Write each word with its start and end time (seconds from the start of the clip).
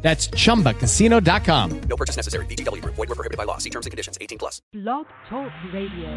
That's 0.00 0.28
chumbacasino.com. 0.28 1.80
No 1.80 1.96
purchase 1.96 2.16
necessary. 2.16 2.46
VGW 2.46 2.82
Group. 2.82 2.94
Void 2.94 3.08
were 3.08 3.14
prohibited 3.14 3.36
by 3.36 3.44
law. 3.44 3.58
See 3.58 3.70
terms 3.70 3.86
and 3.86 3.90
conditions. 3.90 4.16
18 4.20 4.38
plus. 4.38 4.62
Blog 4.72 5.06
Talk 5.28 5.52
Radio. 5.72 6.08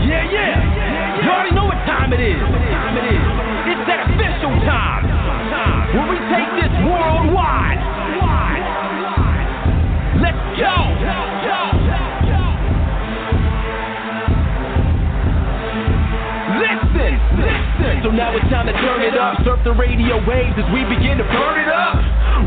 Yeah, 0.00 0.26
yeah. 0.26 1.22
You 1.22 1.30
already 1.30 1.54
know 1.54 1.66
what 1.66 1.78
time 1.86 2.12
it 2.12 2.20
is. 2.20 2.40
Time 2.40 2.96
it 2.98 3.06
is. 3.06 3.22
It's 3.70 3.84
that 3.86 4.10
official 4.10 4.54
time. 4.66 5.06
When 5.94 6.08
we 6.08 6.18
take 6.30 6.50
this 6.58 6.74
worldwide. 6.86 7.78
Wide. 8.18 8.66
Let's 10.22 10.42
go. 10.58 10.74
Let's 11.02 11.46
go. 11.46 11.60
Listen, 17.00 17.16
listen. 17.40 18.04
So 18.04 18.08
now 18.12 18.36
it's 18.36 18.44
time 18.52 18.68
to 18.68 18.76
turn 18.76 19.00
it 19.00 19.16
up. 19.16 19.40
Surf 19.44 19.60
the 19.64 19.72
radio 19.72 20.20
waves 20.28 20.52
as 20.60 20.68
we 20.72 20.84
begin 20.84 21.16
to 21.16 21.24
burn 21.24 21.56
it 21.60 21.72
up. 21.72 21.96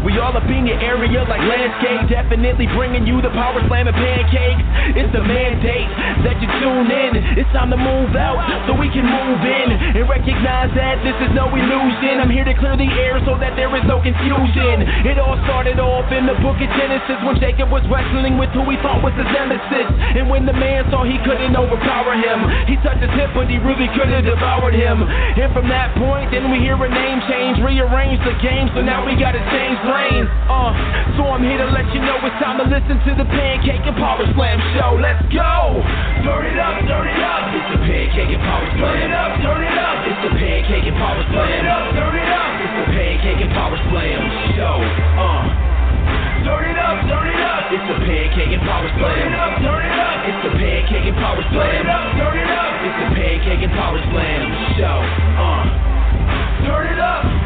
We 0.06 0.18
all 0.18 0.34
up 0.34 0.46
in 0.50 0.66
your 0.66 0.78
area 0.82 1.22
like 1.26 1.42
landscape. 1.42 2.10
Definitely 2.10 2.68
bringing 2.74 3.06
you 3.06 3.22
the 3.22 3.30
power 3.34 3.62
slam 3.70 3.88
and 3.88 3.98
pancakes. 3.98 4.66
It's 4.98 5.14
the 5.14 5.22
mandate 5.22 5.90
that 6.26 6.38
you 6.42 6.50
tune 6.62 6.90
in. 6.90 7.12
It's 7.38 7.50
time 7.54 7.70
to 7.70 7.80
move 7.80 8.14
out 8.18 8.42
so 8.66 8.74
we 8.78 8.90
can 8.90 9.06
move 9.06 9.42
in 9.42 9.68
and 9.74 10.06
recognize 10.10 10.74
that 10.74 11.02
this 11.06 11.18
is 11.22 11.32
no 11.38 11.50
illusion. 11.50 12.22
I'm 12.22 12.34
here 12.34 12.46
to 12.46 12.58
clear 12.58 12.76
the 12.78 12.90
air 12.90 13.22
so 13.26 13.38
that 13.38 13.56
there 13.56 13.72
is 13.78 13.86
no 13.86 14.02
confusion. 14.02 14.86
It 15.06 15.22
all 15.22 15.38
started 15.46 15.78
off 15.78 16.10
in 16.10 16.26
the 16.26 16.38
book 16.42 16.58
of 16.58 16.70
Genesis 16.74 17.18
when 17.22 17.38
Jacob 17.38 17.70
was 17.70 17.86
wrestling 17.90 18.42
with 18.42 18.50
who 18.58 18.66
he 18.70 18.78
thought 18.82 19.02
was 19.02 19.14
his 19.14 19.30
nemesis. 19.30 19.88
And 20.18 20.30
when 20.30 20.46
the 20.50 20.58
man 20.58 20.90
saw 20.90 21.06
he 21.06 21.22
couldn't 21.22 21.54
overpower 21.54 22.18
him, 22.18 22.38
he 22.66 22.76
touched 22.82 23.06
his 23.06 23.14
hip, 23.14 23.32
but 23.38 23.46
he 23.46 23.62
really 23.62 23.88
couldn't 23.94 24.26
have 24.26 24.42
devoured 24.44 24.76
him. 24.76 25.08
And 25.08 25.50
from 25.56 25.72
that 25.72 25.96
point, 25.96 26.28
then 26.36 26.52
we 26.52 26.60
hear 26.60 26.76
a 26.76 26.92
name 26.92 27.24
change, 27.32 27.64
rearrange 27.64 28.20
the 28.28 28.36
game, 28.44 28.68
so 28.76 28.84
now 28.84 29.08
we 29.08 29.16
gotta 29.16 29.40
change 29.56 29.80
lanes. 29.88 30.28
Uh, 30.52 30.76
so 31.16 31.32
I'm 31.32 31.40
here 31.48 31.64
to 31.64 31.72
let 31.72 31.88
you 31.96 32.04
know 32.04 32.20
it's 32.20 32.36
time 32.44 32.60
to 32.60 32.68
listen 32.68 33.00
to 33.08 33.12
the 33.16 33.24
Pancake 33.24 33.88
and 33.88 33.96
Power 33.96 34.28
Slam 34.36 34.60
show. 34.76 35.00
Let's 35.00 35.24
go! 35.32 35.80
Turn 36.28 36.44
it 36.44 36.60
up, 36.60 36.76
turn 36.84 37.08
it 37.08 37.24
up. 37.24 37.44
It's 37.56 37.70
the 37.72 37.82
Pancake 37.88 38.32
and 38.36 38.44
Power 38.44 38.68
Slam. 38.76 38.84
Turn 38.84 39.00
it 39.00 39.16
up, 39.16 39.32
turn 39.40 39.64
it 39.64 39.78
up. 39.80 39.98
It's 40.12 40.22
the 40.28 40.34
Pancake 40.36 40.88
and 40.92 40.98
Power 41.00 41.24
Slam. 41.32 41.48
Turn 41.48 41.56
it 41.56 41.68
up, 41.72 41.86
turn 41.96 42.16
it 42.20 42.32
up. 42.36 42.52
It's 42.60 42.76
the 42.84 42.88
Pancake 42.92 43.42
and 43.48 43.52
Power 43.56 43.78
Slam 43.88 44.20
show. 44.60 44.76
Uh. 45.24 45.73
Turn 46.44 46.66
it 46.68 46.78
up, 46.78 46.98
turn 47.08 47.28
it 47.28 47.40
up. 47.40 47.72
It's 47.72 47.88
the 47.88 47.98
pancake 48.04 48.52
and 48.52 48.64
power 48.68 48.90
slam. 49.00 49.16
Turn 49.16 49.32
it 49.32 49.40
up, 49.40 49.54
turn 49.64 49.84
it 49.86 49.96
up. 49.96 50.18
It's 50.28 50.42
the 50.44 50.52
pancake 50.60 51.08
and 51.08 51.18
power 51.18 51.44
slam. 51.52 51.72
Turn 51.72 51.84
it 51.84 51.90
up, 51.90 52.08
turn 52.20 52.36
it 52.38 52.52
up. 52.52 52.74
It's 52.84 52.98
the 53.00 53.10
pancake 53.16 53.64
and 53.64 53.74
power 53.74 54.00
slam 54.12 54.44
show. 54.76 54.98
Uh. 55.40 55.64
Turn 56.68 56.86
it 56.92 57.00
up. 57.00 57.43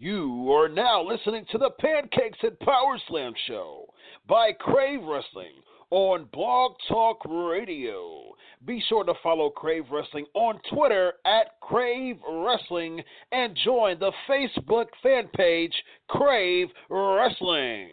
You 0.00 0.52
are 0.52 0.68
now 0.68 1.02
listening 1.02 1.44
to 1.50 1.58
the 1.58 1.70
Pancakes 1.70 2.38
and 2.44 2.56
Power 2.60 3.00
Slam 3.08 3.32
show 3.48 3.86
by 4.28 4.52
Crave 4.52 5.00
Wrestling 5.02 5.54
on 5.90 6.28
Blog 6.32 6.76
Talk 6.88 7.20
Radio. 7.28 8.32
Be 8.64 8.80
sure 8.88 9.02
to 9.02 9.14
follow 9.24 9.50
Crave 9.50 9.86
Wrestling 9.90 10.26
on 10.34 10.60
Twitter 10.72 11.14
at 11.26 11.58
Crave 11.60 12.14
Wrestling 12.30 13.02
and 13.32 13.58
join 13.64 13.98
the 13.98 14.12
Facebook 14.30 14.86
fan 15.02 15.26
page 15.36 15.74
Crave 16.08 16.68
Wrestling. 16.88 17.88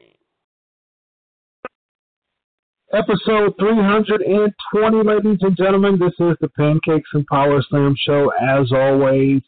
Episode 2.94 3.56
320, 3.60 5.10
ladies 5.10 5.40
and 5.42 5.58
gentlemen. 5.58 5.98
This 5.98 6.14
is 6.20 6.38
the 6.40 6.50
Pancakes 6.50 7.10
and 7.14 7.26
Power 7.26 7.64
Slam 7.68 7.96
show. 8.06 8.32
As 8.40 8.72
always, 8.72 9.42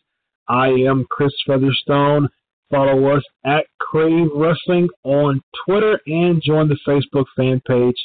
I 0.48 0.70
am 0.70 1.06
Chris 1.12 1.34
Featherstone. 1.46 2.30
Follow 2.70 3.16
us 3.16 3.24
at 3.46 3.66
Crave 3.80 4.28
Wrestling 4.36 4.90
on 5.04 5.42
Twitter 5.66 6.00
and 6.06 6.42
join 6.42 6.68
the 6.68 6.78
Facebook 6.88 7.26
fan 7.38 7.62
page, 7.66 7.96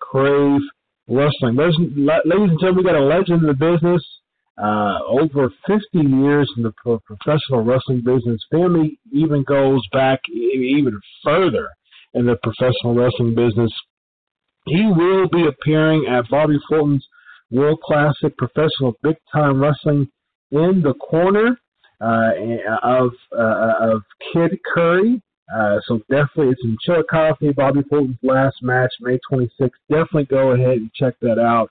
Crave 0.00 0.60
Wrestling. 1.06 1.56
Ladies 1.56 1.76
and 1.78 2.60
gentlemen, 2.60 2.76
we 2.76 2.82
got 2.82 2.96
a 2.96 3.04
legend 3.04 3.42
in 3.42 3.46
the 3.46 3.54
business. 3.54 4.02
Uh, 4.56 4.98
over 5.06 5.52
50 5.68 5.82
years 5.94 6.50
in 6.56 6.64
the 6.64 6.72
pro- 6.82 6.98
professional 7.00 7.62
wrestling 7.62 8.02
business. 8.04 8.40
Family 8.50 8.98
even 9.12 9.44
goes 9.44 9.80
back 9.92 10.18
even 10.28 10.98
further 11.22 11.68
in 12.14 12.26
the 12.26 12.36
professional 12.42 12.94
wrestling 12.94 13.36
business. 13.36 13.70
He 14.66 14.84
will 14.84 15.28
be 15.28 15.46
appearing 15.46 16.06
at 16.10 16.28
Bobby 16.28 16.58
Fulton's 16.68 17.06
World 17.52 17.78
Classic 17.84 18.36
Professional 18.36 18.94
Big 19.02 19.16
Time 19.32 19.60
Wrestling 19.60 20.08
in 20.50 20.82
the 20.82 20.94
corner 20.94 21.56
uh, 22.00 22.30
of 22.82 23.10
uh, 23.36 23.74
of 23.80 24.02
Kid 24.32 24.58
Curry. 24.74 25.22
Uh, 25.54 25.78
so 25.86 25.98
definitely, 26.10 26.48
it's 26.48 26.60
in 26.62 26.76
Chillicothe. 26.84 27.54
Bobby 27.56 27.80
Fulton's 27.88 28.18
last 28.22 28.56
match, 28.62 28.92
May 29.00 29.18
26th. 29.30 29.70
Definitely 29.88 30.26
go 30.26 30.52
ahead 30.52 30.76
and 30.76 30.92
check 30.92 31.14
that 31.22 31.38
out. 31.38 31.70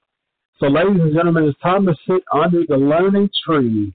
So, 0.60 0.66
ladies 0.66 1.00
and 1.00 1.14
gentlemen, 1.14 1.44
it's 1.44 1.60
time 1.60 1.86
to 1.86 1.94
sit 2.08 2.24
under 2.34 2.62
the 2.68 2.78
learning 2.78 3.30
tree 3.46 3.94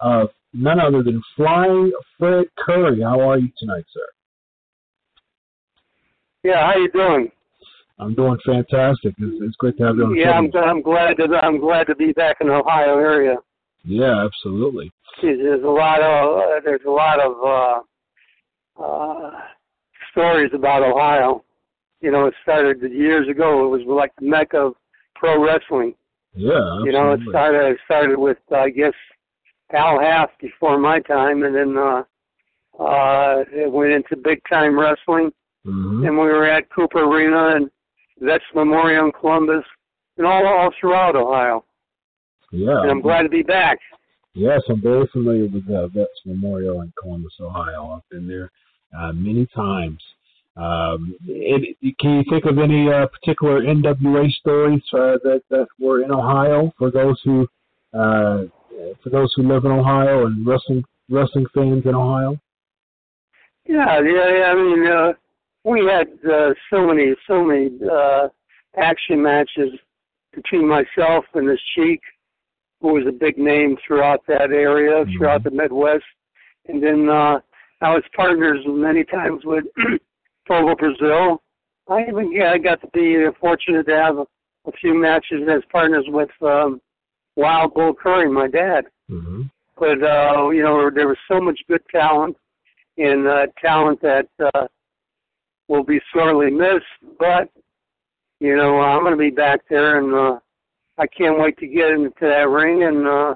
of 0.00 0.30
none 0.54 0.80
other 0.80 1.02
than 1.02 1.22
Flying 1.36 1.92
Fred 2.18 2.46
Curry. 2.58 3.02
How 3.02 3.20
are 3.20 3.38
you 3.38 3.48
tonight, 3.58 3.84
sir? 3.92 4.08
Yeah, 6.42 6.66
how 6.66 6.78
you 6.78 6.90
doing? 6.90 7.30
I'm 7.98 8.14
doing 8.14 8.38
fantastic. 8.46 9.14
It's, 9.18 9.36
it's 9.42 9.56
great 9.56 9.76
to 9.76 9.84
have 9.84 9.96
you 9.96 10.04
on 10.04 10.14
the 10.14 10.20
Yeah. 10.20 10.30
I'm 10.30 10.50
I'm 10.56 10.80
glad 10.80 11.18
to 11.18 11.24
I'm 11.42 11.60
glad 11.60 11.86
to 11.88 11.94
be 11.94 12.12
back 12.12 12.38
in 12.40 12.48
the 12.48 12.54
Ohio 12.54 12.98
area. 12.98 13.36
Yeah, 13.84 14.24
absolutely. 14.24 14.90
Geez, 15.20 15.38
There's 15.42 15.64
a 15.64 15.66
lot 15.66 16.00
of 16.02 16.64
there's 16.64 16.80
a 16.86 16.90
lot 16.90 17.20
of 17.20 17.84
uh, 18.78 18.82
uh, 18.82 19.30
stories 20.12 20.50
about 20.54 20.82
Ohio. 20.82 21.44
You 22.00 22.10
know, 22.10 22.26
it 22.26 22.34
started 22.42 22.80
years 22.92 23.28
ago. 23.28 23.66
It 23.66 23.68
was 23.68 23.82
like 23.86 24.12
the 24.18 24.26
mecca 24.26 24.58
of 24.58 24.74
pro 25.14 25.42
wrestling. 25.44 25.94
Yeah, 26.34 26.52
absolutely. 26.52 26.86
You 26.86 26.92
know, 26.92 27.12
it 27.12 27.20
started 27.28 27.70
it 27.72 27.78
started 27.84 28.18
with 28.18 28.38
I 28.54 28.70
guess 28.70 28.94
Al 29.72 30.00
Haft 30.00 30.40
before 30.40 30.78
my 30.78 31.00
time, 31.00 31.42
and 31.42 31.54
then 31.54 31.76
uh, 31.76 32.02
uh, 32.82 33.44
it 33.52 33.70
went 33.70 33.92
into 33.92 34.16
big 34.16 34.40
time 34.48 34.78
wrestling. 34.78 35.30
Mhm. 35.66 36.06
And 36.06 36.16
we 36.16 36.24
were 36.24 36.46
at 36.46 36.70
Cooper 36.70 37.04
Arena 37.04 37.56
and 37.56 37.70
Vets 38.20 38.44
Memorial 38.54 39.06
in 39.06 39.12
Columbus, 39.12 39.64
and 40.16 40.26
all 40.26 40.46
all 40.46 40.70
throughout 40.80 41.16
Ohio. 41.16 41.64
Yeah. 42.52 42.80
And 42.80 42.90
I'm 42.90 43.02
glad 43.02 43.22
to 43.22 43.28
be 43.28 43.42
back. 43.42 43.78
Yes, 44.34 44.60
I'm 44.68 44.80
very 44.80 45.06
familiar 45.12 45.46
with 45.46 45.68
uh, 45.70 45.88
Vets 45.88 46.10
Memorial 46.24 46.82
in 46.82 46.92
Columbus, 47.00 47.32
Ohio. 47.40 47.96
I've 47.96 48.08
been 48.10 48.28
there 48.28 48.50
uh, 48.96 49.12
many 49.12 49.46
times. 49.54 50.00
Um, 50.56 51.16
it, 51.26 51.76
can 51.98 52.18
you 52.18 52.24
think 52.28 52.44
of 52.44 52.58
any 52.58 52.88
uh, 52.92 53.06
particular 53.06 53.62
NWA 53.62 54.30
stories 54.32 54.82
uh, 54.92 55.18
that 55.24 55.42
that 55.50 55.66
were 55.78 56.02
in 56.02 56.12
Ohio 56.12 56.72
for 56.76 56.90
those 56.90 57.20
who 57.24 57.46
uh, 57.92 58.44
for 59.02 59.10
those 59.10 59.32
who 59.36 59.42
live 59.42 59.64
in 59.64 59.70
Ohio 59.70 60.26
and 60.26 60.46
wrestling 60.46 60.84
wrestling 61.08 61.46
fans 61.54 61.84
in 61.84 61.94
Ohio? 61.94 62.38
Yeah, 63.66 64.00
yeah. 64.00 64.52
I 64.52 64.54
mean, 64.54 64.86
uh, 64.86 65.12
we 65.64 65.86
had 65.86 66.08
uh, 66.30 66.54
so 66.70 66.86
many, 66.86 67.14
so 67.26 67.44
many 67.44 67.70
uh, 67.90 68.28
action 68.76 69.22
matches 69.22 69.72
between 70.34 70.66
myself 70.66 71.24
and 71.34 71.48
this 71.48 71.60
Sheik, 71.74 72.00
who 72.80 72.94
was 72.94 73.04
a 73.06 73.12
big 73.12 73.36
name 73.38 73.76
throughout 73.86 74.20
that 74.26 74.50
area, 74.52 75.04
throughout 75.16 75.44
the 75.44 75.50
Midwest. 75.50 76.04
And 76.68 76.82
then 76.82 77.08
uh, 77.08 77.40
I 77.80 77.94
was 77.94 78.02
partners 78.14 78.60
many 78.66 79.04
times 79.04 79.42
with 79.44 79.64
Bobo 80.48 80.74
Brazil. 80.74 81.42
I 81.88 82.02
even 82.08 82.32
yeah, 82.32 82.52
I 82.52 82.58
got 82.58 82.80
to 82.82 82.88
be 82.88 83.26
fortunate 83.40 83.86
to 83.86 83.96
have 83.96 84.18
a, 84.18 84.26
a 84.66 84.72
few 84.80 84.94
matches 84.94 85.42
as 85.50 85.62
partners 85.72 86.04
with 86.08 86.30
um, 86.42 86.80
Wild 87.36 87.74
Bull 87.74 87.94
Curry, 87.94 88.30
my 88.30 88.48
dad. 88.48 88.84
hmm 89.08 89.42
But 89.78 90.02
uh, 90.02 90.50
you 90.50 90.62
know, 90.62 90.90
there 90.94 91.08
was 91.08 91.18
so 91.28 91.40
much 91.40 91.58
good 91.68 91.82
talent 91.90 92.36
and 92.98 93.26
uh, 93.26 93.46
talent 93.60 94.00
that 94.02 94.28
uh, 94.54 94.66
will 95.68 95.84
be 95.84 96.00
sorely 96.12 96.50
missed. 96.50 96.84
But 97.18 97.48
you 98.40 98.56
know, 98.56 98.80
I'm 98.80 99.00
going 99.00 99.12
to 99.12 99.18
be 99.18 99.30
back 99.30 99.60
there, 99.68 99.98
and 99.98 100.14
uh, 100.14 100.38
I 100.98 101.06
can't 101.06 101.38
wait 101.38 101.58
to 101.58 101.66
get 101.66 101.90
into 101.90 102.12
that 102.20 102.48
ring. 102.48 102.84
And 102.84 103.06
uh, 103.06 103.34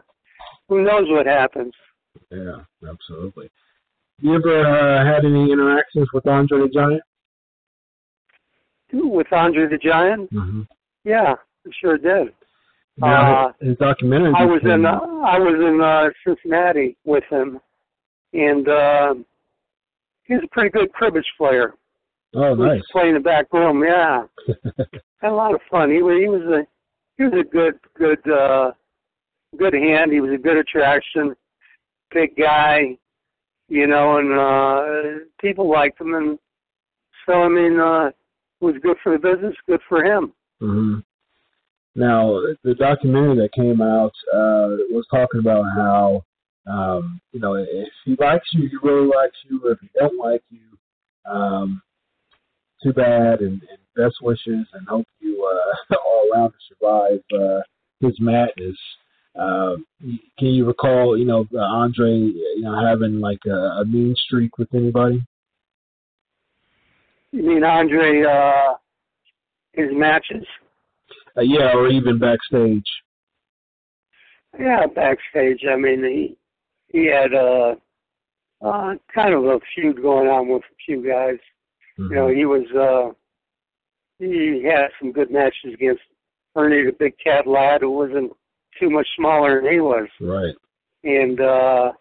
who 0.68 0.82
knows 0.82 1.04
what 1.08 1.26
happens? 1.26 1.72
Yeah, 2.30 2.60
absolutely. 2.88 3.50
You 4.20 4.34
ever 4.34 4.64
uh, 4.64 5.04
had 5.04 5.24
any 5.24 5.50
interactions 5.50 6.08
with 6.12 6.26
Andre 6.26 6.60
the 6.60 6.68
Giant? 6.68 7.02
With 8.92 9.32
Andre 9.32 9.66
the 9.68 9.78
Giant? 9.78 10.32
Mm-hmm. 10.32 10.62
Yeah, 11.04 11.34
I 11.66 11.70
sure 11.80 11.98
did. 11.98 12.32
Now, 12.98 13.48
Uh, 13.48 13.52
his 13.60 13.76
documentary. 13.78 14.32
I 14.36 14.44
was 14.44 14.60
in 14.62 14.86
uh. 14.86 15.00
I 15.26 15.38
was 15.38 15.56
in 15.58 15.80
uh, 15.80 16.10
Cincinnati 16.24 16.96
with 17.04 17.24
him, 17.28 17.58
and 18.32 18.68
uh, 18.68 19.14
he's 20.24 20.38
a 20.44 20.48
pretty 20.52 20.70
good 20.70 20.92
cribbage 20.92 21.26
player. 21.36 21.74
Oh, 22.36 22.54
nice! 22.54 22.74
He 22.74 22.76
was 22.76 22.88
playing 22.92 23.14
the 23.14 23.20
back 23.20 23.52
room. 23.52 23.82
Yeah, 23.82 24.24
had 25.20 25.32
a 25.32 25.34
lot 25.34 25.54
of 25.54 25.60
fun. 25.68 25.90
He 25.90 26.02
was 26.02 26.18
he 26.20 26.28
was 26.28 26.42
a 26.42 26.66
he 27.16 27.25
was 27.25 27.32
a 27.40 27.44
good 27.44 27.75
good 27.96 28.31
uh, 28.31 28.72
good 29.56 29.75
hand. 29.75 30.12
He 30.12 30.20
was 30.20 30.32
a 30.32 30.43
good 30.43 30.56
attraction, 30.56 31.34
big 32.12 32.37
guy, 32.37 32.96
you 33.69 33.87
know, 33.87 34.19
and 34.19 34.32
uh, 34.38 35.25
people 35.40 35.70
liked 35.70 36.00
him. 36.00 36.14
And 36.14 36.38
so 37.26 37.34
I 37.34 37.49
mean, 37.49 37.78
uh, 37.78 38.06
it 38.06 38.64
was 38.64 38.75
good 38.82 38.96
for 39.02 39.12
the 39.12 39.19
business, 39.19 39.55
good 39.66 39.81
for 39.88 40.05
him. 40.05 40.32
hmm 40.61 40.99
Now, 41.94 42.40
the 42.62 42.75
documentary 42.75 43.37
that 43.37 43.52
came 43.52 43.81
out 43.81 44.12
uh, 44.32 44.76
was 44.90 45.06
talking 45.11 45.40
about 45.40 45.64
how, 45.76 46.25
um, 46.66 47.20
you 47.32 47.40
know, 47.40 47.55
if 47.55 47.88
he 48.05 48.16
likes 48.19 48.46
you, 48.52 48.69
he 48.69 48.76
really 48.82 49.06
likes 49.06 49.37
you. 49.49 49.61
If 49.66 49.78
he 49.81 49.88
don't 49.99 50.19
like 50.19 50.43
you, 50.50 51.31
um, 51.31 51.82
too 52.82 52.93
bad, 52.93 53.40
and, 53.40 53.62
and 53.62 53.78
best 53.96 54.17
wishes, 54.23 54.67
and 54.73 54.88
hope 54.88 55.06
you 55.20 55.44
uh, 55.44 55.96
all 56.06 56.31
around 56.32 56.50
to 56.50 56.56
survive 56.69 57.20
uh, 57.41 57.61
his 58.00 58.14
madness. 58.20 58.76
Um, 59.37 59.85
can 60.38 60.49
you 60.49 60.64
recall, 60.64 61.19
you 61.19 61.25
know, 61.25 61.46
uh, 61.55 61.58
Andre, 61.58 62.11
you 62.11 62.62
know, 62.62 62.87
having 62.87 63.20
like 63.20 63.41
a, 63.46 63.81
a 63.81 63.85
mean 63.85 64.14
streak 64.26 64.58
with 64.58 64.69
anybody? 64.73 65.25
You 67.32 67.43
mean 67.43 67.64
Andre? 67.64 68.23
Uh, 68.23 68.75
his 69.73 69.88
matches? 69.91 70.47
Uh, 71.37 71.40
yeah, 71.40 71.73
or 71.75 71.88
even 71.88 72.19
backstage. 72.19 72.87
Yeah, 74.58 74.87
backstage. 74.87 75.64
I 75.69 75.76
mean, 75.76 76.05
he 76.05 76.37
he 76.97 77.06
had 77.06 77.35
uh, 77.35 77.75
uh, 78.64 78.94
kind 79.12 79.35
of 79.35 79.44
a 79.44 79.58
feud 79.75 80.00
going 80.00 80.29
on 80.29 80.49
with 80.49 80.62
a 80.62 80.76
few 80.87 81.05
guys. 81.05 81.38
Mhm. 81.99 82.11
You 82.11 82.14
know, 82.14 82.29
he 82.29 82.44
was 82.44 82.67
uh, 82.73 83.12
he 84.19 84.62
had 84.64 84.88
some 85.00 85.12
good 85.12 85.31
matches 85.31 85.72
against 85.75 86.02
Ernie 86.56 86.84
the 86.84 86.93
Big 86.99 87.14
Cat 87.22 87.46
Ladd, 87.46 87.81
who 87.82 87.90
wasn't 87.90 88.32
too 88.81 88.90
much 88.90 89.06
smaller 89.16 89.61
than 89.62 89.72
he 89.72 89.81
was, 89.81 90.08
Right. 90.20 90.55
and 91.05 91.40
uh, 91.40 91.93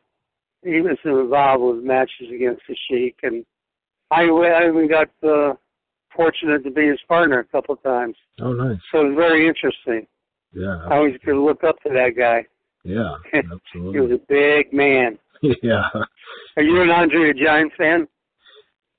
he 0.64 0.82
was 0.82 0.98
involved 1.06 1.64
with 1.78 1.86
matches 1.86 2.28
against 2.34 2.62
the 2.68 2.76
Sheik, 2.90 3.16
and 3.24 3.46
I, 4.12 4.22
I 4.24 4.68
even 4.70 4.88
got 4.88 5.10
uh, 5.28 5.54
fortunate 6.16 6.64
to 6.64 6.72
be 6.72 6.88
his 6.88 7.00
partner 7.08 7.40
a 7.40 7.46
couple 7.46 7.74
of 7.76 7.84
times. 7.84 8.16
Oh, 8.42 8.54
nice. 8.54 8.78
So 8.92 9.02
it 9.02 9.10
was 9.10 9.16
very 9.16 9.48
interesting. 9.48 10.08
Yeah. 10.54 10.86
I 10.88 10.98
always 10.98 11.16
could 11.26 11.36
look 11.44 11.64
up 11.64 11.82
to 11.82 11.90
that 11.90 12.12
guy. 12.16 12.46
Yeah. 12.84 13.16
Absolutely. 13.34 13.94
he 13.94 14.00
was 14.00 14.12
a 14.12 14.22
big 14.30 14.72
man. 14.72 15.18
yeah. 15.64 15.86
Are 16.58 16.64
you 16.64 16.82
an 16.82 16.90
Andre 16.92 17.34
the 17.34 17.40
Giant 17.44 17.72
fan? 17.78 18.08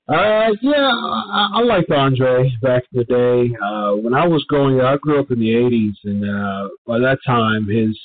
Uh, 0.07 0.51
yeah, 0.61 0.91
I, 0.91 1.49
I 1.55 1.61
liked 1.63 1.89
Andre 1.89 2.51
back 2.61 2.83
in 2.93 2.99
the 2.99 3.05
day. 3.05 3.55
Uh, 3.55 3.95
when 3.95 4.13
I 4.13 4.27
was 4.27 4.45
growing 4.47 4.79
up, 4.79 4.85
I 4.85 4.97
grew 4.97 5.19
up 5.19 5.31
in 5.31 5.39
the 5.39 5.49
'80s, 5.49 5.95
and 6.03 6.23
uh, 6.23 6.69
by 6.85 6.99
that 6.99 7.17
time, 7.25 7.67
his 7.67 7.97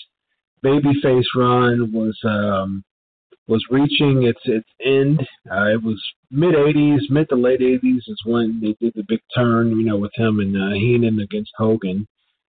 babyface 0.64 1.26
run 1.36 1.92
was 1.92 2.18
um, 2.24 2.82
was 3.48 3.62
reaching 3.70 4.22
its 4.22 4.40
its 4.44 4.68
end. 4.82 5.20
Uh, 5.50 5.74
it 5.74 5.82
was 5.82 6.02
mid 6.30 6.54
'80s, 6.54 7.10
mid 7.10 7.28
to 7.28 7.36
late 7.36 7.60
'80s 7.60 8.08
is 8.08 8.22
when 8.24 8.60
they 8.62 8.74
did 8.80 8.94
the 8.96 9.04
big 9.06 9.20
turn. 9.36 9.68
You 9.78 9.84
know, 9.84 9.98
with 9.98 10.12
him 10.14 10.40
and 10.40 10.56
uh, 10.56 10.74
Heenan 10.74 11.20
against 11.20 11.52
Hogan, 11.58 12.08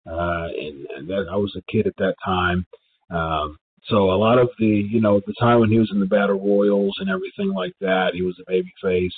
uh, 0.06 0.46
and, 0.56 0.86
and 0.96 1.08
that 1.08 1.26
I 1.28 1.34
was 1.34 1.52
a 1.56 1.72
kid 1.72 1.88
at 1.88 1.96
that 1.98 2.14
time. 2.24 2.64
Um, 3.10 3.56
so 3.84 4.12
a 4.12 4.14
lot 4.14 4.38
of 4.38 4.48
the, 4.58 4.66
you 4.66 5.00
know, 5.00 5.20
the 5.26 5.34
time 5.40 5.58
when 5.58 5.70
he 5.70 5.78
was 5.78 5.90
in 5.92 5.98
the 5.98 6.06
battle 6.06 6.38
royals 6.40 6.94
and 7.00 7.10
everything 7.10 7.52
like 7.52 7.72
that, 7.80 8.12
he 8.14 8.22
was 8.22 8.38
a 8.40 8.48
baby 8.48 8.72
face. 8.80 9.14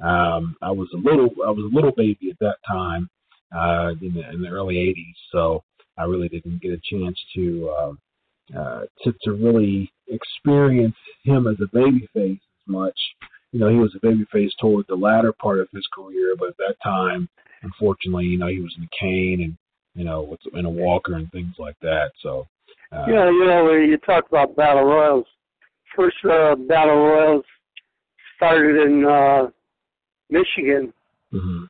Um, 0.00 0.56
I 0.62 0.70
was 0.70 0.88
a 0.92 0.96
little, 0.96 1.30
I 1.46 1.50
was 1.50 1.70
a 1.70 1.74
little 1.74 1.92
baby 1.92 2.30
at 2.30 2.38
that 2.40 2.56
time, 2.66 3.08
uh, 3.54 3.92
in 4.02 4.14
the, 4.14 4.30
in 4.30 4.42
the 4.42 4.48
early 4.48 4.76
'80s. 4.76 5.14
So 5.32 5.62
I 5.98 6.04
really 6.04 6.28
didn't 6.28 6.60
get 6.60 6.72
a 6.72 6.80
chance 6.90 7.18
to, 7.34 7.74
uh, 7.78 7.92
uh, 8.58 8.80
to 9.02 9.14
to 9.22 9.32
really 9.32 9.90
experience 10.08 10.96
him 11.24 11.46
as 11.46 11.56
a 11.60 11.68
baby 11.72 12.08
face 12.12 12.38
as 12.38 12.68
much. 12.68 12.98
You 13.52 13.60
know, 13.60 13.68
he 13.68 13.76
was 13.76 13.94
a 13.96 14.06
baby 14.06 14.26
face 14.30 14.52
toward 14.60 14.86
the 14.88 14.94
latter 14.94 15.32
part 15.32 15.60
of 15.60 15.68
his 15.72 15.86
career, 15.94 16.34
but 16.38 16.48
at 16.48 16.56
that 16.58 16.76
time, 16.82 17.28
unfortunately, 17.62 18.26
you 18.26 18.38
know, 18.38 18.48
he 18.48 18.60
was 18.60 18.74
in 18.76 18.84
a 18.84 18.88
cane 19.00 19.42
and 19.42 19.56
you 19.94 20.04
know, 20.04 20.22
with 20.22 20.40
in 20.52 20.66
a 20.66 20.70
walker 20.70 21.14
and 21.14 21.30
things 21.32 21.54
like 21.58 21.76
that. 21.80 22.10
So. 22.22 22.46
Uh, 22.92 23.06
Yeah, 23.08 23.24
you 23.30 23.46
know, 23.46 23.72
you 23.72 23.96
talk 23.96 24.28
about 24.28 24.54
battle 24.54 24.84
royals. 24.84 25.26
First 25.96 26.16
uh, 26.24 26.54
battle 26.54 26.96
royals 26.96 27.44
started 28.36 28.86
in 28.86 29.04
uh, 29.04 29.48
Michigan 30.30 30.92
hmm 31.30 31.64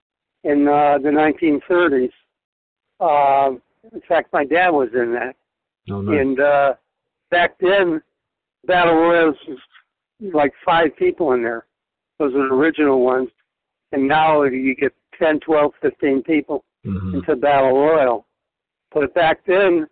in 0.45 0.69
uh, 0.69 0.97
the 0.99 1.09
1930s. 1.11 2.13
Uh, 3.01 3.57
in 3.93 4.01
fact, 4.09 4.33
my 4.33 4.45
dad 4.45 4.71
was 4.71 4.89
in 4.95 5.13
that. 5.13 5.35
Oh, 5.91 6.01
nice. 6.01 6.21
And 6.21 6.41
uh, 6.41 6.75
back 7.33 7.57
then, 7.61 8.01
battle 8.65 8.95
royals 8.95 9.35
was 9.49 9.59
like 10.33 10.53
five 10.65 10.97
people 10.97 11.33
in 11.33 11.43
there. 11.43 11.67
Those 12.19 12.33
are 12.35 12.49
the 12.49 12.55
original 12.55 13.01
ones. 13.05 13.29
And 13.91 14.07
now 14.07 14.45
you 14.45 14.77
get 14.77 14.93
10, 15.19 15.41
12, 15.41 15.73
15 15.83 16.23
people 16.23 16.65
hmm 16.85 17.15
into 17.15 17.35
battle 17.35 17.77
royal. 17.77 18.27
But 18.95 19.13
back 19.15 19.41
then, 19.47 19.89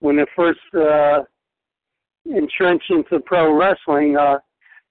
when 0.00 0.18
it 0.18 0.28
first 0.36 0.60
uh, 0.74 1.22
entrenched 2.26 2.90
into 2.90 3.18
pro 3.20 3.54
wrestling, 3.54 4.16
uh, 4.16 4.38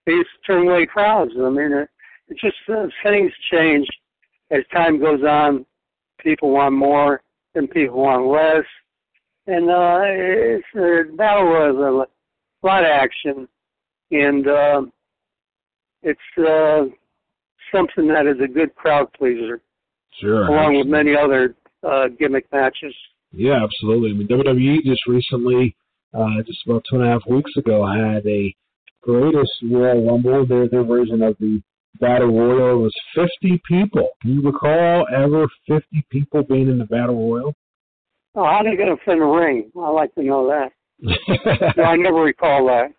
they 0.05 0.13
used 0.13 0.29
to 0.41 0.51
turn 0.51 0.67
away 0.67 0.87
crowds. 0.87 1.31
I 1.37 1.49
mean, 1.49 1.71
it, 1.71 1.89
just 2.29 2.55
uh, 2.69 2.87
things 3.03 3.31
change 3.51 3.87
as 4.51 4.63
time 4.73 4.99
goes 4.99 5.23
on. 5.23 5.65
People 6.19 6.51
want 6.51 6.73
more, 6.73 7.21
and 7.53 7.69
people 7.69 8.01
want 8.01 8.25
less, 8.27 8.65
and 9.47 9.69
uh, 9.69 9.99
it's 10.03 10.65
uh, 10.75 11.15
battle 11.15 11.43
royals 11.43 12.07
a 12.63 12.65
lot 12.65 12.83
of 12.83 12.89
action, 12.89 13.47
and 14.11 14.47
uh, 14.47 14.81
it's 16.01 16.19
uh, 16.39 16.85
something 17.73 18.07
that 18.07 18.25
is 18.25 18.37
a 18.43 18.47
good 18.47 18.73
crowd 18.75 19.11
pleaser 19.13 19.61
Sure. 20.19 20.47
along 20.47 20.77
with 20.77 20.87
many 20.87 21.15
other 21.15 21.55
uh, 21.83 22.07
gimmick 22.17 22.45
matches. 22.51 22.95
Yeah, 23.31 23.61
absolutely. 23.63 24.11
I 24.11 24.13
mean, 24.13 24.27
WWE 24.27 24.83
just 24.83 25.05
recently, 25.07 25.75
uh, 26.13 26.41
just 26.45 26.59
about 26.65 26.83
two 26.89 26.97
and 26.97 27.05
a 27.05 27.11
half 27.11 27.21
weeks 27.29 27.51
ago, 27.57 27.85
had 27.85 28.25
a 28.25 28.55
greatest 29.01 29.51
Royal 29.63 30.07
Rumble. 30.07 30.45
Their 30.47 30.69
their 30.69 30.83
version 30.85 31.21
of 31.21 31.35
the 31.39 31.61
Battle 31.99 32.27
Royal 32.27 32.81
was 32.81 32.93
50 33.15 33.61
people. 33.67 34.09
Can 34.21 34.35
you 34.35 34.41
recall 34.41 35.05
ever 35.15 35.47
50 35.67 36.05
people 36.09 36.43
being 36.43 36.69
in 36.69 36.77
the 36.77 36.85
Battle 36.85 37.29
Royal? 37.29 37.53
Oh, 38.35 38.43
how 38.43 38.61
they 38.63 38.75
going 38.75 38.89
to 38.89 39.03
fit 39.05 39.15
in 39.15 39.21
a 39.21 39.27
ring? 39.27 39.71
I'd 39.77 39.89
like 39.89 40.13
to 40.15 40.23
know 40.23 40.47
that. 40.47 40.71
No, 41.77 41.83
I 41.83 41.95
never 41.95 42.21
recall 42.21 42.65
that. 42.67 42.91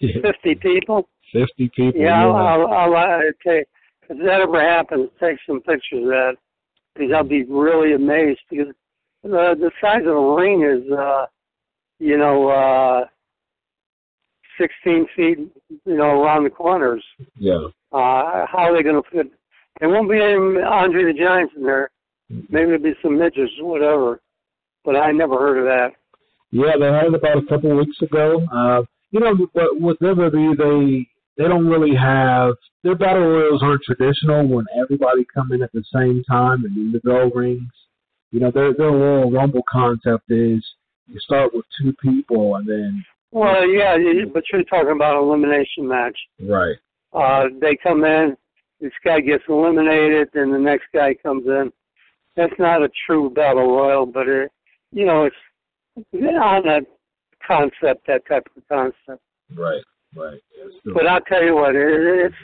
Fifty 0.00 0.54
people? 0.54 1.08
50 1.32 1.70
people. 1.74 2.00
Yeah, 2.00 2.24
I'll, 2.24 2.66
I'll, 2.66 2.94
I'll 2.94 2.96
uh, 2.96 3.20
take. 3.46 3.66
If 4.08 4.18
that 4.18 4.40
ever 4.40 4.60
happens, 4.60 5.10
take 5.20 5.38
some 5.46 5.60
pictures 5.60 6.02
of 6.02 6.08
that 6.08 6.36
because 6.94 7.10
I'll 7.14 7.24
be 7.24 7.44
really 7.44 7.94
amazed 7.94 8.40
because 8.50 8.74
the 9.22 9.54
the 9.58 9.70
size 9.80 10.00
of 10.00 10.06
the 10.06 10.34
ring 10.36 10.62
is, 10.62 10.90
uh, 10.92 11.26
you 11.98 12.18
know, 12.18 12.48
uh, 12.48 13.04
sixteen 14.60 15.06
feet, 15.16 15.38
you 15.86 15.96
know, 15.96 16.22
around 16.22 16.44
the 16.44 16.50
corners. 16.50 17.04
yeah. 17.36 17.68
Uh, 17.92 18.46
how 18.46 18.58
are 18.68 18.76
they 18.76 18.82
going 18.82 19.02
to 19.02 19.10
fit? 19.10 19.30
There 19.80 19.88
won't 19.88 20.10
be 20.10 20.16
any 20.16 20.62
Andre 20.62 21.04
the 21.04 21.18
Giants 21.18 21.54
in 21.56 21.62
there. 21.62 21.90
Maybe 22.28 22.66
there'll 22.66 22.78
be 22.82 22.94
some 23.02 23.18
midgets, 23.18 23.52
or 23.60 23.68
whatever. 23.70 24.20
But 24.84 24.96
I 24.96 25.12
never 25.12 25.38
heard 25.38 25.58
of 25.58 25.64
that. 25.64 25.92
Yeah, 26.50 26.72
they 26.78 26.86
had 26.86 27.06
it 27.06 27.14
about 27.14 27.38
a 27.38 27.46
couple 27.46 27.72
of 27.72 27.78
weeks 27.78 28.00
ago. 28.02 28.42
Uh, 28.52 28.82
you 29.10 29.20
know, 29.20 29.34
but 29.54 29.80
with 29.80 29.98
WWE, 30.00 30.56
they 30.56 31.06
they 31.36 31.48
don't 31.48 31.66
really 31.66 31.94
have 31.96 32.54
their 32.82 32.94
battle 32.94 33.22
royals 33.22 33.62
aren't 33.62 33.82
traditional 33.82 34.46
when 34.46 34.66
everybody 34.78 35.24
come 35.32 35.52
in 35.52 35.62
at 35.62 35.72
the 35.72 35.84
same 35.94 36.22
time 36.28 36.64
and 36.64 36.76
then 36.76 36.92
the 36.92 37.00
bell 37.00 37.30
rings. 37.34 37.70
You 38.30 38.40
know, 38.40 38.50
their 38.50 38.74
their 38.74 38.90
Royal 38.90 39.30
Rumble 39.30 39.62
concept 39.70 40.30
is 40.30 40.64
you 41.06 41.18
start 41.20 41.52
with 41.54 41.64
two 41.80 41.92
people 42.02 42.56
and 42.56 42.68
then 42.68 43.04
Well, 43.30 43.66
yeah, 43.66 43.96
but 44.32 44.44
you're 44.52 44.64
talking 44.64 44.92
about 44.92 45.22
elimination 45.22 45.86
match. 45.86 46.18
right, 46.40 46.76
Uh, 47.12 47.44
they 47.60 47.76
come 47.82 48.04
in, 48.04 48.36
this 48.80 48.92
guy 49.04 49.20
gets 49.20 49.44
eliminated, 49.48 50.28
then 50.34 50.50
the 50.50 50.58
next 50.58 50.86
guy 50.94 51.14
comes 51.14 51.46
in. 51.46 51.70
That's 52.36 52.52
not 52.58 52.82
a 52.82 52.88
true 53.06 53.30
battle 53.30 53.76
royal, 53.76 54.06
but 54.06 54.28
it, 54.28 54.50
you 54.90 55.04
know, 55.04 55.24
it's 55.24 55.36
on 56.14 56.64
that 56.64 56.84
concept, 57.46 58.06
that 58.06 58.26
type 58.26 58.48
of 58.56 58.62
concept. 58.68 59.22
right, 59.54 59.82
right. 60.16 60.40
Yeah, 60.56 60.92
But 60.94 61.06
I'll 61.06 61.20
tell 61.20 61.44
you 61.44 61.56
what, 61.56 61.74
it, 61.74 62.26
it's 62.26 62.34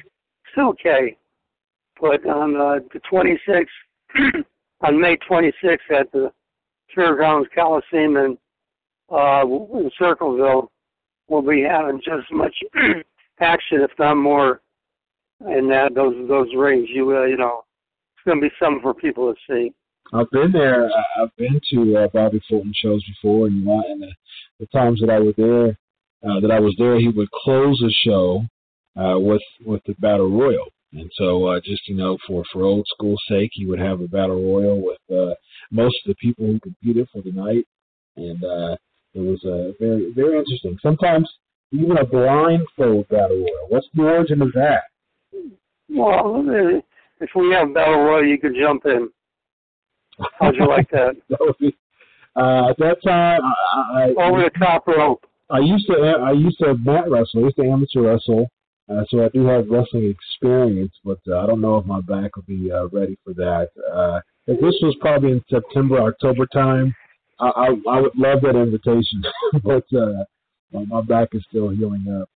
it's 0.44 0.58
okay. 0.58 1.16
But 2.00 2.26
on 2.26 2.56
uh, 2.56 2.78
the 2.92 3.00
26th, 3.10 4.44
on 4.82 5.00
May 5.00 5.16
26th 5.28 5.78
at 5.98 6.12
the 6.12 6.30
Fairgrounds 6.94 7.48
Coliseum 7.54 8.16
in, 8.16 8.38
uh, 9.10 9.42
in 9.44 9.90
Circleville, 9.98 10.70
we'll 11.28 11.42
be 11.42 11.62
having 11.62 11.98
just 11.98 12.30
as 12.30 12.36
much 12.36 12.54
action, 13.40 13.80
if 13.80 13.90
not 13.98 14.16
more, 14.16 14.60
in 15.40 15.68
that 15.68 15.94
those 15.94 16.14
those 16.28 16.48
rings. 16.56 16.88
You 16.92 17.16
uh, 17.16 17.24
you 17.24 17.36
know, 17.36 17.62
it's 18.16 18.24
going 18.24 18.40
to 18.40 18.48
be 18.48 18.54
something 18.60 18.82
for 18.82 18.94
people 18.94 19.32
to 19.32 19.38
see. 19.48 19.72
I've 20.12 20.30
been 20.30 20.52
there. 20.52 20.90
I've 21.20 21.34
been 21.36 21.60
to 21.72 21.96
uh, 21.98 22.08
Bobby 22.12 22.40
Fulton 22.48 22.72
shows 22.74 23.04
before, 23.04 23.46
and, 23.46 23.66
and 23.66 24.02
the, 24.02 24.12
the 24.60 24.66
times 24.66 25.00
that 25.00 25.10
I 25.10 25.18
was 25.18 25.34
there, 25.36 25.68
uh, 26.26 26.40
that 26.40 26.50
I 26.50 26.60
was 26.60 26.74
there, 26.78 26.98
he 26.98 27.08
would 27.08 27.30
close 27.30 27.82
a 27.82 27.90
show 28.08 28.42
uh, 28.96 29.18
with 29.18 29.42
with 29.64 29.82
the 29.86 29.94
battle 29.98 30.30
royal. 30.30 30.68
And 30.92 31.10
so, 31.16 31.46
uh, 31.46 31.60
just 31.62 31.86
you 31.86 31.96
know, 31.96 32.16
for 32.26 32.42
for 32.52 32.62
old 32.62 32.86
school's 32.88 33.22
sake, 33.28 33.50
he 33.52 33.66
would 33.66 33.78
have 33.78 34.00
a 34.00 34.08
battle 34.08 34.42
royal 34.42 34.80
with 34.80 34.98
uh, 35.12 35.34
most 35.70 35.96
of 36.04 36.08
the 36.08 36.14
people 36.14 36.46
who 36.46 36.58
competed 36.60 37.06
for 37.12 37.20
the 37.20 37.32
night, 37.32 37.66
and 38.16 38.42
uh, 38.42 38.76
it 39.14 39.20
was 39.20 39.44
uh, 39.44 39.72
very 39.78 40.10
very 40.14 40.38
interesting. 40.38 40.78
Sometimes 40.82 41.28
even 41.72 41.98
a 41.98 42.04
blindfold 42.04 43.08
battle 43.08 43.36
royal. 43.36 43.68
What's 43.68 43.86
the 43.94 44.02
origin 44.02 44.42
of 44.42 44.52
that? 44.52 44.82
Well, 45.90 46.44
uh, 46.48 46.80
if 47.20 47.30
we 47.34 47.52
have 47.52 47.74
battle 47.74 48.00
royal, 48.00 48.26
you 48.26 48.38
could 48.38 48.54
jump 48.58 48.86
in. 48.86 49.08
How'd 50.38 50.56
you 50.56 50.66
like 50.66 50.90
that? 50.90 51.14
that 51.28 51.54
be, 51.60 51.76
uh, 52.36 52.70
at 52.70 52.78
that 52.78 52.96
time, 53.04 53.40
I, 53.42 54.12
I, 54.18 54.24
Over 54.24 54.42
the 54.42 54.50
top 54.58 54.86
rope. 54.86 55.24
I 55.50 55.60
used 55.60 55.86
to 55.86 55.94
I 55.94 56.32
used 56.32 56.58
to 56.58 56.74
mat 56.76 57.10
wrestle. 57.10 57.40
I 57.40 57.44
used 57.44 57.56
to 57.56 57.64
amateur 57.64 58.02
wrestle, 58.02 58.50
uh, 58.90 59.02
so 59.08 59.24
I 59.24 59.28
do 59.28 59.46
have 59.46 59.68
wrestling 59.70 60.10
experience. 60.10 60.92
But 61.04 61.18
uh, 61.26 61.38
I 61.38 61.46
don't 61.46 61.60
know 61.60 61.78
if 61.78 61.86
my 61.86 62.00
back 62.02 62.36
will 62.36 62.42
be 62.42 62.70
uh, 62.70 62.88
ready 62.88 63.16
for 63.24 63.32
that. 63.34 63.68
Uh, 63.90 64.20
if 64.46 64.60
this 64.60 64.74
was 64.82 64.94
probably 65.00 65.32
in 65.32 65.44
September 65.48 66.00
October 66.00 66.46
time, 66.52 66.94
I 67.40 67.48
I, 67.48 67.66
I 67.90 68.00
would 68.00 68.16
love 68.16 68.42
that 68.42 68.56
invitation. 68.56 69.22
but 69.64 69.84
uh, 69.96 70.24
my, 70.72 70.84
my 70.84 71.00
back 71.02 71.28
is 71.32 71.44
still 71.48 71.68
healing 71.70 72.04
up. 72.20 72.28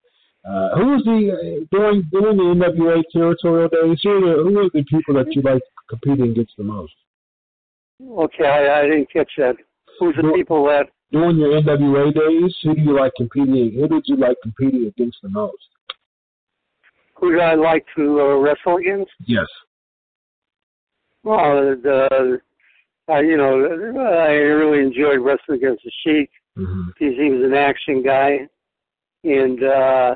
Uh, 0.44 0.76
who 0.76 0.86
was 0.86 1.04
the 1.04 1.32
uh, 1.32 1.66
during 1.70 2.02
during 2.10 2.36
the 2.36 2.42
NWA 2.42 3.02
territorial 3.12 3.68
days? 3.68 4.00
Who 4.02 4.10
are 4.10 4.20
the, 4.20 4.42
who 4.42 4.58
are 4.58 4.70
the 4.72 4.84
people 4.84 5.14
that 5.14 5.32
you 5.34 5.42
like 5.42 5.62
competing 5.88 6.30
against 6.32 6.56
the 6.56 6.64
most? 6.64 6.92
Okay, 8.02 8.44
I, 8.44 8.80
I 8.80 8.82
didn't 8.82 9.12
catch 9.12 9.30
that. 9.38 9.54
Who's 10.00 10.16
the 10.16 10.22
Well- 10.22 10.34
people 10.34 10.64
that? 10.66 10.86
During 11.12 11.36
your 11.36 11.60
NWA 11.60 12.14
days, 12.14 12.56
who 12.62 12.74
do 12.74 12.80
you 12.80 12.96
like 12.98 13.12
competing? 13.18 13.72
Who 13.74 13.86
did 13.86 14.02
you 14.06 14.16
like 14.16 14.38
competing 14.42 14.86
against 14.86 15.18
the 15.22 15.28
most? 15.28 15.68
Who 17.16 17.32
do 17.32 17.38
I 17.40 17.54
like 17.54 17.84
to 17.96 18.18
uh, 18.18 18.36
wrestle 18.38 18.78
against? 18.78 19.10
Yes. 19.26 19.46
Well, 21.22 21.76
the, 21.82 22.40
uh, 23.10 23.18
you 23.18 23.36
know, 23.36 24.00
I 24.00 24.32
really 24.32 24.82
enjoyed 24.82 25.20
wrestling 25.20 25.58
against 25.58 25.84
the 25.84 25.92
Sheik 26.02 26.30
Mm-hmm. 26.58 26.82
because 26.88 27.14
he 27.16 27.30
was 27.30 27.44
an 27.44 27.54
action 27.54 28.02
guy 28.02 28.46
and 29.24 29.64
uh, 29.64 30.14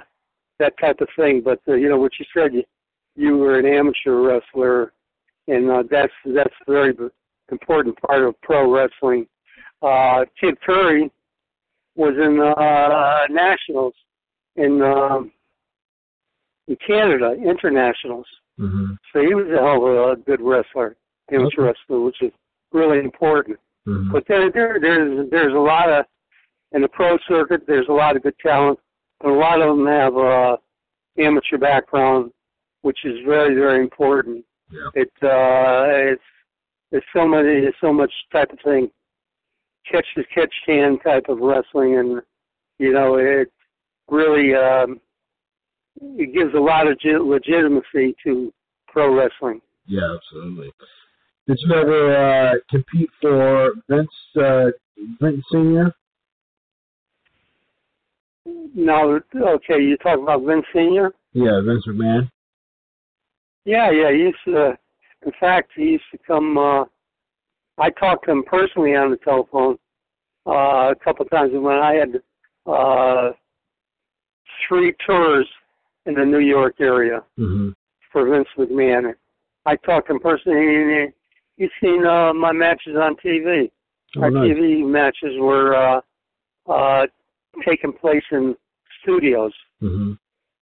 that 0.58 0.74
type 0.78 1.00
of 1.00 1.08
thing. 1.16 1.40
But 1.42 1.60
uh, 1.66 1.74
you 1.74 1.88
know 1.88 1.98
what 1.98 2.12
you 2.18 2.26
said, 2.36 2.52
you, 2.52 2.62
you 3.14 3.38
were 3.38 3.58
an 3.58 3.66
amateur 3.66 4.20
wrestler, 4.20 4.92
and 5.48 5.70
uh, 5.70 5.84
that's 5.90 6.12
that's 6.26 6.54
a 6.66 6.70
very 6.70 6.94
important 7.50 7.96
part 8.02 8.22
of 8.22 8.40
pro 8.42 8.70
wrestling. 8.70 9.26
Uh, 9.80 10.24
Kid 10.38 10.60
Curry 10.60 11.10
was 11.94 12.14
in 12.16 12.40
uh, 12.40 13.32
nationals 13.32 13.94
in 14.56 14.82
um, 14.82 15.32
in 16.68 16.76
Canada, 16.86 17.32
internationals. 17.32 18.26
Mm-hmm. 18.60 18.92
So 19.12 19.20
he 19.20 19.34
was 19.34 19.46
a 19.46 19.62
hell 19.62 20.12
of 20.12 20.18
a 20.18 20.22
good 20.22 20.40
wrestler, 20.40 20.96
amateur 21.30 21.46
Okay. 21.46 21.62
wrestler, 21.62 22.00
which 22.04 22.20
is 22.22 22.32
really 22.72 22.98
important. 22.98 23.58
Mm-hmm. 23.86 24.12
But 24.12 24.24
there, 24.28 24.50
there, 24.50 24.78
there's 24.80 25.30
there's 25.30 25.54
a 25.54 25.58
lot 25.58 25.88
of 25.88 26.04
in 26.76 26.82
the 26.82 26.88
pro 26.88 27.18
circuit. 27.26 27.62
There's 27.66 27.88
a 27.88 27.92
lot 27.92 28.14
of 28.14 28.22
good 28.22 28.38
talent, 28.38 28.78
but 29.20 29.30
a 29.30 29.34
lot 29.34 29.60
of 29.60 29.76
them 29.76 29.86
have 29.86 30.16
uh, 30.16 30.56
amateur 31.18 31.58
background, 31.58 32.30
which 32.82 32.98
is 33.04 33.14
very 33.26 33.54
very 33.54 33.80
important. 33.80 34.44
Yeah. 34.70 35.02
It 35.02 35.12
uh, 35.22 36.12
it's 36.12 36.22
there's 36.92 37.04
so 37.14 37.26
many 37.26 37.62
there's 37.62 37.74
so 37.80 37.92
much 37.92 38.12
type 38.30 38.52
of 38.52 38.58
thing, 38.62 38.90
catch 39.90 40.06
the 40.14 40.24
catch 40.32 40.54
can 40.64 40.98
type 41.00 41.24
of 41.28 41.38
wrestling, 41.38 41.98
and 41.98 42.22
you 42.78 42.92
know 42.92 43.16
it 43.16 43.50
really 44.08 44.54
um, 44.54 45.00
it 46.00 46.34
gives 46.34 46.54
a 46.54 46.60
lot 46.60 46.86
of 46.86 47.00
ge- 47.00 47.20
legitimacy 47.20 48.14
to 48.22 48.52
pro 48.86 49.14
wrestling. 49.14 49.60
Yeah, 49.86 50.14
absolutely. 50.14 50.72
Did 51.48 51.58
you 51.60 51.74
ever 51.74 52.16
uh, 52.16 52.54
compete 52.68 53.08
for 53.22 53.72
Vince 53.88 54.10
uh, 54.36 54.66
Vince 55.20 55.44
Senior? 55.50 55.94
No, 58.74 59.20
okay, 59.34 59.80
you 59.82 59.96
talk 59.96 60.18
about 60.20 60.42
Vince 60.44 60.64
Senior. 60.74 61.10
Yeah, 61.32 61.60
Vince 61.66 61.84
McMahon. 61.88 62.30
Yeah, 63.64 63.90
yeah. 63.90 64.12
He 64.12 64.18
used 64.18 64.36
to. 64.46 64.78
In 65.24 65.32
fact, 65.40 65.72
he 65.74 65.82
used 65.82 66.04
to 66.12 66.18
come. 66.26 66.56
Uh, 66.56 66.84
I 67.78 67.90
talked 67.90 68.26
to 68.26 68.30
him 68.32 68.44
personally 68.44 68.94
on 68.94 69.10
the 69.10 69.16
telephone 69.18 69.76
uh, 70.46 70.92
a 70.92 70.94
couple 71.02 71.24
of 71.24 71.30
times 71.30 71.50
when 71.54 71.76
I 71.76 71.94
had 71.94 72.20
uh, 72.66 73.30
three 74.68 74.94
tours 75.06 75.46
in 76.06 76.14
the 76.14 76.24
New 76.24 76.38
York 76.40 76.76
area 76.80 77.22
Mm-hmm. 77.38 77.70
for 78.12 78.28
Vince 78.28 78.48
McMahon. 78.56 79.12
I 79.66 79.76
talked 79.76 80.06
to 80.08 80.14
him 80.14 80.20
personally. 80.20 80.58
And 80.76 81.12
he, 81.56 81.64
he's 81.64 81.70
seen 81.82 82.06
uh, 82.06 82.32
my 82.32 82.52
matches 82.52 82.94
on 82.96 83.16
TV. 83.16 83.70
Oh, 84.16 84.22
Our 84.22 84.30
nice. 84.30 84.50
TV 84.52 84.86
matches 84.88 85.34
were 85.38 85.74
uh, 85.74 86.00
uh, 86.70 87.06
taking 87.64 87.92
place 87.92 88.24
in 88.32 88.54
studios 89.02 89.52
Mm-hmm. 89.82 90.12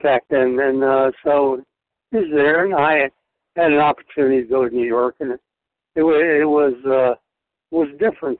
back 0.02 0.22
then, 0.28 0.58
and 0.60 0.82
uh, 0.82 1.10
so 1.24 1.62
he 2.10 2.16
was 2.18 2.26
there, 2.34 2.64
and 2.64 2.74
I 2.74 3.08
had 3.56 3.72
an 3.72 3.78
opportunity 3.78 4.42
to 4.42 4.48
go 4.48 4.68
to 4.68 4.74
New 4.74 4.86
York, 4.86 5.14
and 5.20 5.30
it, 5.32 5.40
it 5.94 6.02
was 6.02 6.22
it 6.42 6.44
was 6.44 6.74
uh, 6.84 7.14
was 7.70 7.88
different, 7.98 8.38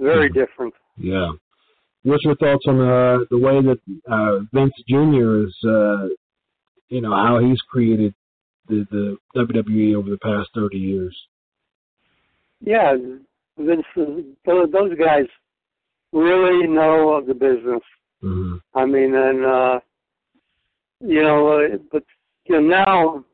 very 0.00 0.30
Mhm. 0.30 0.34
different. 0.34 0.74
Yeah. 0.96 1.32
What's 2.04 2.24
your 2.24 2.36
thoughts 2.36 2.64
on 2.68 2.80
uh, 2.80 3.18
the 3.30 3.38
way 3.38 3.60
that 3.62 3.78
uh, 4.10 4.40
Vince 4.52 4.74
Jr. 4.88 5.44
is, 5.46 5.56
uh, 5.64 6.08
you 6.88 7.00
know, 7.00 7.12
how 7.12 7.38
he's 7.38 7.60
created 7.62 8.12
the, 8.68 8.86
the 8.90 9.16
WWE 9.36 9.94
over 9.96 10.10
the 10.10 10.18
past 10.18 10.50
30 10.54 10.78
years? 10.78 11.16
Yeah, 12.60 12.94
Vince, 13.58 13.84
those 13.96 14.94
guys 14.98 15.26
really 16.12 16.66
know 16.66 17.10
of 17.10 17.26
the 17.26 17.34
business. 17.34 17.82
Mm-hmm. 18.22 18.56
I 18.74 18.84
mean, 18.84 19.14
and 19.14 19.44
uh, 19.44 19.80
you 21.00 21.22
know, 21.22 21.48
uh, 21.48 21.76
but 21.90 22.04
you 22.46 22.60
know 22.60 22.68
now 22.68 23.24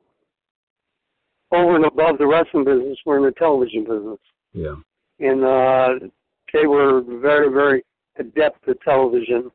over 1.53 1.77
and 1.77 1.85
above 1.85 2.19
the 2.19 2.27
wrestling 2.27 2.65
business, 2.65 2.99
we're 3.05 3.19
in 3.19 3.25
the 3.25 3.33
television 3.33 3.85
business. 3.85 4.19
Yeah. 4.53 4.77
and 5.21 5.45
uh, 5.45 6.07
they 6.53 6.67
were 6.67 7.03
very, 7.03 7.53
very 7.53 7.85
adept 8.19 8.69
at 8.69 8.81
television, 8.83 9.51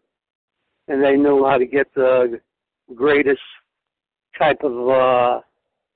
and 0.87 1.03
they 1.03 1.15
knew 1.15 1.45
how 1.45 1.57
to 1.57 1.65
get 1.65 1.93
the 1.95 2.39
greatest 2.95 3.41
type 4.37 4.59
of 4.63 4.89
uh, 4.89 5.39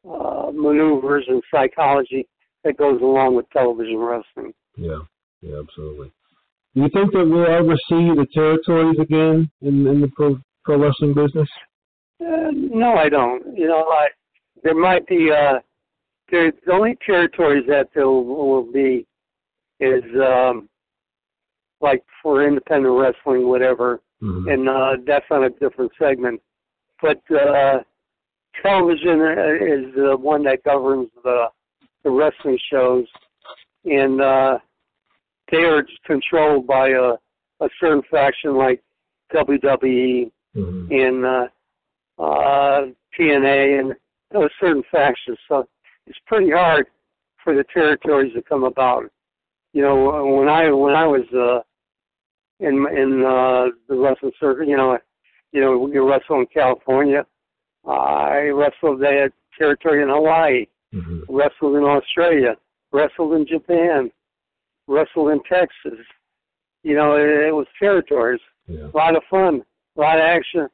uh, 0.09 0.51
maneuvers 0.51 1.25
and 1.27 1.41
psychology 1.51 2.27
that 2.63 2.77
goes 2.77 3.01
along 3.01 3.35
with 3.35 3.49
television 3.51 3.97
wrestling. 3.97 4.53
Yeah. 4.75 4.99
Yeah, 5.41 5.59
absolutely. 5.59 6.11
Do 6.75 6.81
you 6.81 6.89
think 6.93 7.11
that 7.13 7.25
we'll 7.25 7.47
ever 7.47 7.75
see 7.89 8.13
the 8.15 8.27
territories 8.33 8.97
again 9.01 9.49
in, 9.61 9.87
in 9.87 10.01
the 10.01 10.09
pro, 10.15 10.37
pro 10.63 10.77
wrestling 10.77 11.13
business? 11.13 11.49
Uh, 12.21 12.51
no, 12.51 12.93
I 12.93 13.09
don't. 13.09 13.57
You 13.57 13.67
know, 13.67 13.85
I, 13.89 14.07
there 14.63 14.75
might 14.75 15.07
be 15.07 15.29
uh, 15.31 15.59
there, 16.31 16.51
the 16.65 16.73
only 16.73 16.97
territories 17.05 17.63
that 17.67 17.89
there 17.93 18.07
will, 18.07 18.25
will 18.25 18.71
be 18.71 19.05
is 19.79 20.03
um, 20.21 20.67
like 21.81 22.03
for 22.21 22.47
independent 22.47 22.93
wrestling, 22.99 23.47
whatever. 23.47 24.01
Mm-hmm. 24.21 24.49
and 24.49 24.67
uh, 24.67 24.93
that's 25.05 25.25
on 25.29 25.43
a 25.43 25.49
different 25.51 25.91
segment. 25.99 26.41
But 27.03 27.21
uh, 27.29 27.81
television 28.63 29.21
uh, 29.21 29.53
is 29.61 29.93
the 29.95 30.17
one 30.19 30.43
that 30.45 30.63
governs 30.63 31.09
the 31.23 31.45
the 32.03 32.09
wrestling 32.09 32.57
shows, 32.71 33.05
and 33.85 34.19
uh, 34.19 34.57
they 35.51 35.63
are 35.63 35.85
controlled 36.05 36.67
by 36.67 36.89
a 36.89 37.13
a 37.59 37.69
certain 37.79 38.03
faction 38.11 38.55
like 38.55 38.81
WWE 39.33 40.31
Mhm. 40.55 40.89
and 40.91 41.25
uh, 41.25 41.47
uh, 42.23 42.85
TNA 43.17 43.79
and 43.79 43.95
those 44.31 44.49
certain 44.59 44.83
factions. 44.91 45.37
So 45.47 45.67
it's 46.07 46.17
pretty 46.25 46.51
hard 46.51 46.87
for 47.43 47.55
the 47.55 47.63
territories 47.65 48.33
to 48.33 48.41
come 48.41 48.63
about. 48.63 49.05
You 49.73 49.81
know, 49.83 50.25
when 50.37 50.49
I 50.49 50.71
when 50.71 50.95
I 50.95 51.05
was 51.07 51.25
uh, 51.33 51.61
in 52.59 52.87
in 52.87 53.23
uh, 53.23 53.67
the 53.87 53.95
wrestling 53.95 54.31
circuit, 54.39 54.67
you 54.67 54.77
know, 54.77 54.97
you 55.51 55.61
know, 55.61 55.77
we 55.77 55.97
wrestle 55.97 56.39
in 56.39 56.47
California. 56.47 57.25
I 57.85 58.49
wrestled 58.49 58.99
that 59.01 59.31
territory 59.57 60.01
in 60.03 60.09
Hawaii, 60.09 60.65
Mhm. 60.93 61.23
wrestled 61.29 61.75
in 61.75 61.83
Australia, 61.83 62.57
wrestled 62.91 63.33
in 63.33 63.45
Japan, 63.45 64.11
wrestled 64.87 65.31
in 65.31 65.39
Texas. 65.43 65.99
You 66.83 66.95
know, 66.95 67.15
it, 67.15 67.47
it 67.47 67.53
was 67.55 67.67
territories. 67.79 68.39
Yeah. 68.67 68.87
A 68.93 68.97
lot 68.97 69.15
of 69.15 69.23
fun, 69.29 69.61
a 69.97 69.99
lot 69.99 70.17
of 70.17 70.23
action, 70.23 70.67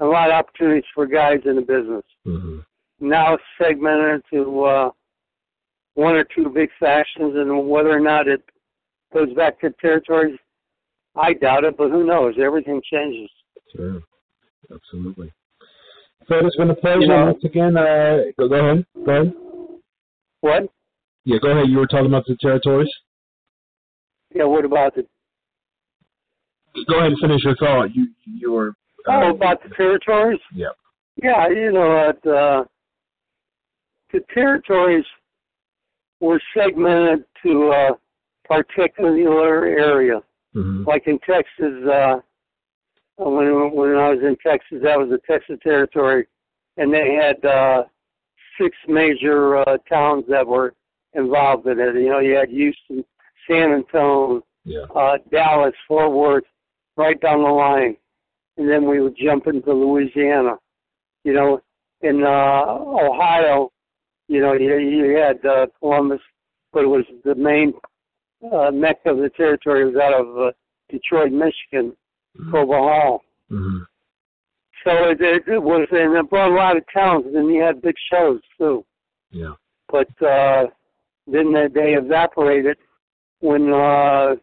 a 0.00 0.04
lot 0.04 0.28
of 0.30 0.34
opportunities 0.34 0.84
for 0.94 1.06
guys 1.06 1.40
in 1.44 1.56
the 1.56 1.62
business. 1.62 2.04
Mhm. 2.26 2.64
Now 3.00 3.34
it's 3.34 3.42
segmented 3.60 4.22
to 4.32 4.64
uh, 4.64 4.90
one 5.94 6.14
or 6.14 6.24
two 6.24 6.48
big 6.50 6.70
factions, 6.78 7.34
and 7.36 7.68
whether 7.68 7.90
or 7.90 8.00
not 8.00 8.28
it 8.28 8.42
goes 9.12 9.32
back 9.34 9.60
to 9.60 9.70
territories, 9.80 10.38
I 11.16 11.32
doubt 11.32 11.64
it. 11.64 11.76
But 11.76 11.90
who 11.90 12.04
knows? 12.04 12.34
Everything 12.40 12.80
changes. 12.92 13.30
Sure. 13.74 14.00
Absolutely. 14.72 15.32
Fred, 16.28 16.44
it's 16.44 16.56
been 16.56 16.70
a 16.70 16.74
pleasure 16.76 17.00
You 17.00 17.08
know- 17.08 17.24
once 17.26 17.44
again. 17.44 17.76
Uh, 17.76 18.18
go, 18.38 18.48
go 18.48 18.54
ahead. 18.54 18.86
Go 19.04 19.10
ahead. 19.12 19.32
What? 20.42 20.68
Yeah, 21.24 21.38
go 21.42 21.50
ahead. 21.50 21.68
You 21.68 21.78
were 21.78 21.86
talking 21.86 22.06
about 22.06 22.24
the 22.26 22.36
territories. 22.40 22.88
Yeah. 24.34 24.44
What 24.44 24.64
about 24.64 24.94
the? 24.94 25.06
Go 26.88 26.98
ahead 26.98 27.12
and 27.12 27.18
finish 27.20 27.42
your 27.44 27.56
thought. 27.56 27.94
You 27.94 28.06
you 28.24 28.52
were. 28.52 28.68
uh, 29.08 29.12
Oh, 29.24 29.30
about 29.30 29.62
the 29.62 29.70
territories. 29.70 30.40
Yeah. 30.54 30.68
Yeah, 31.22 31.48
you 31.48 31.72
know 31.72 31.88
what? 31.88 32.26
Uh, 32.26 32.64
the 34.12 34.20
territories 34.32 35.04
were 36.20 36.40
segmented 36.54 37.24
to 37.42 37.72
a 37.72 37.90
particular 38.44 39.64
area. 39.66 40.22
Mhm. 40.54 40.86
Like 40.86 41.06
in 41.06 41.18
Texas, 41.20 41.86
uh, 41.86 42.20
when 43.16 43.70
when 43.72 43.96
I 43.96 44.10
was 44.10 44.22
in 44.22 44.36
Texas, 44.36 44.80
that 44.82 44.98
was 44.98 45.10
the 45.10 45.18
Texas 45.18 45.58
territory, 45.62 46.26
and 46.76 46.92
they 46.92 47.14
had 47.14 47.44
uh, 47.44 47.84
six 48.60 48.76
major 48.88 49.56
uh, 49.58 49.76
towns 49.88 50.24
that 50.28 50.46
were 50.46 50.74
involved 51.14 51.66
in 51.66 51.78
it. 51.78 51.94
You 51.96 52.08
know, 52.10 52.18
you 52.20 52.34
had 52.34 52.48
Houston, 52.48 53.04
San 53.48 53.72
Antonio, 53.72 54.42
Yeah. 54.64 54.82
uh, 54.94 55.18
Dallas, 55.30 55.74
Fort 55.88 56.12
Worth, 56.12 56.44
right 56.96 57.20
down 57.20 57.42
the 57.42 57.48
line, 57.48 57.96
and 58.56 58.68
then 58.68 58.86
we 58.88 59.00
would 59.00 59.16
jump 59.16 59.46
into 59.46 59.72
Louisiana. 59.72 60.56
You 61.24 61.32
know, 61.34 61.60
in 62.02 62.22
uh, 62.24 62.64
Ohio, 62.68 63.70
you 64.28 64.40
know, 64.40 64.52
you, 64.54 64.76
you 64.78 65.16
had 65.16 65.44
uh, 65.44 65.66
Columbus, 65.78 66.20
but 66.72 66.84
it 66.84 66.88
was 66.88 67.04
the 67.24 67.34
main 67.34 67.72
uh, 68.52 68.70
mecca 68.70 69.10
of 69.10 69.18
the 69.18 69.30
territory 69.30 69.84
was 69.86 69.96
out 69.96 70.14
of 70.14 70.38
uh, 70.38 70.52
Detroit, 70.90 71.32
Michigan, 71.32 71.94
Cobo 72.50 72.72
Hall. 72.72 73.22
Mhm. 73.50 73.80
So 74.84 74.92
it, 75.10 75.20
it, 75.20 75.46
it 75.46 75.62
was, 75.62 75.86
and 75.90 76.16
it 76.16 76.30
brought 76.30 76.50
a 76.52 76.54
lot 76.54 76.76
of 76.76 76.84
towns, 76.92 77.26
and 77.26 77.34
then 77.34 77.48
you 77.50 77.62
had 77.62 77.82
big 77.82 77.96
shows 78.10 78.40
too. 78.56 78.84
Yeah. 79.30 79.52
But 79.90 80.08
uh, 80.22 80.68
then 81.26 81.52
they, 81.52 81.66
they 81.68 81.94
evaporated 81.94 82.78
when 83.40 83.72
uh, 83.72 84.36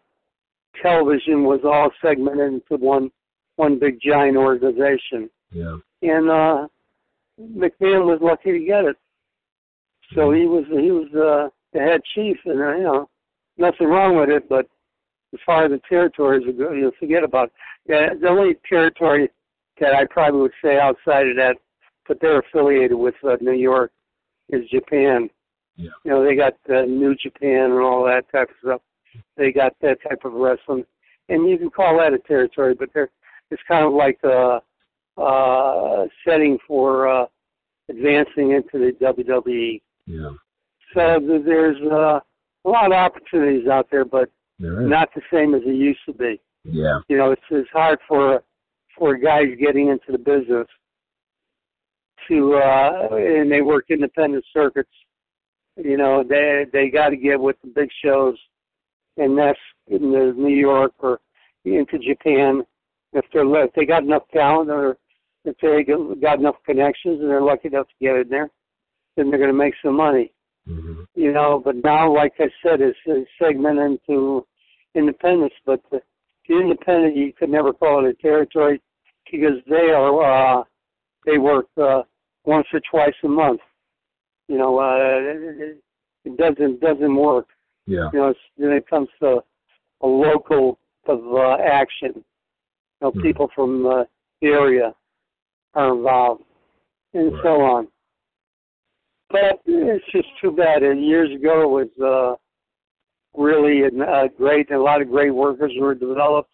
television 0.82 1.44
was 1.44 1.62
all 1.64 1.90
segmented 2.02 2.54
into 2.54 2.84
one 2.84 3.12
one 3.56 3.80
big 3.80 4.00
giant 4.00 4.38
organization, 4.38 5.30
Yeah. 5.52 5.78
and 6.04 6.30
uh, 6.30 6.68
McMahon 7.42 8.06
was 8.06 8.20
lucky 8.22 8.52
to 8.52 8.60
get 8.60 8.86
it. 8.86 8.96
So 10.14 10.32
he 10.32 10.46
was 10.46 10.66
he 10.70 10.92
was 10.92 11.08
uh, 11.14 11.50
the 11.74 11.80
head 11.80 12.02
chief, 12.14 12.38
and 12.46 12.62
uh, 12.62 12.76
you 12.76 12.84
know 12.84 13.10
nothing 13.58 13.88
wrong 13.88 14.16
with 14.18 14.30
it, 14.30 14.48
but 14.48 14.68
as 15.34 15.40
far 15.46 15.66
as 15.66 15.72
the 15.72 15.82
territories 15.90 16.44
go, 16.58 16.72
you 16.72 16.84
know, 16.84 16.92
forget 17.00 17.24
about. 17.24 17.46
It. 17.46 17.52
Yeah, 17.90 18.14
the 18.20 18.28
only 18.28 18.56
territory 18.68 19.30
that 19.80 19.94
I 19.94 20.06
probably 20.06 20.42
would 20.42 20.52
say 20.64 20.80
outside 20.80 21.28
of 21.28 21.36
that, 21.38 21.56
but 22.08 22.20
they're 22.22 22.40
affiliated 22.40 22.98
with 22.98 23.16
uh, 23.24 23.38
New 23.42 23.54
York, 23.54 23.92
is 24.50 24.68
Japan. 24.70 25.30
Yeah. 25.76 25.90
You 26.04 26.12
know, 26.12 26.26
they 26.26 26.36
got 26.36 26.54
uh, 26.70 26.84
New 26.86 27.16
Japan 27.16 27.72
and 27.72 27.80
all 27.80 28.04
that 28.06 28.30
type 28.32 28.50
of 28.50 28.56
stuff. 28.64 28.82
They 29.36 29.52
got 29.52 29.74
that 29.82 29.98
type 30.08 30.26
of 30.26 30.34
wrestling, 30.34 30.86
and 31.30 31.50
you 31.50 31.58
can 31.58 31.70
call 31.70 31.98
that 32.00 32.14
a 32.14 32.20
territory, 32.20 32.74
but 32.74 32.90
they're 32.94 33.10
it's 33.50 33.62
kind 33.68 33.86
of 33.86 33.94
like 33.94 34.20
a, 34.24 34.62
uh 35.22 36.06
setting 36.28 36.58
for 36.68 37.08
uh, 37.08 37.26
advancing 37.90 38.52
into 38.52 38.74
the 38.74 38.92
WWE. 39.02 39.82
Yeah. 40.06 40.32
So 40.94 41.20
there's 41.46 41.78
uh, 41.92 42.20
a 42.66 42.70
lot 42.70 42.88
of 42.88 42.94
opportunities 42.94 43.68
out 43.68 43.88
there, 43.92 44.06
but 44.06 44.30
There 44.60 44.82
not 44.82 45.10
the 45.16 45.22
same 45.32 45.56
as 45.56 45.62
it 45.66 45.76
used 45.76 46.00
to 46.06 46.14
be. 46.14 46.40
Yeah. 46.64 47.00
You 47.08 47.18
know, 47.18 47.32
it's 47.32 47.42
it's 47.50 47.70
hard 47.72 48.00
for 48.08 48.44
for 48.98 49.16
guys 49.18 49.48
getting 49.60 49.90
into 49.90 50.12
the 50.12 50.18
business 50.18 50.68
to 52.28 52.56
uh 52.56 53.08
and 53.12 53.52
they 53.52 53.62
work 53.62 53.86
independent 53.90 54.44
circuits. 54.54 54.92
You 55.78 55.98
know, 55.98 56.24
they 56.28 56.66
they 56.74 56.90
got 56.90 57.10
to 57.10 57.18
get 57.18 57.40
with 57.40 57.56
the 57.64 57.70
big 57.70 57.90
shows, 58.04 58.36
and 59.18 59.38
that's 59.38 59.60
in 59.88 60.12
the 60.12 60.34
New 60.36 60.56
York 60.56 60.94
or 61.00 61.20
into 61.66 61.98
Japan. 62.00 62.64
If 63.14 63.26
they're 63.34 63.64
if 63.64 63.74
they 63.74 63.86
got 63.86 64.04
enough 64.04 64.24
talent 64.34 64.70
or 64.70 64.98
if 65.46 65.56
they 65.62 65.84
got 66.22 66.40
enough 66.40 66.56
connections 66.66 67.20
and 67.22 67.30
they're 67.30 67.42
lucky 67.42 67.70
enough 67.70 67.88
to 67.88 68.06
get 68.06 68.16
in 68.16 68.30
there, 68.30 68.50
then 69.16 69.30
they're 69.30 69.40
going 69.40 69.52
to 69.52 69.58
make 69.58 69.74
some 69.84 69.96
money 69.96 70.32
Mhm. 70.68 71.08
you 71.16 71.32
know. 71.32 71.62
But 71.64 71.78
now, 71.84 72.14
like 72.14 72.34
I 72.40 72.50
said, 72.64 72.82
it's, 72.82 72.98
it's 73.06 73.30
segmented 73.40 74.00
into 74.08 74.46
independents. 74.96 75.56
But 75.66 75.82
the, 75.92 76.02
the 76.48 76.60
independent, 76.60 77.16
you 77.16 77.34
could 77.34 77.50
never 77.50 77.74
call 77.74 78.06
it 78.06 78.10
a 78.10 78.14
territory 78.22 78.82
because 79.32 79.58
they 79.70 79.92
are 79.92 80.60
uh, 80.60 80.64
they 81.26 81.38
work 81.38 81.68
uh, 81.78 82.04
once 82.46 82.68
or 82.74 82.82
twice 82.90 83.16
a 83.24 83.28
month. 83.28 83.62
You 84.48 84.58
know, 84.58 84.80
uh, 84.80 84.98
it, 85.00 85.78
it 86.26 86.38
doesn't 86.38 86.80
doesn't 86.82 87.16
work. 87.16 87.48
Yeah. 87.88 88.10
You 88.14 88.20
know, 88.20 88.34
when 88.58 88.72
it 88.74 88.88
comes 88.88 89.08
to 89.22 89.44
a 90.02 90.08
local 90.08 90.78
of 91.08 91.20
uh, 91.34 91.58
action, 91.64 92.12
you 92.16 92.24
know, 93.02 93.12
Hmm. 93.12 93.22
people 93.22 93.48
from 93.56 93.86
uh, 93.86 94.04
the 94.42 94.48
area 94.50 94.94
are 95.74 95.96
involved, 95.96 96.44
and 97.14 97.34
Right. 97.34 97.44
so 97.44 97.62
on. 97.62 97.88
But 99.30 99.62
it's 99.66 100.06
just 100.12 100.28
too 100.42 100.52
bad. 100.52 100.84
And 100.84 101.06
years 101.06 101.34
ago, 101.34 101.64
it 101.64 101.90
was 101.98 102.38
uh, 103.36 103.42
really 103.42 103.84
uh, 103.86 104.28
great. 104.38 104.70
and 104.70 104.80
A 104.80 104.82
lot 104.82 105.02
of 105.02 105.10
great 105.10 105.32
workers 105.32 105.74
were 105.80 105.96
developed. 105.96 106.52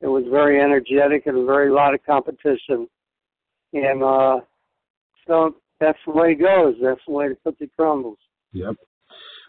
It 0.00 0.08
was 0.08 0.24
very 0.30 0.60
energetic 0.60 1.26
and 1.26 1.46
very 1.46 1.70
lot 1.70 1.94
of 1.94 2.04
competition. 2.04 2.88
And 3.72 4.02
uh, 4.02 4.40
so 5.26 5.56
that's 5.80 5.98
the 6.06 6.12
way 6.12 6.32
it 6.32 6.36
goes. 6.36 6.74
That's 6.82 7.00
the 7.06 7.12
way 7.12 7.28
the 7.28 7.36
cookie 7.44 7.70
crumbles. 7.76 8.18
Yep. 8.52 8.76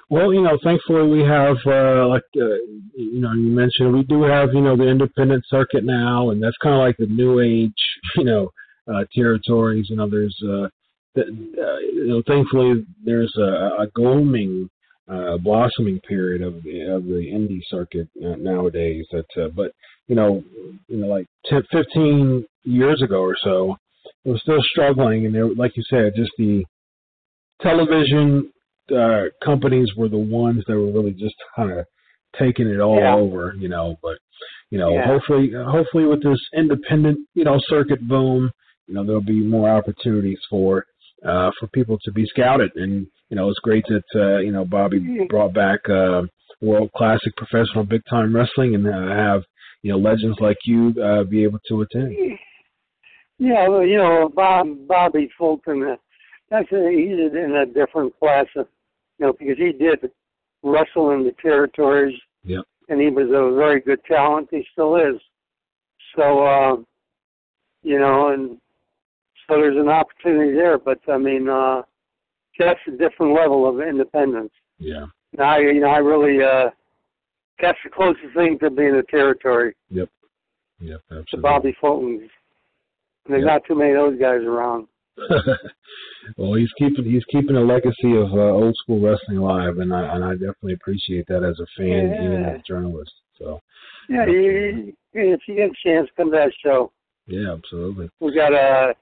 Well, 0.10 0.34
you 0.34 0.42
know, 0.42 0.58
thankfully 0.64 1.06
we 1.08 1.20
have, 1.28 1.58
uh, 1.66 2.08
like, 2.08 2.24
uh, 2.38 2.56
you 2.96 3.20
know, 3.20 3.34
you 3.34 3.50
mentioned 3.50 3.94
we 3.94 4.04
do 4.04 4.24
have, 4.24 4.54
you 4.54 4.62
know, 4.62 4.78
the 4.78 4.88
independent 4.88 5.44
circuit 5.50 5.84
now, 5.84 6.30
and 6.30 6.42
that's 6.42 6.56
kind 6.64 6.76
of 6.76 6.80
like 6.80 6.96
the 6.98 7.08
new 7.08 7.42
age, 7.42 7.74
you 8.16 8.24
know, 8.24 8.50
uh, 8.88 9.04
territories. 9.14 9.88
Know, 9.90 10.10
there's, 10.10 10.36
uh, 10.44 10.70
the, 11.14 11.24
uh, 11.24 11.80
you 11.80 12.08
know, 12.08 12.24
thankfully 12.26 12.86
there's 13.04 13.34
a, 13.38 13.82
a 13.82 13.88
gloaming, 13.94 14.70
uh, 15.10 15.38
blossoming 15.38 16.00
period 16.02 16.42
of 16.42 16.64
the, 16.64 16.82
of 16.84 17.04
the 17.04 17.30
indie 17.34 17.62
circuit 17.70 18.08
uh, 18.26 18.36
nowadays. 18.38 19.06
That, 19.12 19.26
uh, 19.44 19.50
but 19.50 19.72
you 20.08 20.16
know, 20.16 20.42
you 20.88 20.98
know, 20.98 21.08
like 21.08 21.28
10, 21.48 21.64
15 21.70 22.46
years 22.64 23.02
ago 23.02 23.20
or 23.22 23.36
so, 23.44 23.76
it 24.24 24.30
was 24.30 24.42
still 24.42 24.62
struggling, 24.62 25.26
and 25.26 25.36
there, 25.36 25.54
like 25.54 25.76
you 25.76 25.84
said, 25.90 26.14
just 26.16 26.32
the 26.38 26.64
television 27.62 28.52
uh, 28.92 29.26
companies 29.44 29.90
were 29.98 30.10
the 30.10 30.18
ones 30.18 30.64
that 30.68 30.76
were 30.76 30.92
really 30.92 31.14
just 31.14 31.36
kind 31.56 31.72
of 31.72 31.86
taking 32.38 32.68
it 32.68 32.80
all 32.80 33.00
Yeah. 33.00 33.16
over, 33.16 33.54
you 33.58 33.70
know. 33.70 33.96
But 34.02 34.18
you 34.70 34.78
know, 34.78 34.94
Yeah. 34.94 35.06
hopefully, 35.06 35.52
hopefully 35.52 36.06
with 36.06 36.22
this 36.24 36.40
independent, 36.54 37.20
you 37.34 37.44
know, 37.46 37.58
circuit 37.68 38.06
boom, 38.08 38.52
you 38.88 38.94
know, 38.94 39.04
there'll 39.04 39.22
be 39.22 39.42
more 39.42 39.70
opportunities 39.70 40.40
for 40.50 40.86
uh, 41.26 41.52
for 41.60 41.68
people 41.68 41.98
to 42.04 42.12
be 42.12 42.26
scouted. 42.26 42.72
And 42.76 43.08
you 43.30 43.36
know, 43.36 43.50
it's 43.50 43.60
great 43.60 43.86
that 43.88 44.04
uh, 44.16 44.38
you 44.40 44.52
know 44.52 44.66
Bobby 44.66 45.26
brought 45.30 45.54
back 45.54 45.80
uh, 45.90 46.24
world 46.62 46.92
classic 46.96 47.36
professional 47.36 47.84
big 47.84 48.02
time 48.10 48.36
wrestling 48.36 48.76
and 48.76 48.88
uh, 48.88 49.16
have 49.16 49.44
you 49.84 49.92
know 49.92 49.98
legends 49.98 50.38
like 50.40 50.58
you 50.66 50.94
uh, 51.04 51.24
be 51.24 51.44
able 51.44 51.60
to 51.70 51.82
attend. 51.82 52.16
Yeah, 53.40 53.68
well, 53.68 53.86
you 53.86 53.98
know, 53.98 54.32
Bob 54.34 54.68
Bobby 54.88 55.30
Fulton, 55.38 55.84
uh, 55.84 55.96
that's 56.50 56.72
a, 56.72 56.90
he's 56.90 57.20
in 57.36 57.56
a 57.56 57.66
different 57.72 58.18
class 58.18 58.48
of, 58.56 58.68
you 59.20 59.26
know, 59.26 59.34
because 59.34 59.58
he 59.58 59.72
did 59.72 60.12
wrestle 60.64 61.12
in 61.12 61.24
the 61.24 61.34
territories. 61.42 62.18
Yep. 62.44 62.64
and 62.90 63.02
he 63.02 63.10
was 63.10 63.28
a 63.28 63.56
very 63.56 63.82
good 63.82 64.00
talent. 64.06 64.48
He 64.52 64.66
still 64.72 64.96
is. 64.96 65.20
So, 66.16 66.46
uh, 66.46 66.76
you 67.84 68.00
know, 68.00 68.30
and 68.30 68.58
so 69.48 69.56
there's 69.56 69.76
an 69.78 69.90
opportunity 69.90 70.54
there. 70.54 70.78
But 70.78 71.00
I 71.10 71.18
mean, 71.18 71.50
uh, 71.50 71.82
that's 72.58 72.80
a 72.88 72.92
different 72.92 73.34
level 73.36 73.68
of 73.68 73.82
independence. 73.82 74.52
Yeah. 74.80 75.08
Now, 75.38 75.58
you 75.58 75.82
know, 75.82 75.88
I 75.90 75.98
really 75.98 76.42
uh, 76.44 76.70
that's 77.62 77.78
the 77.84 77.90
closest 77.90 78.34
thing 78.36 78.58
to 78.60 78.70
being 78.70 78.96
a 78.96 79.04
territory. 79.04 79.76
Yep. 79.90 80.10
Yep. 80.80 81.02
Absolutely. 81.12 81.28
The 81.34 81.38
Bobby 81.42 81.76
Fultons. 81.82 82.30
And 83.26 83.34
there's 83.34 83.42
Yep. 83.42 83.52
not 83.52 83.62
too 83.68 83.76
many 83.76 83.92
of 83.92 83.98
those 83.98 84.20
guys 84.20 84.42
around. 84.42 84.88
well, 86.38 86.54
he's 86.54 86.72
keeping 86.78 87.06
he's 87.06 87.24
keeping 87.32 87.56
a 87.56 87.62
legacy 87.62 88.16
of 88.16 88.32
uh, 88.34 88.52
old 88.54 88.76
school 88.84 89.02
wrestling 89.02 89.38
alive, 89.38 89.78
and 89.80 89.94
I 89.94 90.16
and 90.16 90.24
I 90.24 90.34
definitely 90.34 90.74
appreciate 90.74 91.26
that 91.28 91.44
as 91.44 91.60
a 91.60 91.66
fan, 91.78 92.12
Yeah. 92.12 92.24
even 92.26 92.46
as 92.46 92.60
a 92.60 92.64
journalist. 92.68 93.12
So 93.38 93.60
Yeah, 94.10 94.26
you, 94.28 94.94
if 95.14 95.40
you 95.48 95.56
get 95.56 95.70
a 95.72 95.74
chance, 95.86 96.10
come 96.18 96.32
to 96.32 96.38
that 96.38 96.52
show. 96.64 96.92
yeah, 97.28 97.54
absolutely. 97.54 98.10
We 98.20 98.34
got 98.36 98.50
to 98.50 98.94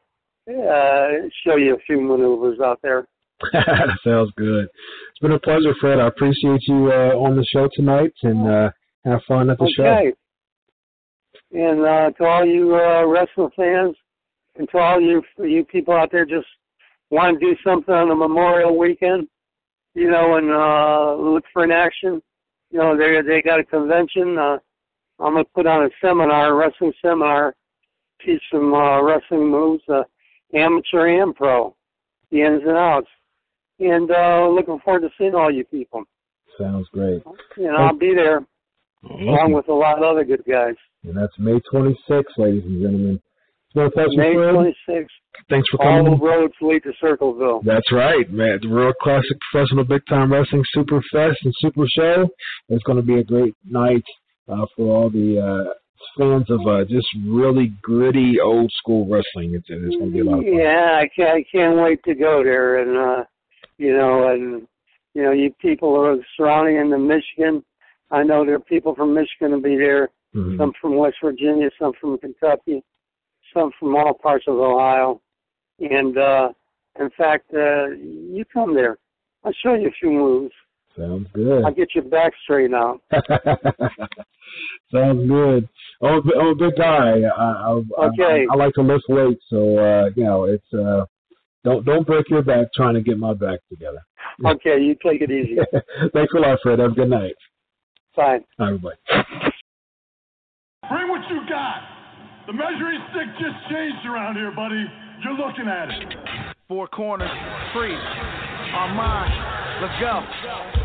uh, 0.50 1.28
show 1.46 1.56
you 1.58 1.76
a 1.76 1.80
few 1.86 2.00
maneuvers 2.02 2.60
out 2.60 2.80
there. 2.82 3.08
Sounds 4.04 4.32
good. 4.38 4.64
It's 4.66 5.20
been 5.22 5.34
a 5.34 5.40
pleasure, 5.40 5.74
Fred. 5.82 6.00
I 6.00 6.08
appreciate 6.08 6.62
you 6.68 6.92
uh, 6.92 7.16
on 7.18 7.36
the 7.36 7.46
show 7.52 7.68
tonight, 7.74 8.14
and 8.24 8.48
uh, 8.48 8.70
have 9.04 9.22
fun 9.28 9.50
at 9.50 9.58
the 9.58 9.74
show. 9.76 10.12
And 11.52 11.82
uh, 11.86 12.12
to 12.12 12.24
all 12.26 12.46
you 12.46 12.76
uh, 12.76 13.06
wrestling 13.06 13.50
fans, 13.56 13.96
and 14.58 14.70
to 14.70 14.78
all 14.78 15.00
you 15.00 15.22
you 15.40 15.64
people 15.64 15.94
out 15.94 16.12
there 16.12 16.26
just 16.26 16.48
want 17.10 17.40
to 17.40 17.46
do 17.46 17.56
something 17.64 17.94
on 17.94 18.12
a 18.12 18.16
Memorial 18.16 18.78
Weekend, 18.78 19.28
you 19.94 20.10
know, 20.10 20.36
and 20.38 20.52
uh, 20.52 21.16
look 21.16 21.44
for 21.54 21.64
an 21.64 21.72
action. 21.72 22.22
You 22.72 22.80
know, 22.80 22.98
they 22.98 23.22
they 23.26 23.42
got 23.42 23.60
a 23.60 23.64
convention. 23.64 24.38
Uh, 24.38 24.58
I'm 25.20 25.34
gonna 25.34 25.46
put 25.54 25.68
on 25.68 25.86
a 25.86 25.90
seminar, 26.02 26.50
a 26.50 26.54
wrestling 26.54 26.94
seminar, 27.02 27.56
teach 28.26 28.42
some 28.52 28.74
uh, 28.74 29.02
wrestling 29.02 29.50
moves, 29.50 29.84
uh, 29.88 30.04
amateur 30.54 31.22
and 31.22 31.36
pro, 31.36 31.76
the 32.32 32.42
ins 32.42 32.64
and 32.66 32.78
outs. 32.78 33.08
And 33.80 34.10
uh, 34.10 34.48
looking 34.50 34.80
forward 34.80 35.02
to 35.02 35.10
seeing 35.18 35.36
all 35.36 35.52
you 35.52 35.66
people. 35.66 36.04
Sounds 36.58 36.88
great. 36.94 37.22
And 37.58 37.76
I'll 37.76 37.98
be 37.98 38.14
there 38.16 38.46
along 39.10 39.52
with 39.52 39.68
a 39.68 39.74
lot 39.74 39.98
of 39.98 40.04
other 40.04 40.24
good 40.24 40.44
guys. 40.50 40.76
And 41.04 41.16
that's 41.16 41.34
May 41.38 41.60
26th, 41.72 42.24
ladies 42.38 42.64
and 42.64 42.82
gentlemen. 42.82 43.22
A 43.76 43.90
pleasure, 43.92 44.10
May 44.16 44.34
Fred. 44.34 44.56
26th. 44.88 45.06
Thanks 45.50 45.68
for 45.70 45.82
All 45.84 45.98
coming. 46.04 46.18
the 46.20 46.26
roads 46.26 46.54
lead 46.62 46.84
to 46.84 46.94
Circleville. 47.02 47.62
That's 47.66 47.92
right, 47.92 48.30
man. 48.32 48.60
The 48.62 48.70
Real 48.70 48.94
Classic 49.02 49.38
Professional 49.52 49.84
Big 49.84 50.02
Time 50.08 50.32
Wrestling 50.32 50.64
Super 50.74 51.02
Fest 51.12 51.38
and 51.44 51.54
Super 51.60 51.86
Show. 51.88 52.28
It's 52.70 52.84
going 52.84 52.98
to 52.98 53.04
be 53.04 53.20
a 53.20 53.24
great 53.24 53.54
night 53.66 54.04
uh, 54.50 54.66
for 54.76 54.96
all 54.96 55.10
the 55.10 55.40
uh, 55.40 55.74
fans 56.18 56.50
of 56.50 56.62
uh, 56.66 56.86
just 56.86 57.08
really 57.28 57.74
gritty 57.82 58.40
old 58.40 58.72
school 58.78 59.06
wrestling. 59.10 59.54
It's, 59.56 59.66
it's 59.70 59.96
going 59.98 60.12
to 60.12 60.14
be 60.14 60.20
a 60.22 60.24
lot 60.24 60.40
of 60.40 60.46
fun. 60.46 60.54
Yeah, 60.58 61.00
I 61.02 61.10
can't, 61.14 61.38
I 61.38 61.44
can't 61.52 61.78
wait 61.78 62.02
to 62.06 62.16
go 62.16 62.44
there. 62.44 62.80
And, 62.80 62.98
uh, 62.98 63.24
you 63.78 63.92
know, 63.94 64.30
and, 64.32 64.66
you 65.14 65.24
know, 65.24 65.32
you 65.32 65.54
people 65.62 65.94
are 66.00 66.16
surrounding 66.38 66.78
in 66.78 66.90
the 66.90 66.98
Michigan, 66.98 67.64
I 68.12 68.24
know 68.24 68.46
there 68.46 68.56
are 68.56 68.60
people 68.60 68.96
from 68.96 69.14
Michigan 69.14 69.52
to 69.52 69.58
be 69.58 69.76
there, 69.76 70.10
Mhm. 70.34 70.58
some 70.58 70.72
from 70.82 70.96
West 70.96 71.18
Virginia, 71.24 71.70
some 71.80 71.94
from 72.00 72.18
Kentucky, 72.20 72.84
some 73.56 73.72
from 73.80 73.96
all 73.96 74.14
parts 74.14 74.46
of 74.48 74.56
Ohio. 74.56 75.22
And, 75.80 76.18
uh, 76.18 76.50
in 77.00 77.10
fact, 77.18 77.52
uh, 77.54 77.88
you 77.88 78.44
come 78.54 78.76
there. 78.76 78.98
I'll 79.44 79.54
show 79.64 79.74
you 79.74 79.88
a 79.88 79.92
few 80.00 80.12
moves. 80.12 80.54
Sounds 80.98 81.28
good. 81.34 81.64
I'll 81.66 81.74
get 81.74 81.94
your 81.94 82.06
back 82.06 82.32
straightened 82.44 82.76
out. 82.76 83.02
Sounds 84.94 85.28
good. 85.28 85.68
I'm 86.02 86.16
a, 86.16 86.22
bi- 86.22 86.40
I'm 86.40 86.48
a 86.48 86.56
big 86.56 86.76
guy. 86.78 87.22
I, 87.38 87.44
I, 87.44 87.72
Okay. 87.72 88.46
I, 88.50 88.54
I 88.54 88.56
like 88.56 88.74
to 88.76 88.82
lift 88.82 89.04
weights, 89.10 89.44
so 89.50 89.78
uh, 89.78 90.10
you 90.16 90.24
know 90.24 90.46
it's 90.46 90.74
uh, 90.74 91.06
don't 91.66 91.86
don't 91.86 92.08
break 92.08 92.30
your 92.30 92.44
back 92.44 92.68
trying 92.74 92.94
to 92.94 93.02
get 93.02 93.18
my 93.18 93.34
back 93.34 93.60
together. 93.70 94.00
Okay, 94.46 94.80
you 94.82 94.96
take 95.04 95.22
it 95.22 95.32
easy. 95.32 95.58
Thanks 96.14 96.34
a 96.36 96.40
lot, 96.40 96.60
Fred. 96.62 96.80
Have 96.80 96.92
a 96.92 96.96
good 96.96 97.10
night. 97.10 97.36
Fine. 98.16 98.44
All 98.60 98.72
right, 98.72 98.82
bye. 98.82 98.92
Bring 100.90 101.10
what 101.10 101.22
you 101.30 101.42
got. 101.48 101.95
The 102.48 102.54
measuring 102.54 103.02
stick 103.10 103.28
just 103.40 103.58
changed 103.72 104.06
around 104.06 104.36
here, 104.36 104.52
buddy. 104.52 104.86
You're 105.24 105.34
looking 105.34 105.68
at 105.68 105.90
it. 105.90 106.14
Four 106.68 106.88
corners, 106.88 107.30
free. 107.74 107.96
Armand, 108.74 109.82
let's 109.82 110.00
go. 110.00 110.85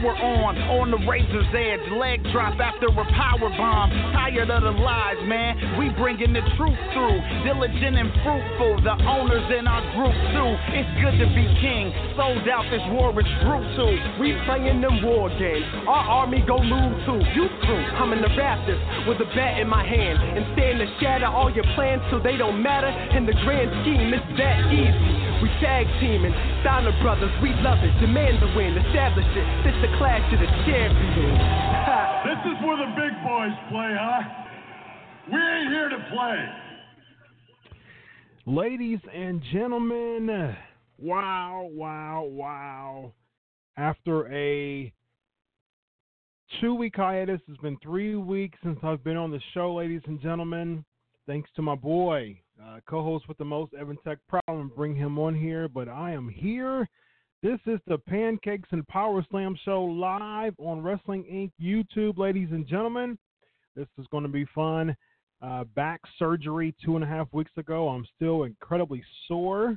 on, 0.00 0.56
on 0.80 0.90
the 0.90 1.00
razor's 1.04 1.52
edge. 1.52 1.84
Leg 1.92 2.24
drop 2.32 2.56
after 2.56 2.88
a 2.88 3.06
power 3.12 3.50
bomb. 3.52 3.90
Tired 4.16 4.48
of 4.48 4.62
the 4.62 4.72
lies, 4.80 5.20
man, 5.28 5.76
we 5.76 5.90
bringing 6.00 6.32
the 6.32 6.40
truth 6.56 6.78
through. 6.96 7.18
Diligent 7.44 7.96
and 8.00 8.08
fruitful, 8.24 8.80
the 8.80 8.96
owners 9.04 9.44
in 9.52 9.68
our 9.68 9.84
group 9.92 10.16
too. 10.32 10.52
It's 10.72 10.92
good 11.04 11.16
to 11.20 11.28
be 11.36 11.44
king, 11.60 11.92
sold 12.16 12.46
out, 12.48 12.64
this 12.72 12.84
war 12.96 13.12
is 13.12 13.28
brutal. 13.44 13.92
We 14.16 14.32
playing 14.48 14.80
them 14.80 15.02
war 15.04 15.28
games. 15.36 15.66
Our 15.84 16.24
army 16.24 16.40
go 16.46 16.62
move 16.62 16.94
too. 17.04 17.20
You 17.36 17.48
through. 17.66 17.84
I'm 18.00 18.12
in 18.12 18.22
the 18.22 18.32
rafters 18.32 18.80
with 19.04 19.20
a 19.20 19.28
bat 19.36 19.60
in 19.60 19.68
my 19.68 19.84
hand 19.84 20.16
and 20.18 20.46
stand 20.56 20.80
to 20.80 20.86
shatter 21.00 21.26
all 21.26 21.52
your 21.52 21.66
plans 21.74 22.02
so 22.10 22.18
they 22.18 22.36
don't 22.36 22.62
matter. 22.62 22.88
In 23.16 23.26
the 23.26 23.36
grand 23.44 23.68
scheme, 23.82 24.14
it's 24.14 24.30
that 24.38 24.72
easy. 24.72 25.32
We 25.42 25.50
tag 25.58 25.90
teaming, 25.98 26.30
Steiner 26.62 26.94
brothers, 27.02 27.34
we 27.42 27.50
love 27.66 27.82
it. 27.82 27.90
Demand 27.98 28.38
the 28.38 28.46
win, 28.54 28.78
establish 28.78 29.26
it. 29.26 29.46
This 29.66 29.74
the 29.82 29.88
clash 29.98 30.32
of 30.32 30.38
the 30.38 30.46
champions. 30.64 31.42
This 32.24 32.52
is 32.52 32.64
where 32.64 32.76
the 32.76 32.94
big 32.94 33.12
boys 33.26 33.50
play, 33.68 33.90
huh? 33.98 34.22
We 35.26 35.38
ain't 35.38 35.70
here 35.70 35.88
to 35.88 35.98
play. 36.14 36.48
Ladies 38.46 39.00
and 39.12 39.42
gentlemen, 39.52 40.54
wow, 40.98 41.68
wow, 41.72 42.22
wow. 42.30 43.12
After 43.76 44.32
a 44.32 44.92
two 46.60 46.74
week 46.76 46.94
hiatus, 46.94 47.40
it's 47.48 47.60
been 47.60 47.76
three 47.82 48.14
weeks 48.14 48.58
since 48.62 48.78
I've 48.84 49.02
been 49.02 49.16
on 49.16 49.32
the 49.32 49.40
show, 49.52 49.74
ladies 49.74 50.02
and 50.06 50.20
gentlemen. 50.20 50.84
Thanks 51.26 51.50
to 51.56 51.62
my 51.62 51.74
boy, 51.74 52.40
uh, 52.64 52.78
co 52.88 53.02
host 53.02 53.26
with 53.26 53.38
the 53.38 53.44
most, 53.44 53.74
Evan 53.74 53.98
Tech 54.04 54.18
Problem, 54.28 54.70
bring 54.76 54.94
him 54.94 55.18
on 55.18 55.34
here. 55.34 55.66
But 55.66 55.88
I 55.88 56.12
am 56.12 56.28
here 56.28 56.88
This 57.42 57.58
is 57.66 57.80
the 57.88 57.98
Pancakes 57.98 58.68
and 58.70 58.86
Power 58.86 59.26
Slam 59.28 59.58
show 59.64 59.82
live 59.82 60.54
on 60.58 60.80
Wrestling 60.80 61.24
Inc. 61.24 61.50
YouTube, 61.60 62.16
ladies 62.16 62.50
and 62.52 62.64
gentlemen. 62.68 63.18
This 63.74 63.88
is 63.98 64.06
going 64.12 64.22
to 64.22 64.28
be 64.28 64.46
fun. 64.54 64.94
Uh, 65.42 65.64
back 65.74 66.00
surgery 66.20 66.72
two 66.84 66.94
and 66.94 67.02
a 67.02 67.08
half 67.08 67.26
weeks 67.32 67.50
ago. 67.56 67.88
I'm 67.88 68.06
still 68.14 68.44
incredibly 68.44 69.02
sore, 69.26 69.76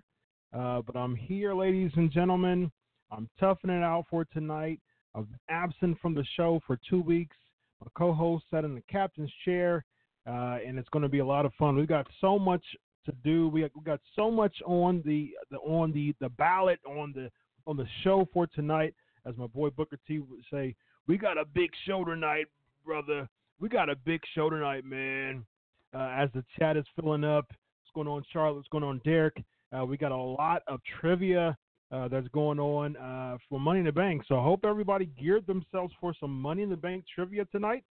uh, 0.55 0.83
but 0.83 0.95
I'm 0.95 1.15
here, 1.15 1.55
ladies 1.55 1.89
and 1.95 2.11
gentlemen. 2.11 2.71
I'm 3.11 3.27
toughing 3.39 3.71
it 3.71 3.81
out 3.81 4.05
for 4.11 4.25
tonight. 4.25 4.79
I've 5.15 5.27
been 5.27 5.39
absent 5.49 5.97
from 5.99 6.13
the 6.13 6.25
show 6.37 6.59
for 6.67 6.77
two 6.87 7.01
weeks. 7.01 7.35
My 7.81 7.87
co-host 7.97 8.45
sat 8.51 8.63
in 8.63 8.75
the 8.75 8.83
captain's 8.91 9.33
chair, 9.43 9.83
uh, 10.27 10.59
and 10.63 10.77
it's 10.77 10.89
going 10.89 11.01
to 11.01 11.09
be 11.09 11.17
a 11.17 11.25
lot 11.25 11.47
of 11.47 11.53
fun. 11.57 11.75
We've 11.75 11.87
got 11.87 12.05
so 12.21 12.37
much 12.37 12.63
to 13.07 13.11
do. 13.23 13.47
We 13.47 13.63
we 13.63 13.81
got 13.83 14.01
so 14.15 14.29
much 14.29 14.55
on 14.67 15.01
the, 15.03 15.31
the 15.49 15.57
on 15.57 15.91
the 15.93 16.13
the 16.19 16.29
ballot 16.29 16.79
on 16.87 17.11
the 17.15 17.31
on 17.67 17.77
the 17.77 17.87
show 18.03 18.27
for 18.33 18.47
tonight. 18.47 18.93
As 19.25 19.35
my 19.37 19.47
boy 19.47 19.69
Booker 19.69 19.97
T 20.07 20.19
would 20.19 20.43
say, 20.51 20.75
we 21.07 21.17
got 21.17 21.37
a 21.37 21.45
big 21.45 21.71
show 21.85 22.03
tonight, 22.03 22.45
brother. 22.85 23.27
We 23.59 23.69
got 23.69 23.89
a 23.89 23.95
big 23.95 24.21
show 24.33 24.49
tonight, 24.49 24.85
man. 24.85 25.45
Uh, 25.93 26.11
as 26.15 26.29
the 26.33 26.43
chat 26.59 26.77
is 26.77 26.85
filling 26.99 27.23
up, 27.23 27.45
what's 27.47 27.93
going 27.93 28.07
on, 28.07 28.23
Charlotte? 28.31 28.55
What's 28.55 28.67
going 28.67 28.83
on, 28.83 29.01
Derek? 29.03 29.43
Uh, 29.75 29.85
we 29.85 29.97
got 29.97 30.11
a 30.11 30.17
lot 30.17 30.61
of 30.67 30.79
trivia 30.99 31.57
uh, 31.91 32.07
that's 32.07 32.27
going 32.29 32.59
on 32.59 32.97
uh, 32.97 33.37
for 33.49 33.59
Money 33.59 33.79
in 33.79 33.85
the 33.85 33.91
Bank. 33.91 34.23
So 34.27 34.37
I 34.39 34.43
hope 34.43 34.65
everybody 34.65 35.09
geared 35.19 35.47
themselves 35.47 35.93
for 35.99 36.13
some 36.19 36.39
Money 36.41 36.63
in 36.63 36.69
the 36.69 36.75
Bank 36.75 37.05
trivia 37.13 37.45
tonight. 37.45 37.83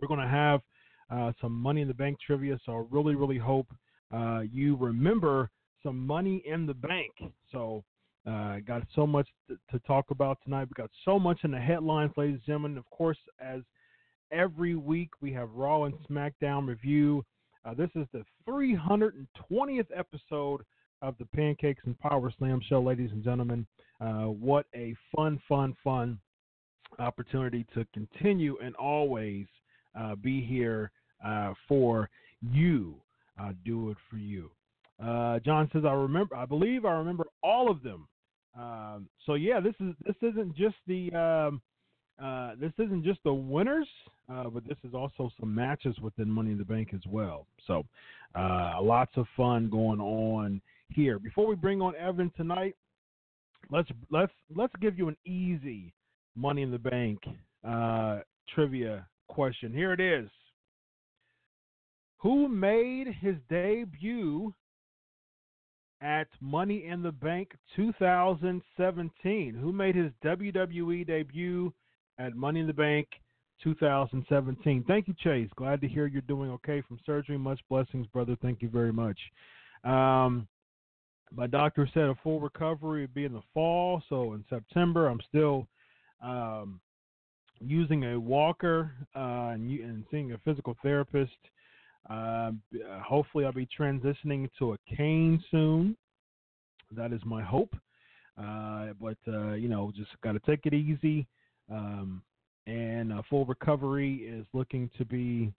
We're 0.00 0.08
going 0.08 0.20
to 0.20 0.28
have 0.28 0.60
uh, 1.10 1.32
some 1.40 1.52
Money 1.52 1.82
in 1.82 1.88
the 1.88 1.94
Bank 1.94 2.18
trivia. 2.26 2.58
So 2.64 2.72
I 2.72 2.82
really, 2.90 3.14
really 3.14 3.38
hope 3.38 3.68
uh, 4.12 4.40
you 4.50 4.76
remember 4.76 5.50
some 5.82 6.06
Money 6.06 6.42
in 6.46 6.66
the 6.66 6.74
Bank. 6.74 7.12
So 7.52 7.84
uh, 8.26 8.58
got 8.66 8.82
so 8.94 9.06
much 9.06 9.28
to, 9.48 9.58
to 9.70 9.78
talk 9.86 10.10
about 10.10 10.38
tonight. 10.44 10.68
We 10.68 10.82
got 10.82 10.90
so 11.04 11.18
much 11.18 11.40
in 11.44 11.50
the 11.50 11.60
headlines, 11.60 12.12
ladies 12.16 12.36
and 12.36 12.46
gentlemen. 12.46 12.78
Of 12.78 12.88
course, 12.90 13.18
as 13.38 13.60
every 14.32 14.74
week 14.74 15.10
we 15.20 15.32
have 15.32 15.50
Raw 15.52 15.84
and 15.84 15.94
SmackDown 16.10 16.66
review. 16.66 17.24
Uh, 17.64 17.74
this 17.74 17.90
is 17.94 18.06
the 18.12 18.24
320th 18.48 19.86
episode 19.94 20.62
of 21.02 21.16
the 21.18 21.26
Pancakes 21.26 21.82
and 21.84 21.98
Power 21.98 22.32
Slam 22.38 22.60
show, 22.66 22.80
ladies 22.80 23.10
and 23.12 23.22
gentlemen. 23.22 23.66
Uh, 24.00 24.24
what 24.24 24.66
a 24.74 24.94
fun, 25.14 25.40
fun, 25.48 25.74
fun 25.84 26.18
opportunity 26.98 27.66
to 27.74 27.86
continue 27.92 28.56
and 28.62 28.74
always 28.76 29.46
uh, 29.98 30.14
be 30.14 30.40
here 30.40 30.90
uh, 31.24 31.52
for 31.68 32.08
you. 32.40 32.94
Uh, 33.40 33.52
do 33.64 33.90
it 33.90 33.96
for 34.10 34.16
you. 34.16 34.50
Uh, 35.02 35.40
John 35.40 35.68
says, 35.72 35.84
"I 35.84 35.92
remember. 35.92 36.36
I 36.36 36.46
believe 36.46 36.84
I 36.84 36.92
remember 36.92 37.26
all 37.42 37.70
of 37.70 37.82
them." 37.82 38.06
Um, 38.58 39.08
so 39.26 39.34
yeah, 39.34 39.60
this 39.60 39.74
is 39.80 39.94
this 40.06 40.16
isn't 40.22 40.56
just 40.56 40.76
the 40.86 41.12
um, 41.12 41.60
uh, 42.22 42.52
this 42.60 42.72
isn't 42.78 43.04
just 43.04 43.20
the 43.24 43.34
winners, 43.34 43.88
uh, 44.32 44.48
but 44.48 44.66
this 44.66 44.78
is 44.84 44.94
also 44.94 45.30
some 45.40 45.52
matches 45.54 45.96
within 46.00 46.30
Money 46.30 46.52
in 46.52 46.58
the 46.58 46.64
Bank 46.64 46.90
as 46.94 47.00
well. 47.08 47.46
So 47.66 47.84
uh, 48.34 48.74
lots 48.80 49.12
of 49.16 49.26
fun 49.36 49.68
going 49.68 50.00
on 50.00 50.60
here. 50.90 51.18
Before 51.18 51.46
we 51.46 51.56
bring 51.56 51.80
on 51.80 51.96
Evan 51.96 52.30
tonight, 52.36 52.76
let's 53.70 53.88
let's 54.10 54.32
let's 54.54 54.72
give 54.80 54.96
you 54.96 55.08
an 55.08 55.16
easy 55.24 55.92
Money 56.36 56.62
in 56.62 56.70
the 56.70 56.78
Bank 56.78 57.18
uh, 57.66 58.20
trivia 58.54 59.06
question. 59.28 59.72
Here 59.72 59.92
it 59.92 60.00
is. 60.00 60.28
Who 62.18 62.48
made 62.48 63.08
his 63.20 63.34
debut 63.50 64.54
at 66.04 66.28
Money 66.40 66.84
in 66.86 67.02
the 67.02 67.10
Bank 67.10 67.52
2017? 67.74 69.54
Who 69.54 69.72
made 69.72 69.96
his 69.96 70.12
WWE 70.22 71.06
debut 71.06 71.72
at 72.18 72.36
Money 72.36 72.60
in 72.60 72.66
the 72.66 72.74
Bank 72.74 73.08
2017? 73.62 74.84
Thank 74.86 75.08
you, 75.08 75.14
Chase. 75.24 75.48
Glad 75.56 75.80
to 75.80 75.88
hear 75.88 76.06
you're 76.06 76.20
doing 76.22 76.50
okay 76.50 76.82
from 76.86 77.00
surgery. 77.06 77.38
Much 77.38 77.60
blessings, 77.70 78.06
brother. 78.08 78.36
Thank 78.42 78.60
you 78.60 78.68
very 78.68 78.92
much. 78.92 79.18
Um, 79.82 80.46
my 81.32 81.46
doctor 81.46 81.88
said 81.94 82.04
a 82.04 82.14
full 82.22 82.38
recovery 82.38 83.00
would 83.00 83.14
be 83.14 83.24
in 83.24 83.32
the 83.32 83.42
fall, 83.54 84.02
so 84.08 84.34
in 84.34 84.44
September 84.50 85.08
I'm 85.08 85.20
still 85.28 85.66
um, 86.22 86.80
using 87.60 88.04
a 88.04 88.20
walker 88.20 88.92
uh, 89.16 89.52
and, 89.54 89.70
and, 89.80 90.04
seeing 90.10 90.32
a 90.32 90.38
physical 90.38 90.76
therapist. 90.82 91.32
Uh, 92.08 92.52
hopefully, 93.02 93.44
I'll 93.44 93.52
be 93.52 93.68
transitioning 93.78 94.48
to 94.58 94.74
a 94.74 94.78
cane 94.96 95.42
soon. 95.50 95.96
That 96.92 97.12
is 97.12 97.20
my 97.24 97.42
hope. 97.42 97.74
Uh, 98.36 98.88
but 99.00 99.16
uh, 99.28 99.52
you 99.52 99.68
know, 99.68 99.92
just 99.96 100.10
got 100.22 100.32
to 100.32 100.40
take 100.40 100.66
it 100.66 100.74
easy. 100.74 101.26
Um, 101.70 102.22
and 102.66 103.12
full 103.28 103.44
recovery 103.44 104.16
is 104.16 104.46
looking 104.52 104.90
to 104.98 105.04
be 105.04 105.52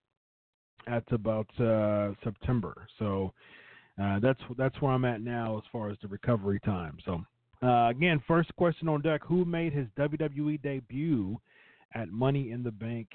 at 0.87 1.03
about 1.11 1.47
uh, 1.59 2.11
September. 2.23 2.87
So 2.99 3.33
uh, 4.01 4.19
that's 4.19 4.39
that's 4.57 4.79
where 4.81 4.91
I'm 4.91 5.05
at 5.05 5.21
now 5.21 5.57
as 5.57 5.63
far 5.71 5.89
as 5.89 5.97
the 6.01 6.07
recovery 6.07 6.59
time. 6.65 6.97
So 7.05 7.21
uh, 7.63 7.87
again, 7.89 8.21
first 8.27 8.53
question 8.55 8.89
on 8.89 9.01
deck: 9.01 9.21
Who 9.25 9.45
made 9.45 9.73
his 9.73 9.87
WWE 9.97 10.61
debut 10.61 11.39
at 11.93 12.09
Money 12.09 12.51
in 12.51 12.63
the 12.63 12.71
Bank 12.71 13.07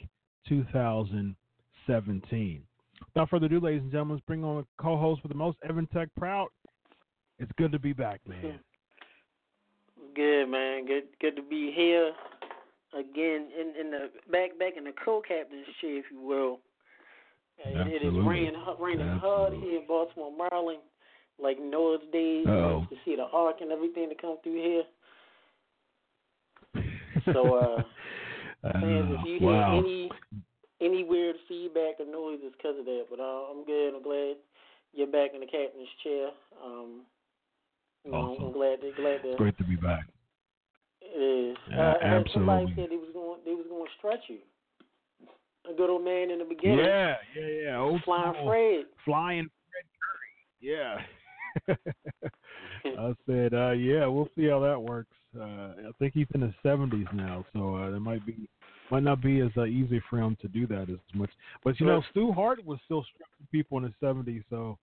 2017? 0.48 2.62
Without 3.14 3.28
further 3.30 3.46
ado, 3.46 3.58
ladies 3.58 3.82
and 3.82 3.90
gentlemen, 3.90 4.16
let's 4.16 4.26
bring 4.26 4.44
on 4.44 4.58
a 4.58 4.82
co-host 4.82 5.20
for 5.22 5.28
the 5.28 5.34
most, 5.34 5.58
Evan 5.68 5.86
Tech 5.88 6.08
Proud. 6.16 6.48
It's 7.40 7.50
good 7.56 7.72
to 7.72 7.78
be 7.78 7.92
back, 7.92 8.20
man. 8.26 8.60
Good 10.14 10.46
man, 10.46 10.86
good 10.86 11.04
good 11.20 11.36
to 11.36 11.42
be 11.42 11.72
here 11.74 12.12
again 12.92 13.48
in 13.58 13.74
in 13.80 13.90
the 13.90 14.10
back 14.30 14.58
back 14.58 14.76
in 14.76 14.84
the 14.84 14.92
co-captain's 15.04 15.66
chair, 15.80 15.98
if 15.98 16.04
you 16.12 16.20
will. 16.20 16.60
Absolutely. 17.64 17.94
It 17.94 18.02
is 18.02 18.26
raining, 18.26 18.54
raining 18.78 19.18
hard 19.18 19.52
here 19.54 19.80
in 19.80 19.86
Baltimore, 19.86 20.32
Maryland, 20.36 20.80
like 21.42 21.58
Noah's 21.60 22.00
days. 22.12 22.46
Uh-oh. 22.46 22.86
To 22.88 22.96
see 23.04 23.16
the 23.16 23.24
ark 23.32 23.56
and 23.60 23.70
everything 23.70 24.08
to 24.08 24.14
come 24.14 24.36
through 24.42 24.62
here. 24.62 24.82
So, 27.32 27.54
uh, 27.54 27.82
fans, 28.72 29.14
if 29.18 29.26
you 29.26 29.38
hear 29.40 29.48
wow. 29.48 29.78
any 29.78 30.10
any 30.80 31.04
weird 31.04 31.36
feedback 31.48 32.00
or 32.00 32.06
noise, 32.06 32.40
it's 32.42 32.56
because 32.56 32.78
of 32.78 32.84
that. 32.84 33.06
But 33.10 33.20
uh, 33.20 33.50
I'm 33.50 33.64
good. 33.64 33.94
I'm 33.94 34.02
glad 34.02 34.36
you're 34.92 35.06
back 35.06 35.30
in 35.34 35.40
the 35.40 35.46
captain's 35.46 35.88
chair. 36.02 36.28
Um, 36.64 37.02
you 38.04 38.12
know, 38.12 38.16
Awesome. 38.16 38.46
I'm 38.46 38.52
glad. 38.52 38.80
Glad. 38.96 39.20
It's 39.24 39.38
great 39.38 39.58
to 39.58 39.64
be 39.64 39.76
back. 39.76 40.06
It 41.02 41.52
is. 41.52 41.56
Yeah, 41.70 41.94
I 42.02 42.06
heard 42.06 42.30
Somebody 42.32 42.64
absolutely. 42.64 42.82
said 42.82 42.90
they 42.90 42.96
was 42.96 43.10
going. 43.12 43.40
They 43.44 43.54
was 43.54 43.66
going 43.68 43.84
to 43.84 43.90
stretch 43.98 44.24
you. 44.28 44.38
A 45.70 45.76
good 45.76 45.90
old 45.90 46.04
man 46.04 46.30
in 46.30 46.38
the 46.38 46.44
beginning. 46.44 46.78
Yeah, 46.78 47.16
yeah, 47.36 47.62
yeah. 47.64 47.78
Old 47.78 48.00
Flying 48.04 48.32
school. 48.32 48.48
Fred. 48.48 48.84
Flying 49.04 49.48
Fred 49.70 49.84
Curry. 50.00 50.30
Yeah. 50.62 50.98
I 52.86 53.14
said, 53.26 53.54
uh, 53.54 53.70
yeah, 53.70 54.06
we'll 54.06 54.28
see 54.36 54.46
how 54.46 54.60
that 54.60 54.80
works. 54.80 55.16
Uh, 55.38 55.42
I 55.42 55.90
think 55.98 56.14
he's 56.14 56.26
in 56.34 56.42
his 56.42 56.54
seventies 56.62 57.06
now, 57.12 57.44
so 57.52 57.76
uh, 57.76 57.96
it 57.96 58.00
might 58.00 58.24
be 58.26 58.48
might 58.90 59.02
not 59.02 59.20
be 59.22 59.40
as 59.40 59.50
uh, 59.56 59.64
easy 59.64 60.02
for 60.08 60.18
him 60.18 60.36
to 60.40 60.48
do 60.48 60.66
that 60.68 60.88
as 60.90 60.98
much. 61.14 61.30
But 61.64 61.78
you 61.80 61.86
know, 61.86 62.02
Stu 62.10 62.32
Hart 62.32 62.64
was 62.64 62.78
still 62.84 63.04
stretching 63.14 63.46
people 63.52 63.78
in 63.78 63.84
the 63.84 63.94
seventies, 64.00 64.42
so 64.50 64.78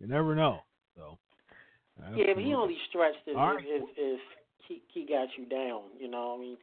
you 0.00 0.06
never 0.06 0.34
know. 0.34 0.60
So 0.96 1.18
Yeah, 2.16 2.34
but 2.34 2.42
he 2.42 2.54
only 2.54 2.76
stretched 2.88 3.18
if, 3.26 3.36
right. 3.36 3.64
if, 3.66 3.88
if, 3.96 4.20
he, 4.68 4.82
he 4.92 5.06
got 5.06 5.28
you 5.36 5.46
down. 5.46 5.82
You 5.98 6.10
know, 6.10 6.28
what 6.28 6.36
I 6.36 6.40
mean, 6.40 6.56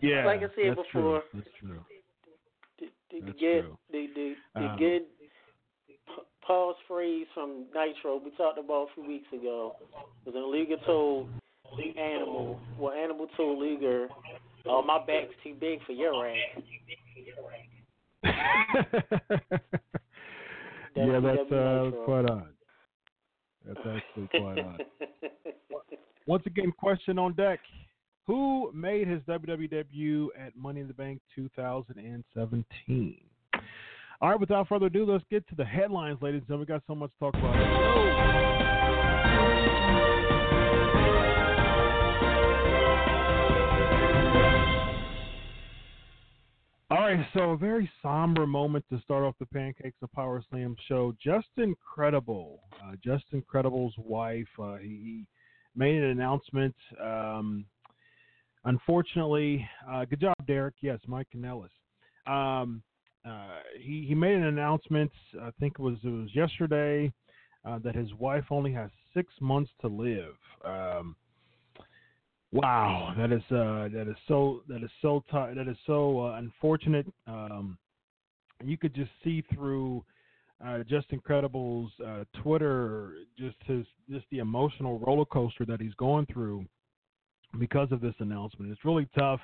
yeah, 0.00 0.26
like 0.26 0.38
I 0.40 0.50
said 0.54 0.76
that's 0.76 0.88
before, 0.92 1.22
true. 1.22 1.22
That's 1.34 1.48
true. 1.58 1.80
the, 2.78 2.86
the, 3.10 3.20
the 3.20 3.26
That's 3.26 3.38
good, 3.38 3.62
true. 3.62 3.78
the 3.92 4.06
the, 4.14 4.34
the 4.60 4.66
Um, 4.66 4.78
good 4.78 5.02
p- 5.86 6.28
pause 6.46 6.74
phrase 6.88 7.26
from 7.34 7.66
Nitro 7.74 8.20
we 8.22 8.30
talked 8.32 8.58
about 8.58 8.88
a 8.90 8.94
few 8.94 9.06
weeks 9.06 9.32
ago 9.32 9.76
was 10.24 10.34
an 10.34 10.50
Liga 10.50 10.76
told 10.84 11.28
Animal, 11.96 12.58
well, 12.78 12.92
Animal 12.92 13.28
told 13.36 13.62
Liga, 13.62 14.08
"Oh, 14.66 14.82
my 14.82 14.98
back's 14.98 15.34
too 15.42 15.54
big 15.58 15.84
for 15.86 15.92
your 15.92 16.26
ass." 16.26 16.62
yeah, 20.96 21.20
that's 21.20 21.52
uh, 21.52 21.90
quite 22.04 22.30
odd. 22.30 22.54
That's 23.66 23.80
actually 23.80 24.28
quite 24.40 24.58
odd. 24.58 24.82
Once 26.26 26.42
again, 26.46 26.72
question 26.78 27.18
on 27.18 27.34
deck. 27.34 27.60
Who 28.26 28.70
made 28.72 29.08
his 29.08 29.20
WWE 29.22 29.70
debut 29.70 30.30
at 30.38 30.56
Money 30.56 30.80
in 30.80 30.86
the 30.86 30.94
Bank 30.94 31.20
2017? 31.34 33.20
All 34.20 34.28
right, 34.28 34.38
without 34.38 34.68
further 34.68 34.86
ado, 34.86 35.10
let's 35.10 35.24
get 35.30 35.48
to 35.48 35.54
the 35.56 35.64
headlines, 35.64 36.18
ladies 36.20 36.40
and 36.40 36.48
gentlemen. 36.48 36.66
We 36.68 36.74
got 36.74 36.82
so 36.86 36.94
much 36.94 37.10
to 37.10 37.18
talk 37.18 37.34
about. 37.34 38.39
Right, 47.10 47.26
so 47.34 47.50
a 47.50 47.56
very 47.56 47.90
somber 48.02 48.46
moment 48.46 48.84
to 48.88 49.00
start 49.00 49.24
off 49.24 49.34
the 49.40 49.46
Pancakes 49.46 49.98
of 50.00 50.12
Power 50.12 50.44
Slam 50.48 50.76
show. 50.86 51.12
Justin 51.20 51.74
Credible. 51.84 52.60
uh, 52.80 52.92
Justin 53.04 53.42
Credible's 53.48 53.94
wife, 53.98 54.46
uh, 54.62 54.76
he 54.76 55.26
made 55.74 55.96
an 55.96 56.04
announcement. 56.04 56.76
Um, 57.02 57.64
unfortunately, 58.64 59.68
uh, 59.90 60.04
good 60.04 60.20
job, 60.20 60.36
Derek. 60.46 60.76
Yes, 60.82 61.00
Mike 61.08 61.26
Canellis. 61.34 61.70
Um, 62.28 62.80
uh, 63.28 63.58
he 63.76 64.04
he 64.06 64.14
made 64.14 64.36
an 64.36 64.44
announcement. 64.44 65.10
I 65.42 65.50
think 65.58 65.80
it 65.80 65.82
was 65.82 65.96
it 66.04 66.10
was 66.10 66.32
yesterday 66.32 67.12
uh, 67.64 67.80
that 67.80 67.96
his 67.96 68.14
wife 68.14 68.44
only 68.52 68.72
has 68.74 68.88
six 69.14 69.34
months 69.40 69.72
to 69.80 69.88
live. 69.88 70.36
Um, 70.64 71.16
wow, 72.52 73.14
that 73.16 73.32
is 73.32 73.42
uh, 73.50 73.88
that 73.92 74.06
is 74.08 74.16
so 74.28 74.62
that 74.68 74.82
is 74.82 74.90
so 75.02 75.22
t- 75.30 75.54
that 75.54 75.68
is 75.68 75.76
so 75.86 76.26
uh, 76.26 76.32
unfortunate. 76.32 77.06
Um, 77.26 77.78
you 78.64 78.76
could 78.76 78.94
just 78.94 79.10
see 79.24 79.42
through 79.54 80.04
uh, 80.64 80.82
Just 80.84 81.06
uh, 81.10 82.24
Twitter, 82.42 83.14
just 83.38 83.56
his 83.64 83.86
just 84.10 84.26
the 84.30 84.38
emotional 84.38 84.98
roller 84.98 85.24
coaster 85.24 85.64
that 85.64 85.80
he's 85.80 85.94
going 85.94 86.26
through 86.26 86.66
because 87.58 87.90
of 87.92 88.00
this 88.00 88.14
announcement. 88.18 88.70
It's 88.70 88.84
really 88.84 89.08
tough, 89.18 89.40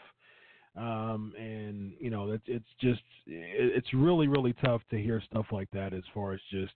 um, 0.76 1.32
and 1.38 1.94
you 1.98 2.10
know 2.10 2.32
it's 2.32 2.44
it's 2.46 2.68
just 2.80 3.00
it's 3.26 3.92
really 3.94 4.28
really 4.28 4.54
tough 4.64 4.82
to 4.90 4.98
hear 4.98 5.22
stuff 5.22 5.46
like 5.50 5.70
that 5.72 5.94
as 5.94 6.02
far 6.12 6.34
as 6.34 6.40
just 6.50 6.74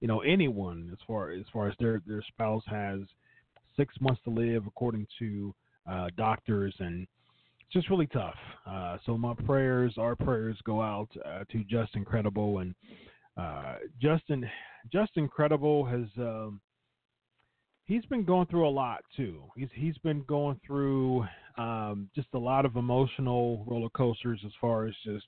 you 0.00 0.08
know 0.08 0.20
anyone 0.20 0.88
as 0.90 0.98
far 1.06 1.32
as 1.32 1.44
far 1.52 1.68
as 1.68 1.74
their 1.78 2.00
their 2.06 2.22
spouse 2.22 2.64
has 2.66 3.00
six 3.76 3.94
months 4.00 4.22
to 4.24 4.30
live 4.30 4.66
according 4.66 5.06
to 5.18 5.54
uh, 5.90 6.08
doctors 6.16 6.74
and 6.78 7.06
it's 7.60 7.72
just 7.72 7.90
really 7.90 8.06
tough. 8.06 8.34
Uh, 8.66 8.98
so 9.04 9.16
my 9.16 9.34
prayers, 9.46 9.94
our 9.98 10.16
prayers 10.16 10.56
go 10.64 10.80
out 10.80 11.08
uh, 11.24 11.44
to 11.50 11.64
Justin 11.64 12.04
Credible 12.04 12.58
and 12.58 12.74
uh, 13.36 13.76
Justin. 14.00 14.48
Just 14.92 15.12
Incredible 15.16 15.84
has 15.84 16.06
um, 16.18 16.60
he's 17.84 18.04
been 18.06 18.24
going 18.24 18.46
through 18.46 18.68
a 18.68 18.70
lot 18.70 19.04
too. 19.16 19.42
He's 19.56 19.68
he's 19.74 19.98
been 19.98 20.22
going 20.28 20.60
through 20.66 21.24
um, 21.56 22.08
just 22.14 22.28
a 22.34 22.38
lot 22.38 22.64
of 22.64 22.76
emotional 22.76 23.64
roller 23.66 23.90
coasters 23.90 24.40
as 24.44 24.52
far 24.60 24.86
as 24.86 24.94
just 25.04 25.26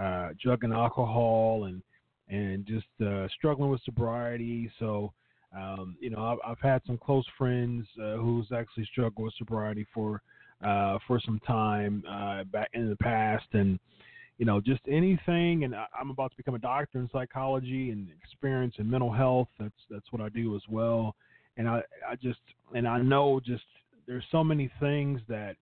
uh, 0.00 0.30
drug 0.42 0.64
and 0.64 0.72
alcohol 0.72 1.64
and 1.64 1.82
and 2.28 2.64
just 2.64 2.86
uh, 3.04 3.26
struggling 3.36 3.70
with 3.70 3.82
sobriety. 3.84 4.70
So 4.78 5.12
um, 5.56 5.96
you 6.00 6.10
know, 6.10 6.24
I've, 6.24 6.38
I've, 6.52 6.60
had 6.60 6.80
some 6.86 6.96
close 6.96 7.24
friends 7.36 7.86
uh, 8.00 8.16
who's 8.16 8.46
actually 8.54 8.84
struggled 8.84 9.24
with 9.24 9.34
sobriety 9.36 9.86
for 9.92 10.22
uh, 10.64 10.98
for 11.06 11.18
some 11.24 11.40
time 11.46 12.04
uh, 12.08 12.44
back 12.44 12.68
in 12.74 12.88
the 12.88 12.96
past, 12.96 13.46
and 13.52 13.78
you 14.38 14.46
know, 14.46 14.60
just 14.60 14.80
anything. 14.88 15.64
And 15.64 15.74
I, 15.74 15.86
am 16.00 16.10
about 16.10 16.30
to 16.30 16.36
become 16.36 16.54
a 16.54 16.60
doctor 16.60 17.00
in 17.00 17.08
psychology 17.12 17.90
and 17.90 18.08
experience 18.22 18.76
in 18.78 18.88
mental 18.88 19.12
health. 19.12 19.48
That's 19.58 19.74
that's 19.90 20.12
what 20.12 20.22
I 20.22 20.28
do 20.28 20.54
as 20.54 20.62
well. 20.68 21.16
And 21.56 21.68
I 21.68 21.82
I 22.08 22.14
just 22.14 22.40
and 22.74 22.86
I 22.86 23.00
know 23.00 23.40
just 23.44 23.64
there's 24.06 24.24
so 24.30 24.44
many 24.44 24.70
things 24.78 25.20
that 25.28 25.56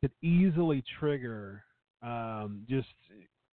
could 0.00 0.12
easily 0.22 0.82
trigger 0.98 1.62
um, 2.02 2.64
just 2.68 2.88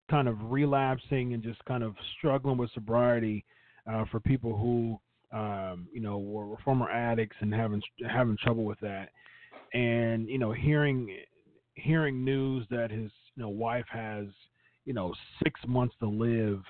kind 0.10 0.28
of 0.28 0.38
relapsing 0.52 1.34
and 1.34 1.44
just 1.44 1.64
kind 1.66 1.84
of 1.84 1.96
struggling 2.18 2.58
with 2.58 2.72
sobriety 2.74 3.44
uh, 3.92 4.06
for 4.12 4.20
people 4.20 4.56
who 4.56 5.00
um, 5.34 5.88
you 5.91 6.00
know 6.00 6.19
were, 6.19 6.46
were 6.46 6.58
former 6.63 6.89
addicts 6.89 7.36
and 7.39 7.54
having 7.54 7.82
having 8.10 8.38
trouble 8.41 8.65
with 8.65 8.80
that. 8.82 9.10
And 9.74 10.30
you 10.30 10.38
know 10.38 10.52
hearing 10.52 11.17
hearing 11.76 12.24
news 12.24 12.65
that 12.69 12.91
his 12.91 13.12
you 13.36 13.43
know 13.43 13.50
wife 13.50 13.86
has 13.89 14.28
you 14.86 14.93
know 14.93 15.13
six 15.43 15.60
months 15.67 15.96
to 16.00 16.08
live 16.08 16.62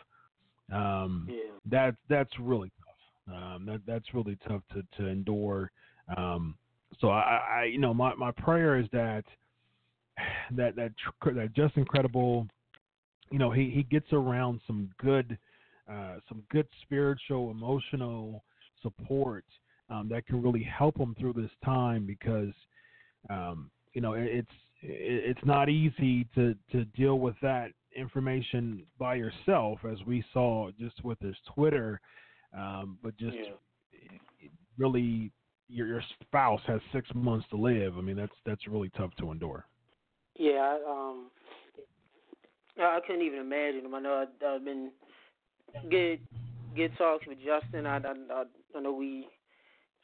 um 0.71 1.27
yeah. 1.29 1.35
that 1.69 1.95
that's 2.09 2.31
really 2.39 2.71
tough. 2.79 3.35
Um 3.35 3.65
that 3.65 3.81
that's 3.85 4.13
really 4.13 4.37
tough 4.47 4.61
to 4.73 4.83
to 4.97 5.07
endure. 5.07 5.71
Um 6.15 6.55
so 6.99 7.09
i 7.09 7.41
i 7.51 7.63
you 7.65 7.79
know 7.79 7.93
my 7.93 8.13
my 8.15 8.31
prayer 8.31 8.79
is 8.79 8.87
that 8.93 9.25
that 10.51 10.75
that 10.75 10.91
that 11.25 11.53
Justin 11.53 11.85
Credible 11.85 12.47
you 13.29 13.39
know 13.39 13.51
he 13.51 13.69
he 13.69 13.83
gets 13.83 14.13
around 14.13 14.61
some 14.67 14.89
good 14.99 15.37
uh 15.91 16.15
some 16.29 16.43
good 16.49 16.67
spiritual 16.83 17.51
emotional 17.51 18.43
support 18.83 19.45
um, 19.89 20.07
that 20.09 20.27
can 20.27 20.41
really 20.41 20.63
help 20.63 20.97
them 20.97 21.15
through 21.19 21.33
this 21.33 21.51
time 21.65 22.05
because 22.05 22.53
um, 23.29 23.71
you 23.93 24.01
know, 24.01 24.13
it's 24.13 24.47
it's 24.81 25.39
not 25.45 25.69
easy 25.69 26.25
to 26.35 26.55
to 26.71 26.85
deal 26.85 27.19
with 27.19 27.35
that 27.41 27.71
information 27.95 28.85
by 28.97 29.15
yourself, 29.15 29.79
as 29.89 29.97
we 30.05 30.23
saw 30.33 30.69
just 30.79 31.03
with 31.03 31.19
his 31.19 31.35
Twitter. 31.53 32.01
Um, 32.57 32.97
but 33.03 33.15
just 33.17 33.37
yeah. 33.37 34.09
really, 34.77 35.31
your 35.69 35.87
your 35.87 36.01
spouse 36.21 36.61
has 36.67 36.81
six 36.91 37.07
months 37.13 37.47
to 37.51 37.57
live. 37.57 37.97
I 37.97 38.01
mean, 38.01 38.17
that's 38.17 38.35
that's 38.45 38.67
really 38.67 38.89
tough 38.97 39.11
to 39.19 39.31
endure. 39.31 39.65
Yeah, 40.35 40.77
um, 40.87 41.29
I 42.79 42.99
couldn't 43.05 43.21
even 43.21 43.39
imagine. 43.39 43.83
I 43.93 43.99
know 43.99 44.25
I've 44.47 44.65
been 44.65 44.91
good 45.89 46.19
good 46.75 46.91
talks 46.97 47.25
with 47.27 47.37
Justin. 47.45 47.85
I, 47.85 47.97
I 47.97 48.13
I 48.31 48.43
know 48.81 48.93
we 48.93 49.27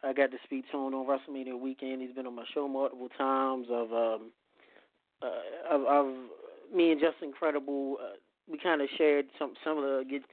I 0.03 0.13
got 0.13 0.31
to 0.31 0.37
speak 0.43 0.65
to 0.71 0.77
him 0.77 0.93
on 0.93 1.07
WrestleMania 1.07 1.59
weekend. 1.59 2.01
He's 2.01 2.15
been 2.15 2.27
on 2.27 2.35
my 2.35 2.45
show 2.53 2.67
multiple 2.67 3.09
times. 3.17 3.67
Of 3.69 3.91
um, 3.91 4.31
uh, 5.21 5.75
of 5.75 6.13
me 6.73 6.91
and 6.91 7.01
Justin 7.01 7.33
Credible, 7.37 7.97
uh, 8.01 8.15
we 8.49 8.57
kind 8.57 8.81
of 8.81 8.87
shared 8.97 9.25
some 9.37 9.51
of 9.65 9.83
the 9.83 10.03
good 10.09 10.23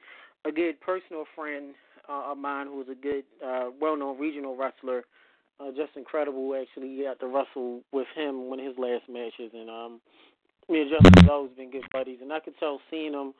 a 0.44 0.52
good 0.52 0.80
personal 0.80 1.24
friend 1.34 1.74
uh, 2.08 2.30
of 2.30 2.38
mine 2.38 2.66
who 2.68 2.76
was 2.76 2.86
a 2.90 2.94
good 2.94 3.24
uh, 3.44 3.70
well-known 3.80 4.18
regional 4.18 4.56
wrestler. 4.56 5.02
Uh, 5.58 5.70
Justin 5.76 6.04
Credible 6.04 6.54
actually 6.54 7.02
got 7.02 7.18
to 7.20 7.26
wrestle 7.26 7.80
with 7.90 8.06
him 8.14 8.48
one 8.48 8.60
of 8.60 8.66
his 8.66 8.78
last 8.78 9.08
matches, 9.08 9.50
and 9.54 9.70
um, 9.70 10.00
me 10.68 10.82
and 10.82 10.90
Justin 10.90 11.22
have 11.22 11.30
always 11.30 11.52
been 11.56 11.70
good 11.70 11.86
buddies. 11.92 12.18
And 12.20 12.32
I 12.32 12.40
could 12.40 12.58
tell 12.60 12.80
seeing 12.90 13.14
him, 13.14 13.32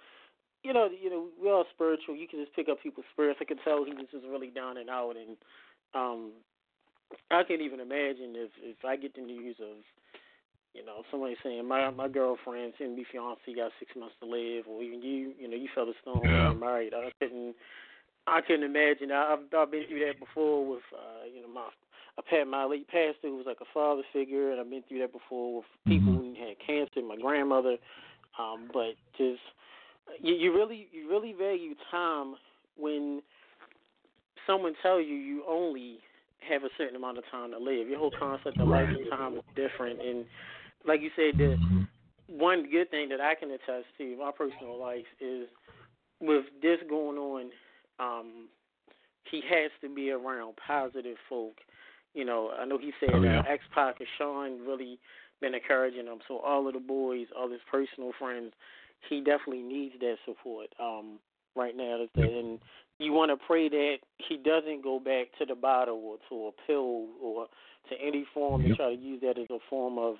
you 0.62 0.72
know, 0.72 0.88
you 0.90 1.10
know, 1.10 1.26
we're 1.40 1.54
all 1.54 1.64
spiritual. 1.74 2.16
You 2.16 2.28
can 2.28 2.40
just 2.40 2.54
pick 2.54 2.68
up 2.68 2.82
people's 2.82 3.06
spirits. 3.12 3.38
I 3.40 3.44
could 3.44 3.60
tell 3.64 3.84
he 3.84 3.92
was 3.92 4.06
just 4.10 4.26
really 4.26 4.50
down 4.50 4.78
and 4.78 4.90
out, 4.90 5.14
and 5.16 5.36
um, 5.94 6.32
I 7.30 7.42
can't 7.44 7.62
even 7.62 7.80
imagine 7.80 8.34
if 8.34 8.50
if 8.62 8.84
I 8.84 8.96
get 8.96 9.14
the 9.14 9.22
news 9.22 9.56
of 9.60 9.78
you 10.74 10.84
know 10.84 11.02
somebody 11.10 11.36
saying 11.42 11.66
my 11.66 11.90
my 11.90 12.08
girlfriend 12.08 12.74
and 12.80 12.96
me 12.96 13.04
fiance 13.10 13.40
got 13.54 13.72
six 13.78 13.92
months 13.96 14.14
to 14.20 14.26
live, 14.26 14.64
or 14.68 14.82
even 14.82 15.02
you 15.02 15.32
you 15.38 15.48
know 15.48 15.56
you 15.56 15.68
fell 15.74 15.86
stone 16.02 16.22
yeah. 16.24 16.50
and 16.50 16.60
married. 16.60 16.94
I 16.94 17.10
couldn't 17.20 17.54
I 18.26 18.40
couldn't 18.40 18.64
imagine. 18.64 19.12
I, 19.12 19.34
I've 19.34 19.54
I've 19.56 19.70
been 19.70 19.86
through 19.88 20.04
that 20.06 20.18
before 20.18 20.66
with 20.66 20.84
uh, 20.92 21.26
you 21.32 21.42
know 21.42 21.48
my 21.48 21.68
I've 22.18 22.26
had 22.26 22.48
my 22.48 22.64
late 22.64 22.88
pastor 22.88 23.28
who 23.28 23.36
was 23.36 23.46
like 23.46 23.60
a 23.60 23.72
father 23.72 24.02
figure, 24.12 24.50
and 24.50 24.60
I've 24.60 24.70
been 24.70 24.82
through 24.88 25.00
that 25.00 25.12
before 25.12 25.56
with 25.56 25.66
people 25.86 26.12
mm-hmm. 26.12 26.34
who 26.34 26.46
had 26.46 26.56
cancer, 26.66 27.06
my 27.06 27.16
grandmother. 27.16 27.76
Um, 28.38 28.68
but 28.72 28.96
just 29.16 29.40
you, 30.20 30.34
you 30.34 30.52
really 30.52 30.88
you 30.92 31.08
really 31.08 31.32
value 31.32 31.74
time 31.90 32.34
when 32.76 33.22
someone 34.46 34.74
tells 34.82 35.04
you 35.06 35.14
you 35.14 35.42
only 35.48 35.98
have 36.48 36.62
a 36.62 36.68
certain 36.78 36.96
amount 36.96 37.18
of 37.18 37.24
time 37.30 37.50
to 37.50 37.58
live. 37.58 37.88
Your 37.88 37.98
whole 37.98 38.12
concept 38.18 38.60
of 38.60 38.68
life 38.68 38.88
and 38.88 39.10
time 39.10 39.34
is 39.34 39.42
different. 39.54 40.00
And 40.00 40.24
like 40.86 41.00
you 41.00 41.10
said, 41.16 41.38
the 41.38 41.56
one 42.28 42.68
good 42.70 42.90
thing 42.90 43.08
that 43.08 43.20
I 43.20 43.34
can 43.34 43.50
attest 43.50 43.86
to 43.98 44.12
in 44.12 44.18
my 44.18 44.30
personal 44.36 44.78
life 44.78 45.06
is 45.20 45.48
with 46.20 46.44
this 46.62 46.78
going 46.88 47.18
on, 47.18 47.50
um, 47.98 48.48
he 49.30 49.42
has 49.50 49.70
to 49.82 49.92
be 49.92 50.10
around 50.10 50.54
positive 50.64 51.16
folk. 51.28 51.56
You 52.14 52.24
know, 52.24 52.50
I 52.58 52.64
know 52.64 52.78
he 52.78 52.92
said 53.00 53.10
oh, 53.12 53.22
yeah. 53.22 53.40
uh, 53.40 53.52
X 53.52 53.64
Pac 53.74 53.96
and 53.98 54.08
Shawn 54.16 54.66
really 54.66 54.98
been 55.40 55.54
encouraging 55.54 56.06
him. 56.06 56.18
So 56.28 56.38
all 56.38 56.66
of 56.66 56.74
the 56.74 56.80
boys, 56.80 57.26
all 57.36 57.50
his 57.50 57.60
personal 57.70 58.12
friends, 58.18 58.52
he 59.08 59.18
definitely 59.20 59.62
needs 59.62 59.94
that 60.00 60.16
support 60.24 60.68
um, 60.80 61.18
right 61.54 61.76
now. 61.76 62.06
And 62.14 62.58
you 62.98 63.12
want 63.12 63.30
to 63.30 63.46
pray 63.46 63.68
that 63.68 63.96
he 64.28 64.36
doesn't 64.36 64.82
go 64.82 64.98
back 64.98 65.26
to 65.38 65.46
the 65.46 65.54
bottle 65.54 66.00
or 66.04 66.16
to 66.28 66.48
a 66.48 66.66
pill 66.66 67.06
or 67.22 67.46
to 67.90 67.96
any 68.04 68.26
form 68.32 68.62
yep. 68.62 68.68
and 68.68 68.76
try 68.76 68.94
to 68.94 69.00
use 69.00 69.20
that 69.22 69.38
as 69.38 69.46
a 69.50 69.58
form 69.68 69.98
of 69.98 70.16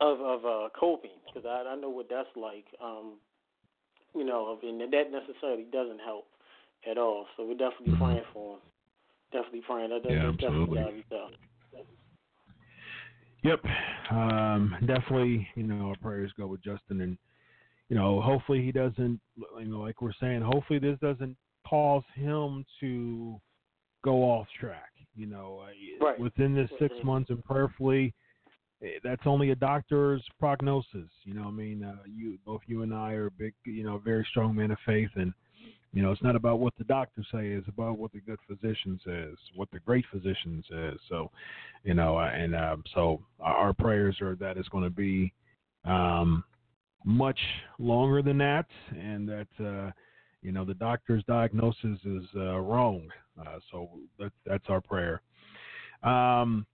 of 0.00 0.20
of 0.20 0.44
uh, 0.44 0.68
coping 0.78 1.10
because 1.26 1.46
I, 1.48 1.70
I 1.70 1.76
know 1.76 1.90
what 1.90 2.08
that's 2.10 2.28
like. 2.36 2.64
Um, 2.82 3.14
you 4.14 4.24
know, 4.24 4.58
and 4.62 4.80
that 4.80 5.10
necessarily 5.10 5.64
doesn't 5.72 6.00
help 6.00 6.26
at 6.90 6.98
all. 6.98 7.26
So 7.36 7.46
we're 7.46 7.54
definitely 7.54 7.94
mm-hmm. 7.94 8.04
praying 8.04 8.22
for 8.32 8.54
him. 8.54 8.60
Definitely 9.32 9.62
praying. 9.66 9.90
That, 9.90 10.02
that, 10.02 10.12
yeah, 10.12 10.28
absolutely. 10.28 10.78
Definitely 10.78 11.04
Yep, 13.44 13.60
um, 14.12 14.76
definitely. 14.86 15.48
You 15.56 15.64
know, 15.64 15.88
our 15.88 15.96
prayers 15.96 16.30
go 16.36 16.46
with 16.46 16.62
Justin 16.62 17.00
and 17.00 17.18
you 17.92 17.98
know, 17.98 18.22
hopefully 18.22 18.64
he 18.64 18.72
doesn't, 18.72 19.20
you 19.36 19.66
know, 19.66 19.80
like 19.80 20.00
we're 20.00 20.14
saying, 20.18 20.40
hopefully 20.40 20.78
this 20.78 20.98
doesn't 21.02 21.36
cause 21.68 22.02
him 22.14 22.64
to 22.80 23.38
go 24.02 24.22
off 24.22 24.46
track. 24.58 24.92
You 25.14 25.26
know, 25.26 25.60
uh, 25.62 26.02
right. 26.02 26.18
within 26.18 26.54
this 26.54 26.70
6 26.78 26.94
mm-hmm. 26.94 27.06
months 27.06 27.28
and 27.28 27.44
prayerfully, 27.44 28.14
eh, 28.82 28.92
that's 29.04 29.20
only 29.26 29.50
a 29.50 29.54
doctor's 29.54 30.24
prognosis. 30.40 31.10
You 31.24 31.34
know, 31.34 31.42
I 31.42 31.50
mean, 31.50 31.84
uh, 31.84 32.02
you 32.06 32.38
both 32.46 32.62
you 32.66 32.80
and 32.80 32.94
I 32.94 33.12
are 33.12 33.28
big, 33.28 33.52
you 33.66 33.84
know, 33.84 33.98
very 33.98 34.26
strong 34.30 34.56
men 34.56 34.70
of 34.70 34.78
faith, 34.86 35.10
and 35.16 35.34
You 35.92 36.00
know, 36.00 36.12
it's 36.12 36.22
not 36.22 36.34
about 36.34 36.60
what 36.60 36.72
the 36.78 36.84
doctor 36.84 37.22
says; 37.30 37.58
it's 37.58 37.68
about 37.68 37.98
what 37.98 38.12
the 38.12 38.20
good 38.20 38.38
physician 38.48 38.98
says, 39.04 39.36
what 39.54 39.70
the 39.70 39.80
great 39.80 40.06
physician 40.10 40.64
says. 40.66 40.98
So, 41.10 41.30
you 41.84 41.92
know, 41.92 42.16
uh, 42.16 42.30
and 42.34 42.56
um, 42.56 42.84
so 42.94 43.20
our, 43.38 43.54
our 43.54 43.72
prayers 43.74 44.18
are 44.22 44.34
that 44.36 44.56
it's 44.56 44.70
going 44.70 44.84
to 44.84 44.88
be 44.88 45.34
um, 45.84 46.42
much 47.04 47.38
longer 47.78 48.22
than 48.22 48.38
that, 48.38 48.66
and 48.90 49.28
that 49.28 49.48
uh, 49.60 49.90
you 50.42 50.52
know 50.52 50.64
the 50.64 50.74
doctor's 50.74 51.24
diagnosis 51.24 51.98
is 52.04 52.24
uh, 52.36 52.58
wrong. 52.58 53.08
Uh, 53.40 53.58
so 53.70 53.88
that, 54.18 54.32
that's 54.46 54.64
our 54.68 54.80
prayer. 54.80 55.22
Um, 56.02 56.66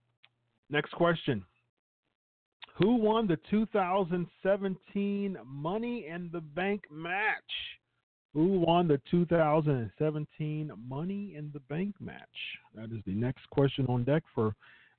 next 0.69 0.91
question. 0.91 1.43
Who 2.79 2.95
won 2.95 3.27
the 3.27 3.37
2017 3.49 5.37
Money 5.45 6.07
in 6.07 6.29
the 6.31 6.39
Bank 6.39 6.83
match? 6.89 7.35
Who 8.33 8.59
won 8.59 8.87
the 8.87 9.01
2017 9.11 10.71
Money 10.87 11.33
in 11.35 11.49
the 11.53 11.59
Bank 11.61 11.95
match? 11.99 12.17
That 12.75 12.85
is 12.85 13.03
the 13.05 13.15
next 13.15 13.49
question 13.49 13.85
on 13.87 14.05
deck 14.05 14.23
for, 14.33 14.55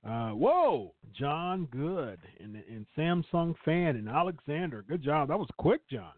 uh, 0.06 0.30
whoa, 0.30 0.94
John 1.18 1.68
Good 1.70 2.18
and, 2.38 2.56
and 2.56 2.86
Samsung 2.96 3.54
Fan 3.64 3.96
and 3.96 4.08
Alexander. 4.08 4.84
Good 4.88 5.02
job. 5.02 5.28
That 5.28 5.38
was 5.38 5.48
quick, 5.58 5.82
John. 5.90 6.12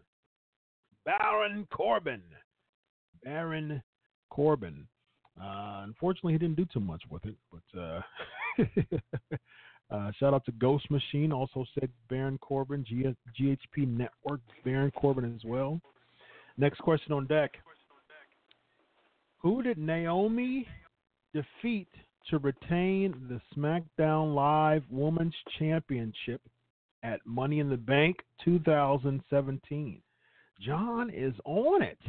Baron 1.05 1.67
Corbin. 1.71 2.21
Baron 3.23 3.81
Corbin. 4.29 4.87
Uh, 5.41 5.81
unfortunately, 5.83 6.33
he 6.33 6.39
didn't 6.39 6.55
do 6.55 6.65
too 6.71 6.79
much 6.79 7.01
with 7.09 7.25
it, 7.25 7.35
but 7.51 7.79
uh, 7.79 8.01
uh, 9.91 10.11
shout 10.19 10.33
out 10.33 10.45
to 10.45 10.51
Ghost 10.53 10.89
Machine. 10.91 11.31
Also 11.31 11.65
said 11.73 11.89
Baron 12.09 12.37
Corbin, 12.37 12.85
G- 12.87 13.15
GHP 13.39 13.87
Network, 13.87 14.41
Baron 14.63 14.91
Corbin 14.91 15.33
as 15.35 15.43
well. 15.43 15.81
Next 16.57 16.79
question 16.79 17.11
on 17.13 17.25
deck. 17.25 17.51
Who 19.39 19.61
did 19.61 19.77
Naomi 19.77 20.67
defeat 21.33 21.89
to 22.29 22.37
retain 22.39 23.13
the 23.29 23.41
SmackDown 23.55 24.33
Live 24.33 24.83
Women's 24.89 25.35
Championship 25.59 26.41
at 27.03 27.19
Money 27.25 27.59
in 27.59 27.69
the 27.69 27.77
Bank 27.77 28.17
2017? 28.43 30.01
John 30.61 31.09
is 31.09 31.33
on 31.45 31.81
it. 31.81 31.99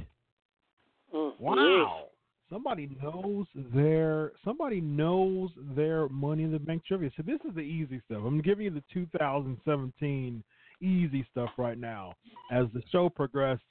Mm, 1.15 1.33
Wow. 1.41 2.07
Somebody 2.51 2.91
knows 3.03 3.47
their 3.75 4.33
somebody 4.45 4.81
knows 4.81 5.51
their 5.75 6.09
money 6.11 6.45
in 6.45 6.53
the 6.53 6.59
bank 6.59 6.85
trivia. 6.87 7.11
So 7.17 7.23
this 7.27 7.41
is 7.49 7.55
the 7.55 7.63
easy 7.63 8.01
stuff. 8.05 8.23
I'm 8.25 8.41
giving 8.43 8.67
you 8.67 8.71
the 8.71 8.83
2017 8.93 10.45
easy 10.81 11.27
stuff 11.33 11.51
right 11.57 11.79
now. 11.79 12.13
As 12.53 12.67
the 12.75 12.83
show 12.93 13.09
progressed, 13.09 13.63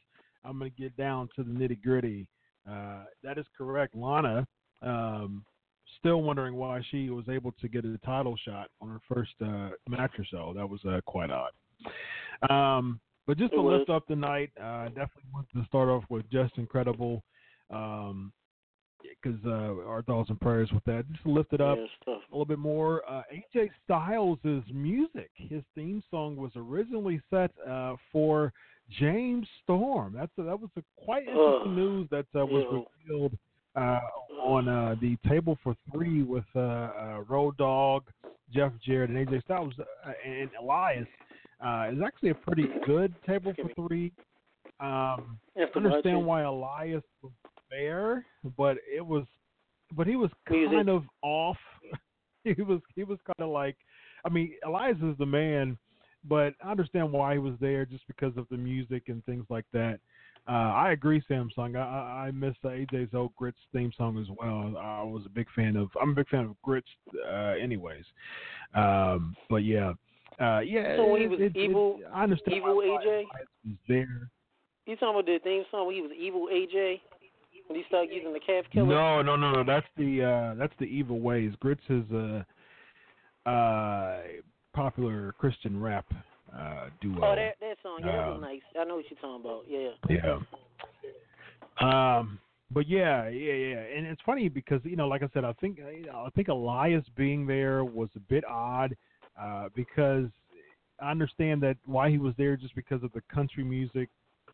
I'm 0.44 0.58
going 0.60 0.72
to 0.72 0.82
get 0.82 0.98
down 0.98 1.30
to 1.36 1.44
the 1.44 1.52
nitty 1.52 1.82
gritty. 1.82 2.28
Uh, 2.70 3.04
that 3.24 3.38
is 3.38 3.46
correct, 3.58 3.96
Lana. 3.96 4.46
Um, 4.82 5.46
still 6.04 6.22
wondering 6.22 6.56
why 6.56 6.82
she 6.92 7.10
was 7.10 7.26
able 7.30 7.54
to 7.62 7.68
get 7.70 7.86
a 7.86 7.98
title 8.06 8.36
shot 8.46 8.70
on 8.82 8.90
her 8.90 9.00
first 9.08 9.32
uh, 9.42 9.70
match 9.88 10.12
or 10.20 10.26
so. 10.30 10.54
That 10.56 10.68
was 10.68 10.82
uh, 10.86 11.00
quite 11.06 11.30
odd. 11.32 11.52
Um, 12.50 13.00
but 13.26 13.38
just 13.38 13.54
to 13.54 13.62
lift 13.62 13.90
up 13.90 14.04
the 14.10 14.16
night, 14.18 14.52
uh, 14.62 14.86
definitely 14.90 15.32
want 15.34 15.48
to 15.56 15.64
start 15.66 15.88
off 15.88 16.04
with 16.10 16.30
Justin 16.30 16.66
Credible. 16.66 17.24
Um, 17.70 18.34
because 19.22 19.40
uh, 19.46 19.86
our 19.86 20.02
thoughts 20.04 20.30
and 20.30 20.40
prayers 20.40 20.70
with 20.74 20.84
that. 20.86 21.04
Just 21.12 21.24
to 21.24 21.30
lift 21.30 21.52
it 21.52 21.60
up 21.60 21.78
Yeah, 21.78 22.14
a 22.14 22.32
little 22.32 22.46
bit 22.46 22.60
more. 22.60 23.02
Uh, 23.10 23.22
AJ 23.56 23.70
Styles' 23.84 24.40
music, 24.72 25.30
his 25.36 25.62
theme 25.76 26.02
song 26.10 26.38
was 26.38 26.52
originally 26.56 27.22
set 27.30 27.52
uh, 27.70 27.96
for 28.12 28.54
James 29.00 29.48
Storm. 29.64 30.14
That's 30.16 30.32
a, 30.38 30.44
that 30.44 30.60
was 30.60 30.70
a 30.78 30.84
quite 31.04 31.28
interesting 31.28 31.76
news 31.76 32.08
that 32.12 32.26
uh, 32.34 32.46
was 32.46 32.86
revealed 33.08 33.38
uh, 33.76 34.00
on 34.42 34.68
uh, 34.68 34.96
the 35.02 35.18
table 35.28 35.58
for 35.64 35.76
three 35.92 36.24
with 36.24 36.44
uh, 36.56 36.60
uh, 36.60 37.24
Road 37.28 37.58
Dog, 37.58 38.04
Jeff 38.54 38.72
Jarrett, 38.86 39.10
and 39.10 39.28
AJ 39.28 39.44
Styles 39.44 39.74
uh, 39.80 40.12
and 40.26 40.50
Elias. 40.62 41.08
Uh, 41.66 41.90
is 41.94 42.00
actually 42.06 42.30
a 42.30 42.36
pretty 42.36 42.68
good 42.86 43.14
table 43.26 43.54
for 43.56 43.88
three. 43.88 44.12
Um, 44.80 45.40
Yeah, 45.56 45.66
understand 45.76 46.26
why 46.26 46.42
Elias 46.42 47.04
was 47.22 47.32
there, 47.70 48.26
but 48.58 48.78
it 48.94 49.06
was, 49.06 49.24
but 49.96 50.06
he 50.08 50.18
was 50.18 50.30
kind 50.48 50.90
of 50.90 51.04
off. 51.22 51.58
he 52.44 52.62
was 52.62 52.82
he 52.96 53.04
was 53.06 53.18
kind 53.26 53.48
of 53.48 53.50
like, 53.50 53.78
I 54.26 54.30
mean, 54.30 54.54
Elias 54.66 54.98
is 55.02 55.18
the 55.18 55.26
man, 55.26 55.78
but 56.26 56.54
I 56.64 56.72
understand 56.72 57.12
why 57.12 57.34
he 57.34 57.40
was 57.40 57.54
there 57.62 57.86
just 57.86 58.06
because 58.08 58.36
of 58.36 58.46
the 58.52 58.58
music 58.58 59.04
and 59.08 59.24
things 59.26 59.46
like 59.50 59.66
that. 59.72 60.00
Uh, 60.48 60.52
I 60.52 60.92
agree, 60.92 61.24
Samsung. 61.30 61.78
I, 61.78 62.28
I, 62.28 62.32
miss 62.32 62.54
the 62.62 62.70
AJ's 62.70 63.14
old 63.14 63.34
Grits 63.38 63.58
theme 63.72 63.94
song 63.98 64.20
as 64.20 64.28
well. 64.38 64.76
I 64.78 65.02
was 65.02 65.24
a 65.26 65.30
big 65.30 65.48
fan 65.56 65.78
of. 65.78 65.90
I'm 66.02 66.10
a 66.10 66.16
big 66.16 66.28
fan 66.28 66.42
of 66.46 66.62
Grits, 66.62 66.88
uh, 67.32 67.54
anyways. 67.62 68.04
Um, 68.76 69.38
but 69.50 69.64
yeah, 69.64 69.94
uh, 70.42 70.60
yeah. 70.60 70.98
So 70.98 71.08
when 71.08 71.22
he 71.22 71.26
it- 71.26 71.30
was 71.30 71.40
it- 71.40 71.56
it- 71.56 71.58
evil, 71.58 72.02
I 72.14 72.24
understand 72.24 72.58
evil 72.58 72.76
why 72.76 72.84
AJ. 73.06 73.24
Was 73.66 73.78
there. 73.88 74.30
You 74.86 74.98
talking 74.98 75.10
about 75.16 75.26
the 75.26 75.40
theme 75.46 75.64
song 75.72 75.88
when 75.88 75.96
he 75.96 76.02
was 76.02 76.12
evil 76.12 76.50
AJ? 76.52 77.00
When 77.68 77.80
he 77.80 77.86
started 77.88 78.14
using 78.14 78.34
the 78.34 78.42
calf 78.42 78.66
killer? 78.74 78.88
No, 78.88 79.22
no, 79.22 79.38
no, 79.38 79.52
no. 79.54 79.64
That's 79.64 79.88
the 79.96 80.24
uh, 80.24 80.56
that's 80.56 80.74
the 80.78 80.86
evil 80.86 81.22
ways. 81.22 81.54
Grits 81.62 81.82
is 81.88 82.04
a 82.12 82.46
uh, 83.50 84.22
popular 84.74 85.32
Christian 85.34 85.80
rap 85.82 86.06
uh, 86.58 86.90
duo. 87.02 87.18
Oh, 87.24 87.36
that 87.36 87.56
that 87.60 87.78
song. 87.82 88.00
Yeah, 88.02 88.12
that 88.12 88.28
was 88.28 88.36
Um, 88.36 88.42
nice. 88.42 88.62
I 88.80 88.84
know 88.84 88.96
what 88.96 89.06
you're 89.10 89.20
talking 89.20 89.42
about. 89.42 89.66
Yeah. 89.68 89.90
Yeah. 90.10 90.40
Um, 91.80 92.40
but 92.72 92.88
yeah, 92.88 93.28
yeah, 93.30 93.54
yeah, 93.54 93.80
and 93.96 94.08
it's 94.08 94.22
funny 94.26 94.50
because 94.50 94.82
you 94.84 94.96
know, 94.96 95.08
like 95.08 95.24
I 95.24 95.30
said, 95.34 95.44
I 95.44 95.54
think 95.54 95.80
I 95.80 96.30
think 96.36 96.48
Elias 96.48 97.06
being 97.16 97.46
there 97.46 97.84
was 97.86 98.10
a 98.16 98.20
bit 98.20 98.44
odd 98.46 98.96
uh, 99.40 99.70
because 99.76 100.28
I 101.00 101.12
understand 101.12 101.62
that 101.64 101.78
why 101.86 102.10
he 102.10 102.18
was 102.18 102.34
there 102.38 102.56
just 102.56 102.76
because 102.76 103.04
of 103.04 103.12
the 103.14 103.22
country 103.34 103.64
music, 103.64 104.10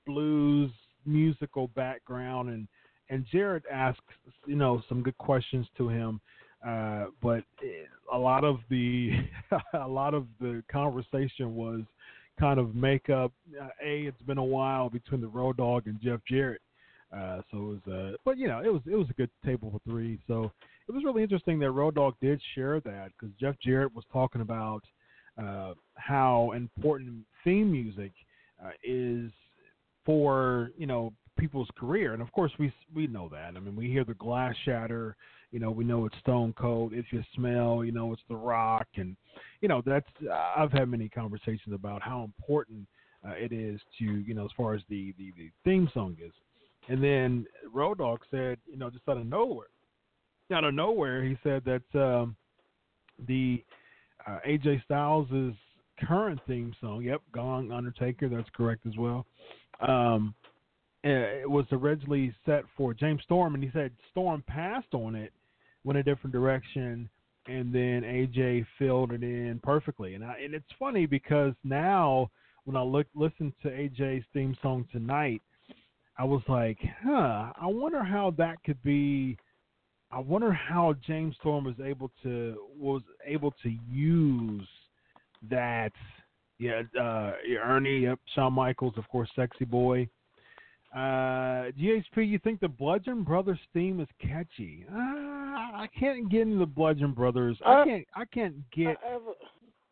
blues 0.05 0.71
musical 1.05 1.67
background, 1.69 2.49
and 2.49 2.67
and 3.09 3.25
Jarrett 3.31 3.63
asked 3.71 4.01
you 4.45 4.55
know 4.55 4.81
some 4.89 5.01
good 5.01 5.17
questions 5.17 5.67
to 5.77 5.87
him, 5.87 6.19
uh, 6.65 7.05
but 7.21 7.43
eh, 7.63 7.85
a 8.13 8.17
lot 8.17 8.43
of 8.43 8.57
the 8.69 9.11
a 9.73 9.87
lot 9.87 10.13
of 10.13 10.25
the 10.39 10.63
conversation 10.71 11.55
was 11.55 11.81
kind 12.39 12.59
of 12.59 12.75
make 12.75 13.09
up. 13.09 13.31
Uh, 13.59 13.67
a, 13.83 14.03
it's 14.03 14.21
been 14.23 14.37
a 14.37 14.43
while 14.43 14.89
between 14.89 15.21
the 15.21 15.27
Road 15.27 15.57
Dog 15.57 15.87
and 15.87 15.99
Jeff 16.01 16.19
Jarrett. 16.27 16.61
Uh, 17.15 17.41
so 17.51 17.57
it 17.57 17.87
was, 17.87 17.93
uh, 17.93 18.17
but 18.23 18.37
you 18.37 18.47
know, 18.47 18.61
it 18.63 18.71
was 18.71 18.81
it 18.85 18.95
was 18.95 19.07
a 19.09 19.13
good 19.13 19.31
table 19.45 19.71
for 19.71 19.79
three. 19.89 20.19
So 20.27 20.51
it 20.87 20.91
was 20.91 21.03
really 21.03 21.23
interesting 21.23 21.59
that 21.59 21.71
Road 21.71 21.95
Dog 21.95 22.15
did 22.21 22.41
share 22.55 22.79
that 22.81 23.11
because 23.19 23.33
Jeff 23.39 23.55
Jarrett 23.63 23.95
was 23.95 24.05
talking 24.13 24.41
about 24.41 24.81
uh, 25.41 25.73
how 25.95 26.51
important 26.55 27.23
theme 27.43 27.71
music 27.71 28.11
uh, 28.63 28.71
is 28.83 29.31
for 30.05 30.69
you 30.77 30.85
know 30.85 31.13
people's 31.37 31.69
career, 31.79 32.13
and 32.13 32.21
of 32.21 32.31
course 32.31 32.51
we 32.59 32.71
we 32.93 33.07
know 33.07 33.27
that. 33.29 33.53
I 33.55 33.59
mean, 33.59 33.75
we 33.75 33.89
hear 33.89 34.03
the 34.03 34.13
glass 34.15 34.53
shatter. 34.65 35.15
You 35.51 35.59
know, 35.59 35.71
we 35.71 35.83
know 35.83 36.05
it's 36.05 36.17
Stone 36.19 36.53
Cold. 36.57 36.93
If 36.93 37.05
you 37.11 37.23
smell, 37.35 37.83
you 37.83 37.91
know, 37.91 38.13
it's 38.13 38.21
The 38.29 38.35
Rock, 38.35 38.87
and 38.95 39.15
you 39.61 39.67
know 39.67 39.81
that's. 39.85 40.07
I've 40.55 40.71
had 40.71 40.89
many 40.89 41.09
conversations 41.09 41.73
about 41.73 42.01
how 42.01 42.23
important 42.23 42.87
uh, 43.27 43.33
it 43.33 43.51
is 43.51 43.79
to 43.99 44.05
you 44.05 44.33
know 44.33 44.45
as 44.45 44.51
far 44.55 44.73
as 44.75 44.81
the 44.89 45.13
the, 45.17 45.33
the 45.37 45.49
theme 45.63 45.89
song 45.93 46.17
is. 46.23 46.33
And 46.87 47.03
then 47.03 47.45
Road 47.71 47.99
Dog 47.99 48.21
said, 48.31 48.57
you 48.65 48.77
know, 48.77 48.89
just 48.89 49.07
out 49.07 49.17
of 49.17 49.25
nowhere, 49.27 49.67
out 50.51 50.63
of 50.63 50.73
nowhere, 50.73 51.23
he 51.23 51.37
said 51.43 51.63
that 51.65 51.99
um, 51.99 52.35
the 53.27 53.63
uh, 54.25 54.39
AJ 54.47 54.83
Styles' 54.85 55.55
current 55.99 56.39
theme 56.47 56.73
song, 56.81 57.03
yep, 57.03 57.21
Gone 57.31 57.71
Undertaker, 57.71 58.29
that's 58.29 58.49
correct 58.55 58.85
as 58.87 58.97
well. 58.97 59.25
Um, 59.81 60.33
uh, 61.05 61.09
it 61.09 61.49
was 61.49 61.65
originally 61.71 62.33
set 62.45 62.63
for 62.75 62.93
James 62.93 63.21
Storm, 63.23 63.55
and 63.55 63.63
he 63.63 63.69
said 63.71 63.91
Storm 64.11 64.43
passed 64.47 64.93
on 64.93 65.15
it, 65.15 65.31
went 65.83 65.99
a 65.99 66.03
different 66.03 66.33
direction, 66.33 67.09
and 67.47 67.73
then 67.73 68.01
AJ 68.03 68.65
filled 68.77 69.11
it 69.11 69.23
in 69.23 69.59
perfectly. 69.63 70.15
And 70.15 70.23
I, 70.23 70.35
and 70.43 70.53
it's 70.53 70.65
funny 70.77 71.05
because 71.05 71.53
now 71.63 72.29
when 72.65 72.75
I 72.75 72.81
look 72.81 73.07
listen 73.15 73.53
to 73.63 73.69
AJ's 73.69 74.25
theme 74.33 74.55
song 74.61 74.87
tonight, 74.91 75.41
I 76.17 76.23
was 76.25 76.41
like, 76.47 76.77
huh, 77.03 77.51
I 77.59 77.65
wonder 77.65 78.03
how 78.03 78.33
that 78.37 78.63
could 78.63 78.81
be. 78.83 79.37
I 80.11 80.19
wonder 80.19 80.51
how 80.51 80.95
James 81.05 81.35
Storm 81.39 81.63
was 81.63 81.79
able 81.83 82.11
to 82.23 82.57
was 82.77 83.01
able 83.25 83.53
to 83.63 83.73
use 83.89 84.67
that. 85.49 85.91
Yeah, 86.57 86.81
uh, 86.99 87.31
Ernie, 87.63 87.99
yep, 87.99 88.19
Shawn 88.35 88.51
Michaels, 88.51 88.95
of 88.97 89.07
course, 89.07 89.29
Sexy 89.33 89.63
Boy. 89.63 90.09
Uh, 90.93 91.69
GHP, 91.79 92.27
you 92.27 92.39
think 92.39 92.59
the 92.59 92.67
Bludgeon 92.67 93.23
Brothers 93.23 93.59
theme 93.73 93.99
is 93.99 94.07
catchy? 94.19 94.85
Uh, 94.91 94.95
I 94.95 95.87
can't 95.97 96.29
get 96.31 96.41
into 96.41 96.57
the 96.57 96.65
Bludgeon 96.65 97.13
Brothers. 97.13 97.57
I 97.63 97.81
Uh, 97.81 97.85
can't. 97.85 98.07
I 98.15 98.25
can't 98.25 98.55
get 98.71 98.97
I 99.03 99.13
ever, 99.13 99.33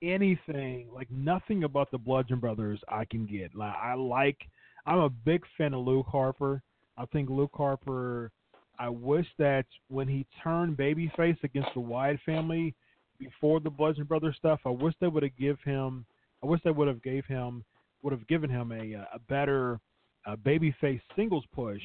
anything 0.02 0.90
like 0.92 1.10
nothing 1.12 1.64
about 1.64 1.92
the 1.92 1.98
Bludgeon 1.98 2.40
Brothers 2.40 2.80
I 2.88 3.06
can 3.06 3.26
get. 3.26 3.54
Like 3.56 3.76
I 3.76 3.94
like 3.94 4.38
I'm 4.86 5.00
a 5.00 5.10
big 5.10 5.44
fan 5.58 5.74
of 5.74 5.86
Luke 5.86 6.08
Harper. 6.08 6.62
I 6.98 7.06
think 7.08 7.30
Luke 7.30 7.52
Harper. 7.54 8.32
I 8.80 8.90
wish 8.90 9.28
that 9.38 9.66
when 9.90 10.08
he 10.08 10.26
turned 10.44 10.78
babyface 10.78 11.44
against 11.44 11.74
the 11.74 11.80
Wyatt 11.80 12.20
family 12.26 12.76
before 13.20 13.60
the 13.60 13.70
Bludgeon 13.72 14.06
Brothers 14.06 14.36
stuff, 14.38 14.60
I 14.66 14.70
wish 14.70 14.94
they 15.00 15.08
would 15.08 15.24
have 15.24 15.36
give 15.38 15.60
him. 15.62 16.06
I 16.44 16.46
wish 16.46 16.62
they 16.64 16.72
would 16.72 16.88
have 16.88 17.02
gave 17.04 17.26
him 17.26 17.64
would 18.04 18.14
have 18.14 18.28
given 18.28 18.50
him 18.50 18.72
a 18.72 18.94
a 19.14 19.20
better 19.28 19.80
uh, 20.28 20.36
babyface 20.36 21.02
singles 21.16 21.46
push, 21.56 21.82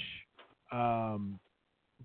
um, 0.72 1.38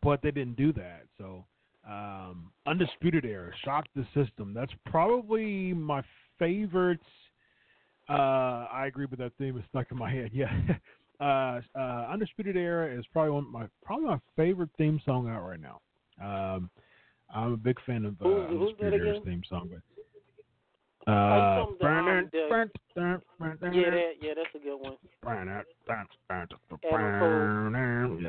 but 0.03 0.21
they 0.21 0.31
didn't 0.31 0.55
do 0.55 0.71
that. 0.73 1.03
So 1.17 1.43
um, 1.87 2.51
Undisputed 2.65 3.25
Era 3.25 3.51
shocked 3.65 3.89
the 3.95 4.05
system. 4.13 4.53
That's 4.53 4.71
probably 4.85 5.73
my 5.73 6.03
favorite. 6.37 6.99
Uh, 8.09 8.67
I 8.71 8.85
agree 8.87 9.05
with 9.05 9.19
that 9.19 9.33
theme. 9.37 9.57
It's 9.57 9.67
stuck 9.69 9.87
in 9.91 9.97
my 9.97 10.11
head. 10.11 10.31
Yeah. 10.33 10.51
Uh, 11.19 11.61
uh, 11.75 12.09
Undisputed 12.11 12.55
Era 12.55 12.95
is 12.95 13.03
probably 13.11 13.31
one 13.31 13.45
of 13.45 13.49
my 13.49 13.65
probably 13.83 14.05
my 14.05 14.19
favorite 14.35 14.69
theme 14.77 15.01
song 15.03 15.27
out 15.27 15.41
right 15.41 15.59
now. 15.59 15.81
Um, 16.21 16.69
I'm 17.33 17.53
a 17.53 17.57
big 17.57 17.77
fan 17.87 18.05
of 18.05 18.21
uh, 18.21 18.27
Undisputed 18.49 18.93
Era's 19.01 19.17
theme 19.25 19.41
song, 19.49 19.69
but 21.07 21.11
uh, 21.11 21.55
the, 21.79 21.85
um, 21.87 22.29
the- 22.31 22.47
yeah, 23.73 23.89
that, 23.89 24.11
yeah, 24.21 24.33
that's 24.35 24.53
a 24.53 24.59
good 24.59 24.77
one. 24.77 24.97
Yeah, 25.27 25.61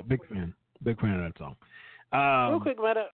big 0.07 0.20
fan, 0.28 0.55
big 0.82 1.01
fan 1.01 1.20
of 1.20 1.32
that 1.32 1.38
song. 1.38 1.57
Um, 2.12 2.51
Real 2.53 2.61
quick, 2.61 2.80
matter, 2.82 3.05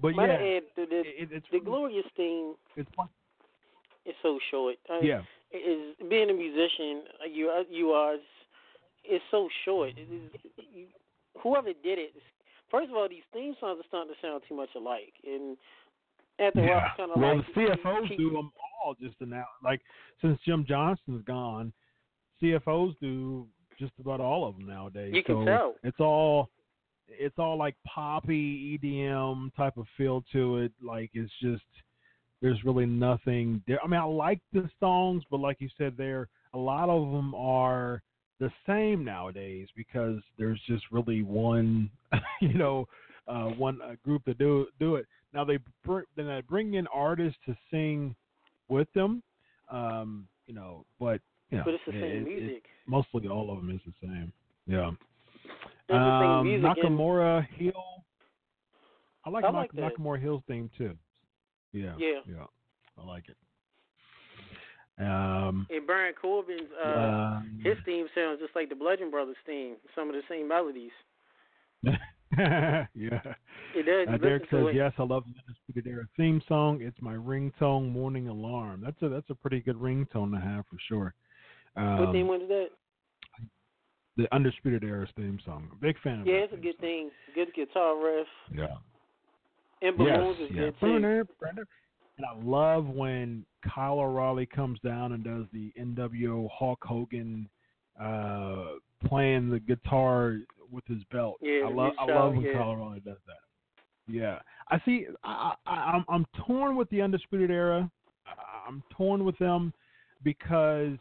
but 0.00 0.08
yeah, 0.14 0.22
add 0.24 0.62
to 0.76 0.86
this, 0.86 1.04
it, 1.06 1.28
it's 1.32 1.46
the 1.52 1.60
Glorious 1.60 2.06
theme 2.16 2.54
it's 2.76 2.88
fun. 2.96 3.08
is 4.06 4.14
so 4.22 4.38
short. 4.50 4.76
I, 4.90 5.00
Yeah. 5.02 5.20
is 5.52 5.94
being 6.08 6.30
a 6.30 6.34
musician, 6.34 7.02
uh, 7.22 7.26
you 7.26 7.48
are- 7.50 7.64
you 7.70 7.92
are, 7.92 8.16
it's 9.04 9.24
so 9.30 9.48
short. 9.64 9.90
It 9.96 10.08
is, 10.10 10.30
you, 10.72 10.86
whoever 11.42 11.72
did 11.72 11.98
it, 11.98 12.14
first 12.70 12.90
of 12.90 12.96
all, 12.96 13.08
these 13.08 13.22
theme 13.32 13.54
songs 13.60 13.80
are 13.80 13.86
starting 13.88 14.14
to 14.14 14.20
sound 14.20 14.42
too 14.48 14.54
much 14.56 14.70
alike, 14.74 15.12
and 15.24 15.56
after 16.38 16.60
a 16.60 16.66
while, 16.66 16.86
it's 16.86 16.96
kind 16.96 17.10
of 17.12 17.20
Well, 17.20 17.36
like 17.36 17.46
the 17.54 17.60
CFO$ 17.60 18.08
keep- 18.08 18.18
do 18.18 18.30
them 18.30 18.50
all 18.84 18.94
just 18.94 19.20
now. 19.20 19.46
Like 19.62 19.80
since 20.20 20.40
Jim 20.44 20.64
Johnston's 20.66 21.22
gone, 21.24 21.72
CFO$ 22.42 22.94
do 23.00 23.46
just 23.78 23.92
about 24.00 24.20
all 24.20 24.46
of 24.46 24.56
them 24.56 24.66
nowadays. 24.66 25.12
You 25.14 25.22
can 25.22 25.36
so 25.36 25.44
tell. 25.44 25.74
It's 25.82 26.00
all 26.00 26.50
it's 27.08 27.38
all 27.38 27.58
like 27.58 27.74
poppy 27.86 28.78
EDM 28.82 29.54
type 29.56 29.76
of 29.76 29.86
feel 29.96 30.24
to 30.32 30.58
it. 30.58 30.72
Like 30.82 31.10
it's 31.14 31.32
just 31.40 31.62
there's 32.40 32.62
really 32.64 32.86
nothing. 32.86 33.62
There. 33.66 33.78
I 33.82 33.86
mean, 33.86 34.00
I 34.00 34.04
like 34.04 34.40
the 34.52 34.68
songs, 34.80 35.22
but 35.30 35.40
like 35.40 35.60
you 35.60 35.68
said, 35.78 35.94
there 35.96 36.28
a 36.54 36.58
lot 36.58 36.88
of 36.88 37.12
them 37.12 37.34
are 37.34 38.02
the 38.40 38.50
same 38.66 39.04
nowadays 39.04 39.68
because 39.76 40.18
there's 40.38 40.60
just 40.66 40.84
really 40.90 41.22
one, 41.22 41.90
you 42.40 42.54
know, 42.54 42.88
uh, 43.28 43.46
one 43.50 43.80
uh, 43.82 43.94
group 44.04 44.22
that 44.26 44.38
do 44.38 44.66
do 44.80 44.96
it. 44.96 45.06
Now 45.32 45.44
they 45.44 45.58
br- 45.84 46.00
then 46.16 46.26
they 46.26 46.42
bring 46.48 46.74
in 46.74 46.86
artists 46.88 47.38
to 47.46 47.56
sing 47.70 48.14
with 48.68 48.88
them, 48.94 49.22
um, 49.70 50.26
you 50.46 50.54
know, 50.54 50.84
but 50.98 51.20
know, 51.58 51.64
But 51.64 51.74
it's 51.74 51.84
the 51.86 51.96
it- 51.96 52.00
same 52.00 52.22
it- 52.26 52.28
music. 52.40 52.64
mostly 52.86 53.28
all 53.28 53.50
of 53.50 53.58
them 53.58 53.70
is 53.70 53.80
the 53.86 53.92
same. 54.06 54.32
Yeah. 54.66 54.90
It's 55.44 55.88
the 55.88 55.94
Um, 55.96 56.46
and- 56.48 56.62
Nakamura 56.64 57.46
Hill. 57.48 58.04
I 59.24 59.30
like, 59.30 59.44
I 59.44 59.50
like. 59.50 59.72
Nakamura 59.72 60.20
Hill's 60.20 60.42
theme 60.48 60.68
too. 60.76 60.96
Yeah. 61.72 61.94
Yeah. 61.98 62.20
Yeah. 62.26 62.46
I 62.98 63.04
like 63.04 63.28
it. 63.28 63.36
Um, 64.98 65.66
And 65.70 65.86
Baron 65.86 66.14
Corbin's 66.20 66.70
uh, 66.84 66.88
Um, 67.40 67.60
his 67.64 67.78
theme 67.84 68.06
sounds 68.14 68.40
just 68.40 68.54
like 68.54 68.68
the 68.68 68.74
Bludgeon 68.74 69.10
Brothers 69.10 69.36
theme. 69.46 69.76
Some 69.94 70.08
of 70.08 70.14
the 70.14 70.22
same 70.28 70.48
melodies. 70.48 70.92
yeah. 71.84 72.86
It 73.74 73.82
does. 73.86 74.08
Uh, 74.14 74.16
Derek 74.18 74.48
says 74.50 74.66
it. 74.68 74.74
yes. 74.74 74.92
I 74.98 75.02
love 75.02 75.24
the 75.26 75.34
Undisputed 75.48 75.86
Era 75.86 76.06
theme 76.16 76.40
song. 76.46 76.80
It's 76.82 77.00
my 77.00 77.14
ringtone 77.14 77.90
morning 77.90 78.28
alarm. 78.28 78.80
That's 78.84 79.00
a 79.02 79.08
that's 79.08 79.30
a 79.30 79.34
pretty 79.34 79.60
good 79.60 79.76
ringtone 79.76 80.30
to 80.32 80.40
have 80.40 80.66
for 80.66 80.76
sure. 80.88 81.14
Um, 81.76 81.98
what 81.98 82.12
theme 82.12 82.28
was 82.28 82.42
that? 82.48 82.68
the 84.16 84.32
Undisputed 84.34 84.84
Era's 84.84 85.08
theme 85.16 85.38
song. 85.44 85.70
Big 85.80 85.96
fan 86.02 86.20
of 86.20 86.26
it. 86.26 86.30
Yeah, 86.30 86.36
it's 86.38 86.52
a 86.52 86.56
good 86.56 86.78
thing. 86.78 87.10
Good 87.34 87.48
guitar 87.54 88.02
riff. 88.02 88.26
Yeah. 88.54 88.66
And 89.80 89.96
balloons 89.96 90.36
is 90.38 90.50
yes, 90.50 90.50
good 90.50 90.64
yeah. 90.64 90.70
too. 90.70 91.00
Brother, 91.00 91.26
brother. 91.40 91.66
And 92.18 92.26
I 92.26 92.44
love 92.44 92.86
when 92.86 93.44
Kyle 93.74 93.98
O'Reilly 93.98 94.46
comes 94.46 94.78
down 94.84 95.12
and 95.12 95.24
does 95.24 95.46
the 95.52 95.72
NWO 95.80 96.48
Hulk 96.52 96.78
Hogan 96.82 97.48
uh, 98.00 98.74
playing 99.06 99.50
the 99.50 99.58
guitar 99.58 100.36
with 100.70 100.86
his 100.86 101.02
belt. 101.10 101.38
Yeah, 101.40 101.62
I 101.66 101.72
love 101.72 101.92
I 101.98 102.04
love 102.04 102.34
when 102.34 102.42
yeah. 102.42 102.52
Kyle 102.52 102.70
O'Reilly 102.70 103.00
does 103.00 103.18
that. 103.26 104.12
Yeah, 104.12 104.38
I 104.68 104.80
see. 104.84 105.06
I, 105.24 105.54
I, 105.66 105.70
I'm 105.70 106.04
I'm 106.08 106.26
torn 106.46 106.76
with 106.76 106.88
the 106.90 107.00
Undisputed 107.00 107.50
Era. 107.50 107.90
I- 108.26 108.68
I'm 108.68 108.82
torn 108.96 109.24
with 109.24 109.38
them 109.38 109.72
because 110.22 110.96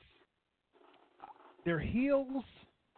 they're 1.65 1.79
heels. 1.79 2.43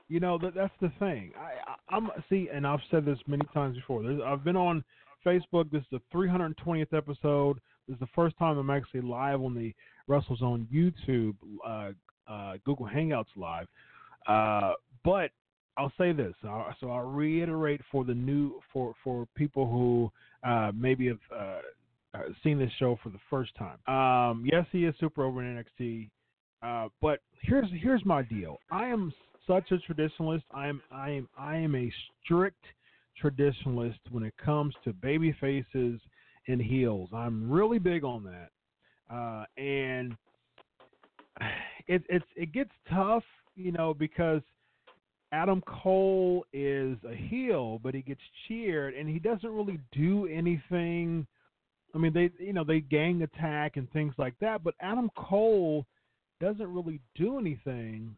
You 0.09 0.19
know 0.19 0.37
that 0.39 0.53
that's 0.53 0.73
the 0.81 0.91
thing. 0.99 1.31
I, 1.37 1.71
I 1.71 1.95
I'm 1.95 2.09
see, 2.29 2.49
and 2.53 2.67
I've 2.67 2.81
said 2.91 3.05
this 3.05 3.17
many 3.27 3.45
times 3.53 3.77
before. 3.77 4.03
There's, 4.03 4.21
I've 4.25 4.43
been 4.43 4.55
on 4.55 4.83
Facebook. 5.25 5.71
This 5.71 5.81
is 5.81 5.87
the 5.91 6.01
320th 6.13 6.93
episode. 6.93 7.59
This 7.87 7.95
is 7.95 7.99
the 7.99 8.07
first 8.15 8.37
time 8.37 8.57
I'm 8.57 8.69
actually 8.69 9.01
live 9.01 9.41
on 9.41 9.55
the 9.55 9.73
WrestleZone 10.09 10.67
YouTube, 10.73 11.35
uh, 11.65 11.91
uh, 12.31 12.53
Google 12.65 12.87
Hangouts 12.87 13.25
live. 13.35 13.67
Uh, 14.27 14.73
but 15.03 15.31
I'll 15.77 15.91
say 15.97 16.11
this. 16.11 16.33
So 16.41 16.89
I'll 16.89 17.07
reiterate 17.07 17.81
for 17.91 18.03
the 18.03 18.13
new 18.13 18.59
for 18.71 18.93
for 19.03 19.27
people 19.35 19.67
who 19.67 20.11
uh, 20.47 20.71
maybe 20.75 21.07
have 21.07 21.19
uh, 21.33 21.59
uh, 22.13 22.19
seen 22.43 22.59
this 22.59 22.71
show 22.77 22.97
for 23.01 23.09
the 23.09 23.19
first 23.29 23.51
time. 23.55 23.79
Um, 23.87 24.45
yes, 24.45 24.65
he 24.71 24.85
is 24.85 24.93
super 24.99 25.23
over 25.23 25.43
in 25.43 25.63
NXT. 25.63 26.09
Uh, 26.63 26.87
but 27.01 27.19
here's 27.41 27.67
here's 27.81 28.05
my 28.05 28.21
deal. 28.23 28.57
I 28.71 28.85
am 28.85 29.13
such 29.45 29.71
a 29.71 29.77
traditionalist. 29.91 30.43
I 30.53 30.67
am 30.67 30.81
I 30.91 31.09
am 31.09 31.29
I 31.37 31.57
am 31.57 31.75
a 31.75 31.91
strict 32.23 32.63
traditionalist 33.21 33.99
when 34.11 34.23
it 34.23 34.33
comes 34.43 34.73
to 34.85 34.93
baby 34.93 35.35
faces 35.39 35.99
and 36.47 36.61
heels. 36.61 37.09
I'm 37.13 37.51
really 37.51 37.79
big 37.79 38.03
on 38.03 38.23
that. 38.23 38.49
Uh, 39.13 39.45
and 39.61 40.15
it 41.87 42.03
it's 42.07 42.25
it 42.35 42.53
gets 42.53 42.71
tough, 42.89 43.23
you 43.55 43.73
know, 43.73 43.93
because 43.93 44.41
Adam 45.33 45.61
Cole 45.61 46.45
is 46.53 46.97
a 47.09 47.15
heel, 47.15 47.79
but 47.83 47.93
he 47.93 48.01
gets 48.01 48.21
cheered 48.47 48.93
and 48.93 49.09
he 49.09 49.19
doesn't 49.19 49.51
really 49.51 49.79
do 49.91 50.27
anything. 50.27 51.27
I 51.93 51.97
mean, 51.97 52.13
they 52.13 52.31
you 52.39 52.53
know 52.53 52.63
they 52.63 52.79
gang 52.79 53.21
attack 53.23 53.75
and 53.75 53.91
things 53.91 54.13
like 54.17 54.35
that, 54.39 54.63
but 54.63 54.75
Adam 54.79 55.09
Cole 55.17 55.85
doesn't 56.43 56.73
really 56.73 56.99
do 57.15 57.39
anything 57.39 58.15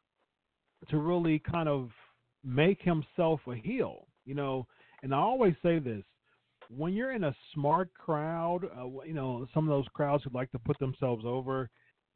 to 0.90 0.98
really 0.98 1.40
kind 1.40 1.70
of 1.70 1.90
make 2.44 2.82
himself 2.82 3.40
a 3.48 3.56
heel, 3.56 4.08
you 4.26 4.36
know. 4.36 4.68
And 5.04 5.14
I 5.14 5.18
always 5.18 5.54
say 5.64 5.80
this: 5.80 6.04
when 6.70 6.94
you're 6.94 7.12
in 7.12 7.26
a 7.26 7.36
smart 7.54 7.94
crowd, 7.94 8.66
uh, 8.78 8.86
you 9.06 9.14
know, 9.14 9.48
some 9.54 9.70
of 9.70 9.76
those 9.76 9.88
crowds 9.94 10.24
who 10.24 10.30
like 10.34 10.52
to 10.52 10.60
put 10.60 10.78
themselves 10.80 11.24
over, 11.26 11.70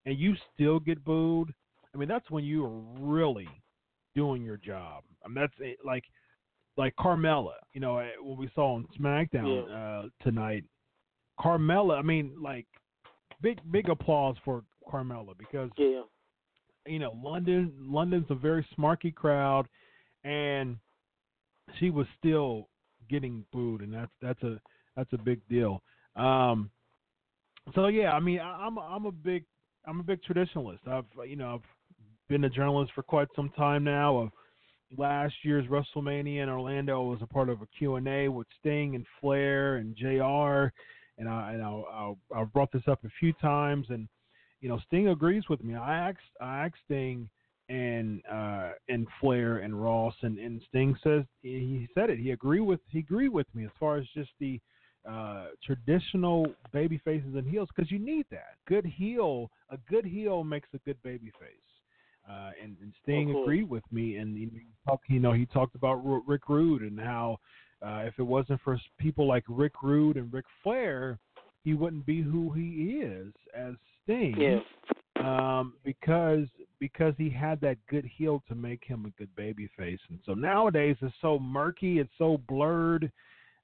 and 0.05 0.17
you 0.17 0.35
still 0.53 0.79
get 0.79 1.03
booed. 1.03 1.53
I 1.93 1.97
mean, 1.97 2.09
that's 2.09 2.29
when 2.29 2.43
you 2.43 2.65
are 2.65 2.79
really 2.99 3.49
doing 4.15 4.43
your 4.43 4.57
job. 4.57 5.03
I 5.23 5.27
mean, 5.27 5.35
that's 5.35 5.53
it, 5.59 5.77
like 5.85 6.03
like 6.77 6.95
Carmella, 6.95 7.55
you 7.73 7.81
know, 7.81 7.97
eh, 7.97 8.09
what 8.21 8.37
we 8.37 8.49
saw 8.55 8.75
on 8.75 8.87
SmackDown 8.99 10.05
uh, 10.05 10.09
tonight. 10.23 10.63
Carmella, 11.39 11.97
I 11.97 12.01
mean, 12.01 12.33
like 12.41 12.67
big 13.41 13.59
big 13.71 13.89
applause 13.89 14.35
for 14.43 14.63
Carmella 14.89 15.37
because 15.37 15.69
Yeah. 15.77 16.01
you 16.85 16.99
know 16.99 17.17
London 17.23 17.73
London's 17.79 18.25
a 18.29 18.35
very 18.35 18.65
smarky 18.77 19.13
crowd, 19.13 19.67
and 20.23 20.77
she 21.77 21.89
was 21.89 22.07
still 22.17 22.67
getting 23.09 23.45
booed, 23.51 23.81
and 23.81 23.93
that's 23.93 24.11
that's 24.21 24.41
a 24.43 24.59
that's 24.95 25.11
a 25.13 25.17
big 25.17 25.39
deal. 25.47 25.81
Um, 26.15 26.71
so 27.75 27.87
yeah, 27.87 28.11
I 28.13 28.19
mean, 28.19 28.39
I, 28.39 28.65
I'm 28.65 28.77
a, 28.77 28.81
I'm 28.81 29.05
a 29.05 29.11
big 29.11 29.45
I'm 29.85 29.99
a 29.99 30.03
big 30.03 30.19
traditionalist. 30.23 30.87
I've 30.87 31.05
you 31.27 31.35
know 31.35 31.55
I've 31.55 32.05
been 32.27 32.43
a 32.43 32.49
journalist 32.49 32.91
for 32.93 33.03
quite 33.03 33.27
some 33.35 33.49
time 33.57 33.83
now. 33.83 34.17
Of 34.17 34.29
last 34.97 35.35
year's 35.43 35.65
WrestleMania 35.67 36.43
in 36.43 36.49
Orlando, 36.49 37.03
was 37.03 37.19
a 37.21 37.27
part 37.27 37.49
of 37.49 37.61
a 37.61 37.67
Q 37.77 37.95
and 37.95 38.07
A 38.07 38.27
with 38.27 38.47
Sting 38.59 38.95
and 38.95 39.05
Flair 39.21 39.75
and 39.77 39.95
Jr. 39.95 40.71
And 41.17 41.27
I 41.27 41.53
and 41.53 41.61
I, 41.61 41.69
I 41.69 42.13
I've 42.35 42.53
brought 42.53 42.71
this 42.71 42.87
up 42.87 43.03
a 43.03 43.09
few 43.19 43.33
times, 43.33 43.87
and 43.89 44.07
you 44.61 44.69
know 44.69 44.79
Sting 44.87 45.09
agrees 45.09 45.43
with 45.49 45.63
me. 45.63 45.75
I 45.75 46.09
asked 46.09 46.19
I 46.41 46.65
asked 46.65 46.75
Sting 46.85 47.29
and 47.69 48.21
uh 48.31 48.71
and 48.87 49.07
Flair 49.21 49.57
and 49.57 49.81
Ross 49.81 50.15
and, 50.21 50.37
and 50.39 50.61
Sting 50.69 50.95
says 51.03 51.23
he 51.41 51.87
said 51.93 52.09
it. 52.09 52.19
He 52.19 52.31
agreed 52.31 52.61
with 52.61 52.79
he 52.89 52.99
agreed 52.99 53.29
with 53.29 53.47
me 53.53 53.65
as 53.65 53.71
far 53.79 53.97
as 53.97 54.05
just 54.15 54.31
the 54.39 54.59
uh 55.09 55.47
traditional 55.65 56.45
baby 56.73 56.99
faces 57.05 57.35
and 57.35 57.47
heels 57.47 57.69
because 57.75 57.91
you 57.91 57.99
need 57.99 58.25
that. 58.31 58.55
Good 58.67 58.85
heel, 58.85 59.49
a 59.69 59.77
good 59.89 60.05
heel 60.05 60.43
makes 60.43 60.69
a 60.73 60.79
good 60.79 61.01
baby 61.03 61.31
face. 61.39 61.51
Uh, 62.29 62.51
and, 62.61 62.75
and 62.81 62.93
Sting 63.01 63.29
Of 63.29 63.37
course. 63.37 63.45
agreed 63.45 63.69
with 63.69 63.83
me, 63.91 64.17
and 64.17 64.37
you 64.37 64.45
know, 64.45 64.51
he 64.53 64.67
talked, 64.85 65.09
you 65.09 65.19
know 65.19 65.33
he 65.33 65.47
talked 65.47 65.73
about 65.73 65.95
Rick 66.27 66.47
Rude 66.47 66.83
and 66.83 66.99
how 66.99 67.39
uh, 67.81 68.03
if 68.05 68.13
it 68.19 68.23
wasn't 68.23 68.59
for 68.61 68.79
people 68.99 69.27
like 69.27 69.43
Rick 69.47 69.81
Rude 69.81 70.17
and 70.17 70.31
Ric 70.31 70.45
Flair, 70.61 71.17
he 71.63 71.73
wouldn't 71.73 72.05
be 72.05 72.21
who 72.21 72.51
he 72.51 73.01
is 73.01 73.33
as 73.55 73.73
Sting. 74.09 74.35
Yeah. 74.39 74.59
Um, 75.19 75.73
because 75.83 76.47
because 76.79 77.13
he 77.17 77.29
had 77.29 77.59
that 77.61 77.77
good 77.89 78.05
heel 78.05 78.41
to 78.47 78.55
make 78.55 78.83
him 78.83 79.05
a 79.05 79.19
good 79.19 79.33
baby 79.35 79.69
face, 79.77 79.99
and 80.09 80.19
so 80.25 80.33
nowadays 80.33 80.95
it's 81.01 81.13
so 81.21 81.37
murky, 81.37 81.99
it's 81.99 82.13
so 82.17 82.39
blurred 82.47 83.11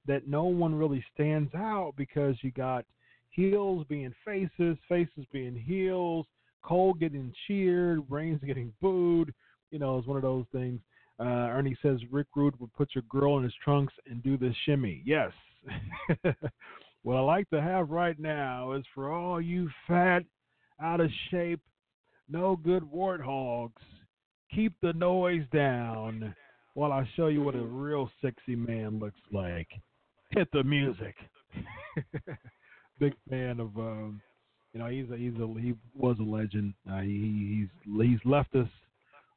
that 0.06 0.28
no 0.28 0.44
one 0.44 0.74
really 0.74 1.04
stands 1.14 1.52
out 1.54 1.94
because 1.96 2.36
you 2.42 2.52
got 2.52 2.84
heels 3.30 3.84
being 3.88 4.14
faces, 4.24 4.76
faces 4.88 5.24
being 5.32 5.56
heels, 5.56 6.26
Cole 6.62 6.94
getting 6.94 7.32
cheered, 7.46 8.00
Reigns 8.08 8.40
getting 8.46 8.72
booed. 8.80 9.32
You 9.70 9.78
know, 9.78 9.98
it's 9.98 10.06
one 10.06 10.16
of 10.16 10.22
those 10.22 10.46
things. 10.52 10.80
Uh, 11.18 11.48
Ernie 11.48 11.76
says 11.80 11.98
Rick 12.10 12.26
Rude 12.36 12.58
would 12.60 12.72
put 12.74 12.90
your 12.94 13.04
girl 13.08 13.38
in 13.38 13.44
his 13.44 13.54
trunks 13.64 13.94
and 14.08 14.22
do 14.22 14.36
the 14.36 14.52
shimmy. 14.64 15.02
Yes. 15.04 15.32
what 17.02 17.16
I 17.16 17.20
like 17.20 17.48
to 17.50 17.62
have 17.62 17.90
right 17.90 18.18
now 18.18 18.72
is 18.72 18.84
for 18.94 19.10
all 19.10 19.40
you 19.40 19.70
fat, 19.86 20.22
out 20.80 21.00
of 21.00 21.10
shape, 21.30 21.60
no 22.28 22.56
good 22.56 22.82
warthogs, 22.82 23.72
keep 24.54 24.74
the 24.82 24.92
noise 24.94 25.44
down 25.52 26.34
while 26.74 26.92
I 26.92 27.08
show 27.16 27.28
you 27.28 27.42
what 27.42 27.54
a 27.54 27.62
real 27.62 28.10
sexy 28.20 28.56
man 28.56 28.98
looks 28.98 29.20
like. 29.32 29.68
Hit 30.30 30.48
the 30.52 30.62
music. 30.62 31.14
Big 32.98 33.14
fan 33.30 33.60
of 33.60 33.76
um, 33.76 34.20
you 34.72 34.80
know 34.80 34.86
he's 34.86 35.10
a, 35.10 35.16
he's 35.16 35.34
a 35.40 35.60
he 35.60 35.74
was 35.94 36.16
a 36.18 36.22
legend. 36.22 36.74
Uh, 36.90 37.00
he, 37.00 37.68
he's 37.86 38.02
he's 38.02 38.18
left 38.24 38.54
us 38.54 38.68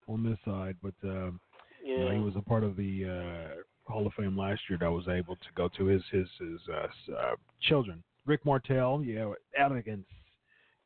on 0.08 0.24
this 0.24 0.38
side, 0.46 0.76
but 0.82 0.94
um, 1.04 1.40
you 1.84 2.00
know, 2.00 2.12
he 2.12 2.20
was 2.20 2.36
a 2.36 2.42
part 2.42 2.64
of 2.64 2.76
the 2.76 3.06
uh, 3.06 3.92
Hall 3.92 4.06
of 4.06 4.14
Fame 4.14 4.38
last 4.38 4.62
year 4.70 4.78
that 4.80 4.86
I 4.86 4.90
was 4.90 5.08
able 5.08 5.36
to 5.36 5.48
go 5.56 5.70
to 5.78 5.86
his 5.86 6.02
his 6.12 6.28
his 6.40 6.60
uh, 6.72 7.14
uh, 7.14 7.36
children. 7.62 8.04
Rick 8.26 8.46
Martel, 8.46 9.02
yeah, 9.04 9.32
elegance. 9.58 10.06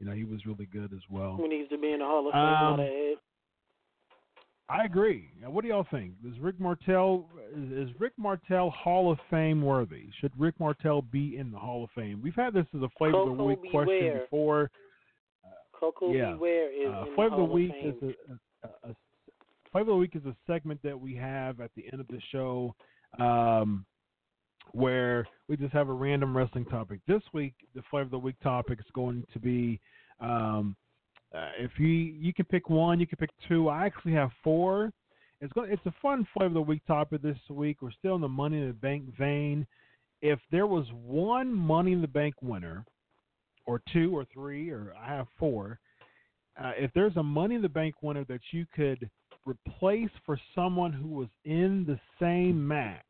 You 0.03 0.09
know 0.09 0.15
he 0.17 0.25
was 0.25 0.45
really 0.45 0.65
good 0.65 0.91
as 0.91 0.99
well. 1.09 1.37
Who 1.37 1.47
needs 1.47 1.69
to 1.69 1.77
be 1.77 1.93
in 1.93 1.99
the 1.99 2.05
Hall 2.05 2.27
of 2.27 2.33
Fame? 2.33 2.89
Um. 2.89 3.15
I 4.67 4.83
agree. 4.83 5.31
Now, 5.41 5.49
what 5.49 5.61
do 5.61 5.69
y'all 5.69 5.87
think? 5.89 6.15
Is 6.27 6.37
Rick 6.41 6.59
Martel 6.59 7.29
is, 7.55 7.87
is 7.87 7.99
Rick 7.99 8.11
Martel 8.17 8.69
Hall 8.69 9.09
of 9.09 9.17
Fame 9.29 9.61
worthy? 9.61 10.09
Should 10.19 10.33
Rick 10.37 10.59
Martel 10.59 11.03
be 11.03 11.37
in 11.37 11.51
the 11.51 11.57
Hall 11.57 11.85
of 11.85 11.89
Fame? 11.95 12.19
We've 12.21 12.35
had 12.35 12.53
this 12.53 12.65
as 12.75 12.81
a 12.81 12.89
flavor 12.97 13.17
of 13.21 13.29
the 13.29 13.31
Coco 13.35 13.45
week 13.45 13.59
question 13.71 13.99
Beware. 13.99 14.19
before. 14.19 14.71
Coco 15.71 16.11
yeah. 16.11 16.33
Beware 16.33 16.69
is 16.69 16.89
Uh, 16.93 17.03
in 17.03 17.09
the 17.09 17.15
flavor 17.15 17.35
of 17.35 17.39
the 17.39 17.53
week 17.53 17.71
of 17.85 17.99
Fame. 17.99 18.09
is 18.09 18.15
a, 18.63 18.87
a, 18.87 18.91
a 18.91 18.95
flavor 19.71 19.91
of 19.91 19.95
the 19.95 19.95
week 19.95 20.15
is 20.17 20.25
a 20.25 20.35
segment 20.45 20.81
that 20.83 20.99
we 20.99 21.15
have 21.15 21.61
at 21.61 21.71
the 21.77 21.85
end 21.93 22.01
of 22.01 22.07
the 22.09 22.19
show, 22.29 22.75
um, 23.19 23.85
where 24.73 25.27
we 25.47 25.55
just 25.55 25.73
have 25.73 25.89
a 25.89 25.93
random 25.93 26.35
wrestling 26.35 26.65
topic. 26.65 26.99
This 27.07 27.21
week, 27.31 27.53
the 27.75 27.83
flavor 27.89 28.05
of 28.05 28.11
the 28.11 28.19
week 28.19 28.35
topic 28.43 28.79
is 28.79 28.85
going 28.93 29.25
to 29.33 29.39
be. 29.39 29.79
Um, 30.19 30.75
uh, 31.33 31.49
if 31.57 31.71
you 31.79 31.87
you 31.87 32.33
can 32.33 32.45
pick 32.45 32.69
one, 32.69 32.99
you 32.99 33.07
can 33.07 33.17
pick 33.17 33.31
two. 33.47 33.69
I 33.69 33.85
actually 33.85 34.13
have 34.13 34.29
four. 34.43 34.91
It's 35.41 35.53
going. 35.53 35.71
It's 35.71 35.85
a 35.85 35.93
fun 36.01 36.27
flavor 36.33 36.47
of 36.47 36.53
the 36.53 36.61
week 36.61 36.85
topic 36.85 37.21
this 37.21 37.37
week. 37.49 37.81
We're 37.81 37.91
still 37.91 38.15
in 38.15 38.21
the 38.21 38.27
Money 38.27 38.57
in 38.57 38.67
the 38.67 38.73
Bank 38.73 39.05
vein. 39.17 39.65
If 40.21 40.39
there 40.51 40.67
was 40.67 40.85
one 41.05 41.53
Money 41.53 41.91
in 41.93 42.01
the 42.01 42.07
Bank 42.07 42.35
winner, 42.41 42.85
or 43.65 43.81
two, 43.91 44.15
or 44.15 44.25
three, 44.33 44.69
or 44.69 44.93
I 44.99 45.07
have 45.07 45.27
four. 45.37 45.79
Uh, 46.61 46.71
if 46.77 46.91
there's 46.93 47.15
a 47.17 47.23
Money 47.23 47.55
in 47.55 47.61
the 47.61 47.69
Bank 47.69 47.95
winner 48.01 48.25
that 48.25 48.41
you 48.51 48.65
could 48.75 49.09
replace 49.45 50.09
for 50.25 50.39
someone 50.53 50.93
who 50.93 51.07
was 51.07 51.27
in 51.45 51.85
the 51.87 51.99
same 52.19 52.65
match, 52.65 53.01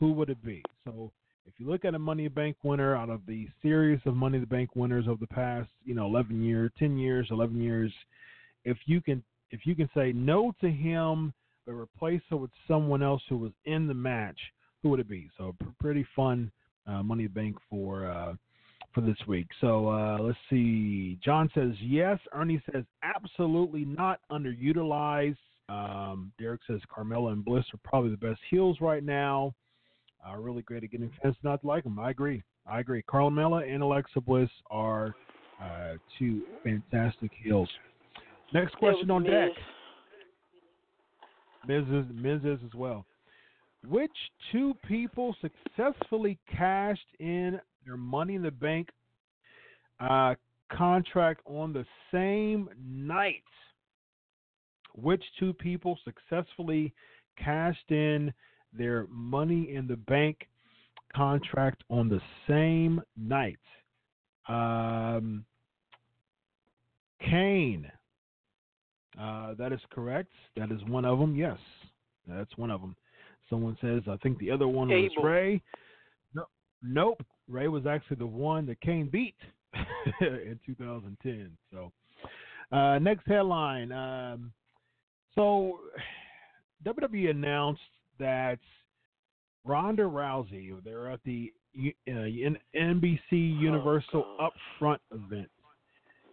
who 0.00 0.12
would 0.12 0.30
it 0.30 0.42
be? 0.42 0.62
So 0.84 1.12
if 1.46 1.52
you 1.58 1.68
look 1.68 1.84
at 1.84 1.94
a 1.94 1.98
Money 1.98 2.26
Bank 2.28 2.56
winner 2.62 2.96
out 2.96 3.10
of 3.10 3.20
the 3.26 3.46
series 3.62 4.00
of 4.06 4.14
Money 4.14 4.38
the 4.38 4.46
Bank 4.46 4.74
winners 4.74 5.06
of 5.06 5.20
the 5.20 5.26
past, 5.26 5.68
you 5.84 5.94
know, 5.94 6.06
11 6.06 6.42
years, 6.42 6.72
10 6.78 6.98
years, 6.98 7.28
11 7.30 7.60
years, 7.60 7.92
if 8.64 8.78
you 8.86 9.00
can 9.00 9.22
if 9.50 9.60
you 9.66 9.74
can 9.74 9.88
say 9.94 10.12
no 10.12 10.52
to 10.60 10.70
him 10.70 11.32
but 11.66 11.74
replace 11.74 12.22
it 12.30 12.34
with 12.34 12.50
someone 12.66 13.02
else 13.02 13.22
who 13.28 13.36
was 13.36 13.52
in 13.64 13.86
the 13.86 13.94
match, 13.94 14.38
who 14.82 14.88
would 14.88 15.00
it 15.00 15.08
be? 15.08 15.28
So 15.36 15.54
pretty 15.78 16.06
fun 16.16 16.50
uh, 16.86 17.02
Money 17.02 17.26
Bank 17.26 17.56
for 17.68 18.06
uh, 18.06 18.34
for 18.94 19.02
this 19.02 19.18
week. 19.28 19.46
So 19.60 19.88
uh, 19.88 20.18
let's 20.20 20.38
see. 20.48 21.18
John 21.24 21.50
says 21.54 21.72
yes. 21.80 22.18
Ernie 22.32 22.62
says 22.72 22.84
absolutely 23.02 23.84
not 23.84 24.20
underutilized. 24.30 25.36
Um, 25.68 26.32
Derek 26.38 26.62
says 26.66 26.80
Carmella 26.94 27.32
and 27.32 27.44
Bliss 27.44 27.64
are 27.72 27.80
probably 27.84 28.10
the 28.10 28.16
best 28.16 28.40
heels 28.50 28.78
right 28.80 29.04
now. 29.04 29.54
Uh, 30.28 30.36
really 30.36 30.62
great 30.62 30.84
at 30.84 30.90
getting 30.90 31.10
fans 31.22 31.36
not 31.42 31.60
to 31.62 31.66
like 31.66 31.84
them. 31.84 31.98
I 31.98 32.10
agree. 32.10 32.42
I 32.66 32.80
agree. 32.80 33.02
Carl 33.02 33.30
Carmella 33.30 33.72
and 33.72 33.82
Alexa 33.82 34.20
Bliss 34.20 34.50
are 34.70 35.14
uh, 35.62 35.94
two 36.18 36.42
fantastic 36.62 37.30
heels. 37.42 37.68
Next 38.52 38.76
question 38.76 39.10
on 39.10 39.24
deck. 39.24 39.50
Miz 41.66 41.84
is, 41.88 42.04
Miz 42.12 42.40
is 42.44 42.58
as 42.64 42.74
well. 42.74 43.06
Which 43.86 44.10
two 44.52 44.74
people 44.86 45.34
successfully 45.40 46.38
cashed 46.54 47.00
in 47.18 47.60
their 47.86 47.96
Money 47.96 48.34
in 48.34 48.42
the 48.42 48.50
Bank 48.50 48.88
uh, 50.00 50.34
contract 50.70 51.40
on 51.46 51.72
the 51.72 51.86
same 52.12 52.68
night? 52.84 53.42
Which 54.94 55.22
two 55.38 55.54
people 55.54 55.98
successfully 56.04 56.92
cashed 57.38 57.90
in 57.90 58.32
their 58.76 59.06
Money 59.10 59.74
in 59.74 59.86
the 59.86 59.96
Bank 59.96 60.48
contract 61.14 61.82
on 61.90 62.08
the 62.08 62.20
same 62.48 63.02
night? 63.16 63.58
Um, 64.48 65.44
Kane. 67.20 67.90
Uh, 69.20 69.54
that 69.54 69.72
is 69.72 69.80
correct. 69.90 70.30
That 70.56 70.70
is 70.70 70.82
one 70.86 71.04
of 71.04 71.18
them. 71.18 71.36
Yes, 71.36 71.58
that's 72.26 72.56
one 72.56 72.70
of 72.70 72.80
them. 72.80 72.96
Someone 73.48 73.76
says, 73.80 74.02
I 74.08 74.16
think 74.18 74.38
the 74.38 74.50
other 74.50 74.68
one 74.68 74.88
was 74.88 75.10
Abel. 75.12 75.28
Rey. 75.28 75.62
No, 76.34 76.44
nope. 76.82 77.20
Rey 77.48 77.68
was 77.68 77.84
actually 77.84 78.16
the 78.16 78.26
one 78.26 78.64
that 78.66 78.80
Kane 78.80 79.08
beat 79.10 79.34
in 80.20 80.58
2010. 80.64 81.50
So, 81.72 81.90
uh, 82.70 82.98
next 83.00 83.26
headline. 83.26 83.90
Um, 83.90 84.52
so, 85.34 85.80
WWE 86.86 87.30
announced 87.30 87.80
that 88.20 88.58
Ronda 89.64 90.04
Rousey, 90.04 90.72
they're 90.84 91.10
at 91.10 91.20
the 91.24 91.52
uh, 91.76 92.12
NBC 92.76 93.20
Universal 93.32 94.24
Upfront 94.40 94.98
event. 95.12 95.50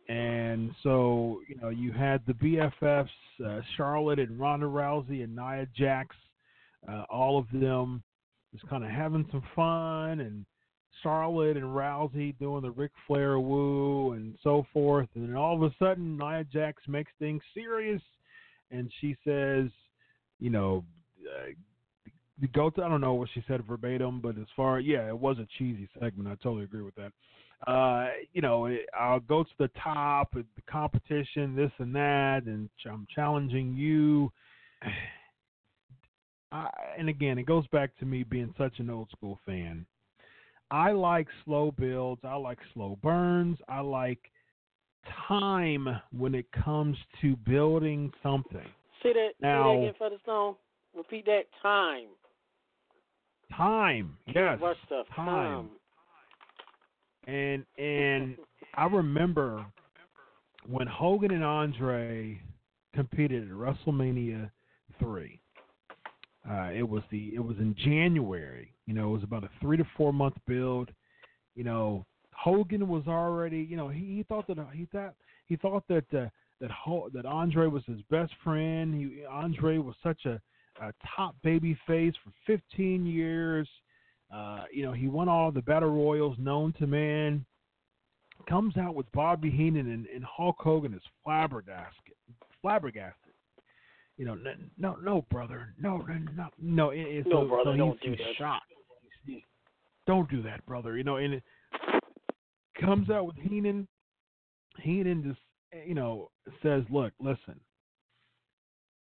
And 0.10 0.72
so, 0.84 1.42
you 1.50 1.56
know, 1.62 1.70
you 1.70 1.92
had 1.92 2.22
the 2.26 2.34
BFFs, 2.34 3.10
uh, 3.46 3.62
Charlotte 3.76 4.20
and 4.20 4.40
Ronda 4.40 4.66
Rousey 4.66 5.24
and 5.24 5.36
Nia 5.36 5.68
Jax, 5.76 6.16
uh, 6.88 7.04
all 7.10 7.38
of 7.38 7.46
them 7.52 8.04
just 8.54 8.68
kind 8.70 8.84
of 8.84 8.90
having 8.90 9.28
some 9.32 9.44
fun, 9.54 10.22
and 10.22 10.46
Charlotte 11.04 11.58
and 11.58 11.66
Rousey 11.66 12.38
doing 12.40 12.62
the 12.62 12.72
Ric 12.72 12.92
Flair 13.06 13.40
woo 13.40 14.14
and 14.14 14.36
so 14.42 14.66
forth. 14.74 15.10
And 15.16 15.28
then 15.28 15.36
all 15.36 15.56
of 15.56 15.64
a 15.64 15.76
sudden, 15.78 16.18
Nia 16.18 16.46
Jax 16.46 16.82
makes 16.88 17.12
things 17.20 17.42
serious, 17.54 18.02
and 18.72 18.90
she 19.02 19.18
says, 19.26 19.70
you 20.40 20.50
know, 20.50 20.86
uh, 21.26 21.52
the 22.40 22.48
go 22.48 22.70
to, 22.70 22.84
I 22.84 22.90
don't 22.90 23.02
know 23.02 23.16
what 23.16 23.30
she 23.34 23.44
said 23.48 23.66
verbatim, 23.66 24.22
but 24.22 24.38
as 24.38 24.48
far, 24.56 24.80
yeah, 24.80 25.08
it 25.08 25.18
was 25.18 25.38
a 25.40 25.48
cheesy 25.58 25.90
segment. 26.00 26.28
I 26.28 26.36
totally 26.44 26.64
agree 26.64 26.84
with 26.84 26.96
that 26.96 27.12
uh, 27.66 28.08
you 28.34 28.42
know, 28.42 28.66
it, 28.68 28.88
I'll 28.98 29.20
go 29.22 29.44
to 29.44 29.50
the 29.58 29.72
top 29.82 30.36
of 30.36 30.46
the 30.56 30.62
competition, 30.70 31.56
this 31.56 31.72
and 31.80 31.96
that, 31.96 32.44
and 32.46 32.70
I'm 32.86 33.08
challenging 33.14 33.76
you. 33.76 34.32
I, 36.52 36.70
and 36.98 37.10
again, 37.10 37.38
it 37.38 37.46
goes 37.46 37.68
back 37.68 37.98
to 38.00 38.06
me 38.06 38.24
being 38.24 38.54
such 38.58 38.80
an 38.80 38.90
old 38.90 39.10
school 39.10 39.38
fan. 39.46 39.86
I 40.72 40.92
like 40.92 41.28
slow 41.44 41.74
builds. 41.78 42.22
I 42.24 42.36
like 42.36 42.60
slow 42.74 42.98
burns. 43.04 43.58
I 43.68 43.82
like 43.82 44.20
time 45.28 45.88
when 46.18 46.34
it 46.36 46.46
comes 46.52 46.96
to 47.22 47.36
building 47.36 48.12
something. 48.24 48.66
See 49.04 49.12
that. 49.14 49.32
Now- 49.42 49.64
say 49.64 49.70
that 49.70 49.82
again, 49.82 49.94
Featherstone. 50.00 50.56
Repeat 50.96 51.26
that. 51.26 51.44
Time. 51.62 52.08
Time, 53.56 54.18
yes, 54.28 54.60
time. 55.16 55.70
And 57.26 57.66
and 57.78 58.38
I 58.76 58.86
remember 58.86 59.66
when 60.68 60.88
Hogan 60.88 61.32
and 61.32 61.44
Andre 61.44 62.40
competed 62.94 63.44
at 63.44 63.54
WrestleMania 63.54 64.50
three. 65.00 65.40
Uh, 66.50 66.70
it 66.74 66.88
was 66.88 67.04
the 67.12 67.32
it 67.34 67.44
was 67.44 67.58
in 67.58 67.76
January. 67.84 68.74
You 68.86 68.94
know, 68.94 69.10
it 69.10 69.14
was 69.14 69.24
about 69.24 69.44
a 69.44 69.50
three 69.62 69.78
to 69.78 69.86
four 69.98 70.14
month 70.14 70.36
build. 70.46 70.90
You 71.56 71.64
know, 71.64 72.06
Hogan 72.34 72.88
was 72.88 73.04
already. 73.08 73.60
You 73.60 73.78
know, 73.78 73.90
he, 73.90 74.00
he 74.18 74.26
thought 74.28 74.48
that 74.48 74.58
he 74.74 74.86
thought 74.86 75.14
he 75.48 75.56
thought 75.58 75.84
that 75.90 76.06
uh, 76.14 76.28
that 76.62 76.72
Ho- 76.72 77.10
that 77.14 77.26
Andre 77.26 77.68
was 77.68 77.84
his 77.86 78.02
best 78.10 78.32
friend. 78.44 78.94
He, 78.96 79.26
Andre 79.26 79.78
was 79.78 79.96
such 80.02 80.26
a, 80.26 80.40
a 80.82 80.94
top 81.16 81.36
baby 81.44 81.78
face 81.88 82.14
for 82.24 82.32
15 82.46 83.06
years. 83.06 83.68
Uh, 84.34 84.64
you 84.72 84.84
know, 84.84 84.92
he 84.92 85.08
won 85.08 85.30
all 85.30 85.52
the 85.52 85.62
battle 85.62 85.90
royals 85.90 86.36
known 86.40 86.74
to 86.80 86.88
man. 86.88 87.46
Comes 88.48 88.78
out 88.78 88.96
with 88.96 89.12
Bobby 89.14 89.50
Heenan 89.50 89.90
and, 89.92 90.06
and 90.08 90.24
Hulk 90.24 90.58
Hogan 90.60 90.94
is 90.94 91.02
flabbergasted. 91.24 92.14
Flabbergasted. 92.62 93.34
You 94.18 94.26
know, 94.26 94.38
no, 94.78 94.98
no, 95.02 95.26
brother, 95.30 95.74
no, 95.80 95.98
no, 95.98 96.16
no, 96.36 96.48
no. 96.60 96.90
It, 96.90 97.02
it's 97.02 97.28
No, 97.28 97.44
so, 97.44 97.48
brother, 97.48 97.72
so 97.74 97.78
don't 97.78 98.02
do 98.02 98.12
that. 98.16 98.36
shocked. 98.38 98.66
Don't 100.08 100.30
do 100.30 100.42
that, 100.44 100.66
brother. 100.66 100.98
You 100.98 101.04
know, 101.04 101.18
and 101.18 101.36
it 101.36 101.44
comes 102.80 103.10
out 103.10 103.28
with 103.28 103.36
Heenan. 103.36 103.88
Heenan 104.82 105.24
just, 105.24 105.86
you 105.88 105.94
know, 105.94 106.32
says, 106.64 106.84
"Look, 106.90 107.14
listen, 107.20 107.60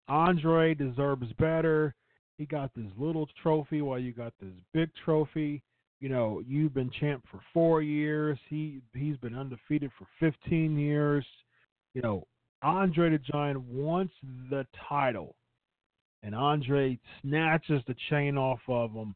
Andre 0.09 0.75
deserves 0.75 1.33
better. 1.39 1.95
He 2.39 2.47
got 2.47 2.71
this 2.75 2.91
little 2.99 3.29
trophy 3.43 3.83
while 3.83 3.99
you 3.99 4.13
got 4.13 4.33
this 4.41 4.55
big 4.73 4.91
trophy. 5.05 5.63
You 6.01 6.09
know, 6.09 6.43
you've 6.47 6.75
been 6.75 6.91
champ 6.99 7.25
for 7.31 7.41
four 7.55 7.83
years. 7.83 8.39
He 8.49 8.81
he's 8.95 9.17
been 9.19 9.37
undefeated 9.37 9.91
for 9.99 10.07
15 10.19 10.77
years. 10.77 11.25
You 11.95 12.03
know, 12.03 12.27
Andre 12.63 13.11
the 13.11 13.19
Giant 13.19 13.61
wants 13.61 14.15
the 14.51 14.67
title, 14.89 15.37
and 16.23 16.35
Andre 16.35 16.99
snatches 17.21 17.83
the 17.87 17.95
chain 18.11 18.37
off 18.37 18.61
of 18.67 18.93
him. 18.93 19.15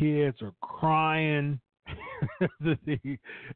Kids 0.00 0.38
are 0.42 0.54
crying. 0.60 1.60
the, 2.60 2.78
the 2.86 2.98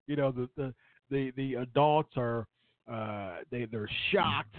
you 0.06 0.16
know 0.16 0.30
the 0.30 0.48
the 0.56 0.74
the, 1.10 1.32
the 1.36 1.54
adults 1.54 2.12
are 2.16 2.46
uh, 2.90 3.38
they 3.50 3.64
they're 3.64 3.90
shocked. 4.12 4.54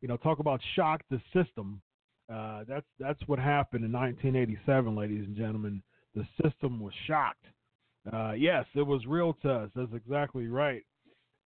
You 0.00 0.08
know, 0.08 0.16
talk 0.16 0.38
about 0.38 0.60
shock 0.74 1.02
the 1.10 1.20
system. 1.32 1.80
Uh, 2.32 2.64
that's 2.68 2.86
that's 2.98 3.20
what 3.26 3.38
happened 3.38 3.84
in 3.84 3.92
1987, 3.92 4.94
ladies 4.96 5.24
and 5.26 5.36
gentlemen. 5.36 5.82
The 6.14 6.26
system 6.42 6.80
was 6.80 6.94
shocked. 7.06 7.44
Uh, 8.12 8.32
yes, 8.32 8.64
it 8.74 8.82
was 8.82 9.04
real 9.06 9.34
to 9.42 9.50
us. 9.50 9.70
That's 9.74 9.92
exactly 9.94 10.46
right. 10.46 10.82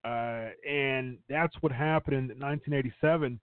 Uh, 0.04 0.48
and 0.68 1.18
that's 1.28 1.54
what 1.60 1.72
happened 1.72 2.30
in 2.30 2.38
1987. 2.38 3.40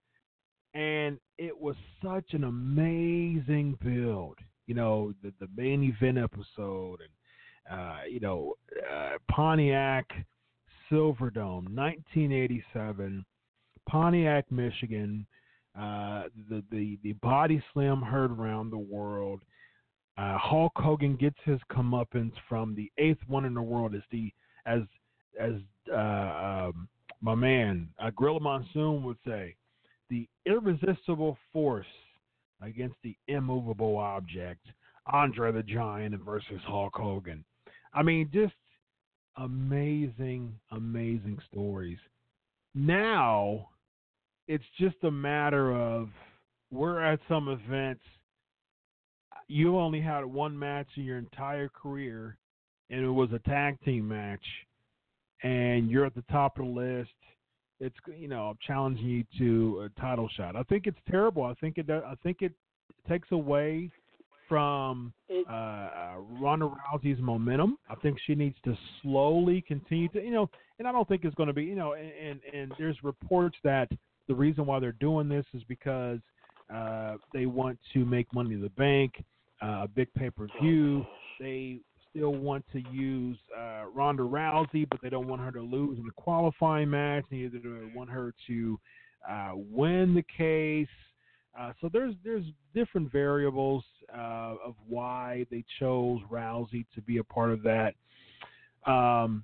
And 0.74 1.20
it 1.38 1.60
was 1.60 1.76
such 2.03 2.34
an 2.34 2.43
amazing 2.43 3.78
build. 3.84 4.38
You 4.68 4.76
know, 4.76 5.14
the 5.24 5.34
the 5.39 5.47
main 5.55 5.84
event 5.84 6.18
episode, 6.18 6.99
and 7.01 7.80
uh, 7.80 7.99
you 8.10 8.20
know, 8.20 8.53
uh, 8.91 9.18
Pontiac 9.30 10.10
Silverdome, 10.91 11.70
1987, 11.74 13.26
Pontiac, 13.88 14.51
Michigan. 14.51 15.25
Uh, 15.77 16.23
the 16.49 16.63
the 16.71 16.97
the 17.03 17.13
body 17.13 17.61
slam 17.73 18.01
heard 18.01 18.31
around 18.31 18.71
the 18.71 18.77
world. 18.77 19.41
Uh, 20.17 20.38
Hulk 20.38 20.73
Hogan 20.75 21.15
gets 21.15 21.38
his 21.45 21.59
comeuppance 21.71 22.33
from 22.49 22.73
the 22.73 22.91
eighth 22.97 23.21
one 23.27 23.45
in 23.45 23.53
the 23.53 23.61
world 23.61 23.93
as 23.93 24.01
the 24.11 24.31
as 24.65 24.81
as 25.39 25.53
uh, 25.91 26.67
um, 26.69 26.88
my 27.21 27.35
man 27.35 27.89
uh, 27.99 28.09
Gorilla 28.15 28.39
Monsoon 28.39 29.03
would 29.03 29.17
say, 29.25 29.55
the 30.09 30.27
irresistible 30.45 31.38
force 31.53 31.85
against 32.61 32.95
the 33.03 33.15
immovable 33.27 33.97
object, 33.97 34.65
Andre 35.11 35.51
the 35.51 35.63
Giant 35.63 36.15
versus 36.23 36.61
Hulk 36.65 36.95
Hogan. 36.95 37.43
I 37.93 38.03
mean, 38.03 38.29
just 38.33 38.53
amazing, 39.38 40.53
amazing 40.71 41.39
stories. 41.51 41.99
Now, 42.73 43.69
it's 44.48 44.64
just 44.80 44.95
a 45.04 45.12
matter 45.12 45.76
of 45.76 46.10
we're 46.72 47.02
at 47.02 47.20
some 47.28 47.48
events. 47.48 48.02
You 49.48 49.78
only 49.78 50.02
had 50.02 50.26
one 50.26 50.58
match 50.58 50.88
in 50.98 51.04
your 51.04 51.18
entire 51.18 51.70
career, 51.70 52.38
and 52.89 53.04
it 53.04 53.10
was 53.10 53.30
a 53.34 53.39
tag 53.50 53.80
team 53.84 54.08
match, 54.08 54.43
and 55.43 55.89
you're 55.89 56.06
at 56.06 56.16
the 56.16 56.24
top 56.32 56.60
of 56.60 56.66
the 56.66 56.72
list. 56.72 57.12
It's 57.80 57.95
you 58.18 58.28
know 58.28 58.50
I'm 58.50 58.58
challenging 58.66 59.06
you 59.06 59.24
to 59.38 59.82
a 59.86 60.02
title 60.02 60.30
shot. 60.36 60.56
I 60.56 60.64
think 60.64 60.88
it's 60.88 60.98
terrible. 61.10 61.43
I 61.43 61.54
think 61.56 61.78
it. 61.78 61.89
I 61.89 62.16
think 62.24 62.41
it 62.41 62.54
takes 63.08 63.32
away 63.32 63.89
from 64.48 65.14
uh, 65.30 65.52
uh, 65.52 66.14
Ronda 66.39 66.70
Rousey's 66.93 67.20
momentum. 67.22 67.78
I 67.89 67.95
think 67.95 68.18
she 68.26 68.36
needs 68.36 68.56
to 68.66 68.78
slowly 69.02 69.64
continue 69.68 70.08
to, 70.10 70.24
you 70.24 70.32
know, 70.32 70.50
and 70.80 70.88
I 70.88 70.91
don't 70.91 71.08
think 71.08 71.26
it's 71.26 71.36
going 71.36 71.48
to 71.48 71.54
be, 71.54 71.64
you 71.64 71.76
know, 71.76 71.93
and, 71.93 72.12
and, 72.12 72.39
and 72.54 72.74
there's 72.78 72.98
reports 73.04 73.58
that 73.64 73.89
the 74.28 74.36
reason 74.36 74.65
why 74.65 74.80
they're 74.80 74.91
doing 74.93 75.30
this 75.30 75.45
is 75.53 75.63
because 75.67 76.19
uh, 76.73 77.15
they 77.34 77.45
want 77.45 77.80
to 77.93 78.05
make 78.05 78.32
Money 78.34 78.53
in 78.53 78.61
the 78.61 78.69
Bank, 78.69 79.23
uh, 79.61 79.84
a 79.84 79.88
big 79.88 80.13
pay 80.13 80.30
per 80.30 80.47
view. 80.61 81.05
They 81.39 81.80
still 82.09 82.34
want 82.34 82.65
to 82.73 82.82
use 82.91 83.38
uh, 83.57 83.86
Ronda 83.93 84.23
Rousey, 84.23 84.88
but 84.89 84.99
they 85.01 85.09
don't 85.09 85.28
want 85.28 85.41
her 85.41 85.51
to 85.51 85.61
lose 85.61 85.97
in 85.97 86.05
the 86.05 86.11
qualifying 86.11 86.89
match. 86.89 87.25
Neither 87.32 87.59
do 87.59 87.80
they 87.80 87.95
want 87.95 88.09
her 88.09 88.34
to 88.47 88.80
uh, 89.30 89.51
win 89.55 90.13
the 90.13 90.25
case. 90.36 90.88
Uh, 91.57 91.73
so 91.82 91.89
there's 91.91 92.13
there's 92.23 92.45
different 92.75 93.11
variables 93.11 93.84
uh, 94.15 94.55
of 94.63 94.75
why 94.88 95.45
they 95.49 95.63
chose 95.80 96.19
Rousey 96.30 96.86
to 96.93 97.01
be 97.01 97.17
a 97.17 97.23
part 97.23 97.51
of 97.51 97.63
that. 97.63 97.93
Um, 98.86 99.43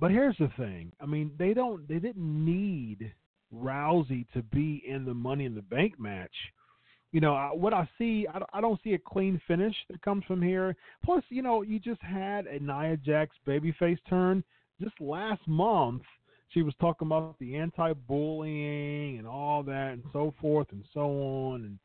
but 0.00 0.10
here's 0.10 0.36
the 0.38 0.50
thing: 0.56 0.92
I 1.00 1.06
mean, 1.06 1.30
they 1.38 1.54
don't 1.54 1.86
they 1.88 1.98
didn't 1.98 2.44
need 2.44 3.12
Rousey 3.54 4.26
to 4.32 4.42
be 4.42 4.82
in 4.86 5.04
the 5.04 5.14
Money 5.14 5.44
in 5.44 5.54
the 5.54 5.62
Bank 5.62 5.98
match. 5.98 6.34
You 7.12 7.20
know 7.20 7.34
I- 7.34 7.52
what 7.54 7.72
I 7.72 7.88
see, 7.96 8.26
I 8.26 8.40
I 8.52 8.60
don't 8.60 8.80
see 8.82 8.94
a 8.94 8.98
clean 8.98 9.40
finish 9.46 9.74
that 9.88 10.02
comes 10.02 10.24
from 10.24 10.42
here. 10.42 10.76
Plus, 11.04 11.22
you 11.28 11.42
know, 11.42 11.62
you 11.62 11.78
just 11.78 12.02
had 12.02 12.46
a 12.46 12.58
Nia 12.58 12.96
Jax 12.96 13.36
babyface 13.46 13.98
turn. 14.08 14.42
Just 14.80 15.00
last 15.00 15.46
month 15.46 16.02
she 16.48 16.62
was 16.62 16.74
talking 16.80 17.06
about 17.06 17.36
the 17.38 17.56
anti-bullying 17.56 19.18
and 19.18 19.26
all 19.26 19.62
that 19.62 19.92
and 19.92 20.02
so 20.12 20.34
forth 20.40 20.68
and 20.72 20.84
so 20.92 21.00
on. 21.02 21.64
And 21.64 21.78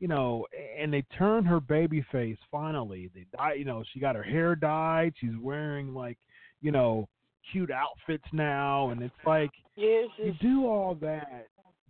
you 0.00 0.08
know 0.08 0.46
and 0.78 0.92
they 0.92 1.02
turned 1.16 1.46
her 1.46 1.60
baby 1.60 2.04
face 2.10 2.38
finally. 2.50 3.10
They 3.14 3.26
dye 3.36 3.54
you 3.54 3.64
know 3.64 3.84
she 3.92 4.00
got 4.00 4.16
her 4.16 4.22
hair 4.22 4.56
dyed. 4.56 5.14
She's 5.20 5.36
wearing 5.40 5.94
like 5.94 6.18
you 6.60 6.72
know 6.72 7.08
cute 7.50 7.70
outfits 7.70 8.26
now. 8.32 8.90
And 8.90 9.02
it's 9.02 9.14
like 9.26 9.50
It's 9.76 10.12
you 10.18 10.34
do 10.40 10.66
all 10.66 10.96
that 11.00 11.48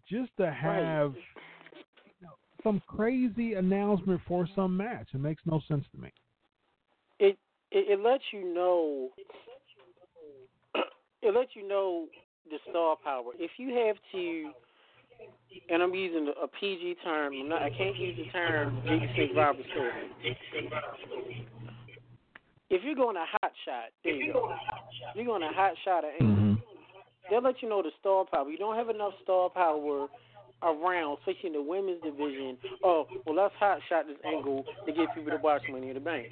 just 0.09 0.31
to 0.39 0.53
have 0.53 1.15
you 1.15 2.27
know, 2.27 2.31
some 2.63 2.83
crazy 2.87 3.55
announcement 3.55 4.21
for 4.27 4.49
some 4.55 4.77
match 4.77 5.09
it 5.15 5.21
makes 5.21 5.43
no 5.47 5.61
sense 5.69 5.85
to 5.95 6.01
me 6.01 6.13
it, 7.19 7.39
it 7.71 7.99
it 7.99 8.01
lets 8.01 8.25
you 8.33 8.55
know 8.55 9.09
it 11.23 11.35
lets 11.35 11.51
you 11.55 11.67
know 11.67 12.07
the 12.51 12.59
star 12.71 12.97
power. 13.03 13.33
If 13.39 13.53
you 13.57 13.75
have 13.87 13.97
to, 14.13 14.51
and 15.71 15.83
I'm 15.83 15.95
using 15.95 16.33
a 16.43 16.47
PG 16.49 16.97
term, 17.05 17.49
not, 17.49 17.63
I 17.63 17.71
can't 17.71 17.97
use 17.97 18.17
the 18.17 18.31
term 18.31 18.83
Jiggy 18.85 19.11
Stick 19.15 19.31
Robert 19.37 19.65
story. 19.73 19.93
If 22.71 22.83
you're 22.85 22.95
going 22.95 23.17
a 23.17 23.27
hot 23.27 23.53
shot, 23.65 23.91
there 24.03 24.15
you 24.15 24.33
go. 24.33 24.55
You're 25.15 25.27
going 25.27 25.43
a 25.43 25.53
hot 25.53 25.75
shot 25.85 26.05
at 26.05 26.21
mm-hmm. 26.21 26.41
Angle. 26.41 26.63
They'll 27.33 27.43
let 27.43 27.63
you 27.63 27.69
know 27.71 27.81
the 27.81 27.93
star 27.99 28.27
power. 28.31 28.51
You 28.51 28.59
don't 28.59 28.77
have 28.77 28.91
enough 28.91 29.15
star 29.23 29.49
power 29.49 30.07
around, 30.63 31.17
especially 31.21 31.47
in 31.49 31.53
the 31.55 31.63
women's 31.63 32.03
division. 32.03 32.59
Oh, 32.85 33.07
well, 33.25 33.35
let's 33.35 33.55
hot 33.59 33.79
shot 33.89 34.05
this 34.07 34.19
angle 34.23 34.67
to 34.85 34.93
get 34.93 35.15
people 35.15 35.31
to 35.31 35.39
watch 35.43 35.63
Money 35.71 35.89
in 35.89 35.95
the 35.95 36.01
Bank. 36.01 36.29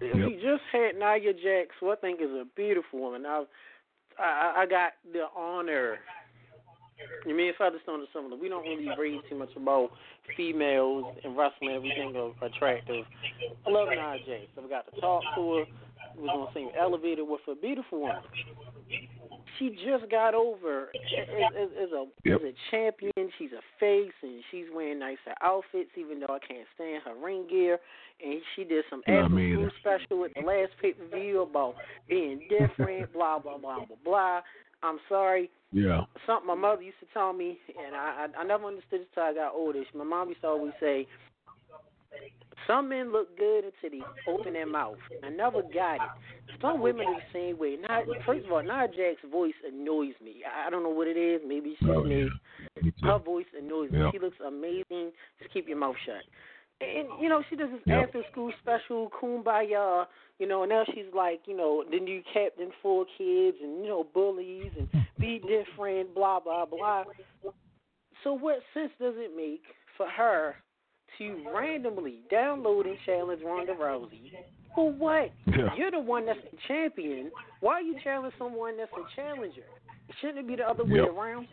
We 0.00 0.40
just 0.40 0.62
had 0.72 0.96
Nia 0.96 1.34
Jax, 1.34 1.76
who 1.78 1.90
I 1.90 1.96
think 1.96 2.22
is 2.22 2.30
a 2.30 2.46
beautiful 2.56 3.00
woman. 3.00 3.26
I've, 3.26 3.44
I 4.18 4.62
I 4.62 4.66
got 4.66 4.92
the 5.12 5.26
honor. 5.36 5.98
You 7.26 7.34
mean 7.34 7.36
I 7.36 7.48
mean, 7.48 7.52
Featherstone 7.58 8.00
is 8.00 8.08
similar. 8.14 8.36
We 8.40 8.48
don't 8.48 8.62
really 8.62 8.88
read 8.98 9.20
too 9.28 9.36
much 9.36 9.50
about 9.56 9.90
females 10.38 11.16
in 11.22 11.36
wrestling. 11.36 11.76
Everything 11.76 12.16
are 12.16 12.46
attractive. 12.46 13.04
I 13.66 13.70
love 13.70 13.88
Nia 13.90 14.16
Jax. 14.26 14.46
I've 14.56 14.70
got 14.70 14.90
to 14.94 15.00
talk 15.02 15.22
to 15.36 15.56
her. 15.58 15.64
We 16.18 16.28
on 16.28 16.48
the 16.48 16.58
same 16.58 16.70
elevator 16.78 17.26
with 17.26 17.40
a 17.46 17.54
beautiful 17.54 18.00
woman. 18.00 18.22
She 19.60 19.68
just 19.84 20.10
got 20.10 20.34
over 20.34 20.88
as, 20.88 21.52
as, 21.54 21.68
as 21.84 21.92
a 21.92 22.06
Yep. 22.24 22.40
as 22.40 22.42
a 22.48 22.52
champion. 22.70 23.30
She's 23.38 23.52
a 23.52 23.60
face, 23.78 24.10
and 24.22 24.42
she's 24.50 24.64
wearing 24.74 24.98
nicer 24.98 25.34
outfits. 25.42 25.90
Even 25.96 26.18
though 26.18 26.34
I 26.34 26.38
can't 26.38 26.66
stand 26.74 27.02
her 27.04 27.14
ring 27.14 27.46
gear, 27.48 27.78
and 28.24 28.40
she 28.56 28.64
did 28.64 28.84
some 28.88 29.02
Not 29.06 29.26
April 29.26 29.28
me 29.28 29.54
Fool 29.54 29.70
special 29.80 30.24
at 30.24 30.32
the 30.34 30.40
last 30.40 30.72
pay 30.80 30.94
per 30.94 31.06
view 31.14 31.42
about 31.42 31.74
being 32.08 32.40
different. 32.48 33.12
blah 33.14 33.38
blah 33.38 33.58
blah 33.58 33.84
blah 33.84 33.96
blah. 34.02 34.40
I'm 34.82 34.98
sorry. 35.10 35.50
Yeah. 35.72 36.04
Something 36.26 36.48
my 36.48 36.54
mother 36.54 36.82
used 36.82 36.98
to 37.00 37.06
tell 37.12 37.34
me, 37.34 37.58
and 37.68 37.94
I 37.94 38.26
I, 38.34 38.40
I 38.40 38.44
never 38.44 38.64
understood 38.64 39.02
this 39.02 39.08
till 39.14 39.24
I 39.24 39.34
got 39.34 39.54
older. 39.54 39.82
My 39.94 40.04
mom 40.04 40.30
used 40.30 40.40
to 40.40 40.48
always 40.48 40.72
say, 40.80 41.06
Some 42.70 42.88
men 42.88 43.10
look 43.10 43.36
good 43.36 43.64
until 43.64 43.98
they 43.98 44.30
open 44.30 44.52
their 44.52 44.66
mouth. 44.66 44.96
I 45.24 45.28
never 45.30 45.62
got 45.62 45.96
it. 45.96 46.10
Some 46.60 46.80
women 46.80 47.06
are 47.08 47.14
the 47.14 47.20
same 47.32 47.58
way. 47.58 47.76
Not 47.80 48.04
first 48.24 48.46
of 48.46 48.52
all, 48.52 48.62
Nia 48.62 48.86
Jax's 48.96 49.28
voice 49.30 49.54
annoys 49.66 50.14
me. 50.22 50.42
I 50.46 50.70
don't 50.70 50.84
know 50.84 50.90
what 50.90 51.08
it 51.08 51.16
is. 51.16 51.40
Maybe 51.44 51.76
just 51.80 51.90
Oh, 51.90 52.04
me. 52.04 52.28
yeah. 52.76 52.82
Me. 52.82 52.92
Her 53.02 53.18
voice 53.18 53.46
annoys 53.58 53.90
me. 53.90 53.98
Yeah. 53.98 54.10
She 54.12 54.20
looks 54.20 54.36
amazing. 54.46 55.10
Just 55.40 55.52
keep 55.52 55.66
your 55.66 55.78
mouth 55.78 55.96
shut. 56.06 56.22
And 56.80 57.08
you 57.20 57.28
know, 57.28 57.42
she 57.50 57.56
does 57.56 57.70
this 57.70 57.80
Yep. 57.86 58.06
after 58.06 58.22
school 58.30 58.52
special, 58.60 59.10
Kumbaya. 59.10 60.06
You 60.38 60.46
know, 60.46 60.62
and 60.62 60.70
now 60.70 60.84
she's 60.94 61.12
like, 61.12 61.40
you 61.46 61.56
know, 61.56 61.82
the 61.90 61.98
new 61.98 62.22
captain 62.32 62.70
for 62.82 63.04
kids, 63.18 63.58
and 63.60 63.82
you 63.82 63.88
know, 63.88 64.04
bullies 64.04 64.70
and 64.78 64.88
be 65.18 65.40
different, 65.40 66.14
blah 66.14 66.38
blah 66.38 66.66
blah. 66.66 67.04
So 68.22 68.32
what 68.34 68.62
sense 68.74 68.92
does 69.00 69.14
it 69.16 69.34
make 69.36 69.62
for 69.96 70.06
her 70.08 70.54
to 71.18 71.44
randomly 71.54 72.20
download 72.32 72.86
and 72.86 72.96
challenge 73.06 73.42
Ronda 73.44 73.72
Rousey? 73.74 74.32
For 74.74 74.90
what? 74.92 75.30
Yeah. 75.46 75.68
You're 75.76 75.90
the 75.90 75.98
one 76.00 76.26
that's 76.26 76.38
the 76.50 76.56
champion. 76.68 77.30
Why 77.60 77.74
are 77.74 77.82
you 77.82 77.96
challenging 78.04 78.38
someone 78.38 78.76
that's 78.76 78.92
a 78.92 79.16
challenger? 79.16 79.62
Shouldn't 80.20 80.38
it 80.38 80.46
be 80.48 80.56
the 80.56 80.68
other 80.68 80.84
way 80.84 80.96
Yep. 81.00 81.08
around? 81.16 81.48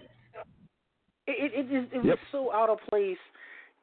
It 1.28 1.52
it, 1.54 1.66
it 1.72 1.82
just 1.84 1.94
it 1.94 2.04
was 2.04 2.18
so 2.32 2.54
out 2.54 2.70
of 2.70 2.80
place, 2.90 3.18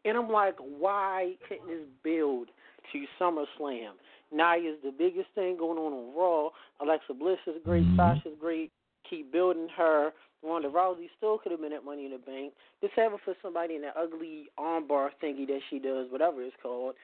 and 0.05 0.17
I'm 0.17 0.31
like, 0.31 0.57
why 0.59 1.35
couldn't 1.49 1.67
this 1.67 1.87
build 2.03 2.49
to 2.93 3.05
SummerSlam? 3.21 3.93
Nia's 4.33 4.79
the 4.83 4.93
biggest 4.97 5.29
thing 5.35 5.57
going 5.59 5.79
on 5.79 5.93
on 5.93 6.17
Raw. 6.17 6.49
Alexa 6.81 7.13
Bliss 7.15 7.39
is 7.47 7.55
great. 7.65 7.85
Mhm. 7.85 7.97
Sasha's 7.97 8.33
great. 8.41 8.73
Keep 9.09 9.33
building 9.33 9.69
her. 9.77 10.13
Ronda 10.45 10.69
Rousey 10.69 11.09
still 11.17 11.39
could 11.39 11.53
have 11.53 11.61
been 11.61 11.73
at 11.73 11.85
Money 11.85 12.05
in 12.07 12.13
the 12.13 12.19
Bank. 12.19 12.53
Just 12.81 12.95
have 12.95 13.13
her 13.13 13.19
for 13.25 13.35
somebody 13.43 13.77
in 13.77 13.83
that 13.83 13.95
ugly 13.97 14.51
armbar 14.59 15.11
thingy 15.23 15.47
that 15.47 15.61
she 15.71 15.79
does, 15.79 16.07
whatever 16.11 16.43
it's 16.43 16.55
called. 16.63 16.95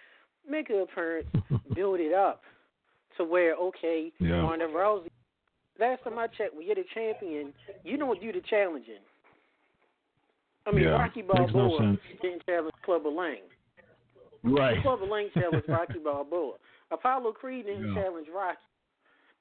Make 0.49 0.69
her 0.69 0.83
appearance, 0.83 1.29
build 1.75 2.01
it 2.01 2.13
up 2.15 2.43
to 3.17 3.25
where 3.25 3.55
okay, 3.57 4.13
Yeah. 4.21 4.41
Ronda 4.43 4.67
Rousey. 4.67 5.09
Last 5.79 6.05
time 6.05 6.19
I 6.19 6.27
checked, 6.27 6.55
when 6.55 6.67
you're 6.67 6.75
the 6.75 6.85
champion, 6.95 7.53
you 7.85 7.97
don't 7.97 8.21
do 8.21 8.33
the 8.33 8.41
challenging. 8.49 9.01
I 10.67 10.73
mean, 10.73 10.85
Yeah, 10.85 10.91
Rocky 10.91 11.23
no 11.23 11.33
Balboa 11.35 11.79
sense. 11.79 12.01
didn't 12.21 12.45
challenge 12.45 12.75
Clubber 12.85 13.09
Lang. 13.09 13.39
Right. 14.43 14.83
Clubber 14.83 15.07
Lang 15.07 15.29
challenged 15.35 15.69
Rocky 15.69 15.99
Balboa. 16.05 16.55
Apollo 16.91 17.33
Creed 17.33 17.67
didn't 17.67 17.95
Yeah. 17.95 18.03
challenge 18.03 18.27
Rocky. 18.35 18.59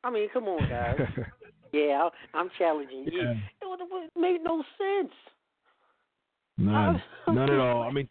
I 0.04 0.10
mean, 0.12 0.30
come 0.32 0.46
on, 0.46 0.70
guys. 0.70 1.00
yeah, 1.74 2.10
I'm 2.34 2.50
challenging 2.58 3.06
you. 3.06 3.22
Yeah. 3.22 3.32
It, 3.32 3.42
it 3.62 4.20
made 4.20 4.42
no 4.44 4.64
sense. 4.78 5.14
None, 6.58 7.02
none 7.28 7.50
at 7.50 7.60
all. 7.60 7.84
I 7.84 7.92
mean, 7.92 8.08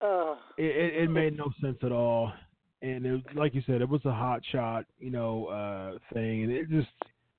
Uh, 0.00 0.34
it, 0.58 1.04
it, 1.04 1.10
made 1.10 1.36
no 1.36 1.52
sense 1.60 1.78
at 1.82 1.92
all. 1.92 2.32
And 2.82 3.06
it 3.06 3.22
like 3.36 3.54
you 3.54 3.62
said, 3.66 3.80
it 3.80 3.88
was 3.88 4.04
a 4.04 4.12
hot 4.12 4.42
shot, 4.50 4.84
you 4.98 5.10
know, 5.10 5.46
uh, 5.46 5.98
thing, 6.12 6.42
and 6.42 6.52
it 6.52 6.68
just 6.68 6.88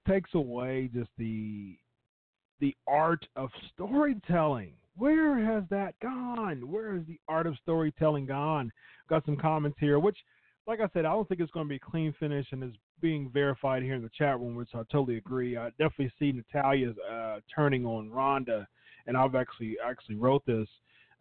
takes 0.07 0.34
away 0.34 0.89
just 0.93 1.09
the 1.18 1.78
the 2.61 2.74
art 2.88 3.26
of 3.36 3.49
storytelling. 3.74 4.74
Where 4.95 5.43
has 5.43 5.64
that 5.70 5.95
gone? 6.01 6.72
Where 6.72 6.95
has 6.95 7.05
the 7.05 7.20
art 7.28 7.47
of 7.47 7.57
storytelling 7.61 8.28
gone? 8.28 8.72
Got 9.09 9.26
some 9.26 9.36
comments 9.36 9.78
here, 9.82 9.99
which, 9.99 10.18
like 10.68 10.80
I 10.80 10.88
said, 10.93 11.03
I 11.03 11.11
don't 11.11 11.28
think 11.28 11.41
it's 11.41 11.51
going 11.51 11.66
to 11.66 11.70
be 11.70 11.76
a 11.76 11.91
clean 11.91 12.14
finish, 12.20 12.47
and 12.51 12.64
is 12.64 12.74
being 13.01 13.29
verified 13.29 13.83
here 13.83 13.95
in 13.95 14.01
the 14.01 14.11
chat 14.17 14.39
room, 14.39 14.55
which 14.55 14.69
I 14.73 14.83
totally 14.91 15.17
agree. 15.17 15.57
I 15.57 15.69
definitely 15.71 16.11
see 16.19 16.31
Natalya's 16.31 16.95
uh, 17.09 17.39
turning 17.53 17.85
on 17.85 18.11
Ronda, 18.11 18.67
and 19.07 19.17
I've 19.17 19.35
actually 19.35 19.77
actually 19.85 20.15
wrote 20.15 20.45
this. 20.45 20.67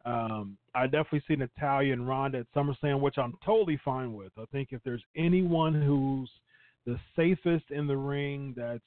Um, 0.04 0.56
I 0.74 0.86
definitely 0.86 1.22
see 1.28 1.36
Natalya 1.36 1.92
and 1.92 2.08
Ronda 2.08 2.38
at 2.38 2.46
SummerSlam, 2.54 3.00
which 3.00 3.18
I'm 3.18 3.34
totally 3.44 3.80
fine 3.84 4.14
with. 4.14 4.32
I 4.38 4.44
think 4.52 4.68
if 4.72 4.80
there's 4.84 5.04
anyone 5.16 5.80
who's 5.80 6.30
the 6.86 6.98
safest 7.14 7.70
in 7.70 7.86
the 7.86 7.96
ring, 7.96 8.54
that's 8.56 8.82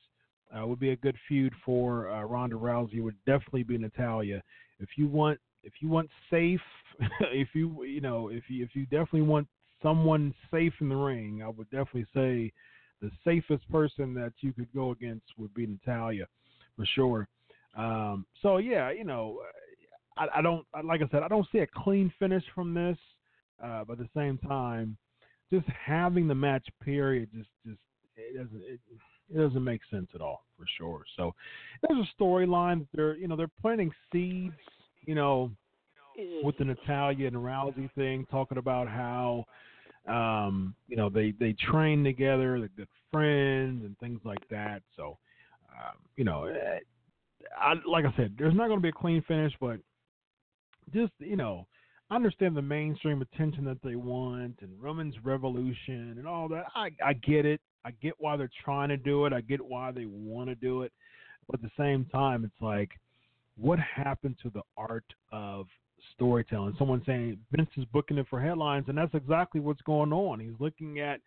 uh, 0.55 0.65
would 0.65 0.79
be 0.79 0.91
a 0.91 0.95
good 0.97 1.15
feud 1.27 1.53
for 1.65 2.09
uh, 2.09 2.23
Ronda 2.23 2.55
Rousey. 2.55 3.01
Would 3.01 3.15
definitely 3.25 3.63
be 3.63 3.77
Natalya. 3.77 4.41
If 4.79 4.89
you 4.97 5.07
want, 5.07 5.39
if 5.63 5.73
you 5.79 5.89
want 5.89 6.09
safe, 6.29 6.61
if 7.21 7.49
you 7.53 7.83
you 7.83 8.01
know, 8.01 8.29
if 8.29 8.43
you 8.49 8.63
if 8.63 8.75
you 8.75 8.83
definitely 8.83 9.21
want 9.23 9.47
someone 9.81 10.33
safe 10.51 10.73
in 10.81 10.89
the 10.89 10.95
ring, 10.95 11.41
I 11.43 11.49
would 11.49 11.69
definitely 11.69 12.07
say 12.13 12.51
the 13.01 13.11
safest 13.23 13.69
person 13.69 14.13
that 14.13 14.33
you 14.39 14.53
could 14.53 14.71
go 14.73 14.91
against 14.91 15.25
would 15.37 15.53
be 15.53 15.67
Natalya, 15.67 16.27
for 16.75 16.85
sure. 16.95 17.27
Um, 17.75 18.25
so 18.41 18.57
yeah, 18.57 18.91
you 18.91 19.03
know, 19.03 19.39
I, 20.17 20.27
I 20.35 20.41
don't 20.41 20.65
like 20.83 21.01
I 21.01 21.07
said, 21.11 21.23
I 21.23 21.27
don't 21.27 21.47
see 21.51 21.59
a 21.59 21.67
clean 21.67 22.11
finish 22.19 22.43
from 22.53 22.73
this, 22.73 22.97
uh, 23.63 23.83
but 23.85 23.99
at 23.99 23.99
the 23.99 24.09
same 24.19 24.37
time, 24.37 24.97
just 25.51 25.65
having 25.67 26.27
the 26.27 26.35
match 26.35 26.67
period 26.83 27.29
just 27.33 27.49
just 27.65 27.79
it 28.15 28.37
doesn't 28.37 28.61
it, 28.63 28.79
it 29.33 29.37
doesn't 29.37 29.63
make 29.63 29.81
sense 29.91 30.07
at 30.15 30.21
all 30.21 30.45
for 30.57 30.65
sure. 30.77 31.03
So 31.17 31.33
there's 31.81 32.05
a 32.05 32.21
storyline 32.21 32.79
that 32.79 32.87
they're 32.93 33.15
you 33.17 33.27
know 33.27 33.35
they're 33.35 33.51
planting 33.61 33.91
seeds, 34.11 34.53
you 35.05 35.15
know, 35.15 35.51
with 36.43 36.57
the 36.57 36.65
Natalya 36.65 37.27
and 37.27 37.35
Rousey 37.35 37.91
thing, 37.93 38.25
talking 38.31 38.57
about 38.57 38.87
how 38.87 39.45
um, 40.07 40.75
you 40.87 40.97
know 40.97 41.09
they 41.09 41.33
they 41.39 41.53
train 41.53 42.03
together, 42.03 42.59
they're 42.59 42.69
good 42.69 42.87
friends 43.11 43.83
and 43.85 43.97
things 43.99 44.19
like 44.23 44.47
that. 44.49 44.81
So 44.95 45.17
um, 45.71 45.97
you 46.15 46.23
know, 46.23 46.45
eh, 46.45 46.79
I 47.59 47.73
like 47.87 48.05
I 48.05 48.13
said, 48.15 48.35
there's 48.37 48.55
not 48.55 48.67
going 48.67 48.79
to 48.79 48.83
be 48.83 48.89
a 48.89 48.93
clean 48.93 49.23
finish, 49.27 49.53
but 49.59 49.79
just 50.93 51.13
you 51.19 51.35
know, 51.35 51.67
understand 52.11 52.55
the 52.55 52.61
mainstream 52.61 53.21
attention 53.21 53.65
that 53.65 53.81
they 53.83 53.95
want 53.95 54.55
and 54.61 54.71
Roman's 54.81 55.15
revolution 55.23 56.15
and 56.17 56.27
all 56.27 56.47
that. 56.49 56.65
I 56.75 56.91
I 57.03 57.13
get 57.13 57.45
it. 57.45 57.61
I 57.83 57.91
get 58.01 58.13
why 58.17 58.35
they're 58.35 58.49
trying 58.63 58.89
to 58.89 58.97
do 58.97 59.25
it. 59.25 59.33
I 59.33 59.41
get 59.41 59.63
why 59.63 59.91
they 59.91 60.05
want 60.05 60.49
to 60.49 60.55
do 60.55 60.81
it. 60.81 60.91
But 61.47 61.59
at 61.59 61.61
the 61.61 61.71
same 61.77 62.05
time, 62.05 62.43
it's 62.43 62.61
like, 62.61 62.89
what 63.57 63.77
happened 63.79 64.37
to 64.41 64.49
the 64.49 64.63
art 64.75 65.05
of 65.31 65.67
storytelling? 66.13 66.75
Someone 66.77 67.01
saying 67.05 67.39
Vince 67.51 67.69
is 67.77 67.85
booking 67.93 68.17
it 68.17 68.27
for 68.29 68.39
headlines, 68.39 68.85
and 68.87 68.97
that's 68.97 69.13
exactly 69.13 69.61
what's 69.61 69.81
going 69.81 70.13
on. 70.13 70.39
He's 70.39 70.59
looking 70.59 70.99
at 70.99 71.19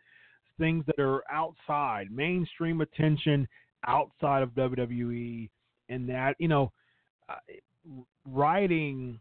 things 0.58 0.84
that 0.86 1.00
are 1.00 1.22
outside, 1.30 2.10
mainstream 2.10 2.80
attention 2.80 3.46
outside 3.86 4.42
of 4.42 4.50
WWE, 4.50 5.48
and 5.88 6.08
that 6.08 6.34
you 6.38 6.48
know, 6.48 6.72
uh, 7.28 7.34
writing 8.26 9.20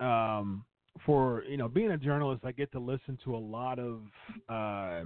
um, 0.00 0.64
for 1.04 1.42
you 1.48 1.56
know 1.56 1.68
being 1.68 1.92
a 1.92 1.98
journalist, 1.98 2.44
I 2.44 2.52
get 2.52 2.70
to 2.72 2.78
listen 2.78 3.18
to 3.24 3.36
a 3.36 3.38
lot 3.38 3.78
of 3.78 4.00
uh, 4.48 5.04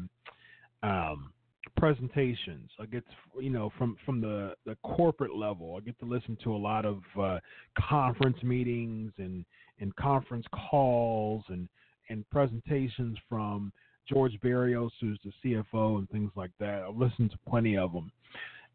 um, 0.83 1.33
presentations. 1.77 2.71
I 2.81 2.87
get 2.87 3.05
to, 3.07 3.43
you 3.43 3.51
know 3.51 3.73
from 3.79 3.97
from 4.05 4.21
the 4.21 4.55
the 4.67 4.77
corporate 4.83 5.35
level. 5.35 5.77
I 5.77 5.81
get 5.81 5.99
to 6.01 6.07
listen 6.07 6.37
to 6.45 6.55
a 6.55 6.57
lot 6.57 6.85
of 6.85 7.01
uh, 7.21 7.39
conference 7.79 8.43
meetings 8.43 9.13
and 9.19 9.45
and 9.81 9.95
conference 9.97 10.47
calls 10.71 11.45
and 11.49 11.69
and 12.11 12.29
presentations 12.31 13.19
from 13.29 13.73
George 14.09 14.33
Barrios, 14.41 14.93
who's 15.01 15.21
the 15.23 15.33
CFO, 15.45 15.99
and 15.99 16.09
things 16.09 16.31
like 16.35 16.51
that. 16.59 16.83
I've 16.89 16.97
listened 16.97 17.31
to 17.33 17.39
plenty 17.49 17.77
of 17.77 17.93
them, 17.93 18.11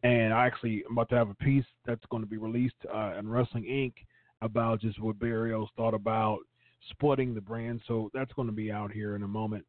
and 0.03 0.33
I 0.33 0.45
actually 0.45 0.83
am 0.87 0.93
about 0.93 1.09
to 1.09 1.15
have 1.15 1.29
a 1.29 1.35
piece 1.35 1.65
that's 1.85 2.05
going 2.11 2.21
to 2.21 2.29
be 2.29 2.37
released 2.37 2.75
uh, 2.93 3.13
in 3.17 3.27
Wrestling 3.27 3.63
Inc. 3.63 3.93
about 4.41 4.81
just 4.81 5.01
what 5.01 5.19
Barrios 5.19 5.69
thought 5.75 5.95
about 5.95 6.39
splitting 6.91 7.33
the 7.33 7.41
brand. 7.41 7.81
So 7.87 8.11
that's 8.13 8.33
going 8.33 8.47
to 8.47 8.53
be 8.53 8.71
out 8.71 8.91
here 8.91 9.15
in 9.15 9.23
a 9.23 9.27
moment. 9.27 9.65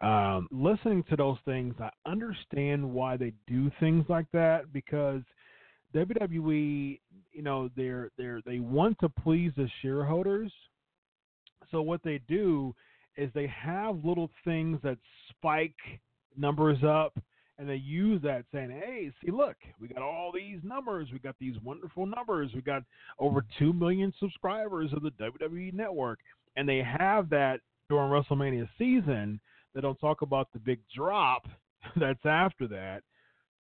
Um, 0.00 0.46
listening 0.50 1.04
to 1.08 1.16
those 1.16 1.38
things, 1.46 1.74
I 1.80 1.90
understand 2.04 2.84
why 2.84 3.16
they 3.16 3.32
do 3.46 3.70
things 3.80 4.04
like 4.08 4.26
that 4.32 4.72
because 4.72 5.22
WWE, 5.94 7.00
you 7.32 7.42
know, 7.42 7.70
they're 7.76 8.10
they're 8.18 8.42
they 8.44 8.58
want 8.58 8.98
to 9.00 9.08
please 9.08 9.52
the 9.56 9.68
shareholders. 9.80 10.52
So 11.70 11.82
what 11.82 12.02
they 12.02 12.20
do 12.28 12.74
is 13.16 13.30
they 13.34 13.46
have 13.46 14.04
little 14.04 14.30
things 14.44 14.78
that 14.82 14.98
spike 15.30 15.76
numbers 16.36 16.78
up 16.84 17.18
and 17.58 17.68
they 17.68 17.76
use 17.76 18.20
that 18.22 18.44
saying, 18.52 18.70
"Hey, 18.70 19.10
see, 19.24 19.30
look, 19.30 19.56
we 19.80 19.88
got 19.88 20.02
all 20.02 20.30
these 20.30 20.62
numbers. 20.62 21.10
We 21.10 21.18
got 21.18 21.36
these 21.38 21.58
wonderful 21.62 22.04
numbers. 22.04 22.52
We 22.54 22.60
got 22.60 22.82
over 23.18 23.44
two 23.58 23.72
million 23.72 24.12
subscribers 24.18 24.92
of 24.92 25.02
the 25.02 25.10
WWE 25.12 25.72
Network." 25.72 26.20
And 26.56 26.68
they 26.68 26.82
have 26.82 27.30
that 27.30 27.60
during 27.88 28.10
WrestleMania 28.10 28.68
season. 28.76 29.40
They 29.74 29.80
don't 29.80 29.98
talk 29.98 30.22
about 30.22 30.52
the 30.52 30.58
big 30.58 30.80
drop 30.94 31.46
that's 31.96 32.24
after 32.24 32.66
that. 32.68 33.02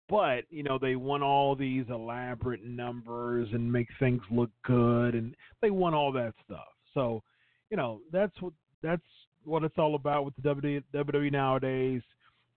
But 0.10 0.46
you 0.50 0.64
know 0.64 0.78
they 0.78 0.96
want 0.96 1.24
all 1.24 1.56
these 1.56 1.86
elaborate 1.90 2.64
numbers 2.64 3.50
and 3.54 3.72
make 3.72 3.88
things 4.00 4.22
look 4.30 4.52
good, 4.64 5.16
and 5.16 5.36
they 5.62 5.70
want 5.70 5.96
all 5.96 6.12
that 6.14 6.34
stuff. 6.46 6.68
So, 6.94 7.24
you 7.70 7.78
know 7.78 8.00
that's 8.12 8.40
what 8.42 8.54
that's 8.82 9.02
what 9.44 9.64
it's 9.64 9.78
all 9.78 9.96
about 9.96 10.26
with 10.26 10.36
the 10.36 10.42
WWE 10.42 11.32
nowadays. 11.32 12.02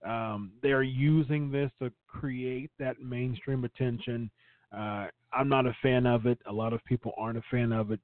Um, 0.04 0.52
they're 0.62 0.82
using 0.82 1.50
this 1.50 1.70
to 1.80 1.92
create 2.08 2.70
that 2.78 3.00
mainstream 3.00 3.64
attention. 3.64 4.30
Uh, 4.76 5.06
I'm 5.32 5.48
not 5.48 5.66
a 5.66 5.76
fan 5.82 6.06
of 6.06 6.26
it. 6.26 6.38
A 6.46 6.52
lot 6.52 6.72
of 6.72 6.84
people 6.84 7.12
aren't 7.16 7.38
a 7.38 7.42
fan 7.50 7.72
of 7.72 7.90
it. 7.90 8.00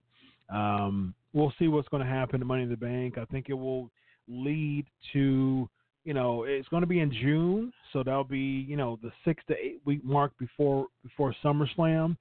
Um, 0.50 1.14
we'll 1.32 1.52
see 1.58 1.68
what's 1.68 1.88
going 1.88 2.02
to 2.02 2.08
happen 2.08 2.38
to 2.40 2.46
Money 2.46 2.62
in 2.62 2.70
the 2.70 2.76
Bank. 2.76 3.18
I 3.18 3.24
think 3.26 3.46
it 3.48 3.54
will 3.54 3.90
lead 4.28 4.86
to 5.12 5.68
you 6.04 6.14
know 6.14 6.44
it's 6.44 6.68
going 6.68 6.82
to 6.82 6.86
be 6.86 7.00
in 7.00 7.12
June, 7.12 7.72
so 7.92 8.02
that'll 8.02 8.24
be 8.24 8.64
you 8.68 8.76
know 8.76 8.98
the 9.02 9.10
six 9.24 9.42
to 9.48 9.54
eight 9.54 9.80
week 9.84 10.04
mark 10.04 10.32
before 10.38 10.86
before 11.02 11.34
SummerSlam 11.44 12.16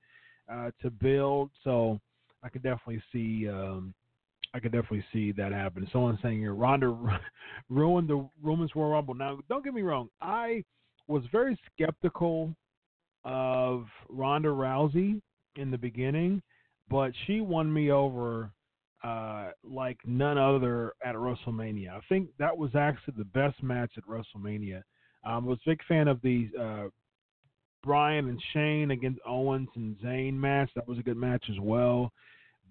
uh, 0.51 0.71
to 0.81 0.89
build. 0.89 1.51
So 1.63 1.99
I 2.43 2.49
could 2.49 2.63
definitely 2.63 3.01
see 3.11 3.47
um, 3.47 3.93
I 4.55 4.59
could 4.61 4.71
definitely 4.71 5.03
see 5.11 5.33
that 5.33 5.51
happen. 5.51 5.85
Someone 5.91 6.17
saying 6.23 6.39
here 6.39 6.53
Ronda 6.53 6.97
ruined 7.69 8.07
the 8.07 8.25
Women's 8.41 8.73
Royal 8.73 8.91
Rumble. 8.91 9.13
Now 9.13 9.39
don't 9.49 9.65
get 9.65 9.73
me 9.73 9.81
wrong, 9.81 10.07
I 10.21 10.63
was 11.07 11.23
very 11.29 11.59
skeptical 11.73 12.55
of 13.25 13.85
Ronda 14.07 14.47
Rousey 14.47 15.21
in 15.57 15.71
the 15.71 15.77
beginning, 15.77 16.41
but 16.89 17.11
she 17.27 17.41
won 17.41 17.71
me 17.71 17.91
over 17.91 18.49
uh, 19.03 19.49
like 19.61 19.97
none 20.05 20.37
other 20.37 20.93
at 21.03 21.15
WrestleMania. 21.15 21.89
I 21.89 21.99
think 22.07 22.29
that 22.39 22.57
was 22.57 22.71
actually 22.75 23.15
the 23.17 23.25
best 23.25 23.61
match 23.61 23.91
at 23.97 24.05
WrestleMania. 24.05 24.83
Um, 25.25 25.45
I 25.45 25.49
was 25.49 25.59
a 25.65 25.69
big 25.71 25.81
fan 25.85 26.07
of 26.07 26.21
the 26.21 26.49
uh, 26.57 26.83
Bryan 27.83 28.29
and 28.29 28.41
Shane 28.53 28.91
against 28.91 29.19
Owens 29.27 29.69
and 29.75 29.97
Zayn 29.97 30.33
match. 30.33 30.69
That 30.75 30.87
was 30.87 30.97
a 30.97 31.03
good 31.03 31.17
match 31.17 31.43
as 31.49 31.59
well. 31.59 32.13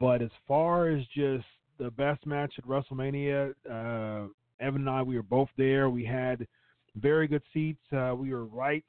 But 0.01 0.23
as 0.23 0.31
far 0.49 0.89
as 0.89 1.05
just 1.15 1.45
the 1.79 1.91
best 1.91 2.27
match 2.27 2.55
at 2.59 2.65
WrestleMania, 2.67 3.55
uh, 3.71 4.29
Evan 4.61 4.83
and 4.83 4.91
I, 4.91 5.03
we 5.03 5.17
were 5.17 5.23
both 5.23 5.49
there. 5.57 5.91
We 5.91 6.05
had 6.05 6.47
very 6.97 7.27
good 7.27 7.43
seats. 7.53 7.83
Uh, 7.93 8.15
we 8.17 8.33
were 8.33 8.45
right 8.45 8.85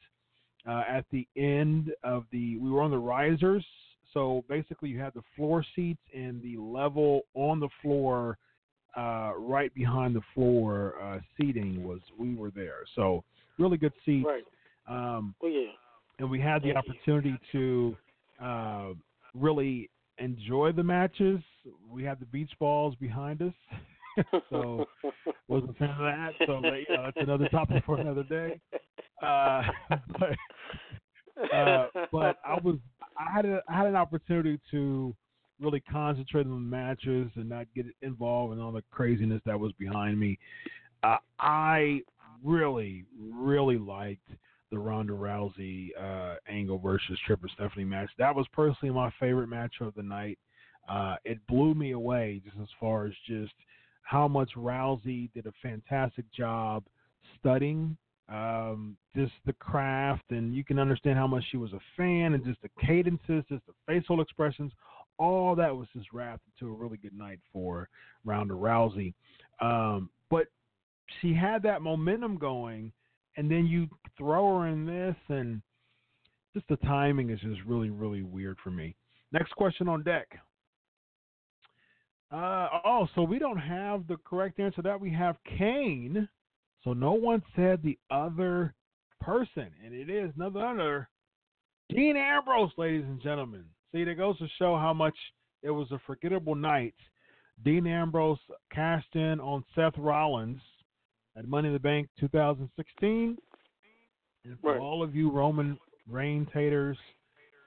uh, 0.68 0.84
at 0.88 1.06
the 1.12 1.28
end 1.36 1.92
of 2.04 2.26
the. 2.32 2.58
We 2.58 2.70
were 2.70 2.82
on 2.82 2.92
the 2.92 2.98
risers, 2.98 3.66
so 4.14 4.44
basically 4.48 4.90
you 4.90 5.00
had 5.00 5.14
the 5.14 5.24
floor 5.36 5.66
seats 5.76 6.02
and 6.14 6.42
the 6.42 6.58
level 6.58 7.22
on 7.34 7.60
the 7.60 7.70
floor, 7.82 8.38
uh, 8.96 9.32
right 9.38 9.74
behind 9.74 10.16
the 10.16 10.22
floor 10.34 10.96
uh, 11.02 11.20
seating 11.38 11.84
was. 11.84 12.00
We 12.18 12.36
were 12.36 12.52
there, 12.52 12.84
so 12.96 13.24
really 13.58 13.78
good 13.78 13.94
seats. 14.06 14.28
Right. 14.28 14.44
Um, 14.88 15.34
Oh 15.42 15.48
yeah. 15.48 15.70
and 16.20 16.30
we 16.30 16.40
had 16.40 16.62
the 16.62 16.76
opportunity 16.76 17.36
to 17.52 17.98
uh, 18.40 18.90
really 19.34 19.90
enjoy 20.18 20.72
the 20.72 20.84
matches. 20.84 21.40
We 21.90 22.04
had 22.04 22.20
the 22.20 22.26
beach 22.26 22.52
balls 22.60 22.96
behind 22.96 23.42
us, 23.42 23.54
so 24.50 24.86
wasn't 25.48 25.72
a 25.72 25.74
fan 25.74 25.90
of 25.90 25.98
that. 26.00 26.34
So 26.46 26.62
you 26.64 26.96
know, 26.96 27.04
that's 27.04 27.18
another 27.18 27.50
topic 27.50 27.84
for 27.86 28.00
another 28.00 28.24
day. 28.24 28.60
Uh, 29.22 29.64
but, 30.20 31.54
uh, 31.54 31.88
but 32.12 32.38
I 32.46 32.60
was 32.64 32.78
I 33.18 33.32
had 33.34 33.46
a, 33.46 33.62
I 33.70 33.74
had 33.74 33.88
an 33.88 33.96
opportunity 33.96 34.60
to 34.72 35.16
really 35.60 35.80
concentrate 35.80 36.46
on 36.46 36.52
the 36.52 36.58
matches 36.58 37.32
and 37.36 37.50
not 37.50 37.68
get 37.76 37.86
involved 38.02 38.54
in 38.54 38.60
all 38.60 38.72
the 38.72 38.84
craziness 38.92 39.42
that 39.46 39.60
was 39.60 39.72
behind 39.74 40.20
me. 40.20 40.38
Uh, 41.04 41.18
I 41.40 42.02
really 42.44 43.06
really 43.18 43.78
liked 43.78 44.30
the 44.72 44.80
Ronda 44.80 45.14
Rousey 45.14 45.90
uh, 46.00 46.36
Angle 46.50 46.80
versus 46.80 47.20
Triple 47.26 47.50
Stephanie 47.54 47.86
match. 47.86 48.10
That 48.18 48.36
was 48.36 48.48
personally 48.54 48.94
my 48.94 49.12
favorite 49.20 49.48
match 49.48 49.76
of 49.82 49.94
the 49.96 50.04
night. 50.04 50.40
Uh, 50.90 51.16
it 51.24 51.40
blew 51.48 51.74
me 51.74 51.92
away 51.92 52.42
just 52.44 52.58
as 52.62 52.68
far 52.80 53.06
as 53.06 53.14
just 53.28 53.54
how 54.04 54.28
much 54.28 54.52
Rousey 54.56 55.32
did 55.34 55.48
a 55.48 55.54
fantastic 55.62 56.26
job 56.32 56.84
studying 57.40 57.98
um, 58.30 58.98
just 59.16 59.34
the 59.46 59.54
craft, 59.54 60.24
and 60.32 60.56
you 60.56 60.64
can 60.64 60.80
understand 60.80 61.18
how 61.18 61.28
much 61.28 61.44
she 61.52 61.58
was 61.58 61.74
a 61.74 61.80
fan, 61.96 62.34
and 62.34 62.44
just 62.44 62.62
the 62.62 62.70
cadences, 62.86 63.44
just 63.50 63.66
the 63.68 63.74
facial 63.86 64.22
expressions, 64.22 64.72
all 65.18 65.56
that 65.56 65.76
was 65.76 65.88
just 65.96 66.12
wrapped 66.12 66.44
into 66.56 66.74
a 66.74 66.76
really 66.76 66.98
good 66.98 67.18
night 67.18 67.40
for 67.54 67.88
Ronda 68.26 68.54
Rousey. 68.54 69.14
Um, 69.62 70.10
but 70.30 70.48
she 71.22 71.34
had 71.34 71.62
that 71.64 71.82
momentum 71.82 72.38
going, 72.38 72.92
and 73.38 73.50
then 73.50 73.66
you 73.66 73.88
throw 74.18 74.60
her 74.60 74.68
in 74.68 74.86
this, 74.86 75.16
and 75.30 75.62
just 76.54 76.68
the 76.68 76.78
timing 76.78 77.30
is 77.30 77.40
just 77.42 77.62
really, 77.66 77.90
really 77.90 78.24
weird 78.24 78.58
for 78.64 78.72
me. 78.72 78.96
Next 79.32 79.52
question 79.52 79.88
on 79.88 80.04
deck. 80.04 80.28
Uh, 82.32 82.68
oh, 82.86 83.08
so 83.16 83.22
we 83.22 83.40
don't 83.40 83.58
have 83.58 84.08
the 84.08 84.18
correct 84.26 84.60
answer. 84.60 84.82
That 84.82 85.00
we 85.00 85.12
have 85.12 85.36
Kane. 85.58 86.28
So 86.84 86.94
no 86.94 87.14
one 87.14 87.42
said 87.56 87.82
the 87.82 87.98
other 88.12 88.74
person, 89.20 89.70
and 89.84 89.94
it 89.94 90.10
is 90.10 90.32
none 90.38 90.56
other 90.56 91.10
Dean 91.90 92.18
Ambrose, 92.18 92.72
ladies 92.78 93.06
and 93.06 93.22
gentlemen. 93.22 93.64
See, 93.92 94.04
that 94.04 94.18
goes 94.18 94.38
to 94.40 94.48
show 94.58 94.76
how 94.76 94.94
much 94.94 95.16
it 95.62 95.70
was 95.70 95.92
a 95.92 96.00
forgettable 96.06 96.56
night. 96.56 96.96
Dean 97.64 97.88
Ambrose 97.88 98.40
cashed 98.72 99.16
in 99.16 99.40
on 99.40 99.64
Seth 99.76 99.98
Rollins 99.98 100.62
at 101.38 101.48
Money 101.48 101.68
in 101.68 101.74
the 101.74 101.80
Bank 101.80 102.10
2016. 102.20 103.38
And 104.46 104.60
for 104.62 104.74
Right. 104.74 104.80
all 104.80 105.04
of 105.04 105.16
you 105.16 105.30
Roman 105.30 105.80
Reigns 106.08 106.50
haters, 106.54 106.98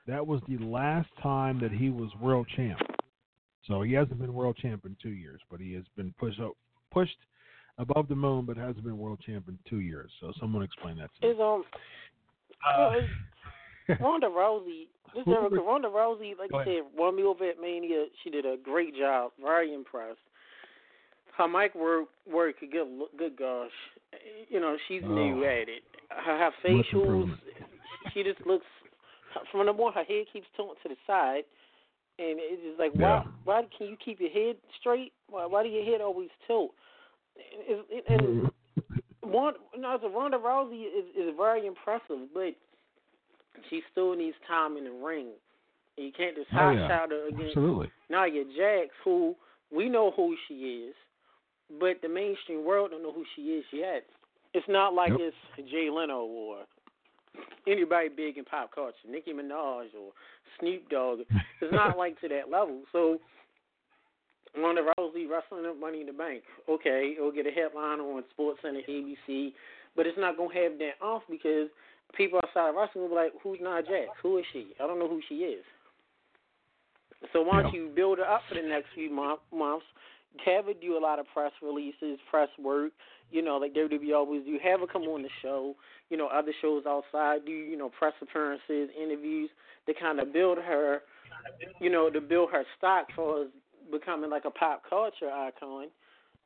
that 0.07 0.27
was 0.27 0.41
the 0.49 0.59
last 0.59 1.15
time 1.17 1.59
that 1.61 1.73
he 1.73 1.91
was 1.91 2.15
world 2.17 2.47
champ. 2.49 2.81
So 3.65 3.83
he 3.83 3.93
hasn't 3.93 4.19
been 4.19 4.33
world 4.33 4.57
champ 4.57 4.87
in 4.87 4.97
two 5.03 5.11
years, 5.11 5.41
but 5.51 5.61
he 5.61 5.75
has 5.75 5.85
been 5.97 6.13
pushed 6.15 6.41
up, 6.41 6.53
pushed 6.91 7.19
above 7.77 8.09
the 8.09 8.17
moon, 8.17 8.45
but 8.47 8.57
hasn't 8.57 8.85
been 8.85 8.97
world 8.97 9.21
champ 9.21 9.49
in 9.49 9.59
two 9.69 9.81
years. 9.81 10.11
So 10.21 10.33
someone 10.41 10.63
explain 10.63 10.97
that 10.97 11.11
to 11.21 11.27
me. 11.27 11.35
Is 11.35 11.41
um 11.41 11.65
it's 13.89 14.01
Ronda 14.01 14.29
Rousey. 14.29 14.89
This 15.15 15.23
is 15.23 15.29
Ronda 15.29 15.89
Rousey, 15.89 16.39
like 16.39 16.51
you 16.53 16.61
said, 16.65 16.99
won 16.99 17.17
me 17.17 17.23
over 17.23 17.49
at 17.49 17.61
Mania. 17.61 18.07
She 18.23 18.31
did 18.31 18.45
a 18.45 18.57
great 18.63 18.97
job. 18.97 19.33
Very 19.41 19.75
impressed. 19.75 20.21
Her 21.39 21.47
mic 21.49 21.75
work, 21.77 22.07
work, 22.31 22.57
good, 22.61 22.89
good 23.17 23.37
gosh. 23.39 23.71
You 24.49 24.61
know, 24.61 24.77
she's 24.89 25.03
oh. 25.05 25.09
new 25.15 25.45
Oh. 25.45 25.49
at 25.49 25.69
it. 25.69 25.83
Her, 26.11 26.37
her 26.39 26.51
facials, 26.65 27.31
she 28.13 28.23
just 28.25 28.45
looks. 28.47 28.67
From 29.53 29.67
the 29.67 29.73
more 29.73 29.93
her 29.93 30.03
head 30.05 30.25
keeps 30.33 30.47
tilting 30.57 30.75
to 30.83 30.89
the 30.89 30.97
side, 31.07 31.45
and 32.19 32.39
it's 32.41 32.63
just 32.63 32.79
like, 32.81 32.93
Yeah. 32.95 33.23
why? 33.45 33.61
Why 33.63 33.67
can 33.77 33.87
you 33.89 33.97
keep 34.05 34.21
your 34.21 34.31
head 34.31 34.57
straight? 34.81 35.13
Why? 35.31 35.47
Why 35.47 35.63
do 35.63 35.69
your 35.69 35.85
head 35.85 36.01
always 36.01 36.31
tilt? 36.47 36.73
And, 37.69 37.85
and, 38.09 38.21
and 38.21 38.51
one, 39.23 39.55
no, 39.79 39.97
Ronda 40.13 40.39
Rousey 40.39 40.87
is, 40.87 41.05
is 41.17 41.35
very 41.37 41.67
impressive, 41.67 42.27
but 42.35 42.55
she 43.71 43.83
still 43.93 44.17
needs 44.17 44.37
time 44.49 44.77
in 44.77 44.85
the 44.85 44.91
ring. 44.91 45.29
And 45.97 46.07
you 46.07 46.13
can't 46.13 46.35
just 46.35 46.49
Oh, 46.53 46.57
hot 46.57 46.71
yeah. 46.73 46.89
shot 46.89 47.11
her 47.11 47.29
against 47.29 47.49
Absolutely. 47.57 47.91
Nia 48.11 48.45
Jax, 48.57 48.91
who 49.05 49.37
we 49.71 49.89
know 49.89 50.11
who 50.17 50.35
she 50.49 50.55
is, 50.89 50.95
but 51.81 52.01
the 52.03 52.09
mainstream 52.09 52.65
world 52.65 52.91
don't 52.91 53.03
know 53.03 53.13
who 53.13 53.25
she 53.37 53.43
is 53.43 53.65
yet. 53.73 54.05
It's 54.55 54.67
not 54.69 54.95
like 54.95 55.11
Yep. 55.11 55.21
it's 55.21 55.71
Jay 55.71 55.91
Leno 55.91 56.25
or 56.25 56.65
anybody 57.67 58.09
big 58.09 58.39
in 58.39 58.45
pop 58.45 58.75
culture, 58.75 58.97
Nicki 59.09 59.33
Minaj 59.33 59.95
or 59.95 60.13
Snoop 60.59 60.89
Dogg. 60.89 61.21
It's 61.61 61.73
not 61.73 61.99
like 61.99 62.21
to 62.21 62.29
that 62.29 62.51
level. 62.51 62.83
So 62.93 63.21
Ronda 64.57 64.83
Rousey 64.97 65.29
wrestling 65.29 65.67
at 65.67 65.79
Money 65.79 66.01
in 66.01 66.07
the 66.07 66.13
Bank. 66.13 66.43
Okay, 66.69 67.15
it'll 67.17 67.33
get 67.33 67.47
a 67.47 67.51
headline 67.51 68.01
on 68.01 68.25
Sports 68.31 68.61
Center, 68.63 68.81
ABC, 68.89 69.53
but 69.97 70.07
it's 70.07 70.19
not 70.19 70.37
gonna 70.37 70.55
have 70.55 70.79
that 70.79 71.03
off 71.03 71.23
because 71.29 71.69
people 72.17 72.41
outside 72.43 72.71
of 72.71 72.77
wrestling 72.77 73.03
will 73.03 73.11
be 73.11 73.17
like, 73.17 73.33
"Who's 73.43 73.61
Nia 73.61 73.83
Jax? 73.83 74.17
Who 74.23 74.39
is 74.39 74.47
she? 74.53 74.75
I 74.81 74.87
don't 74.87 74.99
know 74.99 75.09
who 75.09 75.21
she 75.29 75.45
is." 75.45 75.65
So 77.33 77.43
why 77.43 77.63
don't 77.63 77.75
you 77.75 77.89
build 77.89 78.19
her 78.19 78.25
up 78.29 78.43
for 78.49 78.55
the 78.55 78.63
next 78.63 78.89
few 78.95 79.11
month, 79.11 79.41
months? 79.53 79.85
Have 80.45 80.67
her 80.67 80.75
do 80.75 80.97
a 80.97 81.01
lot 81.01 81.19
of 81.19 81.27
press 81.33 81.53
releases, 81.63 82.19
press 82.31 82.49
work. 82.59 82.93
You 83.31 83.43
know, 83.43 83.57
like 83.57 83.75
WWE 83.75 84.15
always 84.15 84.45
do. 84.45 84.59
Have 84.63 84.81
her 84.81 84.87
come 84.87 85.03
on 85.03 85.23
the 85.23 85.29
show. 85.43 85.75
You 86.11 86.17
know, 86.17 86.29
other 86.29 86.53
shows 86.63 86.85
outside. 86.87 87.45
Do 87.45 87.53
you 87.53 87.77
know 87.77 87.91
press 87.99 88.13
appearances, 88.23 88.91
interviews 89.01 89.51
to 89.87 89.95
kind 89.95 90.21
of 90.21 90.33
build 90.33 90.59
her. 90.59 91.03
You 91.81 91.91
know, 91.91 92.11
to 92.11 92.21
build 92.21 92.51
her 92.53 92.65
stock 92.77 93.07
for 93.17 93.43
us 93.43 93.47
becoming 93.91 94.31
like 94.31 94.45
a 94.45 94.51
pop 94.51 94.83
culture 94.89 95.31
icon. 95.31 95.87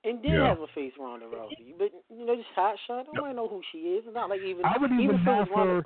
And 0.04 0.18
then 0.22 0.32
Yeah. 0.32 0.48
have 0.48 0.58
her 0.58 0.66
face 0.74 0.92
Ronda 0.98 1.26
Rousey. 1.26 1.74
But 1.78 1.92
you 2.10 2.24
know, 2.26 2.34
just 2.34 2.48
hot 2.56 2.76
shot. 2.86 3.06
Nobody 3.12 3.34
know 3.34 3.46
who 3.48 3.62
she 3.70 3.78
is. 3.78 4.04
It's 4.06 4.14
not 4.14 4.28
like 4.30 4.40
even 4.40 4.64
I 4.64 4.76
would 4.78 4.90
even 4.90 5.00
even 5.04 5.14
if 5.16 5.20
it 5.22 5.26
was 5.30 5.38
have 5.38 5.50
Ronda- 5.50 5.72
her. 5.74 5.84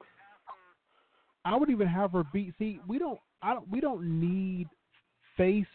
I 1.44 1.56
would 1.56 1.70
even 1.70 1.86
have 1.86 2.12
her 2.12 2.24
beat. 2.32 2.54
See, 2.58 2.80
we 2.88 2.98
don't. 2.98 3.20
I 3.42 3.54
don't. 3.54 3.68
We 3.70 3.80
don't 3.80 4.18
need 4.20 4.68
face 5.36 5.66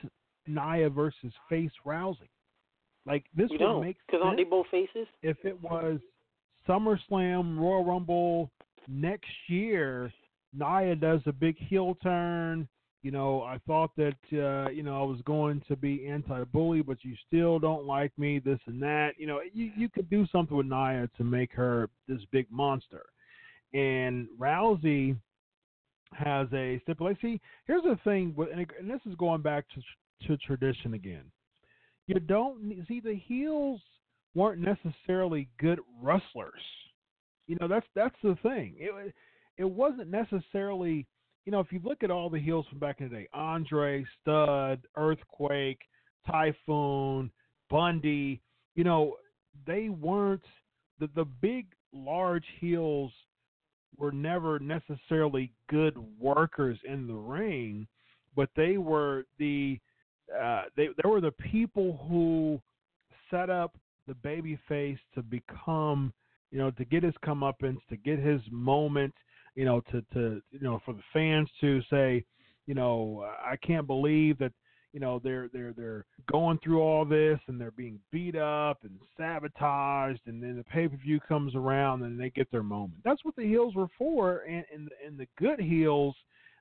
Nia 0.47 0.89
versus 0.89 1.33
face 1.49 1.71
Rousey. 1.85 2.29
Like 3.05 3.25
this 3.35 3.49
You 3.51 3.57
would 3.67 3.81
make 3.81 3.97
because 4.05 4.21
aren't 4.23 4.37
they 4.37 4.43
both 4.43 4.67
faces? 4.69 5.07
if 5.23 5.37
it 5.43 5.59
was 5.61 5.99
SummerSlam, 6.67 7.57
Royal 7.59 7.83
Rumble 7.83 8.51
next 8.87 9.29
year. 9.47 10.11
Nia 10.53 10.95
does 10.95 11.21
a 11.25 11.31
big 11.31 11.57
heel 11.57 11.97
turn. 12.03 12.67
You 13.03 13.09
know, 13.09 13.41
I 13.41 13.57
thought 13.65 13.91
that 13.95 14.17
uh, 14.31 14.69
you 14.69 14.83
know 14.83 15.01
I 15.01 15.03
was 15.03 15.19
going 15.25 15.63
to 15.67 15.75
be 15.75 16.05
anti-bully, 16.07 16.83
but 16.83 16.97
you 17.01 17.15
still 17.27 17.57
don't 17.57 17.85
like 17.85 18.11
me. 18.17 18.37
This 18.37 18.59
and 18.67 18.81
that. 18.83 19.13
You 19.17 19.25
know, 19.25 19.39
you 19.53 19.71
you 19.75 19.89
could 19.89 20.09
do 20.09 20.27
something 20.31 20.55
with 20.55 20.67
Nia 20.67 21.09
to 21.17 21.23
make 21.23 21.51
her 21.53 21.89
this 22.07 22.19
big 22.31 22.45
monster. 22.51 23.05
And 23.73 24.27
Rousey 24.37 25.15
has 26.13 26.47
a 26.53 26.79
stipulation. 26.83 27.19
See, 27.21 27.41
here's 27.65 27.83
the 27.83 27.97
thing, 28.03 28.33
with, 28.35 28.49
and 28.53 28.89
this 28.89 28.99
is 29.09 29.15
going 29.15 29.41
back 29.41 29.65
to 29.69 29.81
to 30.27 30.37
tradition 30.37 30.93
again. 30.93 31.23
You 32.07 32.19
don't 32.19 32.85
see 32.87 32.99
the 32.99 33.15
heels 33.15 33.81
weren't 34.35 34.61
necessarily 34.61 35.49
good 35.59 35.79
wrestlers. 36.01 36.61
You 37.47 37.57
know, 37.59 37.67
that's 37.67 37.85
that's 37.95 38.15
the 38.23 38.37
thing. 38.43 38.75
It 38.77 39.13
it 39.57 39.69
wasn't 39.69 40.09
necessarily, 40.09 41.05
you 41.45 41.51
know, 41.51 41.59
if 41.59 41.71
you 41.71 41.79
look 41.83 42.03
at 42.03 42.11
all 42.11 42.29
the 42.29 42.39
heels 42.39 42.65
from 42.69 42.79
back 42.79 43.01
in 43.01 43.09
the 43.09 43.15
day, 43.15 43.27
Andre, 43.33 44.05
Stud, 44.21 44.81
Earthquake, 44.95 45.79
Typhoon, 46.29 47.31
Bundy, 47.69 48.41
you 48.75 48.83
know, 48.83 49.15
they 49.65 49.89
weren't 49.89 50.43
the 50.99 51.09
the 51.15 51.25
big 51.25 51.67
large 51.93 52.45
heels 52.59 53.11
were 53.97 54.11
never 54.11 54.59
necessarily 54.59 55.51
good 55.69 55.95
workers 56.19 56.77
in 56.85 57.07
the 57.07 57.13
ring, 57.13 57.87
but 58.35 58.49
they 58.55 58.77
were 58.77 59.25
the 59.37 59.79
uh, 60.39 60.63
they 60.75 60.87
they 61.01 61.09
were 61.09 61.21
the 61.21 61.31
people 61.31 62.05
who 62.09 62.59
set 63.29 63.49
up 63.49 63.75
the 64.07 64.15
baby 64.15 64.59
face 64.67 64.99
to 65.15 65.21
become 65.21 66.13
you 66.51 66.57
know 66.57 66.71
to 66.71 66.85
get 66.85 67.03
his 67.03 67.13
comeuppance, 67.25 67.79
to 67.89 67.97
get 67.97 68.19
his 68.19 68.41
moment, 68.51 69.13
you 69.55 69.65
know 69.65 69.81
to 69.91 70.01
to 70.13 70.41
you 70.51 70.59
know 70.61 70.81
for 70.85 70.93
the 70.93 71.03
fans 71.13 71.49
to 71.61 71.81
say, 71.89 72.23
you 72.65 72.73
know 72.73 73.25
I 73.43 73.55
can't 73.57 73.87
believe 73.87 74.37
that 74.39 74.53
you 74.93 74.99
know 74.99 75.19
they're 75.23 75.49
they're 75.53 75.73
they're 75.73 76.05
going 76.29 76.59
through 76.63 76.81
all 76.81 77.05
this 77.05 77.39
and 77.47 77.59
they're 77.59 77.71
being 77.71 77.99
beat 78.11 78.35
up 78.35 78.79
and 78.83 78.99
sabotaged 79.17 80.21
and 80.27 80.43
then 80.43 80.57
the 80.57 80.63
pay 80.63 80.87
per 80.87 80.97
view 80.97 81.19
comes 81.21 81.55
around 81.55 82.03
and 82.03 82.19
they 82.19 82.29
get 82.29 82.51
their 82.51 82.63
moment. 82.63 83.01
That's 83.03 83.23
what 83.23 83.35
the 83.35 83.47
heels 83.47 83.75
were 83.75 83.87
for, 83.97 84.39
and 84.39 84.65
and, 84.73 84.89
and 85.05 85.17
the 85.17 85.27
good 85.37 85.59
heels 85.59 86.15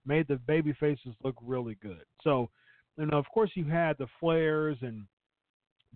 made 0.06 0.26
the 0.28 0.36
baby 0.36 0.74
faces 0.78 1.14
look 1.22 1.36
really 1.42 1.76
good. 1.82 2.04
So, 2.22 2.50
know, 2.98 3.18
of 3.18 3.26
course, 3.32 3.50
you 3.54 3.64
had 3.64 3.96
the 3.98 4.06
flares 4.18 4.76
and 4.82 5.04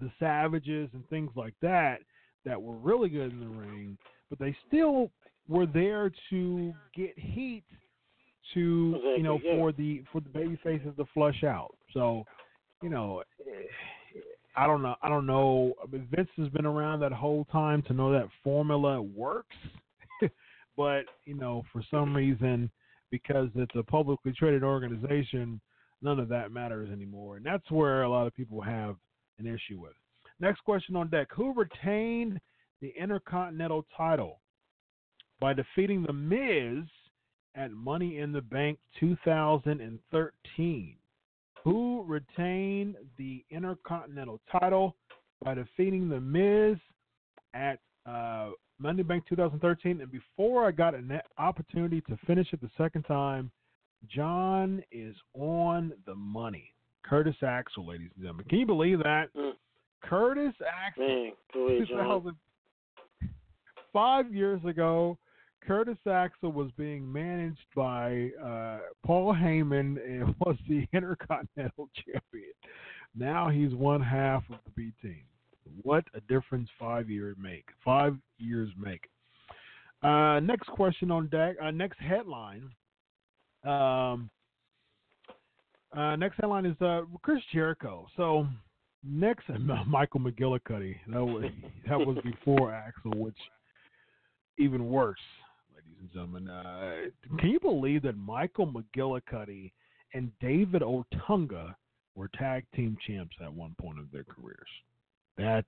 the 0.01 0.11
savages 0.19 0.89
and 0.93 1.09
things 1.09 1.31
like 1.37 1.55
that 1.63 1.99
that 2.45 2.61
were 2.61 2.77
really 2.77 3.09
good 3.09 3.33
in 3.33 3.41
the 3.41 3.47
ring, 3.47 3.97
but 4.29 4.39
they 4.39 4.57
still 4.67 5.11
were 5.49 5.67
there 5.67 6.11
to 6.31 6.73
get 6.95 7.19
heat 7.19 7.65
to 8.53 8.95
Exactly, 8.97 9.17
you 9.17 9.23
know 9.23 9.41
yeah. 9.43 9.57
for 9.57 9.73
the 9.73 10.03
for 10.13 10.21
the 10.21 10.29
baby 10.29 10.59
faces 10.63 10.93
to 10.97 11.05
flush 11.15 11.45
out. 11.45 11.75
So, 11.93 12.25
you 12.83 12.91
know, 12.91 13.23
eh, 13.41 14.21
I 14.57 14.67
don't 14.67 14.83
know. 14.83 14.95
I 15.03 15.09
don't 15.09 15.27
know. 15.27 15.75
Vince 15.91 16.29
has 16.37 16.49
been 16.49 16.67
around 16.67 17.01
that 17.01 17.13
whole 17.13 17.45
time 17.47 17.83
to 17.83 17.93
know 17.93 18.13
that 18.13 18.29
formula 18.43 19.01
works, 19.01 19.57
but 20.77 21.05
you 21.25 21.35
know, 21.35 21.65
for 21.73 21.83
some 21.91 22.15
reason, 22.15 22.71
because 23.11 23.49
it's 23.55 23.75
a 23.77 23.83
publicly 23.83 24.33
traded 24.33 24.63
organization, 24.63 25.61
none 26.05 26.21
of 26.21 26.29
that 26.29 26.53
matters 26.53 26.91
anymore, 26.91 27.37
and 27.37 27.45
that's 27.45 27.69
where 27.71 28.03
a 28.03 28.09
lot 28.09 28.27
of 28.27 28.35
people 28.37 28.61
have 28.61 28.97
an 29.39 29.47
issue 29.47 29.81
with. 29.81 29.95
Next 30.39 30.61
question 30.61 30.95
on 30.95 31.09
deck: 31.09 31.29
Who 31.35 31.55
retained 31.55 32.41
the 32.81 32.93
Intercontinental 32.99 33.87
title 33.97 34.41
by 35.41 35.55
defeating 35.55 36.03
The 36.03 36.13
Miz 36.13 36.85
at 37.55 37.73
Money 37.73 38.19
in 38.19 38.33
the 38.33 38.43
Bank 38.43 38.79
2013? 39.01 40.97
Who 41.63 42.05
retained 42.07 42.97
the 43.17 43.43
Intercontinental 43.51 44.41
title 44.53 44.97
by 45.43 45.55
defeating 45.55 46.09
The 46.09 46.21
Miz 46.21 46.77
at 47.55 47.79
uh, 48.07 48.51
Money 48.79 48.91
in 48.91 48.97
the 48.99 49.05
Bank 49.05 49.25
2013? 49.29 50.03
And 50.03 50.13
before 50.13 50.67
I 50.67 50.73
got 50.73 50.95
an 50.95 51.21
opportunity 51.39 52.03
to 52.03 52.19
finish 52.27 52.53
it 52.53 52.61
the 52.61 52.71
second 52.77 53.05
time, 53.05 53.51
John 54.09 54.83
is 54.91 55.15
on 55.35 55.93
the 56.07 56.15
money. 56.15 56.73
Curtis 57.05 57.37
Axel, 57.43 57.87
ladies 57.87 58.11
and 58.15 58.25
gentlemen. 58.25 58.47
Can 58.49 58.59
you 58.59 58.67
believe 58.67 58.99
that? 59.01 59.29
Curtis 60.03 60.55
Axel. 60.87 61.07
Man, 61.07 61.33
go 61.53 61.69
ahead, 61.69 61.89
John. 61.89 61.99
2000 61.99 62.37
five 63.95 64.35
years 64.35 64.61
ago, 64.67 65.17
Curtis 65.67 65.97
Axel 66.11 66.53
was 66.53 66.71
being 66.77 67.11
managed 67.11 67.65
by 67.75 68.29
uh, 68.45 68.81
Paul 69.07 69.33
Heyman 69.33 69.97
and 70.05 70.35
was 70.41 70.57
the 70.69 70.87
Intercontinental 70.93 71.89
Champion. 72.05 72.53
Now 73.17 73.49
he's 73.49 73.73
one 73.73 74.03
half 74.03 74.43
of 74.51 74.59
the 74.65 74.71
B 74.77 74.93
team. 75.01 75.23
What 75.83 76.05
a 76.13 76.21
difference 76.33 76.69
five 76.79 77.09
years 77.09 77.37
make. 77.41 77.65
Five 77.83 78.17
years 78.39 78.69
make. 78.77 79.09
Uh, 80.03 80.41
next 80.41 80.67
question 80.69 81.11
on 81.11 81.29
deck. 81.29 81.57
Uh, 81.63 81.71
next 81.71 81.99
headline. 81.99 82.69
Um, 83.65 84.31
uh, 85.97 86.17
next 86.17 86.37
headline 86.41 86.67
is 86.67 86.81
uh, 86.81 87.03
Chris 87.23 87.41
Jericho. 87.53 88.07
So 88.17 88.47
next, 89.03 89.45
Michael 89.87 90.21
McGillicutty. 90.21 90.97
That 91.09 91.25
was 91.25 91.45
that 91.89 91.99
was 91.99 92.19
before 92.25 92.73
Axel, 92.73 93.13
which 93.15 93.39
even 94.59 94.89
worse, 94.89 95.19
ladies 95.75 95.97
and 96.01 96.13
gentlemen. 96.13 96.49
Uh, 96.49 97.37
can 97.39 97.51
you 97.51 97.61
believe 97.61 98.03
that 98.03 98.17
Michael 98.17 98.67
McGillicutty 98.73 99.73
and 100.15 100.31
David 100.41 100.83
Otunga 100.83 101.75
were 102.15 102.29
tag 102.39 102.65
team 102.75 102.97
champs 103.07 103.35
at 103.43 103.53
one 103.53 103.75
point 103.81 103.99
of 103.99 104.11
their 104.13 104.25
careers? 104.25 104.69
That's 105.37 105.67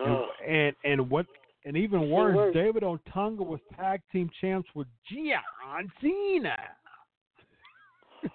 Oh. 0.00 0.28
and, 0.46 0.54
and 0.84 1.00
and 1.00 1.10
what 1.10 1.26
and 1.64 1.76
even 1.76 2.10
worse. 2.10 2.54
David 2.54 2.82
Otunga 2.82 3.44
was 3.44 3.60
tag 3.76 4.00
team 4.12 4.30
champs 4.40 4.68
with 4.74 4.86
John 5.10 5.90
Cena. 6.00 6.56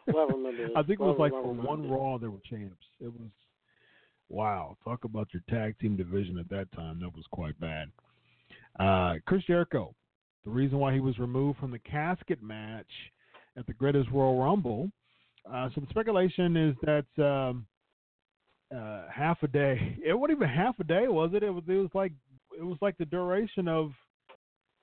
Well, 0.07 0.27
I 0.75 0.83
think 0.83 0.99
it 0.99 1.03
was 1.03 1.15
Well, 1.17 1.19
like 1.19 1.31
for 1.31 1.53
one. 1.53 1.89
Raw 1.89 2.17
they 2.17 2.27
were 2.27 2.39
champs. 2.49 2.85
It 2.99 3.07
was 3.07 3.29
wow. 4.29 4.77
Talk 4.83 5.03
about 5.03 5.27
your 5.33 5.43
tag 5.49 5.77
team 5.79 5.95
division 5.95 6.37
at 6.37 6.49
that 6.49 6.71
time. 6.73 6.99
That 6.99 7.13
was 7.15 7.25
quite 7.31 7.59
bad. 7.59 7.89
Uh, 8.79 9.15
Chris 9.25 9.43
Jericho, 9.45 9.93
the 10.45 10.51
reason 10.51 10.79
why 10.79 10.93
he 10.93 10.99
was 10.99 11.19
removed 11.19 11.59
from 11.59 11.71
the 11.71 11.79
casket 11.79 12.41
match 12.41 12.87
at 13.57 13.67
the 13.67 13.73
Greatest 13.73 14.09
Royal 14.11 14.41
Rumble. 14.41 14.91
Uh, 15.51 15.69
so 15.75 15.81
the 15.81 15.87
speculation 15.89 16.55
is 16.57 16.75
that 16.83 17.23
um, 17.23 17.65
uh, 18.75 19.03
half 19.13 19.41
a 19.43 19.47
day. 19.47 19.97
It 20.05 20.13
wasn't 20.13 20.37
even 20.37 20.49
half 20.49 20.79
a 20.79 20.83
day, 20.83 21.07
was 21.07 21.31
it? 21.33 21.43
It 21.43 21.51
was. 21.51 21.63
It 21.67 21.73
was 21.73 21.91
like 21.93 22.11
it 22.57 22.63
was 22.63 22.77
like 22.81 22.97
the 22.97 23.05
duration 23.05 23.67
of 23.67 23.91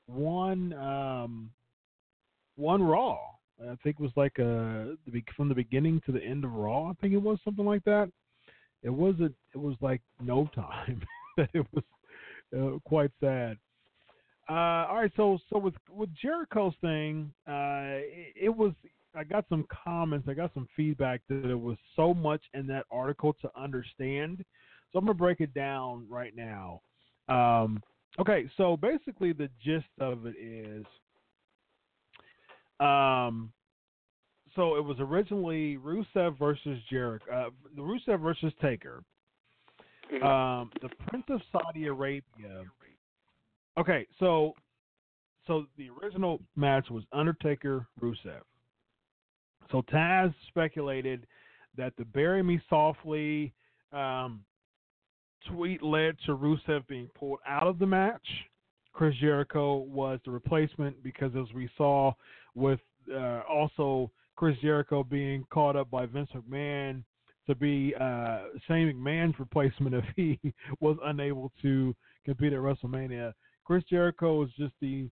one 0.07 0.73
um, 0.75 1.51
one 2.57 2.83
Raw. 2.83 3.19
I 3.63 3.77
think 3.83 3.97
it 3.99 4.03
was 4.03 4.13
like 4.17 4.39
uh 4.39 4.97
the 5.05 5.11
be- 5.13 5.25
from 5.37 5.49
the 5.49 5.55
beginning 5.55 6.01
to 6.07 6.13
the 6.13 6.23
end 6.23 6.45
of 6.45 6.53
Raw. 6.53 6.91
I 6.91 6.93
think 7.01 7.13
it 7.13 7.23
was 7.23 7.39
something 7.45 7.65
like 7.65 7.85
that. 7.85 8.11
It 8.83 8.91
wasn't. 8.91 9.35
It 9.55 9.59
was 9.59 9.77
like 9.81 10.01
no 10.21 10.49
time. 10.55 11.03
that 11.37 11.51
it 11.55 11.67
was 11.73 11.85
uh, 12.57 12.79
quite 12.89 13.11
sad. 13.21 13.59
Uh, 14.49 14.87
all 14.89 14.97
right, 14.97 15.13
so 15.17 15.39
so 15.51 15.59
with 15.59 15.75
with 15.91 16.11
Jericho's 16.15 16.75
thing, 16.81 17.33
uh, 17.47 18.01
it, 18.03 18.35
it 18.45 18.57
was. 18.57 18.73
I 19.15 19.25
got 19.25 19.45
some 19.49 19.67
comments. 19.85 20.29
I 20.29 20.35
got 20.35 20.55
some 20.55 20.69
feedback 20.77 21.21
that 21.29 21.45
it 21.45 21.61
was 21.61 21.77
so 21.97 22.15
much 22.15 22.43
in 22.55 22.67
that 22.69 22.87
article 22.93 23.35
to 23.43 23.51
understand. 23.57 24.45
So 24.93 24.99
I'm 24.99 25.05
gonna 25.05 25.15
break 25.15 25.41
it 25.41 25.53
down 25.53 26.07
right 26.09 26.33
now. 26.35 26.81
Um, 27.29 27.83
okay, 28.21 28.49
so 28.57 28.77
basically 28.77 29.33
the 29.33 29.51
gist 29.63 29.87
of 30.01 30.27
it 30.27 30.37
is, 30.39 30.85
um, 32.81 33.53
so 34.57 34.77
it 34.77 34.85
was 34.85 34.97
originally 34.99 35.77
Rusev 35.79 36.39
versus 36.39 36.79
Jericho, 36.91 37.25
uh, 37.33 37.51
the 37.77 37.83
Rusev 37.83 38.21
versus 38.21 38.53
Taker. 38.61 39.03
Um, 40.25 40.71
the 40.83 40.89
Prince 41.07 41.25
of 41.29 41.41
Saudi 41.53 41.87
Arabia. 41.87 42.65
Okay, 43.79 44.07
so 44.19 44.55
so 45.47 45.67
the 45.79 45.89
original 46.03 46.41
match 46.57 46.91
was 46.91 47.05
Undertaker 47.13 47.87
Rusev. 48.01 48.41
So 49.71 49.83
Taz 49.83 50.35
speculated 50.49 51.27
that 51.77 51.93
the 51.97 52.05
"Bury 52.07 52.43
Me 52.43 52.61
Softly" 52.69 53.53
um, 53.93 54.45
tweet 55.49 55.81
led 55.83 56.17
to 56.27 56.37
Rusev 56.37 56.87
being 56.89 57.09
pulled 57.15 57.39
out 57.47 57.69
of 57.69 57.79
the 57.79 57.87
match. 57.87 58.27
Chris 58.93 59.15
Jericho 59.21 59.77
was 59.77 60.19
the 60.25 60.31
replacement 60.33 61.01
because, 61.03 61.31
as 61.37 61.53
we 61.55 61.71
saw, 61.77 62.13
with 62.55 62.81
uh, 63.13 63.41
also 63.49 64.11
Chris 64.37 64.57
Jericho 64.63 65.05
being 65.05 65.45
caught 65.51 65.77
up 65.77 65.91
by 65.91 66.07
Vince 66.07 66.31
McMahon 66.35 67.03
to 67.47 67.55
be 67.55 67.95
uh, 68.01 68.45
Shane 68.67 68.93
McMahon's 68.95 69.39
replacement 69.39 69.95
if 69.95 70.05
he 70.17 70.39
was 70.81 70.97
unable 71.05 71.53
to 71.63 71.95
compete 72.25 72.53
at 72.53 72.61
WrestleMania. 72.61 73.33
Chris 73.65 73.85
Jericho 73.91 74.37
was 74.37 74.51
just 74.59 74.73
the 74.81 75.09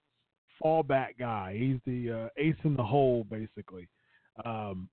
fallback 0.62 1.18
guy. 1.18 1.56
He's 1.58 1.78
the 1.86 2.24
uh, 2.24 2.28
ace 2.36 2.56
in 2.64 2.74
the 2.74 2.82
hole, 2.82 3.24
basically. 3.30 3.88
Um, 4.44 4.88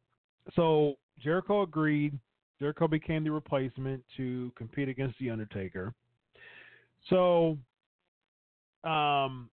so 0.55 0.95
Jericho 1.19 1.63
agreed. 1.63 2.17
Jericho 2.59 2.88
became 2.88 3.23
the 3.23 3.31
replacement 3.31 4.03
to 4.17 4.51
compete 4.57 4.89
against 4.89 5.17
the 5.19 5.30
Undertaker. 5.30 5.93
So, 7.09 7.57
um, 8.84 9.49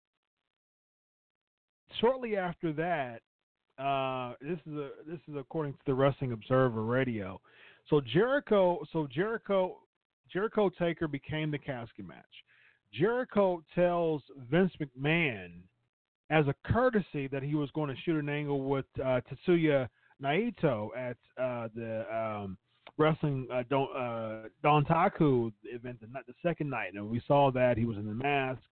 shortly 2.00 2.36
after 2.36 2.72
that, 2.72 3.20
uh, 3.82 4.34
this 4.40 4.58
is 4.66 4.76
a 4.76 4.90
this 5.06 5.20
is 5.28 5.34
according 5.36 5.72
to 5.72 5.78
the 5.86 5.94
Wrestling 5.94 6.32
Observer 6.32 6.84
Radio. 6.84 7.40
So 7.88 8.00
Jericho, 8.00 8.84
so 8.92 9.08
Jericho, 9.10 9.78
Jericho 10.32 10.70
Taker 10.78 11.08
became 11.08 11.50
the 11.50 11.58
casket 11.58 12.06
match. 12.06 12.24
Jericho 12.92 13.62
tells 13.74 14.22
Vince 14.50 14.72
McMahon 14.80 15.52
as 16.30 16.46
a 16.46 16.54
courtesy 16.64 17.26
that 17.28 17.42
he 17.42 17.54
was 17.54 17.70
going 17.70 17.94
to 17.94 18.00
shoot 18.02 18.18
an 18.18 18.28
angle 18.28 18.62
with 18.62 18.84
uh, 19.00 19.20
Tetsuya 19.48 19.88
Naito 20.22 20.88
at 20.96 21.16
uh, 21.42 21.68
the 21.74 22.04
um, 22.14 22.56
wrestling 22.98 23.46
uh, 23.52 23.62
Don, 23.68 23.88
uh, 23.96 24.48
Dontaku 24.64 25.52
event 25.64 26.00
the, 26.00 26.06
the 26.26 26.34
second 26.42 26.70
night, 26.70 26.92
and 26.94 27.08
we 27.08 27.20
saw 27.26 27.50
that 27.50 27.76
he 27.76 27.84
was 27.84 27.96
in 27.96 28.06
the 28.06 28.14
mask. 28.14 28.62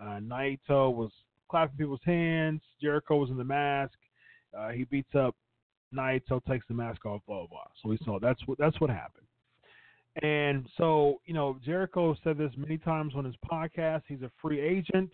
Uh, 0.00 0.20
Naito 0.20 0.94
was 0.94 1.10
clapping 1.48 1.76
people's 1.76 2.00
hands. 2.04 2.60
Jericho 2.80 3.16
was 3.16 3.30
in 3.30 3.36
the 3.36 3.44
mask. 3.44 3.94
Uh, 4.56 4.70
he 4.70 4.84
beats 4.84 5.14
up 5.14 5.34
Naito, 5.94 6.44
takes 6.46 6.66
the 6.68 6.74
mask 6.74 7.04
off, 7.06 7.22
blah 7.26 7.38
blah. 7.38 7.46
blah. 7.46 7.66
So 7.82 7.88
we 7.88 7.98
saw 8.04 8.18
that's 8.18 8.40
what 8.46 8.58
that's 8.58 8.80
what 8.80 8.90
happened. 8.90 9.26
And 10.22 10.66
so 10.76 11.20
you 11.26 11.34
know, 11.34 11.58
Jericho 11.64 12.16
said 12.24 12.38
this 12.38 12.52
many 12.56 12.78
times 12.78 13.14
on 13.16 13.24
his 13.24 13.36
podcast. 13.50 14.02
He's 14.06 14.22
a 14.22 14.30
free 14.40 14.60
agent. 14.60 15.10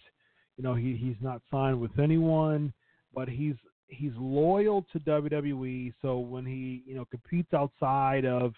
You 0.57 0.65
know, 0.65 0.75
he 0.75 0.97
he's 0.97 1.17
not 1.21 1.43
signed 1.51 1.81
with 1.81 1.99
anyone, 1.99 2.73
but 3.15 3.29
he's 3.29 3.57
he's 3.89 4.13
loyal 4.17 4.87
to 4.93 5.01
WWE. 5.01 5.93
So 6.03 6.19
when 6.19 6.47
he 6.47 6.83
you 6.87 6.95
know 6.95 7.05
competes 7.07 7.53
outside 7.53 8.25
of 8.25 8.55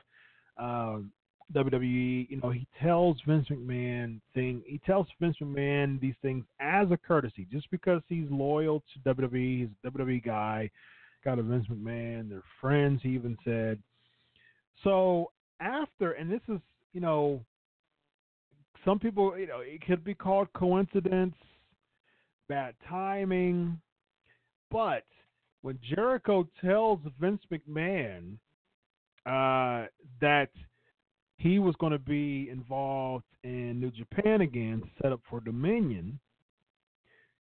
um, 0.59 1.13
WWE, 1.55 2.29
you 2.29 2.41
know 2.43 2.51
he 2.51 2.67
tells 2.83 3.19
Vince 3.27 3.47
McMahon 3.49 4.21
thing. 4.35 4.63
He 4.67 4.81
tells 4.85 5.07
Vince 5.21 5.37
McMahon 5.41 6.01
these 6.01 6.15
things 6.23 6.45
as 6.61 6.91
a 6.91 6.97
courtesy, 6.97 7.47
just 7.53 7.71
because 7.71 8.03
he's 8.09 8.27
loyal 8.31 8.83
to 8.93 9.15
WWE. 9.15 9.61
He's 9.61 9.69
a 9.85 9.91
WWE 9.91 10.25
guy. 10.25 10.71
Got 11.25 11.39
a 11.39 11.43
Vince 11.43 11.67
McMahon. 11.71 12.29
They're 12.29 12.43
friends. 12.61 13.01
He 13.03 13.11
even 13.11 13.37
said. 13.45 13.79
So 14.83 15.31
after, 15.61 16.13
and 16.13 16.31
this 16.31 16.41
is 16.49 16.61
you 16.93 17.01
know, 17.01 17.45
some 18.85 18.99
people 18.99 19.39
you 19.39 19.47
know 19.47 19.61
it 19.61 19.87
could 19.87 20.03
be 20.03 20.15
called 20.15 20.49
coincidence, 20.55 21.37
bad 22.49 22.75
timing, 22.89 23.81
but 24.71 25.05
when 25.63 25.79
Jericho 25.95 26.47
tells 26.65 27.01
Vince 27.21 27.43
McMahon 27.53 28.39
uh, 29.27 29.89
that 30.21 30.51
he 31.39 31.59
was 31.59 31.75
going 31.77 31.93
to 31.93 31.99
be 31.99 32.49
involved 32.51 33.25
in 33.45 33.81
New 33.81 33.91
Japan 33.91 34.41
again, 34.41 34.83
set 35.01 35.13
up 35.13 35.21
for 35.29 35.41
Dominion, 35.41 36.19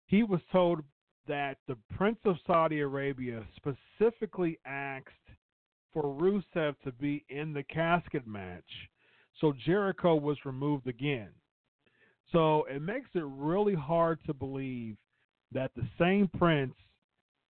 he 0.08 0.24
was 0.24 0.42
told 0.52 0.82
that 1.28 1.58
the 1.68 1.78
Prince 1.96 2.20
of 2.26 2.36
Saudi 2.48 2.80
Arabia 2.80 3.46
specifically 3.56 4.60
asked 4.66 5.08
for 5.94 6.04
Rusev 6.04 6.76
to 6.84 6.92
be 7.00 7.24
in 7.30 7.54
the 7.54 7.64
casket 7.64 8.26
match. 8.26 8.64
So 9.40 9.54
Jericho 9.66 10.16
was 10.16 10.38
removed 10.46 10.88
again. 10.88 11.30
So 12.32 12.66
it 12.70 12.82
makes 12.82 13.10
it 13.14 13.24
really 13.26 13.76
hard 13.76 14.20
to 14.26 14.34
believe 14.34 14.96
that 15.52 15.72
the 15.76 15.88
same 16.00 16.30
Prince 16.38 16.76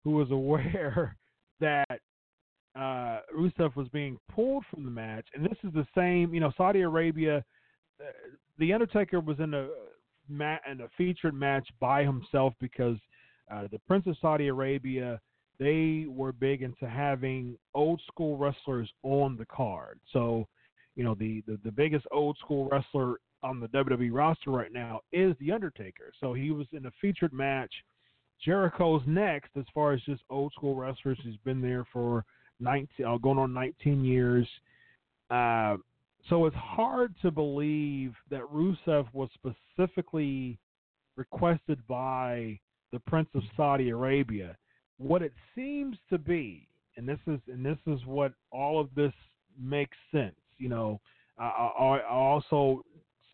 who 0.05 0.13
was 0.13 0.31
aware 0.33 1.17
that 1.61 2.01
uh, 2.75 3.21
Rusev 3.37 3.75
was 3.77 3.89
being 3.89 4.19
pulled 4.35 4.65
from 4.71 4.85
the 4.85 4.91
match, 4.91 5.27
and 5.35 5.45
this 5.45 5.59
is 5.63 5.73
the 5.75 5.87
same. 5.97 6.33
You 6.33 6.41
know, 6.41 6.53
Saudi 6.57 6.81
Arabia, 6.81 7.45
uh, 8.01 8.05
the 8.59 8.73
Undertaker 8.73 9.21
was 9.21 9.39
in 9.41 9.55
a 9.55 9.69
ma- 10.29 10.59
in 10.71 10.81
a 10.81 10.89
featured 10.97 11.35
match 11.35 11.69
by 11.81 12.05
himself 12.05 12.55
because 12.61 12.97
uh, 13.51 13.69
the 13.71 13.79
Prince 13.87 14.07
of 14.07 14.17
Saudi 14.21 14.49
Arabia 14.49 15.21
they 15.59 16.07
were 16.09 16.33
big 16.33 16.63
into 16.63 16.89
having 16.89 17.57
old 17.75 18.01
school 18.09 18.37
wrestlers 18.37 18.91
on 19.03 19.37
the 19.37 19.47
card. 19.47 20.01
So, 20.13 20.49
you 20.97 21.05
know, 21.05 21.15
the, 21.15 21.43
the, 21.47 21.59
the 21.65 21.71
biggest 21.71 22.07
old 22.11 22.37
school 22.39 22.69
wrestler 22.71 23.21
on 23.43 23.61
the 23.61 23.69
WWE 23.69 24.11
roster 24.13 24.51
right 24.51 24.73
now 24.73 25.01
is 25.13 25.35
the 25.39 25.53
Undertaker. 25.53 26.13
So 26.21 26.33
he 26.33 26.51
was 26.51 26.67
in 26.73 26.87
a 26.87 26.93
featured 27.01 27.33
match 27.33 27.73
Jericho's 28.45 29.03
next 29.07 29.51
as 29.57 29.65
far 29.73 29.93
as 29.93 30.01
just 30.03 30.23
old 30.31 30.53
school 30.53 30.75
wrestlers. 30.75 31.19
He's 31.23 31.37
been 31.45 31.61
there 31.61 31.85
for 31.93 32.25
19, 32.61 33.07
uh, 33.07 33.17
going 33.19 33.39
on 33.39 33.53
19 33.53 34.05
years. 34.05 34.47
Uh, 35.31 35.77
so 36.29 36.47
it's 36.47 36.57
hard 36.57 37.15
to 37.23 37.31
believe 37.31 38.15
that 38.31 38.43
Rusev 38.43 39.07
was 39.13 39.29
specifically 39.35 40.59
requested 41.17 41.81
by 41.89 42.59
the 42.93 43.01
Prince 43.01 43.29
of 43.35 43.43
Saudi 43.57 43.91
Arabia. 43.91 44.57
What 44.99 45.23
it 45.23 45.33
seems 45.55 45.97
to 46.11 46.19
be, 46.19 46.69
and 46.97 47.09
this 47.09 47.19
is 47.27 47.41
and 47.49 47.65
this 47.65 47.79
is 47.87 47.99
what 48.07 48.33
all 48.53 48.81
of 48.81 48.89
this 48.95 49.13
makes 49.61 49.97
sense. 50.13 50.37
You 50.59 50.69
know, 50.69 51.01
I, 51.39 51.45
I, 51.47 51.99
I 51.99 52.09
also 52.09 52.85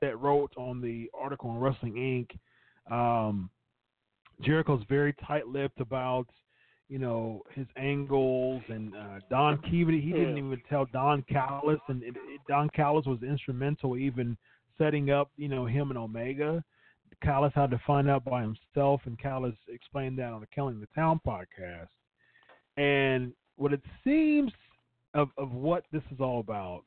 said 0.00 0.20
wrote 0.20 0.52
on 0.56 0.80
the 0.80 1.10
article 1.18 1.50
on 1.50 1.58
Wrestling 1.58 1.94
Inc. 1.94 2.92
Um, 2.92 3.50
Jericho's 4.40 4.82
very 4.88 5.14
tight-lipped 5.26 5.80
about 5.80 6.26
you 6.88 6.98
know 6.98 7.42
his 7.54 7.66
angles 7.76 8.62
and 8.68 8.94
uh, 8.94 9.18
Don 9.30 9.58
Keevity. 9.58 10.02
He 10.02 10.12
didn't 10.12 10.38
even 10.38 10.60
tell 10.68 10.86
Don 10.92 11.22
Callis, 11.30 11.80
and 11.88 12.02
it, 12.02 12.14
it, 12.16 12.40
Don 12.48 12.68
Callis 12.70 13.06
was 13.06 13.22
instrumental 13.22 13.96
even 13.96 14.36
setting 14.78 15.10
up 15.10 15.30
you 15.36 15.48
know 15.48 15.66
him 15.66 15.90
and 15.90 15.98
Omega. 15.98 16.62
Callis 17.22 17.52
had 17.54 17.70
to 17.70 17.80
find 17.86 18.08
out 18.08 18.24
by 18.24 18.42
himself, 18.42 19.00
and 19.04 19.18
Callis 19.18 19.54
explained 19.68 20.18
that 20.18 20.32
on 20.32 20.40
the 20.40 20.46
Killing 20.46 20.80
the 20.80 20.88
Town 20.94 21.20
podcast. 21.26 21.88
And 22.76 23.32
what 23.56 23.72
it 23.72 23.82
seems 24.04 24.52
of 25.14 25.28
of 25.36 25.52
what 25.52 25.84
this 25.92 26.02
is 26.12 26.20
all 26.20 26.40
about, 26.40 26.84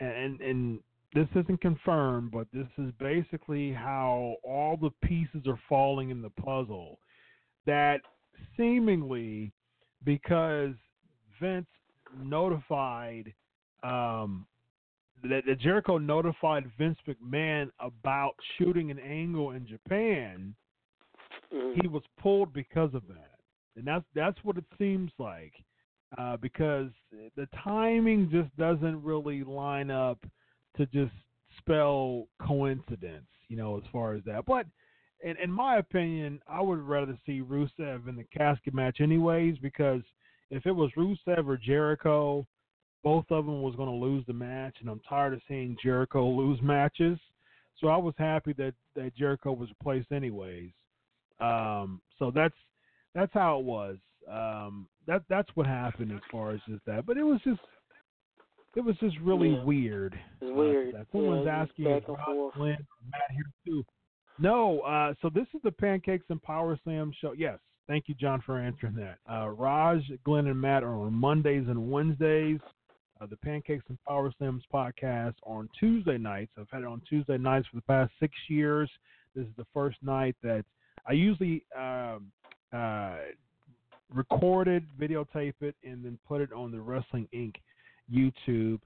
and 0.00 0.40
and 0.40 0.80
this 1.14 1.28
isn't 1.34 1.60
confirmed, 1.60 2.30
but 2.30 2.46
this 2.52 2.68
is 2.78 2.90
basically 2.98 3.72
how 3.72 4.36
all 4.42 4.78
the 4.80 4.90
pieces 5.06 5.46
are 5.46 5.60
falling 5.68 6.10
in 6.10 6.22
the 6.22 6.30
puzzle. 6.30 6.98
That 7.66 8.00
seemingly 8.56 9.52
because 10.04 10.74
Vince 11.40 11.66
notified 12.22 13.32
um, 13.82 14.46
that, 15.22 15.44
that 15.46 15.60
Jericho 15.60 15.98
notified 15.98 16.70
Vince 16.78 16.98
McMahon 17.08 17.70
about 17.80 18.32
shooting 18.58 18.90
an 18.90 18.98
angle 18.98 19.52
in 19.52 19.66
Japan, 19.66 20.54
mm-hmm. 21.52 21.80
he 21.80 21.88
was 21.88 22.02
pulled 22.20 22.52
because 22.52 22.94
of 22.94 23.02
that, 23.08 23.38
and 23.76 23.86
that's 23.86 24.04
that's 24.14 24.38
what 24.42 24.56
it 24.56 24.64
seems 24.78 25.10
like. 25.18 25.52
Uh, 26.18 26.36
because 26.36 26.90
the 27.36 27.48
timing 27.64 28.28
just 28.30 28.54
doesn't 28.58 29.02
really 29.02 29.42
line 29.44 29.90
up 29.90 30.18
to 30.76 30.84
just 30.86 31.12
spell 31.56 32.26
coincidence, 32.46 33.24
you 33.48 33.56
know, 33.56 33.78
as 33.78 33.82
far 33.90 34.12
as 34.12 34.22
that. 34.24 34.44
But 34.44 34.66
in, 35.22 35.36
in 35.42 35.50
my 35.50 35.76
opinion, 35.78 36.40
I 36.48 36.60
would 36.60 36.80
rather 36.80 37.16
see 37.24 37.40
Rusev 37.40 38.08
in 38.08 38.16
the 38.16 38.26
casket 38.36 38.74
match 38.74 39.00
anyways, 39.00 39.58
because 39.58 40.02
if 40.50 40.66
it 40.66 40.72
was 40.72 40.90
Rusev 40.96 41.46
or 41.46 41.56
Jericho, 41.56 42.46
both 43.02 43.24
of 43.30 43.46
them 43.46 43.62
was 43.62 43.74
going 43.74 43.88
to 43.88 43.94
lose 44.06 44.24
the 44.26 44.32
match, 44.32 44.76
and 44.80 44.88
I'm 44.88 45.00
tired 45.08 45.32
of 45.32 45.40
seeing 45.48 45.76
Jericho 45.82 46.28
lose 46.28 46.60
matches. 46.62 47.18
So 47.80 47.88
I 47.88 47.96
was 47.96 48.14
happy 48.18 48.52
that, 48.54 48.74
that 48.94 49.16
Jericho 49.16 49.52
was 49.52 49.68
replaced 49.70 50.12
anyways. 50.12 50.70
Um, 51.40 52.00
so 52.18 52.30
that's 52.32 52.54
that's 53.14 53.32
how 53.34 53.58
it 53.58 53.64
was. 53.64 53.96
Um, 54.30 54.88
that 55.06 55.22
that's 55.28 55.48
what 55.54 55.66
happened 55.66 56.12
as 56.12 56.20
far 56.30 56.52
as 56.52 56.60
just 56.68 56.84
that. 56.86 57.04
But 57.06 57.16
it 57.16 57.24
was 57.24 57.40
just 57.42 57.60
it 58.76 58.80
was 58.80 58.96
just 59.00 59.16
really 59.20 59.50
yeah. 59.50 59.64
weird. 59.64 60.18
It's 60.40 60.56
weird. 60.56 60.94
Uh, 60.94 61.04
someone's 61.10 61.46
yeah, 61.46 61.62
asking 61.62 61.86
if 61.86 62.08
or 62.08 62.18
Matt 62.56 63.30
here 63.30 63.50
too. 63.66 63.84
No, 64.38 64.80
uh, 64.80 65.14
so 65.22 65.28
this 65.28 65.46
is 65.54 65.60
the 65.62 65.70
Pancakes 65.70 66.24
and 66.28 66.42
Power 66.42 66.78
Slam 66.84 67.12
show. 67.20 67.32
Yes, 67.32 67.58
thank 67.86 68.08
you, 68.08 68.14
John, 68.14 68.42
for 68.44 68.58
answering 68.58 68.94
that. 68.96 69.18
Uh, 69.30 69.50
Raj, 69.50 70.00
Glenn, 70.24 70.46
and 70.46 70.60
Matt 70.60 70.82
are 70.82 70.94
on 70.94 71.12
Mondays 71.12 71.66
and 71.68 71.90
Wednesdays. 71.90 72.58
Uh, 73.20 73.26
the 73.26 73.36
Pancakes 73.36 73.84
and 73.88 73.98
Power 74.08 74.32
Slams 74.38 74.64
podcast 74.72 75.34
on 75.44 75.68
Tuesday 75.78 76.18
nights. 76.18 76.50
I've 76.58 76.70
had 76.72 76.82
it 76.82 76.88
on 76.88 77.02
Tuesday 77.08 77.38
nights 77.38 77.68
for 77.68 77.76
the 77.76 77.82
past 77.82 78.10
six 78.18 78.32
years. 78.48 78.90
This 79.36 79.44
is 79.44 79.52
the 79.56 79.66
first 79.72 79.98
night 80.02 80.34
that 80.42 80.64
I 81.06 81.12
usually 81.12 81.64
um, 81.78 82.32
uh, 82.72 83.16
recorded, 84.12 84.84
videotape 85.00 85.54
it, 85.60 85.76
and 85.84 86.04
then 86.04 86.18
put 86.26 86.40
it 86.40 86.52
on 86.52 86.72
the 86.72 86.80
Wrestling 86.80 87.28
Inc. 87.32 87.54
YouTube 88.12 88.80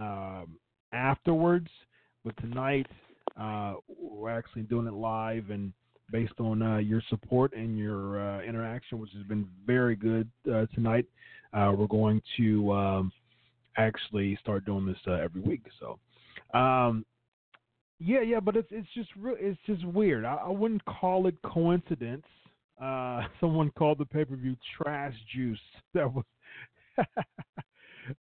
um, 0.00 0.56
afterwards. 0.92 1.68
But 2.24 2.36
tonight, 2.38 2.86
uh, 3.38 3.74
we're 3.88 4.30
actually 4.30 4.62
doing 4.62 4.86
it 4.86 4.92
live 4.92 5.50
and 5.50 5.72
based 6.10 6.38
on 6.38 6.62
uh, 6.62 6.76
your 6.76 7.02
support 7.08 7.54
and 7.54 7.78
your 7.78 8.20
uh, 8.20 8.42
interaction, 8.42 8.98
which 8.98 9.10
has 9.16 9.22
been 9.24 9.48
very 9.66 9.96
good 9.96 10.30
uh, 10.52 10.66
tonight. 10.74 11.06
Uh, 11.52 11.72
we're 11.76 11.86
going 11.86 12.20
to 12.36 12.72
um, 12.72 13.12
actually 13.76 14.36
start 14.40 14.64
doing 14.64 14.86
this 14.86 14.98
uh, 15.06 15.12
every 15.12 15.40
week. 15.40 15.62
So, 15.80 15.98
um, 16.58 17.04
yeah, 17.98 18.20
yeah, 18.20 18.40
but 18.40 18.56
it's 18.56 18.68
it's 18.70 18.88
just 18.94 19.10
re- 19.16 19.36
it's 19.38 19.60
just 19.66 19.84
weird. 19.86 20.24
I, 20.24 20.34
I 20.34 20.48
wouldn't 20.48 20.84
call 20.84 21.26
it 21.26 21.36
coincidence. 21.42 22.26
Uh, 22.80 23.22
someone 23.40 23.70
called 23.78 23.98
the 23.98 24.06
pay 24.06 24.24
per 24.24 24.36
view 24.36 24.56
trash 24.76 25.14
juice. 25.34 25.58
That 25.94 26.12
was. 26.12 26.24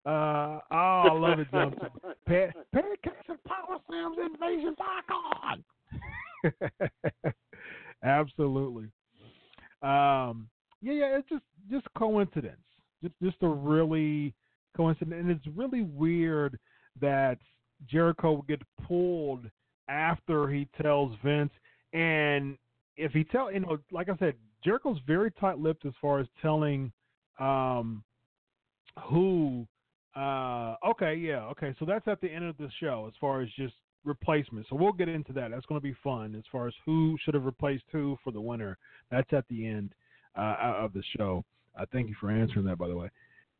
Uh, 0.05 0.09
oh, 0.09 0.61
I 0.71 1.11
love 1.13 1.39
it, 1.39 1.47
Johnson. 1.51 1.89
Pa- 2.27 2.61
Pancakes 2.73 3.27
and 3.27 3.43
Power 3.45 3.77
Slams 3.87 4.17
Invasion 4.23 4.75
Icon. 4.79 5.63
Absolutely. 8.03 8.85
Um, 9.81 10.49
yeah, 10.81 10.93
yeah, 10.93 11.17
it's 11.17 11.29
just 11.29 11.43
just 11.69 11.85
coincidence. 11.97 12.57
Just 13.03 13.15
just 13.21 13.37
a 13.41 13.47
really 13.47 14.33
coincidence, 14.75 15.15
and 15.19 15.31
it's 15.31 15.45
really 15.55 15.81
weird 15.81 16.57
that 16.99 17.37
Jericho 17.89 18.33
would 18.33 18.47
get 18.47 18.61
pulled 18.87 19.45
after 19.89 20.47
he 20.47 20.67
tells 20.81 21.15
Vince, 21.23 21.51
and 21.93 22.57
if 22.97 23.11
he 23.11 23.23
tell 23.23 23.51
you 23.51 23.61
know, 23.61 23.77
like 23.91 24.09
I 24.09 24.17
said, 24.17 24.35
Jericho's 24.63 24.99
very 25.07 25.31
tight-lipped 25.31 25.85
as 25.85 25.93
far 25.99 26.19
as 26.19 26.27
telling 26.41 26.91
um, 27.39 28.03
who. 29.05 29.67
Uh, 30.15 30.75
okay, 30.85 31.15
yeah, 31.15 31.43
okay. 31.45 31.73
So 31.79 31.85
that's 31.85 32.07
at 32.07 32.19
the 32.19 32.29
end 32.29 32.45
of 32.45 32.57
the 32.57 32.69
show 32.79 33.05
as 33.07 33.13
far 33.19 33.41
as 33.41 33.49
just 33.57 33.73
replacement. 34.03 34.65
So 34.69 34.75
we'll 34.75 34.91
get 34.91 35.07
into 35.07 35.31
that. 35.33 35.51
That's 35.51 35.65
going 35.65 35.79
to 35.79 35.83
be 35.83 35.95
fun 36.03 36.35
as 36.35 36.43
far 36.51 36.67
as 36.67 36.73
who 36.85 37.17
should 37.23 37.33
have 37.33 37.45
replaced 37.45 37.83
who 37.91 38.17
for 38.23 38.31
the 38.31 38.41
winner. 38.41 38.77
That's 39.09 39.31
at 39.31 39.45
the 39.49 39.67
end 39.67 39.93
uh, 40.37 40.55
of 40.59 40.93
the 40.93 41.03
show. 41.17 41.45
Uh, 41.79 41.85
thank 41.91 42.09
you 42.09 42.15
for 42.19 42.29
answering 42.29 42.65
that, 42.65 42.77
by 42.77 42.87
the 42.87 42.95
way. 42.95 43.09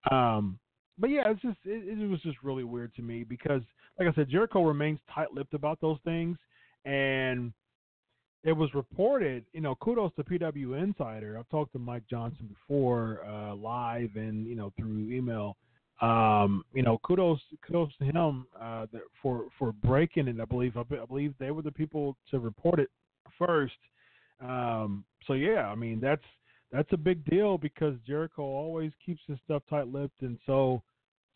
Um, 0.10 0.60
but 0.98 1.10
yeah, 1.10 1.24
it's 1.28 1.42
just 1.42 1.58
it, 1.66 2.00
it, 2.00 2.10
was 2.10 2.22
just 2.22 2.38
really 2.44 2.64
weird 2.64 2.94
to 2.96 3.02
me 3.02 3.24
because, 3.24 3.62
like 4.00 4.08
I 4.08 4.14
said, 4.14 4.30
Jericho 4.30 4.64
remains 4.64 5.00
tight-lipped 5.14 5.54
about 5.54 5.80
those 5.80 5.98
things, 6.04 6.38
and 6.86 7.54
it 8.44 8.54
was 8.54 8.74
reported. 8.74 9.46
You 9.54 9.62
know, 9.62 9.76
kudos 9.76 10.12
to 10.16 10.24
PW 10.24 10.82
Insider. 10.82 11.38
I've 11.38 11.50
talked 11.50 11.74
to 11.74 11.80
Mike 11.80 12.04
Johnson 12.10 12.48
before, 12.48 13.22
uh, 13.26 13.56
live 13.56 14.12
and 14.16 14.46
you 14.48 14.56
know 14.56 14.72
through 14.78 15.10
email 15.12 15.58
um, 16.02 16.66
you 16.74 16.82
know, 16.82 17.00
kudos 17.04 17.40
kudos 17.66 17.92
to 18.00 18.06
him 18.06 18.48
uh, 18.60 18.88
for 19.22 19.46
for 19.58 19.72
breaking 19.72 20.28
it. 20.28 20.38
I 20.42 20.46
believe 20.46 20.76
I, 20.76 20.84
believe 21.06 21.36
they 21.40 21.52
were 21.52 21.62
the 21.62 21.72
people 21.72 22.18
to 22.32 22.40
report 22.40 22.80
it 22.80 22.90
first. 23.38 23.78
Um, 24.42 25.06
so 25.28 25.34
yeah, 25.34 25.68
I 25.68 25.76
mean 25.76 26.00
that's 26.02 26.24
that's 26.72 26.92
a 26.92 26.98
big 26.98 27.24
deal 27.26 27.58
because 27.60 27.96
Jericho 28.08 28.42
always 28.42 28.92
keeps 29.06 29.22
his 29.28 29.38
stuff 29.46 29.62
tight-lipped, 29.70 30.22
and 30.22 30.40
so 30.46 30.82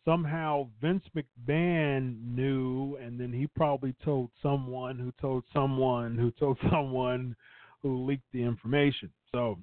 somehow 0.06 0.68
Vince 0.80 1.04
McMahon 1.14 2.16
knew, 2.24 2.96
and 2.96 3.20
then 3.20 3.32
he 3.32 3.46
probably 3.48 3.94
told 4.02 4.30
someone 4.42 4.98
who 4.98 5.12
told 5.20 5.44
someone 5.52 6.16
who 6.16 6.30
told 6.30 6.56
someone 6.70 7.36
who 7.82 8.06
leaked 8.06 8.32
the 8.32 8.42
information. 8.42 9.10
So 9.32 9.58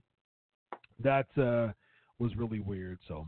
that 1.03 1.25
uh, 1.37 1.73
was 2.19 2.35
really 2.37 2.59
weird. 2.59 2.99
So 3.07 3.27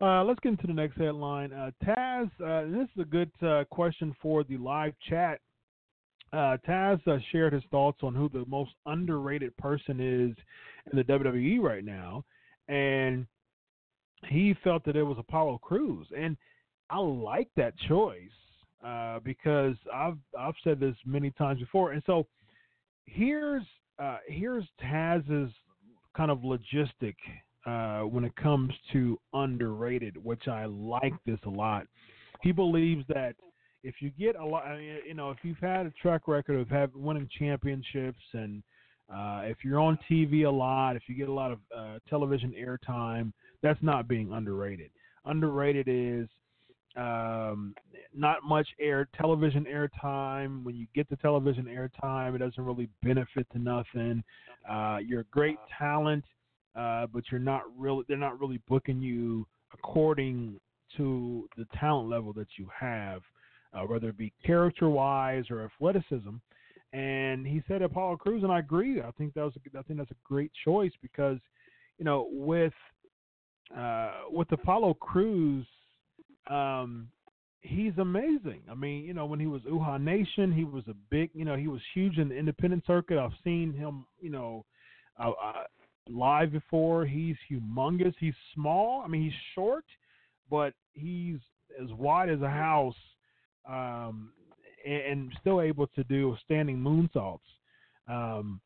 uh, 0.00 0.22
let's 0.22 0.38
get 0.40 0.50
into 0.50 0.66
the 0.66 0.72
next 0.72 0.96
headline. 0.96 1.52
Uh, 1.52 1.70
Taz, 1.84 2.30
uh, 2.44 2.70
this 2.70 2.88
is 2.94 3.02
a 3.02 3.04
good 3.04 3.30
uh, 3.42 3.64
question 3.70 4.14
for 4.20 4.44
the 4.44 4.58
live 4.58 4.94
chat. 5.08 5.40
Uh, 6.32 6.56
Taz 6.68 7.00
shared 7.30 7.52
his 7.52 7.62
thoughts 7.70 8.00
on 8.02 8.14
who 8.14 8.28
the 8.28 8.44
most 8.46 8.72
underrated 8.86 9.56
person 9.56 10.00
is 10.00 10.36
in 10.90 10.98
the 10.98 11.04
WWE 11.04 11.60
right 11.60 11.84
now, 11.84 12.24
and 12.68 13.26
he 14.28 14.54
felt 14.64 14.84
that 14.84 14.96
it 14.96 15.02
was 15.02 15.16
Apollo 15.18 15.58
Crews, 15.62 16.06
and 16.16 16.36
I 16.90 16.98
like 16.98 17.48
that 17.56 17.74
choice 17.88 18.30
because 19.24 19.76
I've 19.92 20.18
I've 20.38 20.54
said 20.62 20.80
this 20.80 20.96
many 21.04 21.30
times 21.32 21.60
before, 21.60 21.92
and 21.92 22.02
so 22.06 22.26
here's 23.06 23.64
here's 24.26 24.64
Taz's 24.80 25.52
kind 26.16 26.30
of 26.30 26.38
logistic 26.40 27.14
uh, 27.66 28.06
when 28.06 28.24
it 28.24 28.34
comes 28.36 28.72
to 28.92 29.18
underrated, 29.32 30.22
which 30.22 30.48
I 30.48 30.66
like 30.66 31.14
this 31.26 31.38
a 31.44 31.50
lot. 31.50 31.86
He 32.42 32.52
believes 32.52 33.04
that 33.08 33.34
if 33.82 33.96
you 34.00 34.10
get 34.18 34.36
a 34.36 34.44
lot, 34.44 34.64
you 35.06 35.14
know, 35.14 35.30
if 35.30 35.38
you've 35.42 35.58
had 35.58 35.86
a 35.86 35.90
track 36.02 36.28
record 36.28 36.60
of 36.60 36.68
having 36.68 37.02
winning 37.02 37.28
championships 37.38 38.22
and 38.32 38.62
uh, 39.12 39.42
if 39.44 39.58
you're 39.64 39.80
on 39.80 39.98
TV 40.10 40.46
a 40.46 40.50
lot, 40.50 40.96
if 40.96 41.02
you 41.08 41.14
get 41.14 41.28
a 41.28 41.32
lot 41.32 41.52
of 41.52 41.58
uh, 41.76 41.98
television 42.08 42.54
airtime, 42.58 43.32
that's 43.62 43.82
not 43.82 44.08
being 44.08 44.32
underrated. 44.32 44.90
Underrated 45.24 45.86
is 45.88 46.28
um, 46.96 47.74
not 48.14 48.38
much 48.44 48.68
air 48.80 49.08
television 49.16 49.64
airtime. 49.64 50.62
When 50.64 50.74
you 50.74 50.86
get 50.94 51.08
the 51.08 51.16
television 51.16 51.64
airtime, 51.64 52.34
it 52.34 52.38
doesn't 52.38 52.64
really 52.64 52.88
benefit 53.02 53.46
to 53.52 53.58
nothing. 53.58 54.22
Uh, 54.68 54.98
you're 55.04 55.20
a 55.20 55.30
great 55.32 55.58
talent 55.78 56.24
uh, 56.76 57.06
but 57.12 57.22
you're 57.30 57.40
not 57.40 57.62
really 57.76 58.04
they're 58.08 58.16
not 58.16 58.40
really 58.40 58.60
booking 58.68 59.00
you 59.00 59.46
according 59.72 60.58
to 60.96 61.48
the 61.56 61.66
talent 61.78 62.08
level 62.08 62.32
that 62.32 62.46
you 62.56 62.68
have, 62.78 63.22
uh, 63.72 63.82
whether 63.82 64.08
it 64.08 64.18
be 64.18 64.32
character 64.44 64.88
wise 64.88 65.44
or 65.50 65.64
athleticism. 65.64 66.36
And 66.94 67.44
he 67.44 67.60
said 67.66 67.82
Apollo 67.82 68.18
Crews, 68.18 68.44
and 68.44 68.52
I 68.52 68.60
agree. 68.60 69.00
I 69.00 69.10
think 69.18 69.34
that 69.34 69.42
was 69.42 69.54
a, 69.56 69.78
I 69.78 69.82
think 69.82 69.98
that's 69.98 70.12
a 70.12 70.22
great 70.22 70.52
choice 70.64 70.92
because, 71.02 71.38
you 71.98 72.04
know, 72.04 72.28
with 72.30 72.72
uh, 73.76 74.12
with 74.30 74.52
Apollo 74.52 74.94
Crews, 74.94 75.66
um, 76.48 77.08
he's 77.62 77.98
amazing. 77.98 78.62
I 78.70 78.74
mean, 78.74 79.04
you 79.04 79.12
know, 79.12 79.26
when 79.26 79.40
he 79.40 79.46
was 79.46 79.62
Uhaa 79.62 80.00
Nation, 80.00 80.52
he 80.52 80.62
was 80.64 80.84
a 80.86 80.94
big, 81.10 81.30
you 81.34 81.44
know, 81.44 81.56
he 81.56 81.66
was 81.66 81.80
huge 81.94 82.18
in 82.18 82.28
the 82.28 82.36
independent 82.36 82.84
circuit. 82.86 83.18
I've 83.18 83.32
seen 83.42 83.72
him, 83.72 84.06
you 84.20 84.30
know, 84.30 84.64
uh, 85.18 85.32
live 86.08 86.52
before. 86.52 87.06
He's 87.06 87.36
humongous. 87.50 88.14
He's 88.20 88.34
small. 88.54 89.02
I 89.04 89.08
mean, 89.08 89.24
he's 89.24 89.40
short, 89.56 89.84
but 90.48 90.74
he's 90.92 91.38
as 91.82 91.90
wide 91.92 92.28
as 92.28 92.40
a 92.40 92.50
house, 92.50 92.94
um, 93.68 94.30
and, 94.84 95.32
still 95.40 95.60
able 95.60 95.86
to 95.88 96.04
do 96.04 96.36
standing 96.44 96.78
moonsaults. 96.78 97.38
Um, 98.08 98.60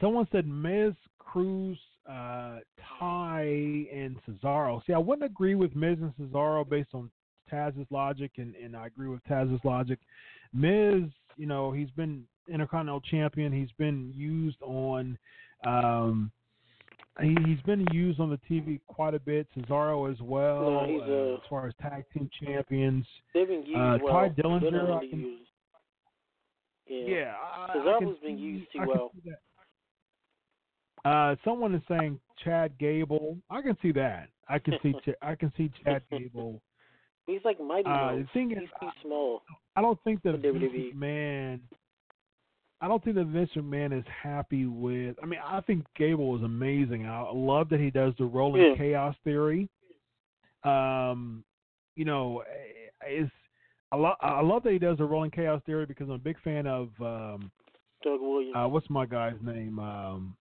someone 0.00 0.26
said 0.32 0.46
Miz, 0.46 0.92
Crews, 1.18 1.78
uh, 2.08 2.58
Tye, 2.98 3.86
and 3.92 4.16
Cesaro. 4.26 4.84
See, 4.86 4.92
I 4.92 4.98
wouldn't 4.98 5.24
agree 5.24 5.54
with 5.54 5.74
Miz 5.74 5.98
and 6.00 6.12
Cesaro 6.16 6.68
based 6.68 6.90
on 6.94 7.10
Taz's 7.48 7.86
logic, 7.90 8.32
and, 8.38 8.54
and 8.56 8.76
I 8.76 8.86
agree 8.86 9.08
with 9.08 9.22
Taz's 9.24 9.60
logic. 9.64 9.98
Miz, 10.52 11.04
you 11.36 11.46
know, 11.46 11.72
he's 11.72 11.90
been 11.90 12.24
Intercontinental 12.48 13.00
Champion. 13.00 13.52
He's 13.52 13.72
been 13.78 14.12
used 14.14 14.60
on 14.62 15.18
um, 15.66 16.30
he, 17.20 17.34
has 17.50 17.60
been 17.66 17.86
used 17.92 18.20
on 18.20 18.30
the 18.30 18.38
TV 18.50 18.80
quite 18.86 19.14
a 19.14 19.18
bit. 19.18 19.46
Cesaro 19.56 20.10
as 20.10 20.20
well. 20.20 20.84
he's, 20.86 21.02
uh, 21.02 21.34
as 21.34 21.40
far 21.48 21.66
as 21.66 21.74
tag 21.80 22.04
team 22.12 22.30
champions. 22.42 23.04
They've 23.34 23.46
been 23.46 23.64
used 23.66 23.76
uh, 23.76 23.98
well. 24.02 24.14
Tye 24.14 24.28
Dillinger. 24.30 25.10
Can, 25.10 25.20
used. 25.20 25.42
Yeah. 26.88 27.04
yeah 27.06 27.34
Cesaro's 27.74 28.18
been 28.20 28.38
used 28.38 28.66
too 28.72 28.84
well. 28.86 29.10
Uh, 31.04 31.34
someone 31.44 31.74
is 31.74 31.82
saying 31.88 32.18
Chad 32.44 32.78
Gable. 32.78 33.36
I 33.50 33.60
can 33.60 33.76
see 33.82 33.92
that. 33.92 34.28
I 34.48 34.58
can 34.58 34.74
see. 34.82 34.92
Ch- 35.04 35.16
I 35.20 35.34
can 35.34 35.52
see 35.56 35.70
Chad 35.84 36.02
Gable. 36.10 36.62
He's 37.26 37.40
like 37.44 37.60
mighty. 37.60 37.88
Uh, 37.88 38.16
the 38.16 38.26
thing 38.32 38.50
He's 38.50 38.58
is, 38.58 38.68
too 38.80 38.88
small. 39.02 39.42
I 39.76 39.80
don't 39.80 39.98
think 40.04 40.22
that 40.22 40.42
WWE. 40.42 40.94
man 40.94 41.60
I 42.82 42.88
don't 42.88 43.02
think 43.04 43.14
that 43.14 43.26
Vince 43.26 43.50
McMahon 43.56 43.96
is 43.96 44.04
happy 44.22 44.66
with. 44.66 45.14
I 45.22 45.26
mean, 45.26 45.38
I 45.44 45.60
think 45.60 45.86
Gable 45.96 46.36
is 46.36 46.42
amazing. 46.42 47.06
I 47.06 47.24
love 47.32 47.68
that 47.68 47.78
he 47.78 47.92
does 47.92 48.12
the 48.18 48.24
rolling 48.24 48.60
yeah. 48.60 48.74
chaos 48.76 49.14
theory. 49.22 49.70
Um, 50.64 51.44
you 51.94 52.04
know, 52.04 52.42
is 53.08 53.28
I 53.92 53.96
love 53.96 54.16
I 54.20 54.40
love 54.40 54.64
that 54.64 54.72
he 54.72 54.80
does 54.80 54.98
the 54.98 55.04
rolling 55.04 55.30
chaos 55.30 55.62
theory 55.64 55.86
because 55.86 56.08
I'm 56.08 56.16
a 56.16 56.18
big 56.18 56.40
fan 56.42 56.66
of 56.66 56.88
um, 57.00 57.52
Doug 58.02 58.20
Williams. 58.20 58.54
Uh, 58.56 58.68
what's 58.68 58.90
my 58.90 59.06
guy's 59.06 59.40
name? 59.42 59.78
Um, 59.78 60.36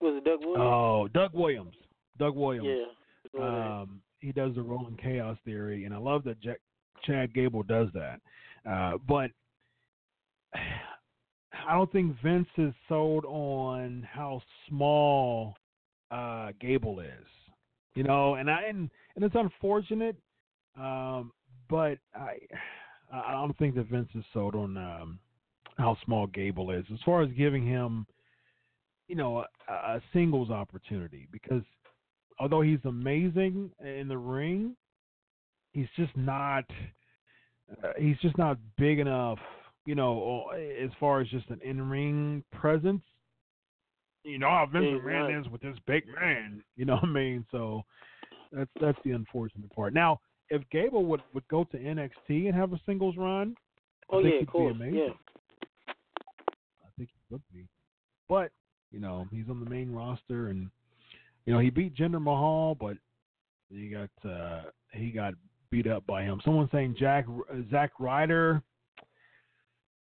Was 0.00 0.16
it 0.16 0.24
Doug 0.24 0.40
Williams? 0.40 0.62
Oh, 0.62 1.08
Doug 1.12 1.34
Williams. 1.34 1.74
Doug 2.18 2.36
Williams. 2.36 2.86
Yeah. 3.34 3.42
Um, 3.42 4.00
he 4.20 4.32
does 4.32 4.54
the 4.54 4.62
rolling 4.62 4.96
chaos 4.96 5.36
theory, 5.44 5.84
and 5.84 5.94
I 5.94 5.98
love 5.98 6.24
that 6.24 6.40
Jack, 6.40 6.58
Chad 7.04 7.34
Gable 7.34 7.62
does 7.64 7.88
that. 7.92 8.20
Uh, 8.64 8.96
but 9.06 9.30
I 11.66 11.74
don't 11.74 11.90
think 11.92 12.16
Vince 12.22 12.48
is 12.58 12.72
sold 12.88 13.24
on 13.24 14.06
how 14.10 14.40
small 14.68 15.54
uh, 16.10 16.52
Gable 16.60 17.00
is. 17.00 17.26
You 17.94 18.04
know, 18.04 18.34
and 18.36 18.50
I 18.50 18.62
and, 18.68 18.90
and 19.16 19.24
it's 19.24 19.34
unfortunate, 19.34 20.16
um, 20.78 21.32
but 21.68 21.98
I 22.14 22.38
I 23.12 23.32
don't 23.32 23.56
think 23.58 23.74
that 23.74 23.86
Vince 23.86 24.08
is 24.14 24.24
sold 24.32 24.54
on 24.54 24.78
um, 24.78 25.18
how 25.76 25.96
small 26.04 26.26
Gable 26.26 26.70
is 26.70 26.84
as 26.92 26.98
far 27.04 27.22
as 27.22 27.28
giving 27.36 27.66
him, 27.66 28.06
you 29.08 29.16
know, 29.16 29.44
a, 29.68 29.72
a 29.72 30.02
singles 30.14 30.50
opportunity 30.50 31.28
because 31.30 31.62
although 32.40 32.62
he's 32.62 32.78
amazing 32.84 33.70
in 33.84 34.08
the 34.08 34.16
ring, 34.16 34.74
he's 35.72 35.88
just 35.96 36.16
not 36.16 36.64
uh, 37.84 37.92
he's 37.98 38.18
just 38.22 38.38
not 38.38 38.56
big 38.78 39.00
enough 39.00 39.38
you 39.86 39.94
know, 39.94 40.50
as 40.82 40.90
far 41.00 41.20
as 41.20 41.28
just 41.28 41.48
an 41.50 41.60
in 41.62 41.88
ring 41.88 42.44
presence, 42.52 43.02
you 44.24 44.38
know 44.38 44.48
how 44.48 44.66
Vince 44.72 44.86
McMahon 44.86 45.40
is 45.40 45.48
with 45.48 45.60
this 45.60 45.76
big 45.86 46.04
man. 46.20 46.62
You 46.76 46.86
know 46.86 46.94
what 46.94 47.04
I 47.04 47.08
mean? 47.08 47.46
So 47.50 47.82
that's 48.50 48.70
that's 48.80 48.98
the 49.04 49.12
unfortunate 49.12 49.70
part. 49.74 49.92
Now, 49.92 50.20
if 50.48 50.62
Gable 50.70 51.04
would, 51.04 51.22
would 51.34 51.46
go 51.48 51.64
to 51.64 51.78
NXT 51.78 52.46
and 52.46 52.54
have 52.54 52.72
a 52.72 52.80
singles 52.86 53.16
run, 53.16 53.54
oh 54.10 54.18
I 54.18 54.22
think 54.22 54.34
yeah, 54.34 54.40
he'd 54.40 54.50
cool. 54.50 54.68
be 54.68 54.74
amazing. 54.74 54.98
Yeah. 54.98 55.92
I 56.84 57.06
could 57.30 57.42
be. 57.52 57.66
But 58.28 58.50
you 58.90 59.00
know, 59.00 59.26
he's 59.30 59.48
on 59.48 59.62
the 59.62 59.68
main 59.68 59.92
roster, 59.92 60.48
and 60.48 60.70
you 61.46 61.52
know 61.52 61.58
he 61.58 61.70
beat 61.70 61.94
Jinder 61.94 62.22
Mahal, 62.22 62.74
but 62.74 62.96
he 63.70 63.88
got 63.88 64.30
uh, 64.30 64.62
he 64.92 65.10
got 65.10 65.34
beat 65.70 65.86
up 65.86 66.06
by 66.06 66.22
him. 66.22 66.40
Someone 66.44 66.68
saying 66.72 66.96
Jack 66.98 67.26
Zack 67.70 67.92
Ryder. 67.98 68.62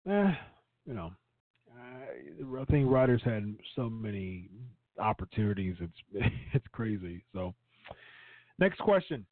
Eh, 0.08 0.32
you 0.86 0.94
know, 0.94 1.12
uh, 1.70 2.60
I 2.60 2.64
think 2.66 2.90
Ryder's 2.90 3.22
had 3.24 3.54
so 3.76 3.88
many 3.88 4.48
opportunities. 4.98 5.76
It's 5.80 6.32
it's 6.54 6.66
crazy. 6.72 7.22
So, 7.32 7.54
next 8.58 8.78
question. 8.80 9.24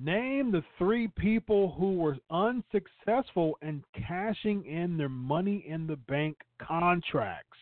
Name 0.00 0.52
the 0.52 0.62
three 0.76 1.08
people 1.08 1.74
who 1.76 1.96
were 1.96 2.16
unsuccessful 2.30 3.58
in 3.62 3.82
cashing 4.06 4.64
in 4.64 4.96
their 4.96 5.08
money 5.08 5.64
in 5.66 5.88
the 5.88 5.96
bank 5.96 6.36
contracts. 6.60 7.58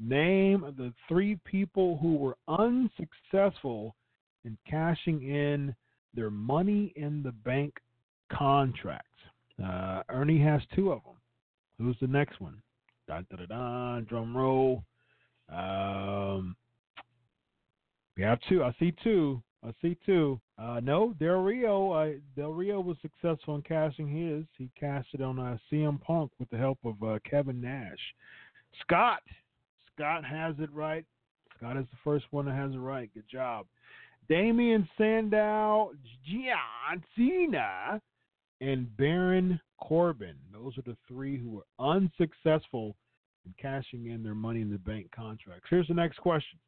Name 0.00 0.74
the 0.76 0.92
three 1.08 1.38
people 1.44 1.96
who 1.98 2.16
were 2.16 2.36
unsuccessful 2.48 3.94
in 4.44 4.58
cashing 4.68 5.22
in 5.22 5.74
their 6.12 6.30
money 6.30 6.92
in 6.96 7.22
the 7.22 7.30
bank 7.30 7.74
contracts. 8.32 9.13
Uh, 9.62 10.02
Ernie 10.08 10.40
has 10.40 10.60
two 10.74 10.92
of 10.92 11.02
them. 11.04 11.16
Who's 11.78 11.96
the 12.00 12.06
next 12.06 12.40
one? 12.40 12.60
Drum 14.08 14.36
roll. 14.36 14.84
Um, 15.52 16.56
we 18.16 18.22
have 18.22 18.38
two. 18.48 18.62
I 18.64 18.74
see 18.78 18.94
two. 19.02 19.42
I 19.64 19.72
see 19.80 19.96
two. 20.06 20.40
Uh, 20.58 20.80
no, 20.82 21.14
Del 21.18 21.42
Rio. 21.42 22.14
Del 22.36 22.52
Rio 22.52 22.80
was 22.80 22.96
successful 23.02 23.56
in 23.56 23.62
cashing 23.62 24.08
his. 24.08 24.44
He 24.56 24.70
cashed 24.78 25.14
it 25.14 25.20
on 25.20 25.38
uh, 25.38 25.56
CM 25.70 26.00
Punk 26.00 26.30
with 26.38 26.50
the 26.50 26.58
help 26.58 26.78
of 26.84 27.02
uh, 27.02 27.18
Kevin 27.28 27.60
Nash. 27.60 27.98
Scott. 28.80 29.22
Scott 29.94 30.24
has 30.24 30.54
it 30.58 30.72
right. 30.72 31.04
Scott 31.56 31.76
is 31.76 31.86
the 31.90 31.98
first 32.02 32.26
one 32.30 32.46
that 32.46 32.54
has 32.54 32.72
it 32.72 32.78
right. 32.78 33.10
Good 33.14 33.28
job. 33.30 33.66
Damien 34.28 34.88
Sandow, 34.96 35.92
John 36.26 37.04
Cena, 37.16 38.00
and 38.60 38.94
Baron 38.96 39.60
Corbin. 39.80 40.36
Those 40.52 40.76
are 40.78 40.82
the 40.82 40.96
three 41.08 41.38
who 41.38 41.50
were 41.50 41.66
unsuccessful 41.78 42.96
in 43.44 43.54
cashing 43.60 44.10
in 44.10 44.22
their 44.22 44.34
money 44.34 44.60
in 44.60 44.70
the 44.70 44.78
bank 44.78 45.10
contracts. 45.14 45.66
Here's 45.68 45.88
the 45.88 45.94
next 45.94 46.18
question. 46.18 46.58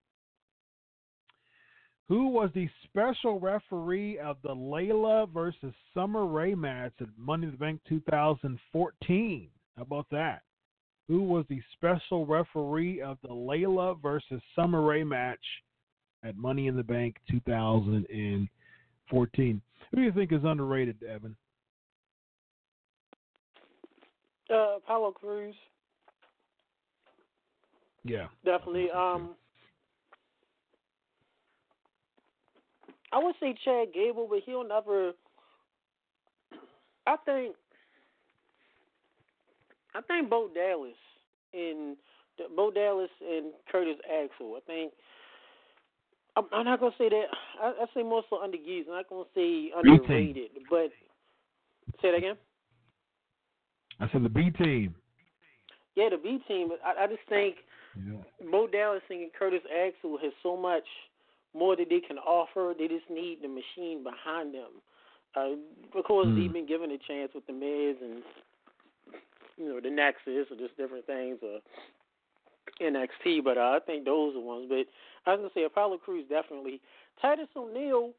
Who 2.08 2.28
was 2.28 2.50
the 2.54 2.68
special 2.84 3.40
referee 3.40 4.20
of 4.20 4.36
the 4.42 4.54
Layla 4.54 5.28
versus 5.32 5.74
Summer 5.92 6.24
Rae 6.24 6.54
match 6.54 6.92
at 7.00 7.08
Money 7.18 7.46
in 7.46 7.52
the 7.52 7.58
Bank 7.58 7.80
2014? 7.88 9.48
How 9.76 9.82
about 9.82 10.06
that? 10.12 10.42
Who 11.08 11.22
was 11.22 11.44
the 11.48 11.60
special 11.72 12.24
referee 12.24 13.00
of 13.00 13.18
the 13.22 13.28
Layla 13.28 14.00
versus 14.00 14.40
Summer 14.54 14.82
Rae 14.82 15.02
match 15.02 15.44
at 16.22 16.36
Money 16.36 16.68
in 16.68 16.76
the 16.76 16.84
Bank 16.84 17.16
2014? 17.28 19.62
Who 19.90 19.96
do 19.96 20.02
you 20.02 20.12
think 20.12 20.32
is 20.32 20.44
underrated, 20.44 21.02
Evan? 21.02 21.36
Uh, 24.51 24.77
Apollo 24.77 25.12
Crews. 25.12 25.55
Yeah. 28.05 28.27
Definitely. 28.44 28.89
Um, 28.90 29.31
I 33.12 33.18
would 33.18 33.35
say 33.40 33.55
Chad 33.64 33.89
Gable, 33.93 34.27
but 34.28 34.40
he'll 34.44 34.66
never. 34.66 35.12
I 37.06 37.16
think. 37.24 37.56
I 39.94 40.01
think 40.02 40.28
Bo 40.28 40.48
Dallas 40.55 40.97
and 41.55 41.97
Bo 42.55 42.70
Dallas 42.70 43.10
and 43.20 43.52
Curtis 43.70 43.97
Axel. 44.05 44.56
I 44.56 44.60
think. 44.66 44.93
I'm, 46.36 46.44
I'm 46.52 46.64
not 46.66 46.81
gonna 46.81 46.94
say 46.98 47.09
that. 47.09 47.24
I, 47.60 47.68
I 47.68 47.86
say 47.94 48.02
more 48.02 48.23
so 48.28 48.43
under 48.43 48.59
Geese. 48.59 48.85
I'm 48.89 48.97
not 48.97 49.09
gonna 49.09 49.24
say 49.35 49.70
underrated, 49.74 50.51
but 50.68 50.90
say 52.02 52.10
that 52.10 52.18
again. 52.18 52.36
I 54.01 54.09
said 54.12 54.23
the 54.23 54.28
B 54.28 54.51
team. 54.51 54.94
Yeah, 55.94 56.10
the 56.10 56.18
B 56.18 56.39
team. 56.47 56.68
I, 56.85 57.05
I 57.05 57.06
just 57.06 57.23
think 57.28 57.56
Yeah. 57.97 58.18
Bo 58.51 58.66
Dallas 58.66 59.02
and 59.09 59.31
Curtis 59.39 59.62
Axel 59.73 60.18
has 60.23 60.32
so 60.43 60.56
much 60.56 60.85
more 61.55 61.74
that 61.77 61.89
they 61.89 62.01
can 62.01 62.18
offer. 62.18 62.74
They 62.78 62.89
just 62.89 63.09
need 63.10 63.39
the 63.43 63.48
machine 63.48 64.02
behind 64.05 64.55
them. 64.55 64.70
Uh, 65.35 65.98
of 65.98 66.05
course, 66.05 66.27
Hmm. 66.27 66.39
they've 66.40 66.52
been 66.52 66.66
given 66.66 66.90
a 66.90 66.98
chance 66.98 67.32
with 67.35 67.47
the 67.47 67.52
Miz 67.52 67.97
and 68.02 68.23
you 69.56 69.68
know 69.68 69.81
the 69.81 69.90
Nexus 69.90 70.51
or 70.51 70.56
just 70.56 70.77
different 70.77 71.06
things 71.06 71.39
or 71.43 71.60
NXT, 72.81 73.43
but 73.43 73.56
uh, 73.56 73.73
I 73.77 73.78
think 73.86 74.05
those 74.05 74.36
are 74.36 74.40
ones. 74.40 74.66
But 74.68 74.86
I 75.24 75.32
was 75.35 75.39
gonna 75.40 75.51
say 75.55 75.64
Apollo 75.64 75.98
Crews 75.98 76.27
definitely. 76.28 76.81
Titus 77.23 77.48
O'Neil, 77.56 78.12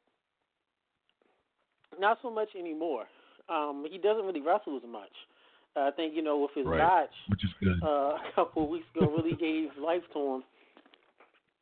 not 1.99 2.17
so 2.23 2.31
much 2.31 2.49
anymore. 2.57 3.05
Um, 3.49 3.85
he 3.89 3.97
doesn't 3.99 4.25
really 4.25 4.41
wrestle 4.41 4.77
as 4.77 4.83
much. 4.89 5.11
Uh, 5.77 5.81
I 5.87 5.91
think 5.91 6.15
you 6.15 6.23
know 6.23 6.39
with 6.39 6.51
his 6.55 6.65
Right. 6.65 7.07
Which 7.29 7.43
is 7.43 7.51
good. 7.63 7.77
uh, 7.83 7.87
a 7.87 8.31
couple 8.35 8.63
of 8.63 8.69
weeks 8.69 8.85
ago 8.95 9.11
really 9.15 9.35
gave 9.35 9.69
life 9.81 10.01
to 10.13 10.19
him. 10.35 10.43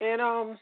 And 0.02 0.22
um, 0.22 0.58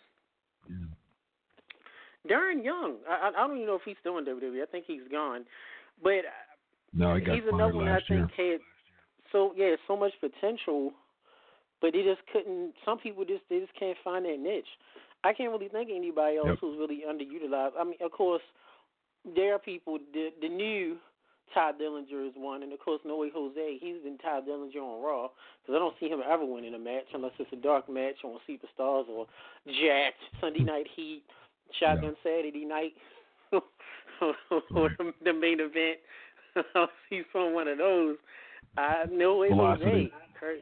Darren 2.28 2.64
Young, 2.64 2.96
I, 3.10 3.30
I 3.36 3.48
don't 3.48 3.56
even 3.58 3.68
know 3.68 3.76
if 3.76 3.82
he's 3.86 3.98
still 4.00 4.18
in 4.18 4.26
WWE. 4.26 4.62
I 4.62 4.66
think 4.66 4.86
he's 4.88 5.02
gone, 5.12 5.44
but 6.02 6.24
No, 6.94 7.16
he 7.16 7.22
got 7.22 7.36
he's 7.36 7.44
another 7.52 7.76
one 7.76 7.88
I 7.88 7.94
last 7.94 8.10
year. 8.10 8.28
think 8.38 8.52
had 8.54 8.60
so 9.32 9.54
yeah 9.58 9.76
so 9.88 9.98
much 9.98 10.14
potential, 10.22 10.92
but 11.82 11.92
they 11.94 12.04
just 12.04 12.22
couldn't. 12.32 12.74
Some 12.86 12.98
people 13.00 13.26
just 13.26 13.42
they 13.50 13.60
just 13.60 13.78
can't 13.78 13.98
find 14.04 14.24
that 14.26 14.40
niche. 14.40 14.66
I 15.26 15.34
can't 15.34 15.52
really 15.52 15.68
think 15.70 15.90
of 15.90 15.96
anybody 15.96 16.38
else 16.38 16.48
Yep. 16.50 16.58
who's 16.62 16.78
really 16.80 17.04
underutilized. 17.08 17.72
I 17.80 17.84
mean, 17.84 17.96
of 18.02 18.12
course, 18.12 18.42
there 19.36 19.54
are 19.56 19.60
people. 19.60 19.98
The 20.14 20.30
the 20.42 20.50
new 20.50 20.98
Tye 21.54 21.72
Dillinger 21.80 22.28
is 22.28 22.34
one, 22.36 22.64
and 22.64 22.74
of 22.74 22.80
course, 22.80 23.02
No 23.06 23.18
Way 23.18 23.30
Jose. 23.34 23.78
He's 23.80 24.02
been 24.04 24.18
Tye 24.18 24.42
Dillinger 24.48 24.82
on 24.82 25.04
Raw 25.04 25.30
because 25.62 25.76
I 25.76 25.80
don't 25.80 25.96
see 26.00 26.08
him 26.10 26.22
ever 26.28 26.46
winning 26.46 26.74
a 26.74 26.80
match 26.80 27.06
unless 27.14 27.32
it's 27.40 27.52
a 27.54 27.58
dark 27.58 27.90
match 27.90 28.16
on 28.24 28.38
Superstars 28.50 29.08
or 29.10 29.28
Jack 29.68 30.14
Sunday 30.42 30.64
Night 30.64 30.88
Heat, 30.96 31.24
Shotgun 31.80 32.16
Saturday 32.24 32.66
Night, 32.66 32.94
or 33.52 34.90
the, 35.24 35.34
main 35.34 35.60
event. 35.60 36.00
I'll 36.76 36.90
see 37.10 37.22
from 37.32 37.54
one 37.54 37.68
of 37.68 37.78
those. 37.78 38.18
Uh, 38.78 39.06
No 39.12 39.38
Way 39.38 39.50
Velocity. 39.50 40.12
Jose. 40.40 40.62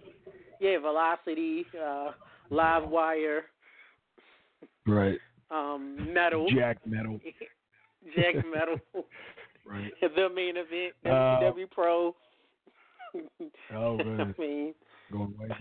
Yeah, 0.59 0.79
Velocity, 0.79 1.65
uh, 1.83 2.11
Live 2.49 2.87
Wire, 2.87 3.45
Right. 4.85 5.17
um, 5.49 6.13
Metal. 6.13 6.47
Jack 6.53 6.77
Metal. 6.85 7.19
Jack 8.15 8.35
Metal. 8.45 8.77
Right. 9.65 9.91
the 10.01 10.29
main 10.33 10.55
event, 10.57 10.93
Uh, 11.05 11.65
Pro. 11.71 12.15
Oh, 13.75 13.97
man. 13.97 14.33
I 14.37 14.41
mean, 14.41 14.73
Going 15.11 15.33
way 15.37 15.47
back. 15.49 15.59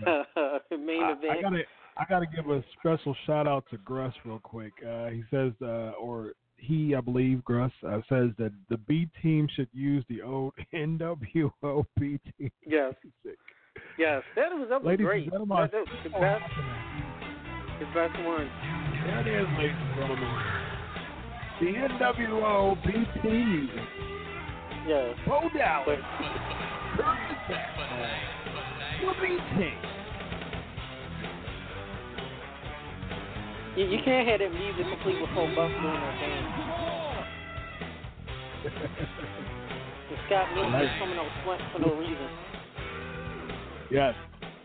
main 0.79 1.03
I, 1.03 1.11
event. 1.11 1.25
I 1.37 1.41
gotta, 1.41 1.61
I 1.97 2.05
gotta 2.07 2.25
give 2.33 2.49
a 2.49 2.63
special 2.79 3.15
shout 3.25 3.47
out 3.47 3.65
to 3.71 3.77
Gruss 3.79 4.13
real 4.23 4.39
quick. 4.39 4.71
Uh, 4.87 5.07
he 5.07 5.23
says, 5.29 5.51
uh, 5.61 5.91
or 5.99 6.33
he, 6.55 6.95
I 6.95 7.01
believe, 7.01 7.39
Gruss 7.39 7.71
uh, 7.85 7.97
says 8.07 8.29
that 8.37 8.53
the 8.69 8.77
B 8.77 9.09
team 9.21 9.47
should 9.53 9.67
use 9.73 10.05
the 10.07 10.21
old 10.21 10.53
NWO 10.73 11.85
B 11.99 12.19
team. 12.37 12.51
Yes. 12.65 12.93
Yes, 13.97 14.23
that 14.35 14.51
was 14.51 14.67
that 14.69 14.81
was 14.81 14.87
Ladies 14.87 14.99
and 14.99 15.07
great. 15.07 15.29
gentlemen, 15.31 15.57
That, 15.57 15.71
that 15.71 15.79
was 15.81 15.99
the 16.03 16.09
best, 16.09 16.43
the 17.79 17.85
best 17.93 18.25
one. 18.25 18.49
There 19.05 19.19
it 19.19 19.27
is, 19.41 19.47
ladies 19.57 19.75
and 19.75 19.95
gentlemen. 19.95 20.60
The 21.61 21.67
NWO 21.67 22.75
B 22.83 22.91
team 23.21 23.49
music. 23.51 23.85
Yes. 24.87 25.15
Bo 25.27 25.47
Dallas. 25.55 25.99
Curtis. 26.97 27.61
The 29.01 29.13
B 29.21 29.71
you, 33.77 33.85
you 33.85 33.99
can't 34.03 34.27
have 34.27 34.39
that 34.39 34.51
music 34.51 34.85
complete 34.89 35.19
Buffalo 35.21 35.45
in 35.45 35.55
that 35.55 36.19
game. 36.19 36.47
And 40.09 40.17
Scott 40.25 40.47
Nice. 40.55 40.87
just 40.87 40.99
coming 40.99 41.17
out 41.19 41.29
front 41.45 41.61
for 41.71 41.79
no 41.79 41.93
reason. 41.93 42.29
Yes. 43.91 44.15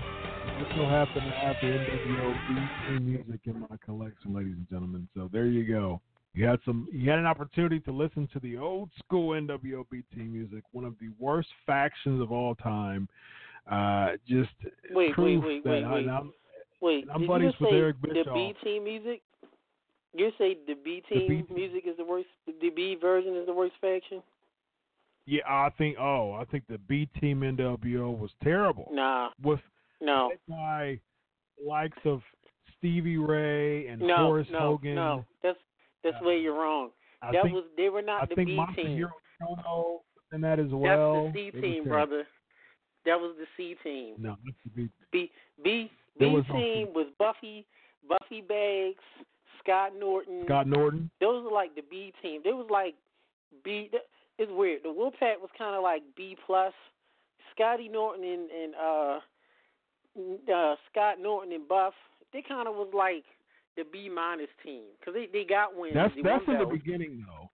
I 0.00 0.72
still 0.72 0.88
happen 0.88 1.22
to 1.22 1.30
have 1.30 1.56
the 1.60 1.68
NWO 1.68 2.28
B 2.48 2.98
music 3.00 3.40
in 3.44 3.60
my 3.60 3.76
collection, 3.84 4.34
ladies 4.34 4.54
and 4.56 4.66
gentlemen. 4.70 5.06
So 5.14 5.28
there 5.30 5.44
you 5.46 5.68
go. 5.70 6.00
You 6.36 6.44
had 6.44 6.60
some. 6.66 6.86
You 6.92 7.08
had 7.10 7.18
an 7.18 7.24
opportunity 7.26 7.80
to 7.80 7.90
listen 7.92 8.28
to 8.34 8.38
the 8.40 8.58
old 8.58 8.90
school 8.98 9.30
NWO 9.30 9.86
BT 9.90 10.20
music, 10.22 10.62
one 10.72 10.84
of 10.84 10.94
the 11.00 11.08
worst 11.18 11.48
factions 11.64 12.20
of 12.20 12.30
all 12.30 12.54
time. 12.56 13.08
Uh, 13.70 14.10
just 14.28 14.50
Wait, 14.92 15.16
wait, 15.18 15.38
wait, 15.38 15.64
wait, 15.64 15.82
I- 15.82 15.92
wait. 15.94 16.08
I'm- 16.08 16.32
Wait, 16.82 17.06
I'm 17.10 17.20
did 17.22 17.28
buddies 17.28 17.44
you 17.46 17.50
just 17.52 17.60
with 17.62 17.70
say 17.70 17.76
Eric 17.76 17.96
the 18.02 18.24
B 18.34 18.54
team 18.62 18.84
music? 18.84 19.22
You 20.12 20.30
say 20.36 20.58
the 20.66 20.74
B 20.84 21.02
team 21.08 21.46
music 21.52 21.84
is 21.86 21.96
the 21.96 22.04
worst. 22.04 22.28
The 22.46 22.68
B 22.68 22.96
version 23.00 23.34
is 23.34 23.46
the 23.46 23.54
worst 23.54 23.72
faction. 23.80 24.22
yeah, 25.24 25.40
I 25.48 25.70
think. 25.78 25.96
Oh, 25.98 26.32
I 26.32 26.44
think 26.44 26.64
the 26.68 26.76
B 26.78 27.06
Team 27.18 27.40
NWO 27.40 28.10
was 28.16 28.30
terrible. 28.44 28.88
Nah. 28.92 29.30
With 29.42 29.60
No. 30.02 30.32
by 30.46 31.00
likes 31.64 31.98
of 32.04 32.22
Stevie 32.76 33.16
Ray 33.16 33.86
and 33.88 34.02
No, 34.02 34.16
Horace 34.18 34.50
no, 34.50 34.58
Hogan. 34.58 34.94
no. 34.96 35.24
That's 35.42 35.58
that's 36.12 36.24
where 36.24 36.36
you're 36.36 36.58
wrong. 36.58 36.90
I 37.22 37.32
that 37.32 37.42
think, 37.42 37.54
was 37.54 37.64
they 37.76 37.88
were 37.88 38.02
not 38.02 38.22
I 38.22 38.26
the 38.26 38.44
B 38.44 38.58
team. 38.76 39.06
Chono 39.42 39.98
in 40.32 40.40
that 40.40 40.58
as 40.58 40.70
well. 40.70 41.24
That's 41.24 41.34
the 41.34 41.50
C 41.52 41.60
team, 41.60 41.84
brother. 41.84 42.26
That 43.04 43.20
was 43.20 43.36
the 43.38 43.46
C 43.56 43.76
team. 43.82 44.14
No, 44.18 44.36
that's 44.44 44.56
the 44.64 44.70
B. 44.70 44.88
B 45.12 45.30
B 45.62 45.90
B 46.18 46.26
was 46.26 46.44
team 46.46 46.88
was 46.94 47.06
Buffy, 47.18 47.66
Buffy 48.08 48.40
Bags, 48.40 49.04
Scott 49.62 49.92
Norton. 49.98 50.42
Scott 50.44 50.66
Norton. 50.66 51.10
Those 51.20 51.44
were 51.44 51.52
like 51.52 51.74
the 51.74 51.82
B 51.90 52.12
team. 52.22 52.40
They 52.44 52.52
was 52.52 52.68
like 52.70 52.94
B. 53.64 53.90
It's 54.38 54.52
weird. 54.54 54.82
The 54.82 54.88
Wolfpack 54.88 55.40
was 55.40 55.50
kind 55.56 55.76
of 55.76 55.82
like 55.82 56.02
B 56.16 56.36
plus. 56.46 56.72
Scotty 57.54 57.88
Norton 57.88 58.22
and, 58.22 58.50
and 58.50 58.74
uh, 58.74 59.18
uh, 60.52 60.76
Scott 60.90 61.16
Norton 61.18 61.52
and 61.54 61.66
Buff. 61.66 61.94
They 62.34 62.42
kind 62.46 62.68
of 62.68 62.74
was 62.74 62.92
like 62.92 63.24
the 63.76 63.84
B 63.92 64.08
minus 64.08 64.48
team 64.64 64.82
because 64.98 65.14
they 65.14 65.28
they 65.32 65.44
got 65.44 65.76
wins. 65.76 65.94
That's 65.94 66.14
they 66.14 66.22
that's 66.22 66.44
in 66.48 66.58
the 66.58 66.66
beginning 66.66 67.24
though. 67.26 67.50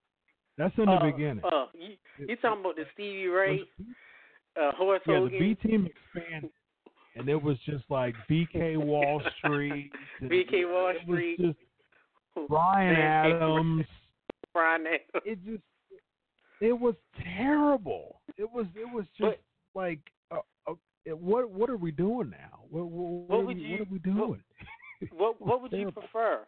That's 0.59 0.77
in 0.77 0.87
the 0.87 0.93
uh, 0.93 1.11
beginning. 1.11 1.41
Uh, 1.45 1.67
you, 1.73 1.95
you 2.19 2.37
talking 2.37 2.61
about 2.61 2.77
the 2.77 2.85
Stevie 2.93 3.27
Ray, 3.29 3.61
uh, 4.61 4.73
Horace 4.77 5.03
yeah, 5.07 5.21
the 5.21 5.29
B 5.31 5.55
team 5.55 5.87
expanded, 5.87 6.51
and 7.17 7.29
it 7.29 7.43
was 7.43 7.57
just 7.65 7.85
like 7.89 8.15
BK 8.31 8.77
Wall 8.77 9.23
Street, 9.39 9.91
BK 10.23 10.71
Wall 10.71 10.93
Street, 11.03 11.41
Brian 12.49 12.97
Adams. 12.97 13.87
Brian 14.53 14.85
Adams. 14.87 15.25
It 15.25 15.39
just 15.45 15.63
it 16.61 16.79
was 16.79 16.95
terrible. 17.37 18.21
It 18.37 18.51
was 18.51 18.67
it 18.77 18.93
was 18.93 19.07
just 19.19 19.39
like 19.75 20.01
uh, 20.31 20.41
uh, 20.69 20.75
what 21.15 21.51
what 21.51 21.71
are 21.71 21.77
we 21.79 21.91
doing 21.91 22.31
now? 22.31 22.61
What 22.69 22.87
what, 22.87 23.11
what, 23.11 23.29
What 23.31 23.39
are, 23.39 23.47
we, 23.47 23.55
you- 23.55 23.71
what 23.73 23.81
are 23.81 23.93
we 23.93 23.99
doing? 24.01 24.43
What 25.13 25.41
what 25.41 25.63
would 25.63 25.73
you 25.73 25.91
prefer? 25.91 26.41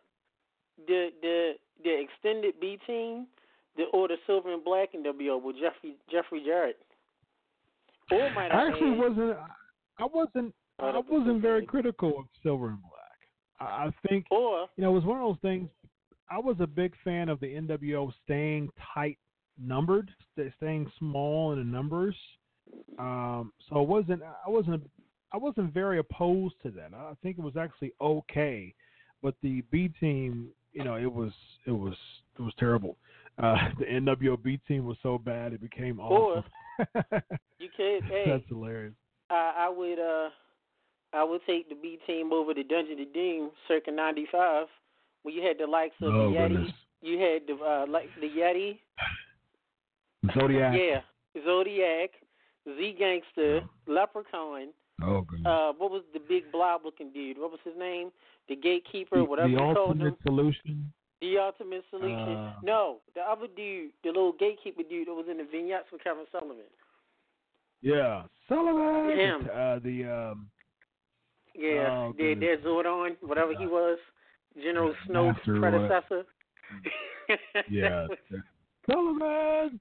The 0.87 1.09
the 1.21 1.53
the 1.85 2.01
extended 2.01 2.55
B 2.61 2.79
team, 2.87 3.27
the 3.77 3.85
or 3.93 4.09
the 4.09 4.17
silver 4.27 4.53
and 4.53 4.65
black 4.65 4.91
NWO 4.93 5.43
with 5.43 5.57
Jeffrey 5.57 5.97
Jeffrey 6.11 6.43
Jarrett? 6.45 6.79
Or 8.11 8.31
might 8.35 8.53
I 8.53 8.69
actually 8.69 8.91
wasn't. 8.91 9.37
I 9.99 10.07
wasn't. 10.13 10.55
I 10.79 11.01
wasn't 11.09 11.41
very 11.41 11.65
critical 11.65 12.19
of 12.19 12.25
Silver 12.43 12.71
and 12.71 12.81
Black. 12.81 12.93
I, 13.61 13.87
I 13.87 13.91
think 14.09 14.27
or 14.31 14.67
you 14.77 14.83
know 14.83 14.91
it 14.91 14.95
was 14.95 15.05
one 15.05 15.21
of 15.21 15.25
those 15.25 15.41
things. 15.41 15.69
I 16.31 16.39
was 16.39 16.57
a 16.61 16.67
big 16.67 16.95
fan 17.05 17.29
of 17.29 17.41
the 17.41 17.47
NWO 17.47 18.13
staying 18.25 18.71
tight 18.95 19.19
numbered, 19.59 20.11
staying 20.57 20.91
small 20.99 21.53
in 21.53 21.59
the 21.59 21.65
numbers. 21.65 22.17
Um, 22.99 23.53
so 23.69 23.77
I 23.77 23.81
wasn't. 23.81 24.23
I 24.23 24.51
wasn't. 24.51 24.91
I 25.33 25.37
wasn't 25.39 25.73
very 25.73 25.99
opposed 25.99 26.55
to 26.63 26.71
that. 26.73 26.93
I 26.95 27.13
think 27.23 27.39
it 27.39 27.43
was 27.43 27.57
actually 27.57 27.93
okay, 28.01 28.75
but 29.23 29.35
the 29.43 29.63
B 29.71 29.91
team, 29.99 30.49
you 30.73 30.85
know, 30.85 30.97
it 30.97 31.13
was 31.13 31.33
it 31.67 31.73
was 31.73 31.95
it 32.39 32.43
was 32.43 32.53
terrible. 32.59 32.97
Uh, 33.39 33.57
the 33.79 33.87
NWO 33.87 34.43
B 34.43 34.61
team 34.69 34.85
was 34.85 34.97
so 35.03 35.19
bad 35.19 35.53
it 35.53 35.61
became 35.61 36.01
awesome. 36.01 36.45
you 37.59 37.69
could 37.77 38.05
hey, 38.09 38.27
That's 38.29 38.45
hilarious. 38.49 38.95
I, 39.31 39.67
I 39.67 39.69
would 39.69 39.99
uh 39.99 40.29
I 41.15 41.25
would 41.25 41.41
take 41.47 41.69
the 41.69 41.75
B 41.75 41.99
team 42.07 42.33
over 42.33 42.53
the 42.55 42.65
Dungeon 42.65 43.01
of 43.01 43.13
Doom 43.15 43.51
circa 43.69 43.91
ninety 43.91 44.27
five 44.31 44.67
when 45.23 45.35
you 45.35 45.43
had 45.43 45.57
the 45.59 45.67
likes 45.67 45.95
of 46.03 46.15
Oh, 46.15 46.31
the 46.31 46.37
Yeti. 46.37 46.49
goodness. 46.49 46.73
You 47.01 47.19
had 47.19 47.43
the 47.47 47.65
uh 47.65 47.87
like 47.89 48.09
the 48.21 48.29
Yeti. 48.29 48.79
Zodiac. 50.35 50.75
Yeah. 50.79 51.01
Zodiac, 51.45 52.11
Z 52.67 52.97
Gangster, 52.99 53.61
Leprechaun, 53.87 54.69
Oh, 55.05 55.23
goodness. 55.23 55.47
uh 55.47 55.73
what 55.77 55.91
was 55.91 56.03
the 56.13 56.21
big 56.21 56.51
blob 56.53 56.83
looking 56.85 57.13
dude? 57.13 57.39
What 57.39 57.51
was 57.51 57.61
his 57.65 57.75
name? 57.79 58.11
The 58.49 58.57
gatekeeper, 58.57 59.19
the, 59.19 59.25
whatever 59.25 59.49
the 59.49 59.53
you 59.53 59.59
called 59.59 59.93
him. 59.93 59.99
The 59.99 60.05
ultimate 60.05 60.19
solution. 60.25 60.93
The 61.21 61.39
ultimate 61.39 61.85
solution. 61.91 62.37
Uh, 62.37 62.55
no, 62.65 62.97
the 63.15 63.21
other 63.21 63.47
dude, 63.57 63.93
the 64.03 64.09
little 64.09 64.33
gatekeeper 64.33 64.83
dude 64.83 65.07
that 65.07 65.15
was 65.15 65.27
in 65.31 65.39
the 65.39 65.45
vignettes 65.45 65.87
with 65.93 66.03
Kevin 66.03 66.25
Sullivan. 66.33 66.65
Yeah, 67.81 68.23
Sullivan. 68.49 69.19
Him. 69.19 69.49
Uh, 69.53 69.79
the 69.79 70.33
um, 70.33 70.49
Yeah, 71.55 71.89
Oh, 71.91 72.15
their, 72.19 72.35
their 72.35 72.59
Zordon, 72.59 73.17
whatever 73.21 73.53
he 73.57 73.67
was, 73.67 73.99
General 74.61 74.95
Master 75.09 75.61
predecessor. 75.61 76.25
yeah, 77.71 78.07
Sullivan. 78.91 79.81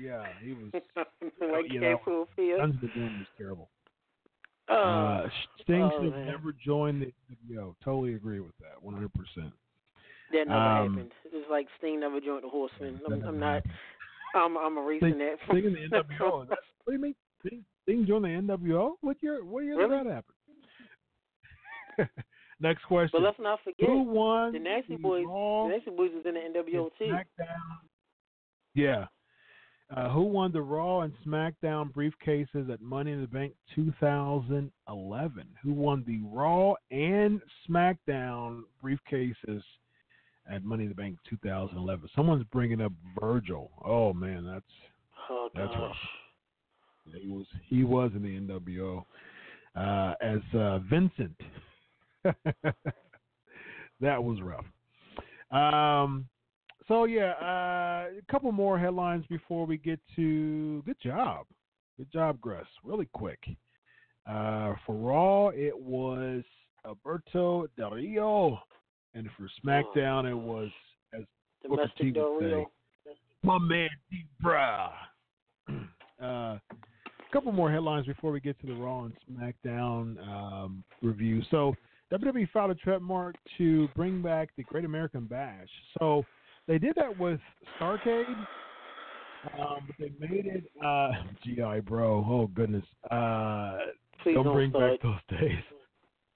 Yeah, 0.00 0.24
he 0.42 0.52
was. 0.52 0.70
like 0.96 1.72
you 1.72 1.80
know. 1.80 2.26
Dungeons 2.36 2.78
and 2.82 2.94
Doom 2.94 3.18
was 3.18 3.26
terrible. 3.36 3.68
Oh, 4.72 5.24
Uh, 5.24 5.28
Sting 5.62 5.82
oh, 5.82 5.90
should 6.02 6.12
have 6.12 6.26
never 6.26 6.52
joined 6.64 7.02
the 7.02 7.12
NWO. 7.54 7.74
Totally 7.84 8.14
agree 8.14 8.40
with 8.40 8.56
that, 8.60 8.82
one 8.82 8.94
hundred 8.94 9.12
percent. 9.12 9.52
that 10.32 10.48
never 10.48 10.58
um, 10.58 10.92
happened. 10.94 11.12
It's 11.26 11.50
like 11.50 11.66
Sting 11.78 12.00
never 12.00 12.20
joined 12.20 12.44
the 12.44 12.48
Horsemen. 12.48 13.00
I'm, 13.06 13.22
I'm 13.22 13.38
not. 13.38 13.62
I'm 14.34 14.56
I'm 14.56 14.78
erasing 14.78 15.18
that. 15.18 15.36
From, 15.46 15.58
Sting 15.58 15.66
in 15.66 15.90
the 15.90 15.96
NWO. 15.96 16.46
What 16.84 16.90
do 16.90 16.92
you 16.94 16.98
mean? 16.98 17.14
Sting, 17.46 17.64
Sting 17.84 18.06
joined 18.06 18.24
the 18.24 18.28
NWO? 18.28 18.92
What 19.02 19.16
year? 19.20 19.44
What 19.44 19.62
year 19.64 19.78
Really? 19.78 19.98
did 19.98 20.06
that 20.06 20.24
happen? 21.98 22.08
Next 22.60 22.84
question. 22.84 23.10
but 23.12 23.22
let's 23.22 23.38
not 23.40 23.60
forget 23.62 23.88
Who 23.88 24.02
won 24.02 24.52
the 24.52 24.58
Nasty 24.58 24.96
Boys. 24.96 25.24
Raw 25.28 25.68
The 25.68 25.74
Nasty 25.74 25.90
Boys 25.90 26.10
was 26.14 26.24
in 26.26 26.34
the 26.34 26.40
NWO 26.40 26.90
too. 26.98 27.04
SmackDown. 27.04 27.78
Yeah. 28.74 29.06
Uh, 29.94 30.08
who 30.08 30.22
won 30.22 30.52
the 30.52 30.62
Raw 30.62 31.00
and 31.00 31.12
SmackDown 31.26 31.92
briefcases 31.92 32.70
at 32.70 32.80
Money 32.80 33.12
in 33.12 33.20
the 33.20 33.26
Bank 33.26 33.52
2011? 33.74 35.46
Who 35.62 35.72
won 35.72 36.02
the 36.06 36.20
Raw 36.24 36.74
and 36.90 37.42
SmackDown 37.68 38.62
briefcases 38.82 39.62
at 40.50 40.64
Money 40.64 40.84
in 40.84 40.88
the 40.88 40.94
Bank 40.94 41.18
2011? 41.28 42.08
Someone's 42.16 42.44
bringing 42.50 42.80
up 42.80 42.92
Virgil. 43.20 43.70
Oh 43.84 44.14
man, 44.14 44.46
that's 44.46 44.64
Oh 45.28 45.48
that's 45.54 45.72
rough. 45.78 45.96
He 47.20 47.28
was 47.28 47.46
he 47.68 47.84
was 47.84 48.10
in 48.14 48.22
the 48.22 48.38
NWO 48.38 49.04
uh, 49.76 50.14
as 50.22 50.40
uh, 50.54 50.78
Vincent. 50.90 51.38
that 54.00 54.22
was 54.22 54.38
rough. 54.40 54.64
Um, 55.50 56.26
so 56.88 57.04
yeah, 57.04 57.32
uh, 57.40 58.06
a 58.18 58.32
couple 58.32 58.50
more 58.52 58.78
headlines 58.78 59.24
before 59.28 59.66
we 59.66 59.76
get 59.76 60.00
to. 60.16 60.82
Good 60.84 61.00
job, 61.02 61.46
good 61.96 62.10
job, 62.12 62.40
Gress. 62.40 62.66
Really 62.84 63.08
quick. 63.12 63.40
Uh, 64.26 64.74
for 64.86 64.94
Raw, 64.94 65.48
it 65.48 65.76
was 65.76 66.42
Alberto 66.86 67.66
Del 67.76 67.90
Rio, 67.90 68.58
and 69.14 69.28
for 69.36 69.48
SmackDown, 69.64 70.30
it 70.30 70.34
was 70.34 70.70
as 71.12 71.22
Booker 71.68 71.90
T 71.98 72.10
Domestic 72.10 72.14
Del 72.14 72.34
would 72.34 72.50
say, 72.50 73.12
my 73.42 73.58
man 73.58 73.88
D 74.10 74.24
Bra. 74.40 74.92
Uh, 76.22 76.56
a 77.32 77.32
couple 77.32 77.50
more 77.50 77.68
headlines 77.68 78.06
before 78.06 78.30
we 78.30 78.38
get 78.38 78.56
to 78.60 78.66
the 78.68 78.74
Raw 78.74 79.06
and 79.06 79.14
SmackDown 79.28 80.24
um, 80.28 80.84
review. 81.02 81.42
So 81.50 81.74
WWE 82.12 82.48
filed 82.50 82.70
a 82.70 82.74
trademark 82.76 83.34
to 83.58 83.88
bring 83.96 84.22
back 84.22 84.50
the 84.56 84.62
Great 84.62 84.84
American 84.84 85.24
Bash. 85.24 85.66
So 85.98 86.24
they 86.68 86.78
did 86.78 86.94
that 86.96 87.18
with 87.18 87.40
Starrcade, 87.80 88.28
um, 89.58 89.78
but 89.86 89.96
they 89.98 90.12
made 90.20 90.46
it 90.46 90.64
uh, 90.84 91.10
GI 91.44 91.80
Bro. 91.80 92.24
Oh 92.28 92.46
goodness, 92.54 92.84
uh, 93.10 93.78
Please 94.22 94.34
don't 94.34 94.44
don't 94.44 94.54
bring 94.54 94.70
start. 94.70 95.00
back 95.00 95.02
those 95.02 95.40
days. 95.40 95.58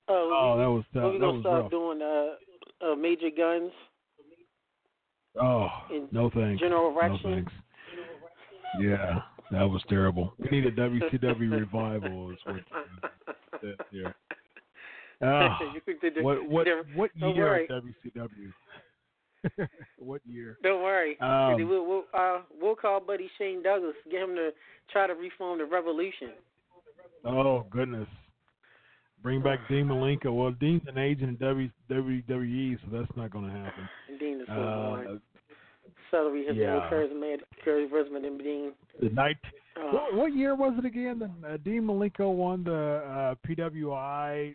Oh, 0.09 0.31
Oh, 0.55 0.59
that 0.59 0.67
was 0.71 0.85
tough. 0.95 1.13
we 1.13 1.19
That 1.19 1.25
gonna 1.27 1.41
start 1.41 1.63
rough. 1.63 1.71
doing 1.71 2.01
uh, 2.03 2.87
uh, 2.93 2.95
major 2.97 3.31
guns 3.37 3.73
Oh 5.41 5.69
no 6.13 6.31
thanks. 6.31 6.61
general 6.61 6.93
No 6.95 7.19
thanks. 7.23 7.53
Yeah, 8.81 9.21
that 9.53 9.63
was 9.69 9.83
terrible. 9.89 10.35
We 10.39 10.49
need 10.51 10.67
a 10.67 10.73
WCW 10.73 11.51
revival. 11.61 12.31
Is 12.31 12.39
what. 12.45 12.57
Ah, 15.23 15.59
You 15.75 15.81
could 15.81 15.99
do 16.03 16.11
the- 16.11 16.23
what 16.23 16.47
what 16.49 16.67
what 16.95 17.11
year. 17.17 17.67
WCW? 17.71 18.53
what 19.99 20.21
year? 20.27 20.59
Don't 20.63 20.83
worry. 20.83 21.19
Um, 21.21 21.69
we'll, 21.69 21.87
we'll, 21.87 22.05
uh, 22.15 22.41
we'll 22.61 22.75
call 22.77 23.01
Buddy 23.01 23.31
Shane 23.39 23.63
Douglas, 23.63 23.95
get 24.11 24.23
him 24.23 24.35
to 24.37 24.51
try 24.93 25.07
to 25.07 25.15
reform 25.15 25.59
the 25.59 25.65
Revolution. 25.65 26.31
Oh 27.25 27.67
goodness. 27.71 28.09
Bring 29.23 29.43
back 29.43 29.59
Dean 29.69 29.87
Malenko. 29.87 30.33
Well, 30.37 30.53
Dean's 30.53 30.83
an 30.87 30.99
agent 30.99 31.41
in 31.41 31.67
WWE, 31.91 32.79
so 32.81 32.97
that's 32.97 33.17
not 33.17 33.31
going 33.31 33.47
to 33.47 33.51
happen. 33.51 33.89
Dean 34.21 34.41
is 34.41 34.47
so 34.47 34.53
Uh, 34.53 34.87
boring. 34.91 35.21
Celery 36.13 36.47
has 36.47 36.55
yeah. 36.57 36.75
more 36.75 36.89
charismatic, 36.91 37.41
charisma 37.67 38.23
than 38.23 38.39
Dean. 38.39 38.73
the 39.03 39.09
night. 39.09 39.37
Uh, 39.77 39.91
What, 39.91 40.15
what 40.15 40.35
year 40.37 40.55
was 40.55 40.75
it 40.79 40.85
again? 40.85 41.19
The, 41.19 41.49
uh, 41.49 41.57
Dean 41.65 41.83
Malenko 41.83 42.33
won 42.33 42.63
the 42.63 42.75
uh, 42.75 43.35
PWI. 43.47 44.55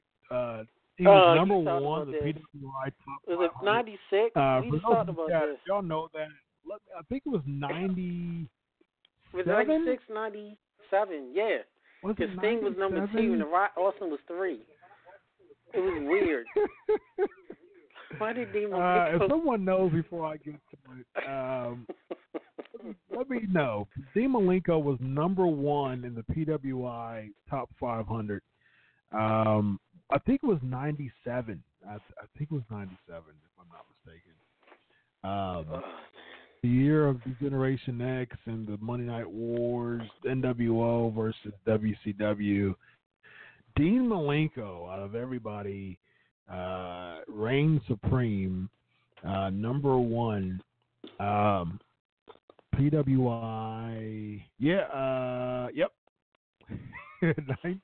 He 1.01 1.07
was 1.07 1.29
Uh, 1.31 1.33
number 1.33 1.57
one. 1.57 2.11
The 2.11 2.19
this. 2.19 2.35
PWI 2.53 2.91
top 3.03 3.21
was 3.27 3.49
it 3.49 3.65
96? 3.65 4.35
Uh, 4.35 4.61
we 4.69 4.79
talked 4.81 5.09
about 5.09 5.29
this. 5.29 5.57
Y'all 5.67 5.81
know 5.81 6.09
that. 6.13 6.27
Let- 6.63 6.81
I 6.95 7.01
think 7.09 7.23
it 7.25 7.29
was 7.29 7.41
ninety. 7.47 8.47
Was 9.33 9.45
seven? 9.45 9.83
96, 9.85 10.03
97, 10.13 11.31
yeah. 11.33 11.57
Because 12.03 12.29
Sting 12.37 12.63
was 12.63 12.77
number 12.77 13.07
two 13.07 13.33
and 13.33 13.51
Rock 13.51 13.71
Austin 13.77 14.11
was 14.11 14.19
three. 14.27 14.59
It 15.73 15.79
was 15.79 16.03
weird. 16.03 16.45
Why 18.19 18.33
did 18.33 18.53
Dean 18.53 18.71
Uh, 18.71 19.05
if 19.13 19.27
someone 19.27 19.65
knows 19.65 19.91
before 19.91 20.27
I 20.27 20.37
get 20.37 20.53
to 20.69 20.77
it, 20.99 21.27
um, 21.27 21.87
let 23.09 23.27
me 23.27 23.47
know. 23.49 23.87
Dean 24.13 24.33
Malenko 24.33 24.83
was 24.83 24.99
number 24.99 25.47
one 25.47 26.03
in 26.05 26.13
the 26.13 26.23
PWI 26.23 27.31
top 27.49 27.71
500. 27.79 28.43
Um, 29.13 29.79
I 30.11 30.17
think 30.19 30.41
it 30.43 30.47
was 30.47 30.59
97. 30.61 31.63
I, 31.87 31.93
I 31.93 31.97
think 32.37 32.51
it 32.51 32.53
was 32.53 32.63
97, 32.69 32.97
if 33.07 33.51
I'm 33.59 33.67
not 33.71 33.85
mistaken. 34.05 34.33
Um, 35.23 35.83
the 36.63 36.69
year 36.69 37.07
of 37.07 37.19
the 37.25 37.31
Generation 37.43 38.01
X 38.01 38.35
and 38.45 38.67
the 38.67 38.77
Monday 38.81 39.05
Night 39.05 39.29
Wars, 39.29 40.03
NWO 40.25 41.13
versus 41.15 41.53
WCW. 41.67 42.75
Dean 43.75 44.01
Malenko, 44.07 44.91
out 44.91 44.99
of 44.99 45.15
everybody, 45.15 45.97
uh, 46.51 47.19
reigned 47.27 47.81
supreme, 47.87 48.69
uh, 49.27 49.49
number 49.49 49.97
one. 49.97 50.61
Um, 51.19 51.79
PWI, 52.75 54.41
yeah, 54.59 54.81
uh, 54.81 55.67
yep, 55.73 55.91
19, 57.21 57.81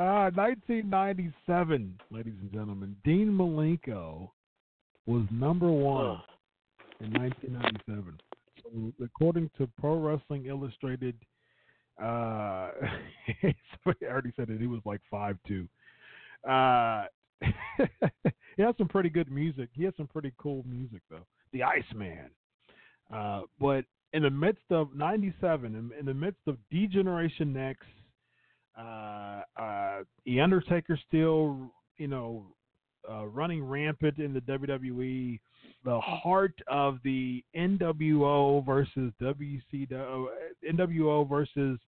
uh, 0.00 0.30
1997, 0.34 2.00
ladies 2.10 2.32
and 2.40 2.50
gentlemen. 2.50 2.96
Dean 3.04 3.28
Malenko 3.28 4.30
was 5.04 5.26
number 5.30 5.70
one 5.70 6.22
in 7.00 7.12
1997. 7.12 8.18
So, 8.62 9.04
according 9.04 9.50
to 9.58 9.68
Pro 9.78 9.98
Wrestling 10.00 10.46
Illustrated, 10.46 11.16
uh, 12.02 12.70
somebody 13.84 14.06
already 14.06 14.32
said 14.36 14.48
that 14.48 14.58
he 14.58 14.66
was 14.66 14.80
like 14.86 15.02
five 15.10 15.36
two. 15.46 15.68
Uh, 16.48 17.04
he 18.56 18.62
has 18.62 18.74
some 18.78 18.88
pretty 18.88 19.10
good 19.10 19.30
music. 19.30 19.68
He 19.74 19.84
has 19.84 19.92
some 19.98 20.06
pretty 20.06 20.32
cool 20.38 20.64
music 20.66 21.02
though. 21.10 21.26
The 21.52 21.62
Iceman. 21.62 22.30
Uh, 23.14 23.42
but 23.60 23.84
in 24.14 24.22
the 24.22 24.30
midst 24.30 24.64
of 24.70 24.94
'97, 24.94 25.74
in, 25.74 25.90
in 25.98 26.06
the 26.06 26.14
midst 26.14 26.40
of 26.46 26.56
Degeneration 26.70 27.54
X, 27.54 27.80
uh, 28.80 29.42
uh, 29.60 29.98
the 30.24 30.40
Undertaker 30.40 30.98
still, 31.08 31.72
you 31.98 32.08
know, 32.08 32.46
uh, 33.10 33.26
running 33.26 33.64
rampant 33.64 34.18
in 34.18 34.32
the 34.32 34.40
WWE. 34.40 35.40
The 35.84 36.00
heart 36.00 36.54
of 36.68 36.98
the 37.04 37.42
NWO 37.56 38.64
versus 38.64 39.12
WCW, 39.20 40.26
NWO 40.72 41.28
versus 41.28 41.78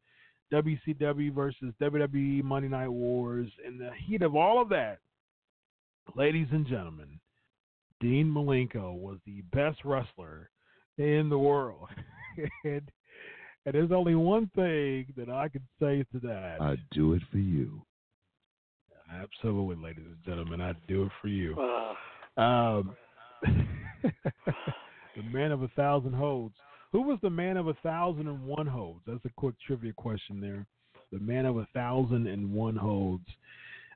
WCW 0.52 1.35
versus 1.35 1.73
WWE 1.81 2.43
Monday 2.43 2.69
Night 2.69 2.89
Wars. 2.89 3.48
In 3.66 3.78
the 3.78 3.90
heat 4.06 4.23
of 4.23 4.35
all 4.35 4.60
of 4.60 4.69
that, 4.70 4.98
ladies 6.14 6.48
and 6.52 6.66
gentlemen, 6.66 7.20
Dean 8.01 8.27
Malenko 8.27 8.94
was 8.94 9.19
the 9.27 9.43
best 9.52 9.78
wrestler 9.85 10.51
in 10.98 11.28
the 11.28 11.39
world. 11.39 11.89
and, 12.64 12.90
and 13.64 13.74
there's 13.74 13.93
only 13.93 14.14
one 14.14 14.51
thing 14.55 15.06
that 15.16 15.28
I 15.28 15.48
can 15.48 15.62
say 15.80 16.05
to 16.12 16.20
that. 16.26 16.59
I'd 16.60 16.80
do 16.90 17.14
it 17.14 17.22
for 17.30 17.39
you. 17.39 17.82
Absolutely, 19.12 19.76
ladies 19.82 20.05
and 20.06 20.16
gentlemen, 20.24 20.60
I'd 20.60 20.86
do 20.89 21.05
it 21.05 21.12
for 21.20 21.28
you. 21.28 21.56
Uh, 21.59 22.40
Um, 22.40 22.97
the 23.43 25.22
man 25.30 25.52
of 25.52 25.62
a 25.62 25.68
thousand 25.68 26.14
holds. 26.14 26.55
Who 26.93 27.02
was 27.02 27.18
the 27.22 27.30
man 27.30 27.56
of 27.56 27.68
a 27.68 27.74
thousand 27.82 28.26
and 28.28 28.43
one 28.43 28.66
holds? 28.66 29.01
That's 29.06 29.24
a 29.24 29.30
quick 29.36 29.55
trivia 29.66 29.93
question 29.93 30.40
there. 30.40 30.66
The 31.10 31.18
man 31.18 31.44
of 31.44 31.59
a 31.59 31.66
thousand 31.74 32.26
and 32.26 32.52
one 32.52 32.76
holds. 32.76 33.26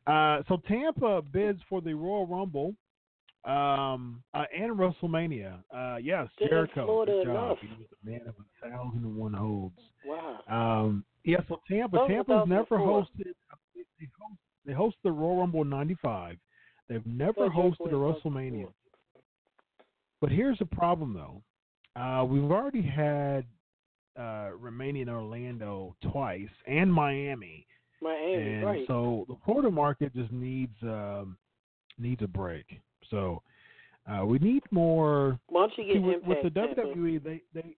Uh, 0.07 0.43
so 0.49 0.61
Tampa 0.69 1.23
bids 1.23 1.61
for 1.69 1.81
the 1.81 1.95
Royal 1.95 2.27
Rumble 2.27 2.75
um, 3.47 4.23
uh, 4.35 4.45
and 4.57 4.77
WrestleMania. 4.77 5.59
Uh, 5.75 5.97
yes, 5.97 6.29
Didn't 6.39 6.51
Jericho. 6.51 7.05
Good 7.05 7.25
job. 7.25 7.31
enough. 7.31 7.59
He 7.61 7.69
was 7.69 7.87
a 8.03 8.11
man 8.11 8.21
of 8.27 8.35
a 8.35 8.69
thousand 8.69 9.05
and 9.05 9.17
one 9.17 9.33
holds. 9.33 9.79
wow. 10.05 10.41
Um, 10.49 11.05
yeah, 11.25 11.39
so 11.49 11.61
Tampa, 11.69 12.07
Tampa's 12.09 12.49
never 12.49 12.77
2004. 12.77 12.79
hosted. 12.79 13.33
They 13.75 14.09
host, 14.19 14.39
they 14.65 14.73
hosted 14.73 15.03
the 15.05 15.13
Royal 15.13 15.39
Rumble 15.39 15.65
'95. 15.65 16.37
They've 16.89 17.07
never 17.07 17.49
hosted 17.49 17.87
a 17.87 17.91
2004. 17.91 18.15
WrestleMania. 18.33 18.67
But 20.21 20.31
here's 20.31 20.59
the 20.59 20.67
problem, 20.67 21.15
though. 21.15 21.43
Uh, 22.01 22.25
we've 22.25 22.51
already 22.51 22.83
had 22.83 23.45
uh, 24.19 24.51
Romania 24.59 25.03
in 25.03 25.09
Orlando 25.09 25.97
twice 26.11 26.49
and 26.67 26.93
Miami, 26.93 27.67
Miami, 28.03 28.35
and 28.35 28.65
right. 28.65 28.85
so 28.87 29.25
the 29.29 29.37
Florida 29.45 29.71
market 29.71 30.15
just 30.15 30.33
needs 30.33 30.75
um, 30.83 31.37
needs 31.99 32.23
a 32.23 32.27
break. 32.27 32.67
So 33.11 33.43
uh, 34.11 34.25
we 34.25 34.39
need 34.39 34.63
more. 34.71 35.39
Why 35.49 35.63
don't 35.63 35.73
you 35.79 35.95
See, 35.95 35.99
get 35.99 36.03
with, 36.03 36.45
with 36.45 36.55
the 36.55 36.61
WWE, 36.61 37.23
they 37.23 37.43
they 37.55 37.77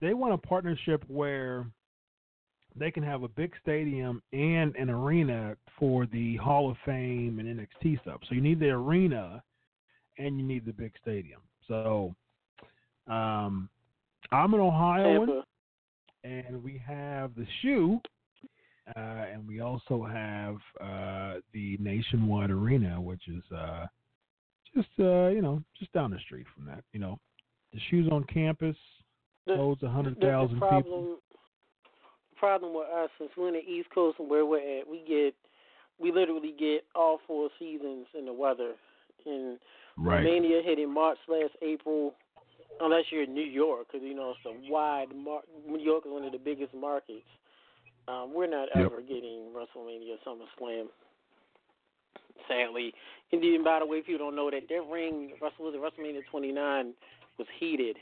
they 0.00 0.14
want 0.14 0.34
a 0.34 0.38
partnership 0.38 1.04
where 1.08 1.66
they 2.76 2.90
can 2.90 3.02
have 3.02 3.22
a 3.22 3.28
big 3.28 3.52
stadium 3.60 4.22
and 4.32 4.74
an 4.76 4.90
arena 4.90 5.56
for 5.78 6.06
the 6.06 6.36
Hall 6.36 6.70
of 6.70 6.76
Fame 6.84 7.38
and 7.40 7.58
NXT 7.58 8.00
stuff. 8.02 8.20
So 8.28 8.34
you 8.34 8.40
need 8.40 8.60
the 8.60 8.70
arena 8.70 9.42
and 10.18 10.38
you 10.38 10.44
need 10.44 10.64
the 10.64 10.72
big 10.72 10.92
stadium. 11.00 11.40
So 11.66 12.14
um, 13.06 13.68
I'm 14.32 14.54
an 14.54 14.60
Ohioan, 14.60 15.26
Tampa. 15.26 15.44
and 16.24 16.62
we 16.62 16.80
have 16.86 17.34
the 17.34 17.46
shoe, 17.62 18.00
uh, 18.96 19.24
and 19.32 19.46
we 19.46 19.60
also 19.60 20.04
have 20.04 20.56
uh, 20.80 21.40
the 21.52 21.76
Nationwide 21.80 22.50
Arena, 22.50 23.00
which 23.00 23.28
is 23.28 23.42
uh, 23.54 23.86
just 24.78 24.88
uh, 25.00 25.28
you 25.28 25.42
know 25.42 25.62
just 25.78 25.92
down 25.92 26.10
the 26.10 26.18
street 26.20 26.46
from 26.54 26.66
that. 26.66 26.84
You 26.92 27.00
know, 27.00 27.18
the 27.72 27.80
shoes 27.90 28.08
on 28.10 28.24
campus 28.24 28.76
The- 29.46 29.56
holds 29.56 29.82
a 29.82 29.88
hundred 29.88 30.20
thousand 30.20 30.58
problem, 30.58 30.82
people. 30.82 31.16
The 32.30 32.36
problem 32.36 32.74
with 32.74 32.86
us, 32.88 33.10
since 33.18 33.30
we're 33.36 33.48
in 33.48 33.54
the 33.54 33.60
East 33.68 33.88
Coast 33.94 34.18
and 34.20 34.30
where 34.30 34.46
we're 34.46 34.78
at, 34.80 34.88
we 34.88 35.02
get, 35.06 35.34
we 35.98 36.12
literally 36.12 36.54
get 36.56 36.84
all 36.94 37.18
four 37.26 37.48
seasons 37.58 38.06
in 38.16 38.24
the 38.26 38.32
weather. 38.32 38.74
And 39.26 39.58
Right. 39.96 40.18
Romania 40.24 40.62
hit 40.62 40.78
in 40.78 40.94
March 40.94 41.18
last 41.26 41.54
April, 41.60 42.14
unless 42.80 43.02
you're 43.10 43.24
in 43.24 43.34
New 43.34 43.42
York, 43.42 43.88
because 43.90 44.06
you 44.06 44.14
know 44.14 44.30
it's 44.30 44.46
a 44.46 44.70
wide. 44.70 45.08
Mar- 45.12 45.42
New 45.66 45.80
York 45.80 46.04
is 46.06 46.12
one 46.12 46.22
of 46.22 46.30
the 46.30 46.38
biggest 46.38 46.72
markets. 46.72 47.26
Um, 48.06 48.32
we're 48.32 48.46
not 48.46 48.68
Yep. 48.76 48.86
ever 48.86 49.00
getting 49.02 49.50
WrestleMania, 49.52 50.16
SummerSlam. 50.24 50.86
Sadly, 52.46 52.92
and 53.32 53.42
then, 53.42 53.64
by 53.64 53.78
the 53.80 53.86
way, 53.86 53.98
if 53.98 54.08
you 54.08 54.16
don't 54.18 54.36
know 54.36 54.50
that, 54.50 54.62
that 54.68 54.82
ring, 54.90 55.32
Wrestle 55.42 55.66
was 55.66 55.74
it 55.74 55.80
WrestleMania 55.80 56.20
29, 56.30 56.92
was 57.38 57.46
heated. 57.58 57.96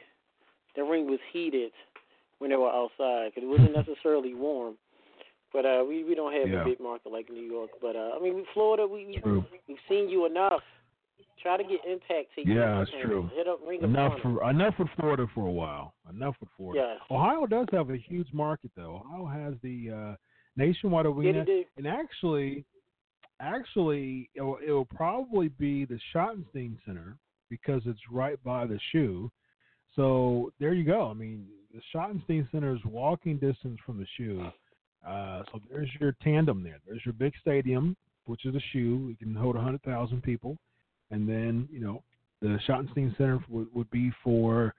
That 0.76 0.84
ring 0.84 1.06
was 1.10 1.18
heated 1.32 1.72
when 2.38 2.50
they 2.50 2.56
were 2.56 2.70
outside 2.70 3.32
because 3.34 3.42
it 3.44 3.46
wasn't 3.48 3.74
necessarily 3.86 4.34
warm. 4.34 4.74
But 5.52 5.64
uh, 5.64 5.84
we 5.88 6.04
we 6.04 6.14
don't 6.14 6.32
have 6.34 6.48
Yeah. 6.48 6.62
a 6.62 6.64
big 6.64 6.80
market 6.80 7.10
like 7.12 7.30
New 7.30 7.40
York. 7.42 7.70
But 7.80 7.96
uh, 7.96 8.10
I 8.16 8.20
mean, 8.20 8.44
Florida, 8.52 8.86
we 8.86 9.18
True. 9.22 9.44
we've 9.68 9.78
seen 9.88 10.08
you 10.08 10.26
enough. 10.26 10.60
Try 11.42 11.56
to 11.58 11.62
get 11.64 11.80
Impact 11.86 12.28
to. 12.34 12.42
Yeah, 12.48 12.78
that's 12.78 12.90
true. 13.02 13.30
Hit 13.34 13.46
up 13.46 13.60
Ring 13.66 13.82
of 13.84 13.90
Enough 13.90 14.14
Honor. 14.24 14.38
for 14.40 14.50
enough 14.50 14.74
with 14.78 14.88
Florida 14.98 15.26
for 15.34 15.46
a 15.46 15.50
while. 15.50 15.94
Enough 16.10 16.34
with 16.40 16.48
Florida. 16.56 16.94
Yes. 16.94 17.00
Ohio 17.10 17.46
does 17.46 17.66
have 17.72 17.90
a 17.90 17.96
huge 17.96 18.26
market 18.32 18.70
though. 18.76 19.02
Ohio 19.14 19.26
has 19.26 19.54
the 19.62 19.90
uh, 20.12 20.16
nationwide 20.56 21.04
Yeah, 21.06 21.12
arena, 21.12 21.44
do. 21.44 21.64
and 21.76 21.86
actually, 21.86 22.64
actually, 23.40 24.30
it 24.34 24.42
will, 24.42 24.58
it 24.66 24.70
will 24.70 24.86
probably 24.86 25.48
be 25.48 25.84
the 25.84 25.98
Schottenstein 26.14 26.76
Center 26.84 27.16
because 27.48 27.82
it's 27.86 28.00
right 28.10 28.42
by 28.42 28.66
the 28.66 28.78
shoe. 28.92 29.30
So 29.94 30.52
there 30.60 30.74
you 30.74 30.84
go. 30.84 31.08
I 31.10 31.14
mean, 31.14 31.46
the 31.72 31.80
Schottenstein 31.94 32.50
Center 32.50 32.74
is 32.74 32.84
walking 32.84 33.38
distance 33.38 33.78
from 33.84 33.98
the 33.98 34.06
shoe. 34.16 34.46
Uh, 35.06 35.42
so 35.52 35.60
there's 35.70 35.88
your 36.00 36.16
tandem 36.22 36.62
there. 36.62 36.78
There's 36.86 37.02
your 37.04 37.14
big 37.14 37.32
stadium, 37.40 37.96
which 38.24 38.44
is 38.44 38.54
a 38.54 38.60
shoe. 38.72 39.10
It 39.12 39.22
can 39.22 39.34
hold 39.34 39.54
100,000 39.54 40.22
people. 40.22 40.56
And 41.10 41.28
then, 41.28 41.68
you 41.70 41.80
know, 41.80 42.02
the 42.42 42.58
Schottenstein 42.66 43.16
Center 43.16 43.38
would, 43.48 43.68
would 43.74 43.90
be 43.90 44.10
for 44.24 44.74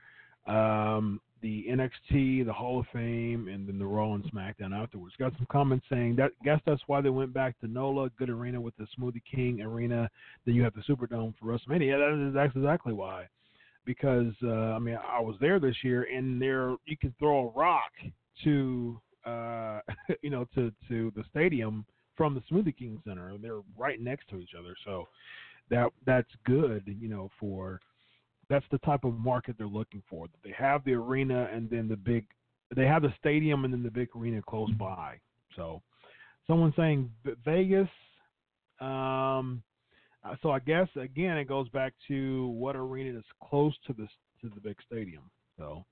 um, 0.45 1.21
the 1.41 1.65
NXT, 1.69 2.45
the 2.45 2.53
Hall 2.53 2.79
of 2.79 2.85
Fame, 2.91 3.47
and 3.47 3.67
then 3.67 3.77
the 3.77 3.85
Raw 3.85 4.13
and 4.13 4.23
SmackDown 4.31 4.73
afterwards. 4.73 5.15
Got 5.19 5.33
some 5.37 5.47
comments 5.51 5.85
saying 5.89 6.15
that 6.17 6.31
guess 6.43 6.59
that's 6.65 6.81
why 6.87 7.01
they 7.01 7.09
went 7.09 7.33
back 7.33 7.59
to 7.59 7.67
NOLA, 7.67 8.09
good 8.17 8.29
arena 8.29 8.59
with 8.59 8.75
the 8.77 8.87
Smoothie 8.97 9.21
King 9.29 9.61
arena. 9.61 10.09
Then 10.45 10.55
you 10.55 10.63
have 10.63 10.73
the 10.73 10.81
Superdome 10.81 11.33
for 11.39 11.45
WrestleMania. 11.45 11.89
Yeah, 11.89 11.97
that 11.97 12.27
is 12.27 12.33
that's 12.33 12.55
exactly 12.55 12.93
why. 12.93 13.27
Because 13.85 14.33
uh, 14.43 14.73
I 14.73 14.79
mean, 14.79 14.97
I 15.07 15.21
was 15.21 15.35
there 15.39 15.59
this 15.59 15.75
year, 15.83 16.07
and 16.13 16.41
there 16.41 16.75
you 16.85 16.97
can 16.97 17.13
throw 17.19 17.47
a 17.47 17.59
rock 17.59 17.91
to 18.43 18.99
uh, 19.25 19.79
you 20.21 20.29
know 20.29 20.45
to 20.55 20.71
to 20.89 21.11
the 21.15 21.23
stadium 21.29 21.85
from 22.15 22.33
the 22.33 22.41
Smoothie 22.51 22.75
King 22.75 23.01
Center. 23.07 23.29
and 23.29 23.43
They're 23.43 23.61
right 23.77 24.01
next 24.01 24.27
to 24.29 24.39
each 24.39 24.51
other, 24.57 24.75
so 24.85 25.07
that 25.69 25.91
that's 26.05 26.31
good. 26.45 26.83
You 26.99 27.09
know 27.09 27.29
for 27.39 27.79
that's 28.49 28.65
the 28.71 28.77
type 28.79 29.03
of 29.03 29.17
market 29.17 29.55
they're 29.57 29.67
looking 29.67 30.01
for. 30.09 30.27
They 30.43 30.53
have 30.57 30.83
the 30.85 30.93
arena 30.93 31.49
and 31.53 31.69
then 31.69 31.87
the 31.87 31.97
big 31.97 32.25
they 32.75 32.85
have 32.85 33.01
the 33.01 33.13
stadium 33.17 33.63
and 33.63 33.73
then 33.73 33.83
the 33.83 33.91
big 33.91 34.09
arena 34.15 34.41
close 34.41 34.69
by. 34.71 35.19
So, 35.55 35.81
someone 36.47 36.73
saying 36.75 37.09
Vegas. 37.45 37.87
Um, 38.79 39.63
uh, 40.23 40.35
so 40.41 40.51
I 40.51 40.59
guess 40.59 40.87
again 40.99 41.37
it 41.37 41.47
goes 41.47 41.69
back 41.69 41.93
to 42.07 42.47
what 42.47 42.75
arena 42.75 43.17
is 43.17 43.25
close 43.43 43.73
to 43.87 43.93
the 43.93 44.07
to 44.41 44.53
the 44.53 44.61
big 44.61 44.77
stadium. 44.85 45.23
So 45.57 45.85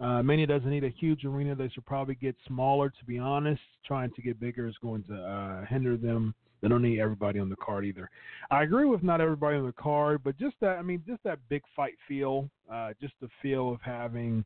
uh, 0.00 0.22
Mania 0.22 0.46
doesn't 0.46 0.68
need 0.68 0.84
a 0.84 0.90
huge 0.90 1.24
arena. 1.24 1.54
They 1.54 1.68
should 1.68 1.86
probably 1.86 2.14
get 2.14 2.36
smaller. 2.46 2.90
To 2.90 3.04
be 3.06 3.18
honest, 3.18 3.60
trying 3.86 4.10
to 4.12 4.22
get 4.22 4.40
bigger 4.40 4.66
is 4.68 4.76
going 4.82 5.04
to 5.04 5.14
uh, 5.14 5.64
hinder 5.66 5.96
them. 5.96 6.34
They 6.62 6.68
don't 6.68 6.82
need 6.82 7.00
everybody 7.00 7.40
on 7.40 7.48
the 7.48 7.56
card 7.56 7.84
either. 7.84 8.08
I 8.50 8.62
agree 8.62 8.84
with 8.84 9.02
not 9.02 9.20
everybody 9.20 9.56
on 9.56 9.66
the 9.66 9.72
card, 9.72 10.22
but 10.22 10.38
just 10.38 10.54
that 10.60 10.78
I 10.78 10.82
mean, 10.82 11.02
just 11.06 11.22
that 11.24 11.40
big 11.48 11.62
fight 11.74 11.94
feel, 12.06 12.48
uh, 12.72 12.92
just 13.00 13.14
the 13.20 13.28
feel 13.42 13.72
of 13.72 13.80
having, 13.82 14.44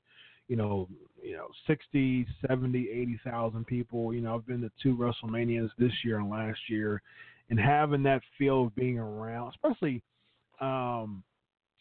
you 0.48 0.56
know, 0.56 0.88
you 1.22 1.34
know, 1.36 1.48
60, 1.66 2.26
70, 2.48 2.88
80,000 2.90 3.66
people. 3.66 4.14
You 4.14 4.22
know, 4.22 4.34
I've 4.34 4.46
been 4.46 4.62
to 4.62 4.70
two 4.82 4.96
WrestleManias 4.96 5.70
this 5.78 5.92
year 6.04 6.18
and 6.18 6.30
last 6.30 6.58
year, 6.68 7.02
and 7.50 7.60
having 7.60 8.02
that 8.04 8.22
feel 8.38 8.64
of 8.64 8.74
being 8.74 8.98
around, 8.98 9.52
especially, 9.54 10.02
um, 10.62 11.22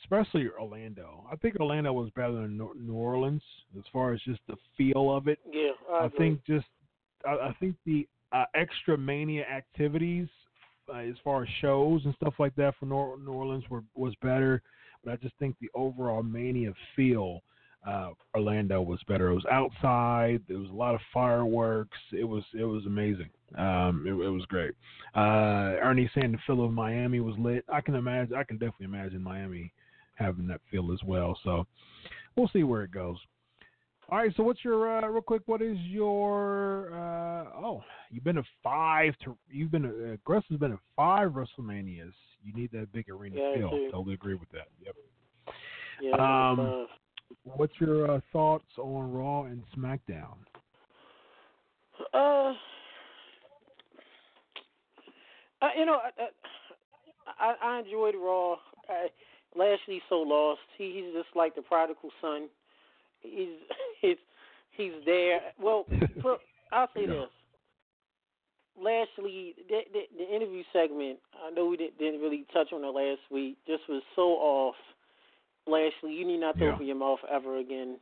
especially 0.04 0.50
Orlando. 0.60 1.26
I 1.32 1.38
think 1.38 1.58
Orlando 1.62 1.94
was 1.94 2.10
better 2.10 2.34
than 2.34 2.58
New 2.58 2.94
Orleans 2.94 3.42
as 3.78 3.86
far 3.94 4.14
as 4.14 4.20
just 4.26 4.42
the 4.50 4.58
feel 4.78 5.16
of 5.16 5.30
it. 5.30 5.40
Yeah, 5.50 5.72
I, 5.90 6.06
I 6.06 6.10
think 6.10 6.44
just 6.46 6.66
I, 7.26 7.32
I 7.32 7.56
think 7.60 7.76
the 7.86 8.06
uh, 8.36 8.46
extra 8.54 8.98
mania 8.98 9.46
activities 9.46 10.28
uh, 10.94 10.98
as 10.98 11.16
far 11.24 11.44
as 11.44 11.50
shows 11.62 12.02
and 12.06 12.14
stuff 12.16 12.34
like 12.38 12.56
that 12.56 12.74
for 12.80 12.86
New, 12.86 13.32
Orleans 13.32 13.64
were 13.70 13.84
was 13.96 14.14
better, 14.22 14.62
but 15.04 15.14
I 15.14 15.16
just 15.18 15.36
think 15.40 15.56
the 15.60 15.70
overall 15.74 16.22
mania 16.22 16.74
feel 16.96 17.42
uh, 17.88 18.10
Orlando 18.36 18.82
was 18.82 19.00
better. 19.08 19.30
It 19.30 19.36
was 19.36 19.46
outside. 19.46 20.42
There 20.48 20.58
was 20.58 20.70
a 20.70 20.74
lot 20.74 20.96
of 20.96 21.02
fireworks. 21.14 21.98
It 22.12 22.26
was 22.26 22.44
it 22.54 22.66
was 22.66 22.86
amazing. 22.86 23.30
Um, 23.58 24.04
it, 24.06 24.12
it 24.12 24.30
was 24.30 24.46
great. 24.48 24.74
Uh, 25.16 25.80
Ernie 25.82 26.10
saying 26.14 26.34
the 26.34 26.38
feel 26.46 26.66
of 26.66 26.74
Miami 26.74 27.22
was 27.22 27.36
lit. 27.38 27.64
I 27.72 27.80
can 27.82 27.96
imagine. 27.96 28.36
I 28.36 28.44
can 28.44 28.58
definitely 28.58 28.86
imagine 28.86 29.22
Miami 29.22 29.72
having 30.16 30.48
that 30.48 30.62
feel 30.70 30.92
as 30.92 31.00
well. 31.06 31.38
So 31.44 31.66
we'll 32.36 32.50
see 32.50 32.64
where 32.64 32.84
it 32.84 32.92
goes. 32.92 33.18
All 34.10 34.20
right. 34.20 34.32
So 34.38 34.44
what's 34.44 34.64
your 34.64 35.04
uh, 35.04 35.08
real 35.08 35.22
quick? 35.22 35.42
What 35.46 35.62
is 35.62 35.78
your 35.80 36.92
uh, 36.94 37.58
oh? 37.58 37.84
You've 38.12 38.24
been 38.24 38.36
to 38.36 38.44
five. 38.64 39.14
To 39.24 39.36
you've 39.50 39.72
been 39.72 39.84
to, 39.84 40.14
uh, 40.14 40.42
has 40.50 40.60
been 40.60 40.72
to 40.72 40.80
five 40.96 41.32
WrestleManias. 41.32 42.14
You 42.44 42.54
need 42.54 42.72
that 42.74 42.92
big 42.94 43.10
arena 43.10 43.38
Yeah, 43.38 43.54
feel. 43.56 43.70
Totally 43.92 44.14
agree 44.14 44.36
with 44.36 44.50
that. 44.52 44.68
Yep. 44.84 44.96
Yeah, 46.02 46.50
Um, 46.52 46.60
uh, 46.60 46.86
What's 47.44 47.74
your 47.80 48.12
uh, 48.12 48.20
thoughts 48.32 48.66
on 48.78 49.12
Raw 49.12 49.44
and 49.44 49.64
SmackDown? 49.78 50.36
Uh, 52.14 52.54
I, 55.62 55.72
you 55.78 55.86
know, 55.86 56.00
I, 56.18 56.28
I, 57.40 57.56
I 57.62 57.80
enjoyed 57.80 58.16
Raw. 58.16 58.56
I, 58.90 59.08
Lashley's 59.56 60.02
so 60.10 60.16
lost. 60.16 60.60
He, 60.78 61.02
he's 61.04 61.14
just 61.14 61.36
like 61.36 61.56
the 61.56 61.62
prodigal 61.62 62.10
son. 62.22 62.48
He's 63.30 63.50
he's 64.02 64.18
he's 64.72 64.94
there. 65.06 65.40
Well, 65.62 65.86
I'll 66.72 66.90
say 66.96 67.06
this. 67.06 67.30
Lashley, 68.78 69.56
the, 69.70 69.82
the, 69.94 70.02
the 70.18 70.36
interview 70.36 70.64
segment. 70.74 71.20
I 71.46 71.50
know 71.52 71.66
we 71.68 71.78
didn't, 71.78 71.98
didn't 71.98 72.20
really 72.20 72.46
touch 72.52 72.74
on 72.74 72.84
it 72.84 72.88
last 72.88 73.22
week. 73.32 73.58
Just 73.66 73.84
was 73.88 74.04
so 74.16 74.24
off. 74.24 74.76
Lashley, 75.66 76.14
you 76.14 76.28
need 76.28 76.40
not 76.42 76.58
to 76.60 76.66
Yeah. 76.66 76.74
open 76.74 76.86
your 76.86 76.98
mouth 76.98 77.20
ever 77.32 77.58
again. 77.58 77.98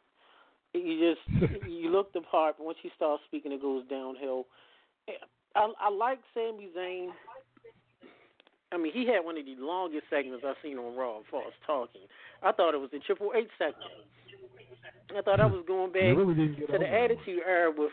You 0.74 1.14
just 1.14 1.44
you 1.70 1.90
look 1.92 2.12
the 2.14 2.22
part, 2.22 2.56
but 2.58 2.66
once 2.66 2.80
you 2.82 2.90
start 2.96 3.22
speaking, 3.28 3.52
it 3.52 3.62
goes 3.62 3.84
downhill. 3.88 4.48
Eh, 5.08 5.12
I 5.56 5.72
I 5.80 5.90
like 5.90 6.20
Sami 6.34 6.70
Zayn. 6.76 7.10
I 8.72 8.78
mean, 8.78 8.92
he 8.92 9.06
had 9.06 9.24
one 9.24 9.38
of 9.38 9.46
the 9.46 9.56
longest 9.60 10.06
segments 10.10 10.44
I've 10.48 10.56
seen 10.64 10.80
on 10.80 10.96
Raw 10.98 11.20
as 11.20 11.26
far 11.30 11.44
as 11.44 11.54
talking. 11.68 12.02
I 12.42 12.52
thought 12.52 12.74
it 12.74 12.82
was 12.82 12.90
the 12.92 12.98
Triple 12.98 13.32
H 13.36 13.48
segment. 13.60 13.86
I 15.18 15.22
thought 15.22 15.40
I 15.40 15.46
was 15.46 15.64
going 15.68 15.92
back 15.92 16.16
really 16.18 16.34
to 16.36 16.66
the. 16.80 16.88
Attitude 16.88 17.42
Era 17.48 17.72
with 17.76 17.92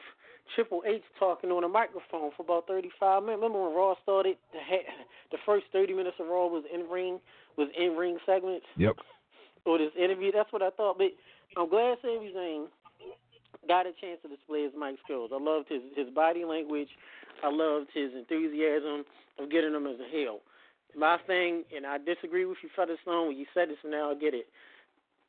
Triple 0.55 0.83
H 0.87 1.03
talking 1.19 1.51
on 1.51 1.65
a 1.65 1.69
microphone 1.69 2.31
for 2.37 2.43
about 2.43 2.67
35 2.67 3.23
minutes. 3.23 3.41
Remember 3.43 3.63
when 3.63 3.75
Raw 3.77 3.95
started? 4.03 4.37
The, 4.53 4.59
ha- 4.61 4.91
the 5.31 5.39
first 5.47 5.67
30 5.73 5.95
minutes 5.95 6.17
of 6.19 6.27
Raw 6.27 6.47
was 6.47 6.65
in 6.73 6.89
ring, 6.91 7.21
was 7.57 7.69
in 7.79 7.97
ring 7.97 8.19
segments 8.27 8.67
Yep. 8.77 8.97
or 9.67 9.79
this 9.79 9.93
interview. 9.99 10.33
That's 10.33 10.53
what 10.53 10.63
I 10.63 10.71
thought. 10.71 10.99
But 10.99 11.13
I'm 11.57 11.69
glad 11.69 11.99
Sami 12.03 12.33
Zayn 12.35 12.67
got 13.69 13.87
a 13.87 13.93
chance 14.01 14.19
to 14.23 14.29
display 14.29 14.65
his 14.65 14.73
mic 14.79 14.97
skills. 15.05 15.31
I 15.33 15.39
loved 15.41 15.69
his 15.69 15.83
his 15.97 16.09
body 16.15 16.45
language. 16.45 16.89
I 17.43 17.51
loved 17.51 17.89
his 17.95 18.11
enthusiasm 18.17 19.05
of 19.39 19.51
getting 19.51 19.73
him 19.75 19.87
as 19.87 20.01
a 20.01 20.09
heel. 20.11 20.41
My 20.97 21.19
thing, 21.27 21.63
and 21.75 21.87
I 21.87 21.99
disagree 21.99 22.45
with 22.45 22.59
you, 22.63 22.69
Featherstone, 22.75 23.29
when 23.29 23.37
you 23.39 23.47
said 23.55 23.69
this, 23.69 23.79
and 23.85 23.93
now 23.93 24.11
I 24.11 24.15
get 24.15 24.35
it. 24.35 24.47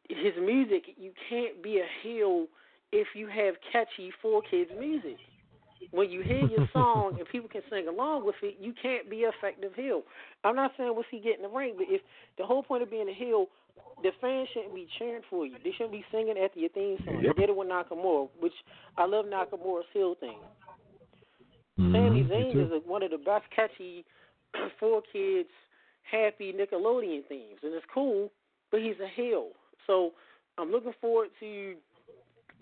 His 0.09 0.33
music, 0.43 0.83
you 0.97 1.11
can't 1.29 1.63
be 1.63 1.77
a 1.77 1.87
heel 2.03 2.47
if 2.91 3.07
you 3.15 3.27
have 3.27 3.55
catchy 3.71 4.11
four 4.21 4.41
kids 4.49 4.69
music. 4.77 5.17
When 5.91 6.09
you 6.09 6.21
hear 6.21 6.45
your 6.45 6.67
song 6.73 7.15
and 7.17 7.27
people 7.27 7.49
can 7.49 7.61
sing 7.69 7.87
along 7.87 8.25
with 8.25 8.35
it, 8.41 8.57
you 8.59 8.73
can't 8.81 9.09
be 9.09 9.17
effective 9.17 9.73
heel. 9.75 10.03
I'm 10.43 10.55
not 10.55 10.71
saying 10.77 10.91
what's 10.95 11.07
he 11.11 11.19
getting 11.19 11.43
the 11.43 11.49
ring, 11.49 11.75
but 11.77 11.87
if 11.89 12.01
the 12.37 12.45
whole 12.45 12.63
point 12.63 12.83
of 12.83 12.91
being 12.91 13.09
a 13.09 13.13
heel, 13.13 13.47
the 14.03 14.09
fans 14.19 14.47
shouldn't 14.53 14.73
be 14.75 14.87
cheering 14.97 15.21
for 15.29 15.45
you. 15.45 15.55
They 15.63 15.71
shouldn't 15.71 15.91
be 15.91 16.03
singing 16.11 16.35
after 16.37 16.59
your 16.59 16.69
theme 16.69 16.97
song. 17.05 17.21
Yep. 17.23 17.35
They 17.35 17.41
did 17.41 17.49
it 17.49 17.55
with 17.55 17.67
Nakamura, 17.67 18.29
which 18.39 18.53
I 18.97 19.05
love 19.05 19.25
Nakamura's 19.25 19.85
heel 19.93 20.15
thing. 20.19 20.39
Mhm, 21.79 21.93
Sami 21.93 22.23
me 22.23 22.29
Zayn 22.29 22.65
is 22.65 22.71
a, 22.71 22.87
one 22.89 23.03
of 23.03 23.11
the 23.11 23.17
best 23.17 23.45
catchy 23.55 24.05
four 24.79 25.01
kids 25.13 25.49
happy 26.03 26.53
Nickelodeon 26.53 27.25
themes, 27.27 27.59
and 27.63 27.73
it's 27.73 27.85
cool. 27.93 28.31
But 28.71 28.81
he's 28.81 28.99
a 29.03 29.07
heel, 29.07 29.49
so 29.87 30.11
I'm 30.57 30.71
looking 30.71 30.93
forward 30.99 31.29
to 31.39 31.75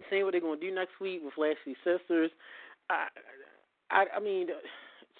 seeing 0.09 0.23
what 0.23 0.31
they're 0.31 0.41
gonna 0.41 0.59
do 0.59 0.73
next 0.73 0.99
week 1.01 1.21
with 1.23 1.33
Lashley 1.37 1.75
Sisters. 1.83 2.31
I, 2.89 3.07
I, 3.91 4.05
I 4.17 4.19
mean, 4.19 4.47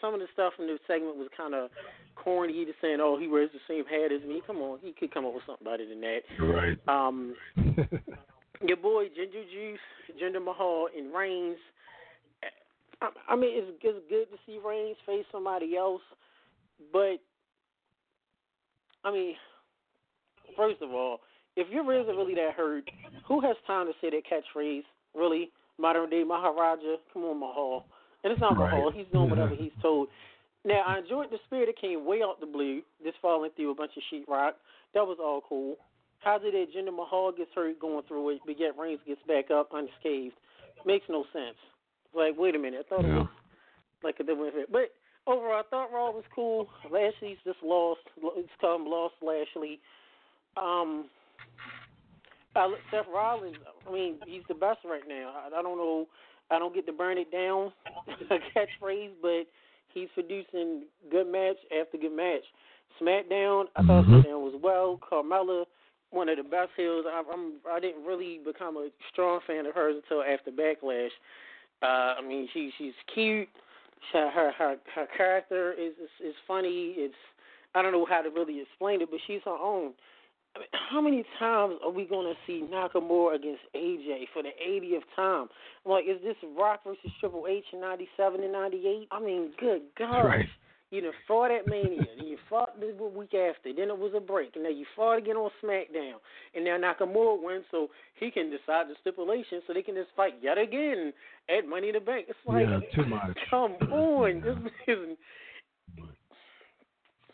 some 0.02 0.14
of 0.14 0.20
the 0.20 0.28
stuff 0.34 0.54
in 0.60 0.68
the 0.68 0.78
segment 0.88 1.18
was 1.18 1.28
kind 1.36 1.54
of 1.54 1.70
corny. 2.16 2.54
He 2.54 2.66
just 2.66 2.82
saying, 2.82 3.00
"Oh, 3.02 3.18
he 3.20 3.28
wears 3.28 3.50
the 3.54 3.60
same 3.68 3.86
hat 3.86 4.12
as 4.12 4.28
me." 4.28 4.42
Come 4.46 4.58
on, 4.58 4.80
he 4.82 4.94
could 4.94 5.14
come 5.14 5.26
up 5.26 5.34
with 5.34 5.44
something 5.46 5.66
better 5.66 5.88
than 5.88 6.02
that. 6.02 6.22
Right. 6.40 6.78
Um, 6.88 7.36
your 8.62 8.78
boy 8.78 9.06
Ginger 9.16 9.44
Juice, 9.52 9.80
Jinder 10.22 10.44
Mahal, 10.44 10.88
and 10.96 11.14
Reigns. 11.14 11.58
I, 13.02 13.10
I 13.30 13.36
mean, 13.36 13.52
it's, 13.54 13.80
it's 13.82 14.10
good 14.10 14.26
to 14.32 14.38
see 14.46 14.60
Reigns 14.66 14.98
face 15.06 15.26
somebody 15.32 15.78
else, 15.78 16.02
but 16.92 17.20
I 19.04 19.12
mean, 19.12 19.36
first 20.58 20.82
of 20.82 20.92
all, 20.92 21.20
if 21.56 21.70
your 21.70 21.86
ribs 21.86 22.10
are 22.10 22.16
really 22.16 22.36
that 22.36 22.54
hurt, 22.56 22.90
who 23.28 23.42
has 23.42 23.56
time 23.68 23.88
to 23.88 23.94
say 24.02 24.10
that 24.10 24.24
catchphrase? 24.26 24.84
Really, 25.16 25.52
modern 25.78 26.10
day 26.10 26.24
Maharaja? 26.24 26.98
Come 27.14 27.24
on, 27.24 27.40
Mahal. 27.40 27.86
And 28.24 28.32
it's 28.32 28.42
not 28.42 28.58
Right. 28.58 28.72
Mahal. 28.72 28.92
He's 28.92 29.08
doing 29.12 29.30
whatever 29.30 29.56
he's 29.56 29.72
told. 29.82 30.10
Now, 30.66 30.84
I 30.86 31.00
enjoyed 31.00 31.32
the 31.32 31.40
spirit 31.46 31.68
that 31.68 31.80
came 31.80 32.06
way 32.06 32.22
out 32.22 32.40
the 32.40 32.46
blue, 32.46 32.82
just 33.04 33.18
falling 33.22 33.52
through 33.56 33.72
a 33.72 33.76
bunch 33.76 33.92
of 33.96 34.04
sheetrock. 34.12 34.54
That 34.94 35.08
was 35.08 35.18
all 35.20 35.42
cool. 35.48 35.78
How's 36.20 36.42
it 36.44 36.52
that 36.52 36.78
Jinder 36.78 36.94
Mahal 36.94 37.32
gets 37.32 37.52
hurt 37.56 37.80
going 37.80 38.04
through 38.08 38.30
it, 38.32 38.42
but 38.46 38.60
yet 38.60 38.78
Reigns 38.78 39.00
gets 39.08 39.22
back 39.26 39.52
up 39.52 39.70
unscathed? 39.74 40.36
Makes 40.86 41.06
no 41.08 41.24
sense. 41.32 41.56
Like, 42.14 42.38
wait 42.38 42.56
a 42.56 42.60
minute, 42.60 42.86
I 42.86 42.90
thought 42.90 43.06
it 43.06 43.14
was 43.14 43.28
like 44.04 44.20
a 44.20 44.24
different 44.24 44.54
fit. 44.54 44.72
But 44.72 44.92
overall, 45.28 45.60
I 45.60 45.70
thought 45.70 45.94
Raw 45.94 46.12
was 46.12 46.26
cool. 46.34 46.68
Lashley's 46.92 47.38
just 47.46 47.60
lost. 47.64 48.02
It's 48.36 48.50
come 48.60 48.86
lost 48.86 49.16
Lashley. 49.22 49.80
Um, 50.58 51.06
I, 52.60 52.66
look- 52.68 52.80
Seth 52.92 53.06
Rollins. 53.14 53.56
I 53.88 53.92
mean, 53.92 54.16
he's 54.28 54.44
the 54.48 54.54
best 54.56 54.80
right 54.86 55.08
now. 55.08 55.34
I, 55.36 55.48
I 55.60 55.62
don't 55.62 55.78
know. 55.78 56.08
I 56.52 56.60
don't 56.60 56.74
get 56.74 56.86
to 56.88 56.94
burn 56.94 57.18
it 57.18 57.32
down 57.32 57.72
a 58.32 58.38
catchphrase, 58.58 59.12
but 59.22 59.44
he's 59.94 60.08
producing 60.14 60.84
good 61.12 61.32
match 61.32 61.58
after 61.80 61.98
good 61.98 62.16
match. 62.16 62.44
SmackDown, 63.02 63.66
I 63.76 63.84
thought 63.84 64.06
Mhm. 64.06 64.24
SmackDown 64.26 64.42
was 64.42 64.60
well. 64.62 65.00
Carmella, 65.10 65.66
one 66.12 66.28
of 66.28 66.38
the 66.38 66.44
best 66.44 66.72
heels. 66.76 67.06
I, 67.08 67.22
I'm. 67.32 67.54
I 67.72 67.80
didn't 67.80 68.04
really 68.04 68.40
become 68.44 68.78
a 68.78 68.90
strong 69.12 69.40
fan 69.48 69.66
of 69.68 69.76
hers 69.76 69.96
until 70.04 70.24
after 70.24 70.52
Backlash. 70.52 71.12
Uh, 71.82 72.16
I 72.18 72.22
mean, 72.28 72.50
she 72.54 72.72
she's 72.78 72.94
cute. 73.14 73.48
She, 74.12 74.18
her 74.18 74.52
her 74.58 74.76
her 74.96 75.08
character 75.16 75.72
is, 75.74 75.94
is 76.02 76.30
is 76.30 76.36
funny. 76.48 76.96
It's 76.98 77.14
I 77.76 77.82
don't 77.84 77.92
know 77.92 78.06
how 78.10 78.22
to 78.22 78.30
really 78.30 78.60
explain 78.62 79.02
it, 79.02 79.10
but 79.12 79.20
she's 79.28 79.42
her 79.46 79.52
own. 79.52 79.92
I 80.60 80.62
mean, 80.62 80.68
how 80.90 81.02
many 81.02 81.24
times 81.40 81.76
are 81.84 81.92
we 81.92 82.06
going 82.06 82.34
to 82.34 82.38
see 82.46 82.66
Nakamura 82.72 83.36
against 83.36 83.62
AJ 83.76 84.26
for 84.34 84.44
the 84.44 84.50
80th 84.68 85.02
time? 85.16 85.48
Like, 85.86 86.06
is 86.06 86.22
this 86.24 86.36
Rock 86.58 86.82
versus 86.86 87.12
Triple 87.20 87.46
H 87.50 87.64
in 87.74 87.82
'97 87.82 88.44
and 88.44 88.52
'98? 88.52 89.08
I 89.12 89.20
mean, 89.20 89.52
good 89.60 89.82
God! 89.98 90.26
Right. 90.26 90.46
You 90.92 91.04
know, 91.04 91.12
for 91.28 91.48
that 91.48 91.68
Mania, 91.68 92.02
then 92.18 92.26
you 92.26 92.38
fought 92.50 92.80
the 92.80 92.88
week 92.88 93.36
after. 93.36 93.72
Then 93.72 93.90
it 93.90 93.98
was 93.98 94.12
a 94.18 94.20
break, 94.20 94.56
and 94.56 94.64
now 94.64 94.72
you 94.72 94.86
fought 94.96 95.20
again 95.20 95.36
on 95.36 95.52
SmackDown, 95.64 96.18
and 96.56 96.66
now 96.66 96.80
Nakamura 96.80 97.38
wins, 97.42 97.66
so 97.70 97.90
he 98.20 98.32
can 98.32 98.50
decide 98.50 98.88
the 98.90 98.96
stipulation, 99.00 99.62
so 99.68 99.74
they 99.74 99.84
can 99.84 99.94
just 99.94 100.10
fight 100.16 100.34
yet 100.42 100.58
again 100.58 101.14
at 101.48 101.70
Money 101.70 101.90
in 101.90 101.94
the 101.94 102.00
Bank. 102.00 102.26
It's 102.28 102.40
like, 102.44 102.66
yeah, 102.68 102.80
too 102.96 103.08
much. 103.08 103.38
come 103.52 103.74
on, 103.92 104.42
this 104.42 104.72
is 104.88 105.18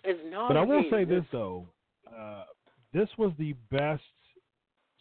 it's 0.03 0.19
not. 0.31 0.49
But 0.49 0.57
I 0.57 0.63
will 0.63 0.83
say 0.91 1.05
this 1.05 1.23
though, 1.31 1.65
uh, 2.07 2.43
this 2.97 3.09
was 3.17 3.31
the 3.37 3.53
best 3.71 4.01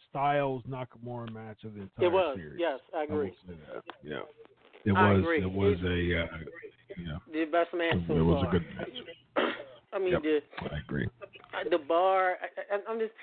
Styles 0.09 0.63
Nakamura 0.69 1.31
match 1.33 1.63
of 1.63 1.73
the 1.73 1.81
entire 1.81 2.05
It 2.05 2.11
was, 2.11 2.35
series. 2.37 2.59
yes, 2.59 2.79
I 2.95 3.03
agree. 3.03 3.31
say 3.47 3.53
that. 3.73 3.83
Yeah, 4.03 4.19
it 4.85 4.91
I 4.95 5.13
was. 5.13 5.21
agree. 5.21 5.41
It 5.41 5.51
was 5.51 5.77
It's- 5.79 5.85
a. 5.85 6.23
Uh, 6.23 6.37
yeah, 6.97 7.17
The 7.33 7.45
best 7.45 7.73
match 7.73 7.97
so 8.07 8.15
it 8.15 8.21
was 8.21 8.41
far. 8.43 8.47
a 8.47 8.51
good 8.59 8.65
match. 8.77 8.89
I 9.93 9.99
mean, 9.99 10.11
Yep. 10.13 10.21
the 10.23 10.39
I 10.71 10.77
agree. 10.79 11.07
the 11.71 11.77
bar. 11.79 12.37
I, 12.41 12.75
I, 12.75 12.79
I'm 12.87 12.99
just 12.99 13.13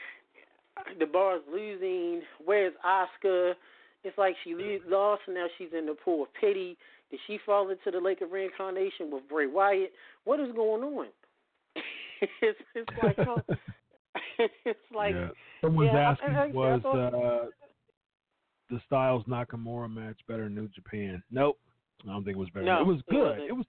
the 0.98 1.06
bar's 1.06 1.42
losing. 1.50 2.22
Where's 2.44 2.74
Asuka? 2.84 3.54
It's 4.04 4.18
like 4.18 4.34
she 4.44 4.54
lost, 4.86 5.22
and 5.26 5.36
now 5.36 5.46
she's 5.58 5.68
in 5.76 5.86
the 5.86 5.94
pool 5.94 6.24
of 6.24 6.28
pity. 6.38 6.76
Did 7.10 7.20
she 7.26 7.38
fall 7.46 7.70
into 7.70 7.90
the 7.90 8.00
lake 8.00 8.20
of 8.20 8.32
reincarnation 8.32 9.10
with 9.10 9.28
Bray 9.28 9.46
Wyatt? 9.46 9.92
What 10.24 10.40
is 10.40 10.52
going 10.54 10.82
on? 10.82 11.06
it's 12.42 12.58
it's 12.74 12.90
like 13.02 13.16
huh? 13.18 13.36
it's 14.64 14.78
like 14.94 15.14
yeah. 15.14 15.28
Someone's 15.60 15.90
yeah, 15.92 16.10
asking 16.10 16.34
I- 16.36 16.44
I 16.44 16.46
was 16.48 16.80
uh, 16.84 17.46
the 18.70 18.80
Styles 18.86 19.24
Nakamura 19.24 19.92
match 19.92 20.18
better 20.28 20.44
than 20.44 20.54
New 20.54 20.68
Japan? 20.68 21.22
Nope, 21.30 21.58
I 22.04 22.12
don't 22.12 22.24
think 22.24 22.36
it 22.36 22.40
was 22.40 22.50
better. 22.50 22.66
No, 22.66 22.80
it 22.80 22.86
was 22.86 22.98
it 23.00 23.10
good. 23.10 23.18
wasn't. 23.22 23.48
It 23.48 23.52
was. 23.52 23.66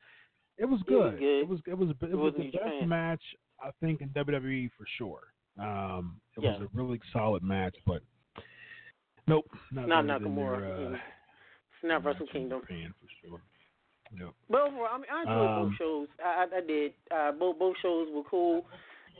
It 0.57 0.65
was 0.65 0.79
It 0.79 0.89
was 0.95 1.11
good. 1.11 1.19
good. 1.19 1.39
It 1.41 1.47
was. 1.47 1.59
It 1.67 1.77
was. 1.77 1.89
It 2.11 2.15
was, 2.17 2.33
the 2.37 2.43
New 2.43 2.51
best 2.51 2.63
Japan. 2.63 2.89
match 2.89 3.21
I 3.61 3.69
think 3.81 4.01
in 4.01 4.09
WWE 4.09 4.69
for 4.77 4.85
sure. 4.97 5.21
Um, 5.59 6.19
it 6.37 6.43
Yeah. 6.43 6.51
was 6.59 6.61
a 6.61 6.67
really 6.77 6.99
solid 7.11 7.43
match, 7.43 7.75
but 7.85 8.01
nope, 9.27 9.45
not, 9.71 9.87
not 9.87 10.05
Nakamura. 10.05 10.59
their, 10.59 10.87
uh, 10.87 10.93
it's 10.93 11.83
not 11.83 12.03
Wrestle 12.05 12.27
Kingdom. 12.27 12.61
Japan 12.61 12.93
for 12.99 13.07
sure. 13.27 13.41
Yep. 14.19 14.33
But 14.49 14.61
overall, 14.61 14.87
I 14.93 14.97
mean, 14.97 15.07
I 15.11 15.21
enjoyed 15.21 15.49
Um, 15.49 15.69
both 15.69 15.77
shows. 15.77 16.07
I, 16.23 16.45
I, 16.51 16.57
I 16.57 16.61
did. 16.61 16.93
Uh, 17.09 17.31
both 17.33 17.57
both 17.59 17.75
shows 17.81 18.07
were 18.13 18.23
cool. 18.29 18.65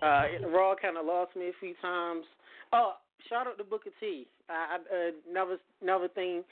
Uh, 0.04 0.48
Raw 0.50 0.76
kind 0.80 0.98
of 0.98 1.06
lost 1.06 1.36
me 1.36 1.48
a 1.48 1.60
few 1.60 1.74
times. 1.82 2.26
Oh, 2.74 2.94
shout 3.30 3.48
out 3.48 3.58
to 3.58 3.64
Booker 3.64 3.92
T. 4.00 4.28
I, 4.50 4.76
I, 4.76 4.76
uh, 4.76 5.12
another 5.30 5.58
another 5.82 6.08
thing. 6.10 6.44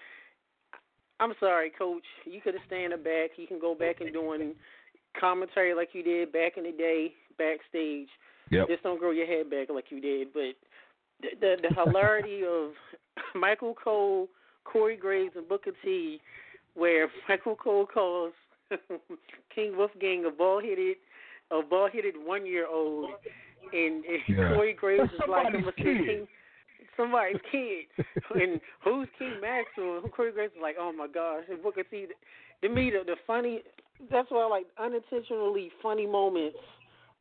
I'm 1.19 1.33
sorry, 1.39 1.71
Coach. 1.77 2.03
You 2.25 2.41
could 2.41 2.53
have 2.53 2.63
stayed 2.67 2.85
in 2.85 2.91
the 2.91 2.97
back. 2.97 3.31
You 3.37 3.47
can 3.47 3.59
go 3.59 3.75
back 3.75 4.01
and 4.01 4.13
doing 4.13 4.55
commentary 5.19 5.73
like 5.73 5.89
you 5.93 6.03
did 6.03 6.31
back 6.31 6.57
in 6.57 6.63
the 6.63 6.71
day 6.71 7.13
backstage. 7.37 8.07
Yep. 8.49 8.67
Just 8.67 8.83
don't 8.83 8.99
grow 8.99 9.11
your 9.11 9.27
head 9.27 9.49
back 9.49 9.67
like 9.73 9.85
you 9.89 9.99
did. 9.99 10.33
But 10.33 10.55
the 11.21 11.29
the, 11.39 11.55
the 11.69 11.83
hilarity 11.83 12.41
of 12.43 12.71
Michael 13.35 13.75
Cole, 13.75 14.27
Corey 14.63 14.95
Graves, 14.95 15.33
and 15.35 15.47
Booker 15.47 15.71
T, 15.83 16.21
where 16.75 17.09
Michael 17.29 17.55
Cole 17.55 17.85
calls 17.85 18.33
King 19.53 19.75
Wolfgang 19.77 20.25
a 20.25 20.31
ball 20.31 20.61
headed 20.61 20.97
a 21.51 21.61
ball 21.61 21.89
headed 21.91 22.15
one 22.17 22.45
year 22.45 22.67
old, 22.67 23.09
and, 23.73 24.03
and 24.05 24.21
Yeah. 24.27 24.53
Corey 24.53 24.73
Graves 24.73 25.11
is 25.13 25.19
like 25.27 25.53
a 25.53 25.71
kid. 25.73 26.27
Somebody's 26.97 27.37
kid, 27.51 27.85
and 28.41 28.59
who's 28.83 29.07
King 29.17 29.39
Maxwell? 29.39 30.01
Corey 30.15 30.31
Graves 30.31 30.53
is 30.55 30.61
like, 30.61 30.75
oh 30.79 30.91
my 30.91 31.07
gosh, 31.07 31.43
and 31.49 31.61
Booker 31.63 31.83
T. 31.83 32.07
To 32.63 32.69
me, 32.69 32.91
the, 32.91 33.03
the 33.05 33.15
funny 33.25 33.61
that's 34.09 34.29
why 34.31 34.41
I 34.43 34.47
like 34.47 34.65
unintentionally 34.79 35.71
funny 35.81 36.07
moments 36.07 36.57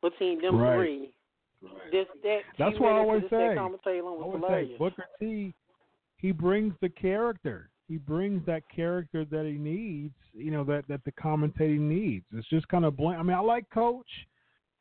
between 0.02 0.40
them 0.40 0.56
Right. 0.56 0.76
three. 0.76 1.12
This 1.92 2.06
that 2.22 2.40
That's 2.58 2.78
what 2.80 2.92
I 2.92 2.98
always 2.98 3.22
say. 3.28 3.54
I 3.54 3.56
always 3.56 4.42
say 4.48 4.76
Booker 4.78 5.06
T. 5.18 5.54
He 6.16 6.32
brings 6.32 6.74
the 6.80 6.88
character. 6.88 7.69
He 7.90 7.96
brings 7.96 8.46
that 8.46 8.62
character 8.74 9.24
that 9.24 9.44
he 9.46 9.58
needs. 9.58 10.14
You 10.32 10.52
know 10.52 10.62
that 10.62 10.84
that 10.86 11.04
the 11.04 11.10
commentating 11.10 11.80
needs. 11.80 12.24
It's 12.32 12.48
just 12.48 12.68
kind 12.68 12.84
of 12.84 12.96
bland. 12.96 13.18
I 13.18 13.24
mean, 13.24 13.36
I 13.36 13.40
like 13.40 13.68
Coach, 13.70 14.06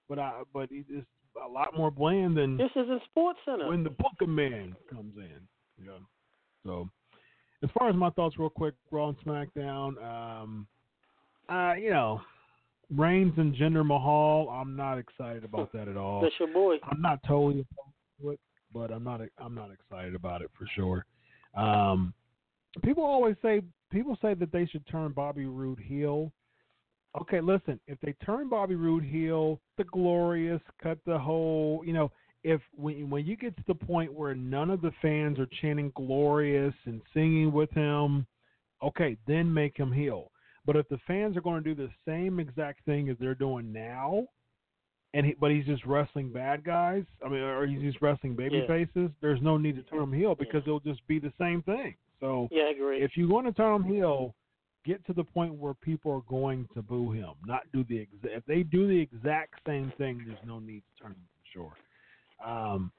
but 0.07 0.19
I 0.19 0.43
but 0.53 0.69
is 0.71 1.03
a 1.43 1.51
lot 1.51 1.75
more 1.75 1.89
bland 1.89 2.37
than 2.37 2.55
This 2.55 2.69
is 2.75 2.87
a 2.87 2.99
sports 3.09 3.39
center. 3.45 3.67
when 3.67 3.83
the 3.83 3.89
Booker 3.89 4.27
Man 4.27 4.75
comes 4.91 5.15
in. 5.17 5.39
Yeah. 5.83 5.93
So, 6.63 6.87
as 7.63 7.71
far 7.75 7.89
as 7.89 7.95
my 7.95 8.11
thoughts, 8.11 8.37
real 8.37 8.51
quick, 8.51 8.75
Raw 8.91 9.09
and 9.09 9.17
SmackDown. 9.25 9.97
Um, 10.03 10.67
uh, 11.49 11.73
you 11.73 11.89
know, 11.89 12.21
Reigns 12.95 13.33
and 13.37 13.55
Jinder 13.55 13.83
Mahal. 13.83 14.49
I'm 14.49 14.75
not 14.75 14.99
excited 14.99 15.43
about 15.43 15.71
that 15.73 15.87
at 15.87 15.97
all. 15.97 16.21
That's 16.21 16.35
your 16.39 16.53
boy. 16.53 16.75
I'm 16.83 17.01
not 17.01 17.21
totally 17.27 17.61
opposed 17.61 17.95
to 18.21 18.29
it, 18.29 18.39
but 18.71 18.91
I'm 18.91 19.03
not. 19.03 19.21
I'm 19.39 19.55
not 19.55 19.71
excited 19.71 20.13
about 20.13 20.43
it 20.43 20.51
for 20.55 20.67
sure. 20.75 21.07
Um, 21.57 22.13
people 22.83 23.03
always 23.03 23.35
say 23.41 23.61
people 23.91 24.17
say 24.21 24.33
that 24.35 24.51
they 24.51 24.65
should 24.65 24.85
turn 24.87 25.11
Bobby 25.11 25.45
Roode 25.45 25.79
heel. 25.79 26.31
Okay, 27.19 27.41
listen. 27.41 27.79
If 27.87 27.99
they 28.01 28.13
turn 28.23 28.49
Bobby 28.49 28.75
Roode 28.75 29.03
heel, 29.03 29.59
the 29.77 29.83
glorious, 29.85 30.61
cut 30.81 30.99
the 31.05 31.17
whole. 31.17 31.81
You 31.85 31.93
know, 31.93 32.11
if 32.43 32.61
when 32.75 33.09
when 33.09 33.25
you 33.25 33.35
get 33.35 33.55
to 33.57 33.63
the 33.67 33.75
point 33.75 34.13
where 34.13 34.35
none 34.35 34.69
of 34.69 34.81
the 34.81 34.91
fans 35.01 35.39
are 35.39 35.47
chanting 35.61 35.91
glorious 35.95 36.73
and 36.85 37.01
singing 37.13 37.51
with 37.51 37.71
him, 37.71 38.25
okay, 38.83 39.17
then 39.27 39.51
make 39.51 39.75
him 39.75 39.91
heel. 39.91 40.31
But 40.65 40.75
if 40.75 40.87
the 40.89 40.99
fans 41.07 41.35
are 41.35 41.41
going 41.41 41.63
to 41.63 41.73
do 41.73 41.75
the 41.75 41.89
same 42.05 42.39
exact 42.39 42.85
thing 42.85 43.09
as 43.09 43.17
they're 43.19 43.33
doing 43.33 43.73
now, 43.73 44.27
and 45.15 45.25
he, 45.25 45.35
but 45.39 45.49
he's 45.49 45.65
just 45.65 45.83
wrestling 45.85 46.31
bad 46.31 46.63
guys. 46.63 47.03
I 47.25 47.29
mean, 47.29 47.39
or 47.39 47.65
he's 47.65 47.81
just 47.81 48.01
wrestling 48.01 48.35
baby 48.35 48.57
Yeah. 48.57 48.67
faces. 48.67 49.09
There's 49.19 49.41
no 49.41 49.57
need 49.57 49.75
to 49.77 49.83
turn 49.83 50.03
him 50.03 50.13
heel 50.13 50.35
because 50.35 50.61
it'll 50.67 50.79
just 50.79 51.05
be 51.07 51.17
the 51.17 51.33
same 51.39 51.63
thing. 51.63 51.95
So 52.19 52.47
Yeah, 52.51 52.63
I 52.63 52.69
agree. 52.69 53.01
if 53.01 53.15
you 53.15 53.27
want 53.27 53.47
to 53.47 53.53
turn 53.53 53.75
him 53.75 53.83
heel, 53.83 54.35
get 54.85 55.05
to 55.05 55.13
the 55.13 55.23
point 55.23 55.53
where 55.53 55.73
people 55.75 56.11
are 56.11 56.21
going 56.29 56.67
to 56.73 56.81
boo 56.81 57.11
him. 57.11 57.31
Not 57.45 57.63
do 57.71 57.83
the 57.83 57.97
exa- 57.97 58.35
if 58.37 58.45
they 58.45 58.63
do 58.63 58.87
the 58.87 58.99
exact 58.99 59.55
same 59.65 59.91
thing, 59.97 60.23
there's 60.25 60.39
no 60.45 60.59
need 60.59 60.83
to 60.97 61.03
turn 61.03 61.11
him 61.11 61.27
for 61.33 61.45
sure. 61.53 61.73
Um, 62.45 62.91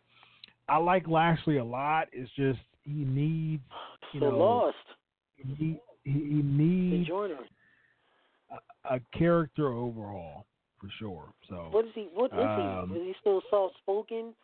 I 0.68 0.76
like 0.78 1.09
Lashley 1.09 1.56
a 1.59 1.64
lot. 1.64 2.09
It's 2.12 2.30
just 2.32 2.60
he 2.82 3.05
needs 3.05 3.62
you 4.12 4.20
so 4.20 4.30
know 4.30 4.38
lost. 4.38 4.76
he 5.36 5.80
he, 6.05 6.10
he 6.12 6.42
needs 6.42 7.10
a, 8.51 8.94
a 8.94 9.01
character 9.16 9.72
overhaul 9.72 10.47
for 10.80 10.88
sure. 10.98 11.32
So 11.48 11.68
What 11.70 11.84
is 11.86 11.92
he? 11.94 12.09
What 12.14 12.32
is 12.32 12.38
Um, 12.38 12.90
he? 12.92 12.98
Is 13.01 13.06
he 13.09 13.14
still 13.20 13.42
soft 13.51 13.76
spoken? 13.78 14.34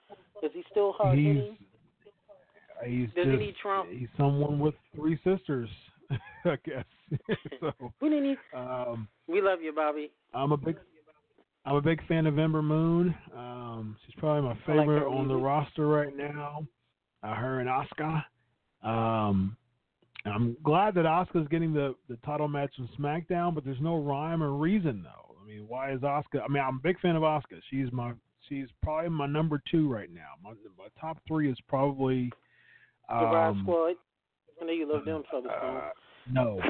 Is 0.43 0.51
he 0.53 0.63
still 0.71 0.93
hard 0.93 1.19
hitting? 1.19 1.57
He's 2.85 3.09
Does 3.15 3.25
he 3.27 3.31
just 3.33 3.41
need 3.41 3.55
Trump? 3.61 3.89
he's 3.91 4.09
someone 4.17 4.59
with 4.59 4.75
three 4.95 5.19
sisters, 5.25 5.69
I 6.45 6.57
guess. 6.65 6.85
so 7.61 7.73
We 8.01 8.09
didn't 8.09 8.25
need. 8.25 8.39
um, 8.55 9.09
We 9.29 9.41
love 9.41 9.61
you, 9.63 9.73
Bobby. 9.73 10.11
I'm 10.35 10.53
a 10.53 10.57
big 10.57 10.77
I'm 11.65 11.75
a 11.75 11.83
big 11.83 12.07
fan 12.07 12.27
of 12.27 12.39
Ember 12.39 12.63
Moon. 12.63 13.13
Um, 13.37 13.97
she's 14.07 14.15
probably 14.19 14.43
my 14.43 14.51
I 14.51 14.53
like 14.53 14.87
favorite 14.87 15.09
on 15.09 15.27
the 15.27 15.35
roster 15.35 15.89
right 15.89 16.17
now. 16.17 16.65
Uh, 17.25 17.35
her 17.35 17.59
and 17.59 17.69
Asuka. 17.69 18.23
Um, 18.89 19.57
I'm 20.25 20.57
glad 20.63 20.95
that 20.95 21.05
Asuka's 21.05 21.49
getting 21.49 21.73
the, 21.73 21.95
the 22.09 22.17
title 22.25 22.47
match 22.47 22.73
on 22.79 22.89
SmackDown, 22.99 23.55
but 23.55 23.65
there's 23.65 23.81
no 23.81 23.97
rhyme 23.97 24.43
or 24.43 24.53
reason 24.53 25.03
though. 25.03 25.35
I 25.43 25.47
mean, 25.49 25.65
why 25.67 25.93
is 25.93 26.01
Asuka? 26.01 26.43
I 26.45 26.49
mean, 26.49 26.63
I'm 26.63 26.77
a 26.77 26.83
big 26.83 27.01
fan 27.01 27.17
of 27.17 27.23
Asuka. 27.23 27.61
She's 27.71 27.91
my 27.93 28.13
she's 28.49 28.67
probably 28.83 29.11
my 29.11 29.27
number 29.27 29.61
two 29.71 29.89
right 29.93 30.13
now. 30.13 30.35
My 30.43 30.51
my 30.79 30.87
top 31.01 31.19
three 31.27 31.51
is 31.51 31.59
probably 31.69 32.31
The 33.09 33.15
um, 33.15 33.61
Squad. 33.63 33.95
I 34.61 34.65
know 34.65 34.73
you 34.73 34.93
love 34.93 35.05
them 35.05 35.23
fellas. 35.31 35.47
uh, 35.63 35.91
no, 36.31 36.61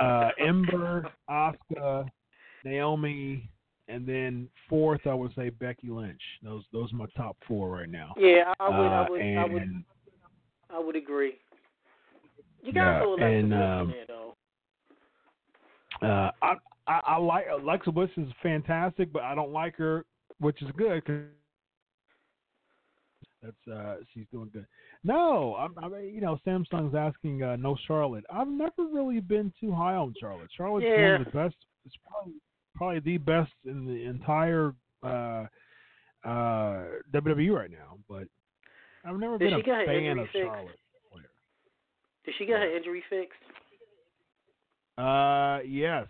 uh, 0.00 0.30
Ember, 0.40 1.06
Asuka, 1.30 2.06
Naomi, 2.64 3.48
and 3.88 4.06
then 4.06 4.48
fourth 4.68 5.06
I 5.06 5.14
would 5.14 5.34
say 5.34 5.50
Becky 5.50 5.88
Lynch. 5.90 6.20
Those 6.42 6.64
those 6.72 6.92
are 6.92 6.96
my 6.96 7.06
top 7.16 7.36
four 7.46 7.70
right 7.70 7.88
now. 7.88 8.14
Yeah, 8.18 8.52
I, 8.58 8.68
would. 8.68 8.74
Uh, 8.74 8.90
I 8.90 9.08
would. 9.10 9.22
I 9.22 9.44
would. 9.44 9.84
I 10.70 10.78
would 10.78 10.96
agree. 10.96 11.34
You 12.62 12.72
Yeah, 12.74 12.84
gotta 12.84 13.04
throw 13.04 13.14
Alexa 13.14 13.26
and, 13.26 13.54
um, 13.54 13.80
in 13.82 13.88
there 13.88 14.06
though. 14.08 14.34
uh, 16.02 16.30
I, 16.42 16.54
I 16.88 17.00
I 17.06 17.16
like 17.18 17.46
Alexa 17.52 17.92
Bliss 17.92 18.10
is 18.16 18.28
fantastic, 18.42 19.12
but 19.12 19.22
I 19.22 19.34
don't 19.34 19.52
like 19.52 19.76
her, 19.76 20.04
which 20.40 20.60
is 20.62 20.70
good 20.76 21.04
'cause 21.04 21.20
that's 23.46 23.76
uh 23.78 23.96
she's 24.12 24.26
doing 24.32 24.50
good. 24.52 24.66
No, 25.04 25.54
I'm, 25.56 25.74
I 25.78 25.88
mean 25.88 26.14
you 26.14 26.20
know 26.20 26.38
Samsung's 26.46 26.94
asking 26.94 27.42
uh, 27.42 27.56
no 27.56 27.76
Charlotte. 27.86 28.24
I've 28.30 28.48
never 28.48 28.86
really 28.92 29.20
been 29.20 29.52
too 29.60 29.72
high 29.72 29.94
on 29.94 30.14
Charlotte. 30.20 30.48
Charlotte's 30.56 30.86
one 30.86 31.20
of 31.20 31.24
the 31.24 31.30
best. 31.30 31.56
It's 31.84 31.96
probably 32.08 32.34
probably 32.74 33.00
the 33.00 33.18
best 33.18 33.52
in 33.64 33.86
the 33.86 34.04
entire 34.04 34.74
uh 35.02 35.46
uh 36.24 36.84
WWE 37.14 37.54
right 37.54 37.70
now. 37.70 37.98
But 38.08 38.28
I've 39.04 39.18
never 39.18 39.38
Did 39.38 39.50
been 39.50 39.60
a 39.60 39.86
fan 39.86 40.18
of 40.18 40.26
fixed? 40.26 40.38
Charlotte. 40.44 40.78
Did 42.24 42.34
she 42.38 42.46
get 42.46 42.58
her 42.58 42.76
injury 42.76 43.04
fixed? 43.08 43.38
Uh, 44.98 45.60
yes, 45.64 46.06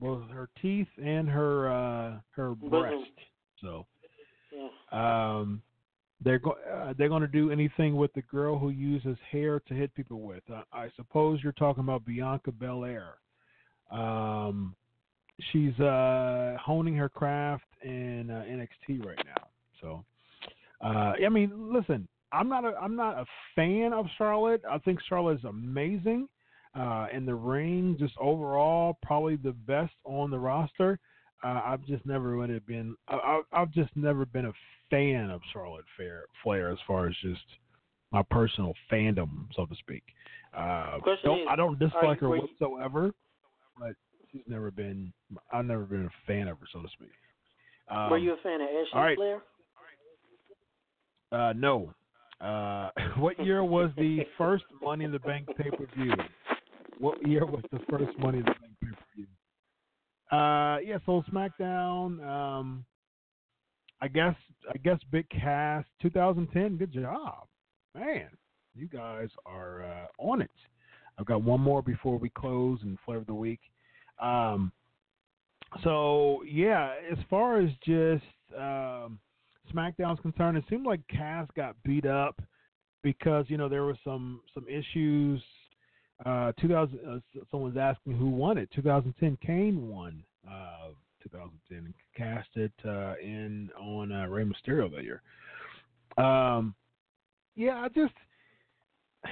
both 0.00 0.28
her 0.30 0.48
teeth 0.62 0.86
and 1.02 1.28
her 1.28 1.68
uh 1.68 2.20
her 2.36 2.54
breast. 2.54 3.10
So, 3.60 3.86
Um, 4.92 5.62
they're 6.22 6.38
go- 6.38 6.56
uh, 6.72 6.94
they're 6.96 7.08
going 7.08 7.22
to 7.22 7.28
do 7.28 7.50
anything 7.50 7.96
with 7.96 8.12
the 8.14 8.22
girl 8.22 8.58
who 8.58 8.70
uses 8.70 9.16
hair 9.30 9.60
to 9.60 9.74
hit 9.74 9.94
people 9.94 10.20
with. 10.20 10.42
Uh, 10.52 10.62
I 10.72 10.90
suppose 10.96 11.40
you're 11.42 11.52
talking 11.52 11.84
about 11.84 12.04
Bianca 12.04 12.52
Belair. 12.52 13.14
Um, 13.90 14.74
she's 15.52 15.78
uh, 15.78 16.56
honing 16.60 16.96
her 16.96 17.08
craft 17.08 17.64
in 17.82 18.30
uh, 18.30 18.44
NXT 18.48 19.04
right 19.04 19.20
now. 19.24 19.48
So, 19.80 20.04
uh, 20.82 21.12
I 21.24 21.28
mean, 21.28 21.52
listen, 21.72 22.08
I'm 22.32 22.48
not 22.48 22.64
a 22.64 22.74
I'm 22.80 22.96
not 22.96 23.18
a 23.18 23.24
fan 23.54 23.92
of 23.92 24.06
Charlotte. 24.18 24.62
I 24.68 24.78
think 24.78 25.00
Charlotte 25.08 25.38
is 25.38 25.44
amazing 25.44 26.28
uh, 26.74 27.06
in 27.12 27.24
the 27.24 27.34
ring, 27.34 27.96
just 27.98 28.14
overall, 28.18 28.98
probably 29.02 29.36
the 29.36 29.52
best 29.52 29.94
on 30.04 30.30
the 30.30 30.38
roster. 30.38 30.98
Uh, 31.44 31.60
I've 31.64 31.84
just 31.86 32.04
never 32.06 32.36
really 32.36 32.58
been. 32.60 32.96
I, 33.08 33.40
I've 33.52 33.70
just 33.72 33.94
never 33.96 34.24
been 34.24 34.46
a 34.46 34.52
fan 34.90 35.30
of 35.30 35.40
Charlotte 35.52 35.84
Flair, 35.96 36.24
Flair 36.42 36.70
as 36.70 36.78
far 36.86 37.06
as 37.08 37.14
just 37.22 37.42
my 38.12 38.22
personal 38.30 38.72
fandom, 38.90 39.46
so 39.54 39.66
to 39.66 39.74
speak. 39.76 40.02
Uh, 40.56 40.98
don't, 41.24 41.40
is, 41.40 41.46
I 41.48 41.56
don't 41.56 41.78
dislike 41.78 42.20
you- 42.20 42.26
her 42.26 42.28
were 42.30 42.36
you- 42.36 42.42
whatsoever, 42.42 43.12
but 43.78 43.92
she's 44.32 44.42
never 44.46 44.70
been. 44.70 45.12
I've 45.52 45.66
never 45.66 45.84
been 45.84 46.06
a 46.06 46.26
fan 46.26 46.48
of 46.48 46.58
her, 46.58 46.66
so 46.72 46.82
to 46.82 46.88
speak. 46.88 47.10
Um, 47.88 48.10
Were 48.10 48.18
you 48.18 48.32
a 48.32 48.36
fan 48.42 48.60
of 48.60 48.68
Ashley 48.68 49.00
right. 49.00 49.16
Flair? 49.16 49.42
Uh, 51.32 51.52
no. 51.52 51.92
Uh, 52.40 52.90
what 53.18 53.38
year 53.44 53.62
was 53.64 53.90
the 53.96 54.20
first 54.38 54.64
Money 54.82 55.04
in 55.04 55.12
the 55.12 55.18
Bank 55.18 55.48
pay 55.56 55.70
per 55.70 55.86
view? 55.96 56.12
What 56.98 57.24
year 57.26 57.44
was 57.44 57.62
the 57.72 57.80
first 57.90 58.18
Money 58.18 58.38
in 58.38 58.44
the 58.44 58.50
Bank 58.50 58.58
pay 58.58 58.58
per 58.58 58.58
view? 58.58 58.65
Uh, 60.30 60.78
yeah, 60.84 60.98
so 61.06 61.22
SmackDown. 61.32 62.26
Um, 62.26 62.84
I 64.00 64.08
guess 64.08 64.34
I 64.72 64.78
guess 64.78 64.98
Big 65.10 65.28
Cass 65.30 65.84
2010. 66.02 66.76
Good 66.76 66.92
job, 66.92 67.46
man. 67.94 68.28
You 68.74 68.88
guys 68.88 69.28
are 69.46 69.84
uh, 69.84 70.06
on 70.18 70.42
it. 70.42 70.50
I've 71.18 71.26
got 71.26 71.42
one 71.42 71.60
more 71.60 71.82
before 71.82 72.18
we 72.18 72.28
close 72.28 72.78
and 72.82 72.98
flavor 73.06 73.20
of 73.20 73.26
the 73.26 73.34
week. 73.34 73.60
Um, 74.20 74.70
so 75.82 76.42
yeah, 76.46 76.92
as 77.10 77.18
far 77.30 77.60
as 77.60 77.70
just 77.84 78.24
um, 78.56 79.18
SmackDown's 79.72 80.20
concerned, 80.20 80.58
it 80.58 80.64
seemed 80.68 80.86
like 80.86 81.00
Cass 81.08 81.48
got 81.56 81.76
beat 81.84 82.06
up 82.06 82.40
because 83.02 83.46
you 83.48 83.56
know 83.56 83.68
there 83.68 83.84
were 83.84 83.96
some 84.04 84.40
some 84.52 84.66
issues. 84.68 85.42
Uh, 86.24 86.52
2000, 86.60 86.98
uh, 87.06 87.18
someone's 87.50 87.76
asking 87.76 88.16
who 88.16 88.30
won 88.30 88.56
it. 88.56 88.70
2010, 88.74 89.36
Kane 89.44 89.88
won. 89.88 90.22
Uh, 90.48 90.88
2010 91.22 91.92
cast 92.16 92.48
it 92.54 92.72
uh, 92.84 93.14
in 93.22 93.68
on 93.80 94.12
uh, 94.12 94.26
Rey 94.26 94.44
Mysterio 94.44 94.90
that 94.94 95.04
year. 95.04 95.22
Um, 96.16 96.74
yeah, 97.54 97.78
I 97.78 97.88
just 97.88 98.14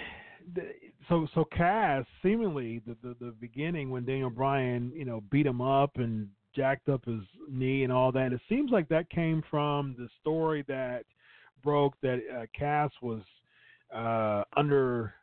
so 1.09 1.27
so 1.35 1.44
Cass 1.44 2.05
seemingly 2.23 2.82
the, 2.86 2.97
the 3.02 3.15
the 3.20 3.35
beginning 3.40 3.90
when 3.90 4.05
Daniel 4.05 4.31
Bryan 4.31 4.93
you 4.94 5.05
know 5.05 5.23
beat 5.31 5.47
him 5.47 5.61
up 5.61 5.93
and 5.97 6.28
jacked 6.55 6.89
up 6.89 7.05
his 7.05 7.23
knee 7.51 7.85
and 7.85 7.93
all 7.93 8.12
that. 8.12 8.32
It 8.32 8.40
seems 8.48 8.70
like 8.70 8.89
that 8.89 9.11
came 9.11 9.43
from 9.51 9.94
the 9.98 10.09
story 10.20 10.65
that 10.69 11.05
broke 11.62 11.94
that 12.02 12.20
uh, 12.32 12.47
Cass 12.56 12.90
was 13.02 13.23
uh, 13.94 14.44
under 14.56 15.15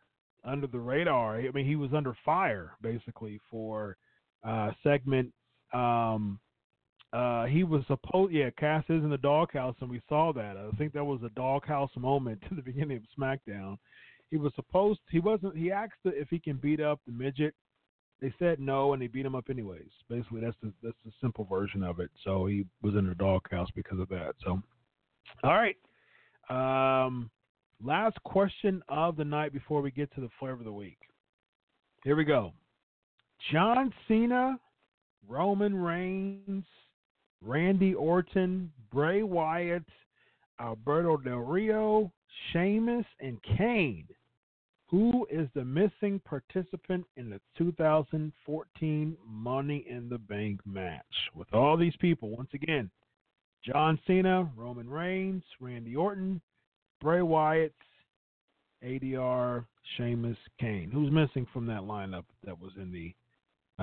under 0.43 0.67
the 0.67 0.79
radar. 0.79 1.37
I 1.37 1.51
mean, 1.51 1.65
he 1.65 1.75
was 1.75 1.93
under 1.93 2.15
fire 2.25 2.71
basically 2.81 3.39
for 3.49 3.97
uh, 4.43 4.71
segment. 4.83 5.31
Um, 5.73 6.39
uh, 7.13 7.45
he 7.45 7.63
was 7.63 7.83
supposed, 7.87 8.33
yeah, 8.33 8.49
Cass 8.57 8.83
is 8.85 9.03
in 9.03 9.09
the 9.09 9.17
doghouse, 9.17 9.75
and 9.81 9.89
we 9.89 10.01
saw 10.07 10.31
that. 10.33 10.55
I 10.55 10.69
think 10.77 10.93
that 10.93 11.03
was 11.03 11.19
a 11.23 11.29
doghouse 11.29 11.91
moment 11.97 12.41
to 12.49 12.55
the 12.55 12.61
beginning 12.61 12.97
of 12.97 13.03
SmackDown. 13.17 13.77
He 14.29 14.37
was 14.37 14.53
supposed, 14.55 14.99
he 15.09 15.19
wasn't, 15.19 15.57
he 15.57 15.71
asked 15.71 15.93
if 16.05 16.29
he 16.29 16.39
can 16.39 16.55
beat 16.55 16.79
up 16.79 16.99
the 17.05 17.11
midget. 17.11 17.53
They 18.21 18.33
said 18.37 18.59
no, 18.59 18.93
and 18.93 19.01
they 19.01 19.07
beat 19.07 19.25
him 19.25 19.35
up 19.35 19.49
anyways. 19.49 19.89
Basically, 20.07 20.41
that's 20.41 20.55
the 20.61 20.71
that's 20.83 20.97
the 21.03 21.11
simple 21.19 21.43
version 21.45 21.81
of 21.81 21.99
it. 21.99 22.11
So 22.23 22.45
he 22.45 22.67
was 22.83 22.93
in 22.93 23.09
the 23.09 23.15
doghouse 23.15 23.69
because 23.75 23.99
of 23.99 24.09
that. 24.09 24.35
So, 24.45 24.61
all 25.43 25.55
right. 25.55 25.75
Um, 26.51 27.31
last 27.83 28.21
question 28.23 28.81
of 28.89 29.17
the 29.17 29.25
night 29.25 29.53
before 29.53 29.81
we 29.81 29.91
get 29.91 30.13
to 30.15 30.21
the 30.21 30.29
flavor 30.39 30.53
of 30.53 30.63
the 30.63 30.71
week. 30.71 30.97
Here 32.03 32.15
we 32.15 32.23
go. 32.23 32.53
John 33.51 33.93
Cena, 34.07 34.59
Roman 35.27 35.75
Reigns, 35.75 36.65
Randy 37.43 37.93
Orton, 37.93 38.71
Bray 38.91 39.23
Wyatt, 39.23 39.83
Alberto 40.59 41.17
Del 41.17 41.37
Rio, 41.37 42.11
Sheamus, 42.51 43.05
and 43.19 43.39
Kane. 43.57 44.07
Who 44.89 45.25
is 45.31 45.47
the 45.55 45.63
missing 45.63 46.19
participant 46.25 47.05
in 47.15 47.29
the 47.29 47.39
2014 47.57 49.17
Money 49.25 49.85
in 49.89 50.09
the 50.09 50.17
Bank 50.17 50.59
match? 50.65 51.01
With 51.33 51.51
all 51.53 51.77
these 51.77 51.95
people, 52.01 52.29
once 52.29 52.49
again, 52.53 52.91
John 53.65 53.97
Cena, 54.05 54.51
Roman 54.55 54.89
Reigns, 54.89 55.43
Randy 55.59 55.95
Orton, 55.95 56.41
Bray 57.01 57.21
Wyatt, 57.23 57.73
ADR, 58.85 59.65
Sheamus, 59.97 60.37
Kane. 60.59 60.91
Who's 60.93 61.11
missing 61.11 61.47
from 61.51 61.65
that 61.65 61.81
lineup 61.81 62.25
that 62.45 62.59
was 62.59 62.71
in 62.77 62.91
the 62.91 63.13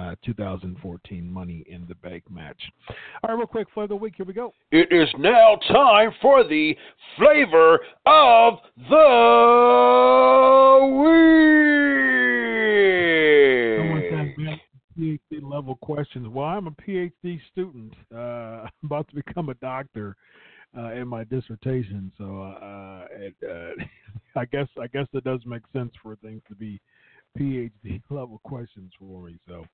uh, 0.01 0.15
2014 0.24 1.28
Money 1.28 1.65
in 1.69 1.85
the 1.89 1.97
Bank 1.97 2.23
match? 2.31 2.62
All 2.89 3.31
right, 3.31 3.36
real 3.36 3.49
quick, 3.49 3.66
for 3.74 3.89
the 3.89 3.97
week, 3.97 4.15
here 4.16 4.24
we 4.24 4.32
go. 4.32 4.53
It 4.70 4.93
is 4.93 5.09
now 5.19 5.57
time 5.69 6.12
for 6.23 6.45
the 6.45 6.77
flavor 7.16 7.81
of 8.07 8.61
the 8.89 9.09
week. 11.03 11.19
PhD 14.99 15.43
level 15.43 15.77
questions. 15.77 16.27
Well, 16.28 16.47
I'm 16.47 16.66
a 16.66 16.73
PhD 16.73 17.40
student. 17.53 17.95
Uh, 18.15 18.66
about 18.85 19.09
to 19.09 19.15
become 19.15 19.49
a 19.49 19.55
doctor 19.55 20.16
uh, 20.77 20.93
in 20.93 21.09
my 21.09 21.24
dissertation, 21.24 22.12
so 22.19 22.43
uh, 22.43 23.07
it, 23.11 23.35
uh, 23.43 23.82
I 24.36 24.45
guess 24.45 24.69
I 24.81 24.86
guess 24.86 25.07
that 25.12 25.24
does 25.24 25.40
make 25.47 25.62
sense 25.73 25.93
for 26.03 26.16
things 26.16 26.43
to 26.49 26.55
be 26.55 26.81
PhD 27.39 28.03
level 28.11 28.40
questions 28.45 28.93
for 28.99 29.23
me. 29.27 29.39
So 29.49 29.65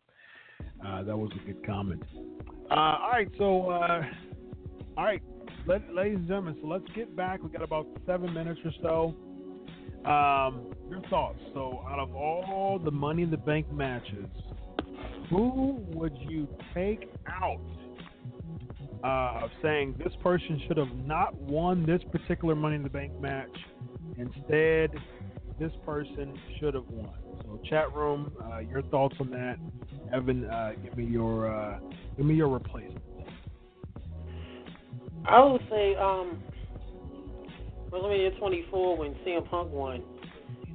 uh, 0.87 1.03
that 1.03 1.16
was 1.16 1.31
a 1.35 1.47
good 1.47 1.65
comment. 1.66 2.03
Uh, 2.71 2.75
all 2.75 3.11
right, 3.12 3.29
so 3.39 3.71
uh, 3.71 4.03
all 4.97 5.05
right, 5.05 5.23
let, 5.66 5.93
ladies 5.93 6.19
and 6.19 6.29
gentlemen, 6.29 6.57
so 6.61 6.69
let's 6.69 6.85
get 6.95 7.16
back. 7.16 7.43
We 7.43 7.51
got 7.51 7.62
about 7.62 7.87
seven 8.07 8.33
minutes 8.33 8.61
or 8.65 8.73
so. 8.83 9.15
Um, 10.09 10.66
your 10.91 11.01
thoughts. 11.09 11.39
So, 11.55 11.83
out 11.89 11.99
of 11.99 12.15
all 12.15 12.79
the 12.79 12.91
Money 12.91 13.23
in 13.23 13.31
the 13.31 13.39
Bank 13.39 13.73
matches, 13.73 14.27
who 15.31 15.83
would 15.95 16.16
you 16.29 16.47
take 16.75 17.09
out 17.27 17.61
uh, 19.05 19.41
of 19.43 19.51
saying 19.63 19.95
this 19.99 20.13
person 20.23 20.61
should 20.67 20.79
have 20.79 20.95
not 21.05 21.35
won 21.35 21.85
this 21.85 22.01
particular 22.11 22.55
Money 22.55 22.77
in 22.77 22.83
the 22.83 22.89
Bank 22.89 23.13
match? 23.21 23.55
Instead, 24.17 24.93
this 25.59 25.73
person 25.85 26.39
should 26.59 26.75
have 26.75 26.89
won. 26.89 27.15
So, 27.43 27.61
chat 27.69 27.95
room, 27.95 28.33
uh, 28.43 28.59
your 28.59 28.83
thoughts 28.83 29.17
on 29.21 29.31
that. 29.31 29.57
Evan, 30.13 30.45
uh, 30.47 30.73
give 30.83 30.97
me 30.97 31.05
your 31.05 31.53
uh, 31.53 31.79
give 32.17 32.27
me 32.27 32.35
your 32.35 32.49
replacement. 32.49 33.03
I 35.27 35.43
would 35.43 35.63
say 35.71 35.97
um 35.97 36.43
WrestleMania 37.91 38.39
24 38.39 38.97
when 38.97 39.15
CM 39.27 39.49
Punk 39.51 39.71
won. 39.71 40.03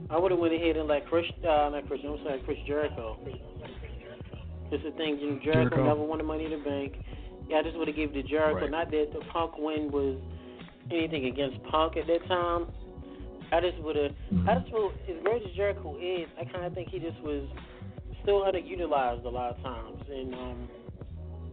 I 0.10 0.18
would 0.18 0.32
have 0.32 0.40
went 0.40 0.54
ahead 0.54 0.78
and 0.78 0.88
let 0.88 1.06
Chris, 1.08 1.26
uh, 1.44 1.70
not 1.70 1.88
Chris, 1.88 2.00
I'm 2.04 2.18
sorry, 2.24 2.42
Chris 2.46 2.58
Jericho. 2.66 3.18
Just 4.72 4.84
the 4.84 4.92
thing, 4.92 5.20
Jericho, 5.44 5.44
Jericho. 5.44 5.84
never 5.84 6.02
won 6.02 6.18
the 6.18 6.24
Money 6.24 6.46
in 6.46 6.52
the 6.52 6.58
Bank. 6.58 6.94
Yeah, 7.50 7.58
I 7.58 7.64
just 7.64 7.78
would 7.78 7.88
have 7.88 7.98
given 7.98 8.16
it 8.16 8.22
to 8.22 8.28
Jericho. 8.28 8.62
Right. 8.62 8.72
Not 8.72 8.92
that 8.92 9.08
the 9.12 9.20
Punk 9.34 9.58
win 9.58 9.92
was 9.92 10.18
anything 10.92 11.26
against 11.26 11.62
Punk 11.64 11.98
at 11.98 12.08
that 12.08 12.28
time. 12.28 12.68
I 13.52 13.60
just 13.60 13.80
would 13.80 13.96
have. 13.96 14.12
I 14.48 14.60
just 14.60 14.70
feel 14.70 14.92
as 15.10 15.24
great 15.24 15.42
as 15.42 15.52
Jericho 15.56 15.98
is, 15.98 16.28
I 16.40 16.46
kind 16.46 16.66
of 16.66 16.74
think 16.74 16.90
he 16.90 17.00
just 17.00 17.20
was 17.22 17.48
still 18.22 18.42
underutilized 18.42 19.26
a 19.26 19.30
lot 19.30 19.56
of 19.56 19.64
times, 19.64 20.04
and 20.08 20.34
um, 20.36 20.70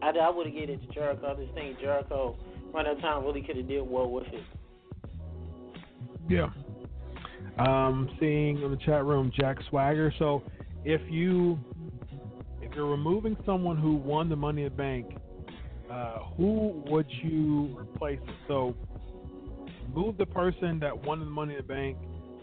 I, 0.03 0.11
I 0.11 0.29
would 0.29 0.47
have 0.47 0.55
given 0.55 0.71
it 0.75 0.87
to 0.87 0.93
Jericho. 0.93 1.33
I 1.33 1.43
just 1.43 1.55
think 1.55 1.81
Jericho, 1.81 2.37
around 2.75 2.85
that 2.85 3.01
time, 3.01 3.25
really 3.25 3.41
could 3.41 3.57
have 3.57 3.67
did 3.67 3.81
well 3.81 4.11
with 4.11 4.27
it. 4.27 4.43
Yeah. 6.29 6.49
Um, 7.59 8.11
seeing 8.21 8.61
in 8.61 8.71
the 8.71 8.77
chat 8.77 9.05
room 9.05 9.33
Jack 9.35 9.57
Swagger. 9.71 10.13
So 10.19 10.43
if 10.85 11.01
you 11.11 11.59
if 12.61 12.75
you're 12.75 12.91
removing 12.91 13.37
someone 13.47 13.79
who 13.79 13.95
won 13.95 14.29
the 14.29 14.37
Money 14.37 14.65
in 14.65 14.69
the 14.69 14.77
Bank, 14.77 15.17
uh, 15.91 16.19
who 16.37 16.83
would 16.87 17.07
you 17.23 17.77
replace? 17.79 18.21
So 18.49 18.75
move 19.95 20.17
the 20.19 20.27
person 20.27 20.79
that 20.81 20.97
won 21.05 21.21
the 21.21 21.27
Money 21.27 21.55
in 21.55 21.59
the 21.59 21.63
Bank, 21.63 21.97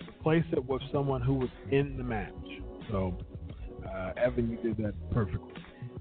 replace 0.07 0.45
it 0.51 0.65
with 0.65 0.81
someone 0.91 1.21
who 1.21 1.35
was 1.35 1.49
in 1.71 1.97
the 1.97 2.03
match. 2.03 2.33
So 2.89 3.15
uh, 3.85 4.13
Evan, 4.17 4.49
you 4.49 4.57
did 4.57 4.77
that 4.83 4.93
perfectly. 5.11 5.53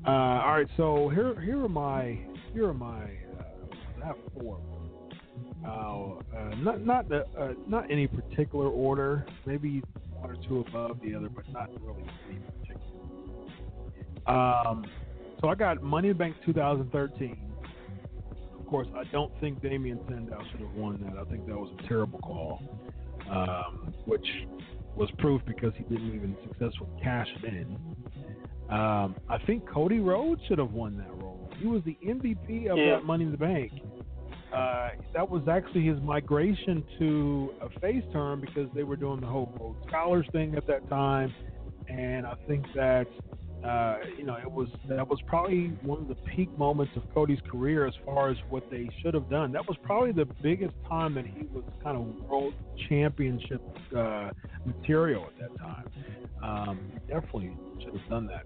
Uh, 0.07 0.11
all 0.11 0.53
right, 0.53 0.67
so 0.77 1.09
here 1.11 1.41
here 1.41 1.65
are 1.65 1.69
my 1.69 2.19
here 2.53 2.69
are 2.69 2.75
my 2.75 3.05
uh, 3.05 4.03
I 4.03 4.07
have 4.07 4.17
four. 4.41 4.59
Uh, 5.65 5.69
uh, 6.37 6.55
not 6.57 6.85
not 6.85 7.09
the, 7.09 7.25
uh, 7.39 7.53
not 7.69 7.89
any 7.91 8.09
particular 8.09 8.67
order. 8.69 9.25
Maybe 9.47 9.83
one 10.13 10.31
or 10.31 10.37
two 10.49 10.65
above 10.69 10.99
the 11.05 11.15
other, 11.15 11.29
but 11.29 11.45
not 11.53 11.69
really 11.81 12.05
any 12.29 12.41
particular. 12.41 12.83
Um, 14.27 14.85
so 15.43 15.49
I 15.49 15.55
got 15.55 15.83
Money 15.83 16.09
in 16.09 16.15
the 16.15 16.19
Bank 16.19 16.37
2013. 16.47 17.37
Of 18.59 18.67
course, 18.67 18.89
I 18.97 19.05
don't 19.13 19.33
think 19.41 19.61
Damien 19.61 20.01
Sandow 20.09 20.41
should 20.51 20.61
have 20.61 20.73
won 20.75 20.99
that. 21.05 21.19
I 21.21 21.25
think 21.25 21.47
that 21.47 21.55
was 21.57 21.71
a 21.79 21.89
terrible 21.89 22.19
call, 22.21 22.63
um, 23.31 23.93
which 24.07 24.27
was 24.97 25.11
proof 25.19 25.43
because 25.47 25.73
he 25.77 25.83
didn't 25.85 26.15
even 26.15 26.37
successfully 26.49 26.91
cash 27.03 27.29
it 27.43 27.53
in. 27.53 27.77
Um, 28.71 29.17
I 29.29 29.37
think 29.47 29.69
Cody 29.69 30.01
Rhodes 30.01 30.41
should 30.49 30.59
have 30.59 30.73
won 30.73 30.97
that 30.97 31.11
role. 31.23 31.51
He 31.59 31.67
was 31.67 31.83
the 31.85 31.99
MVP 32.07 32.69
of 32.69 32.79
Yeah. 32.79 32.93
that 32.97 33.05
Money 33.05 33.25
in 33.25 33.31
the 33.33 33.37
Bank. 33.37 33.73
Uh, 34.55 34.91
that 35.15 35.29
was 35.29 35.49
actually 35.49 35.83
his 35.85 36.01
migration 36.01 36.85
to 36.99 37.53
a 37.61 37.69
face 37.81 38.05
turn 38.13 38.41
because 38.41 38.71
they 38.75 38.85
were 38.85 38.97
doing 38.97 39.21
the 39.21 39.27
whole 39.27 39.51
Rhodes 39.59 39.79
Scholars 39.89 40.27
thing 40.33 40.55
at 40.57 40.67
that 40.67 40.89
time, 40.89 41.33
and 41.89 42.27
I 42.27 42.35
think 42.47 42.67
that 42.75 43.07
uh, 43.65 43.97
you 44.19 44.25
know 44.25 44.37
it 44.37 44.51
was 44.51 44.69
that 44.89 45.07
was 45.07 45.19
probably 45.27 45.69
one 45.83 45.99
of 46.01 46.09
the 46.09 46.17
peak 46.35 46.57
moments 46.59 46.93
of 46.97 47.03
Cody's 47.15 47.39
career 47.51 47.87
as 47.87 47.95
far 48.05 48.31
as 48.31 48.37
what 48.51 48.69
they 48.71 48.91
should 49.01 49.15
have 49.15 49.29
done. 49.31 49.53
That 49.53 49.67
was 49.69 49.77
probably 49.83 50.13
the 50.13 50.27
biggest 50.43 50.75
time 50.89 51.15
that 51.15 51.27
he 51.27 51.47
was 51.53 51.65
kind 51.83 51.97
of 51.97 52.29
world 52.29 52.55
championship 52.89 53.63
uh, 53.97 54.31
material 54.65 55.27
at 55.27 55.39
that 55.39 55.59
time. 55.59 55.85
Um, 56.43 56.93
definitely 57.09 57.53
should 57.83 57.95
have 57.95 58.09
done 58.11 58.27
that. 58.29 58.45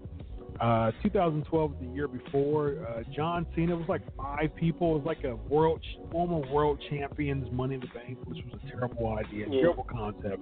Uh, 0.59 0.91
2012, 1.03 1.73
the 1.79 1.87
year 1.93 2.07
before, 2.07 2.77
uh, 2.89 3.03
John 3.15 3.45
Cena 3.55 3.75
was 3.75 3.87
like 3.87 4.01
five 4.15 4.55
people. 4.55 4.95
It 4.95 5.03
was 5.03 5.05
like 5.05 5.23
a 5.23 5.35
world 5.35 5.79
former 6.11 6.39
world 6.51 6.81
champions 6.89 7.47
Money 7.51 7.75
in 7.75 7.81
the 7.81 7.87
Bank, 7.87 8.17
which 8.25 8.43
was 8.45 8.59
a 8.63 8.67
terrible 8.71 9.15
idea, 9.17 9.45
Yeah. 9.49 9.61
terrible 9.61 9.83
concept. 9.83 10.41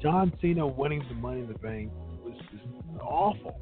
John 0.00 0.32
Cena 0.40 0.64
winning 0.66 1.02
the 1.08 1.14
Money 1.14 1.40
in 1.40 1.48
the 1.48 1.58
Bank 1.58 1.90
was 2.24 2.34
just 2.52 2.64
awful. 3.00 3.58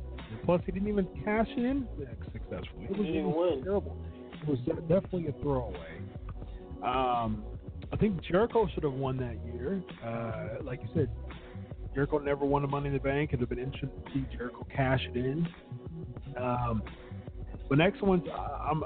Plus, 0.47 0.63
he 0.65 0.73
didn't 0.73 0.89
even 0.89 1.09
cash 1.25 1.49
it 1.51 1.65
in 1.65 1.89
successfully. 2.33 2.85
It 2.85 2.97
was, 2.97 3.07
it 3.09 3.25
was 3.25 3.51
win. 3.53 3.65
terrible. 3.65 3.97
It 4.41 4.49
was 4.49 4.59
definitely 4.89 5.27
a 5.27 5.33
throwaway. 5.43 6.01
Um, 6.85 7.45
I 7.93 7.97
think 7.97 8.23
Jericho 8.23 8.69
should 8.73 8.85
have 8.85 8.93
won 8.93 9.17
that 9.19 9.37
year. 9.53 9.83
Uh, 10.05 10.63
like 10.63 10.81
you 10.83 10.89
said, 10.95 11.11
Jericho 11.95 12.19
never 12.19 12.45
won 12.45 12.63
the 12.63 12.69
Money 12.69 12.89
in 12.89 12.93
the 12.93 13.01
Bank. 13.01 13.31
It'd 13.31 13.41
have 13.41 13.49
been 13.49 13.59
interesting 13.59 13.91
to 14.05 14.13
see 14.13 14.37
Jericho 14.37 14.65
cash 14.75 15.01
it 15.13 15.17
in. 15.17 15.49
Um, 16.41 16.83
the 17.69 17.77
next 17.77 18.03
one's 18.03 18.25
I'm 18.29 18.85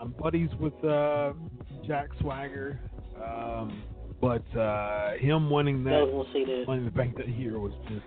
I'm 0.00 0.10
buddies 0.12 0.50
with 0.58 0.74
uh, 0.84 1.32
Jack 1.86 2.08
Swagger, 2.20 2.80
um, 3.22 3.82
but 4.20 4.44
uh, 4.56 5.12
him 5.12 5.48
winning 5.50 5.84
that 5.84 6.06
was 6.06 6.26
gonna 6.32 6.46
that. 6.46 6.64
Money 6.66 6.78
in 6.80 6.84
the 6.86 6.90
Bank 6.90 7.16
that 7.18 7.28
year 7.28 7.58
was 7.60 7.72
just 7.88 8.02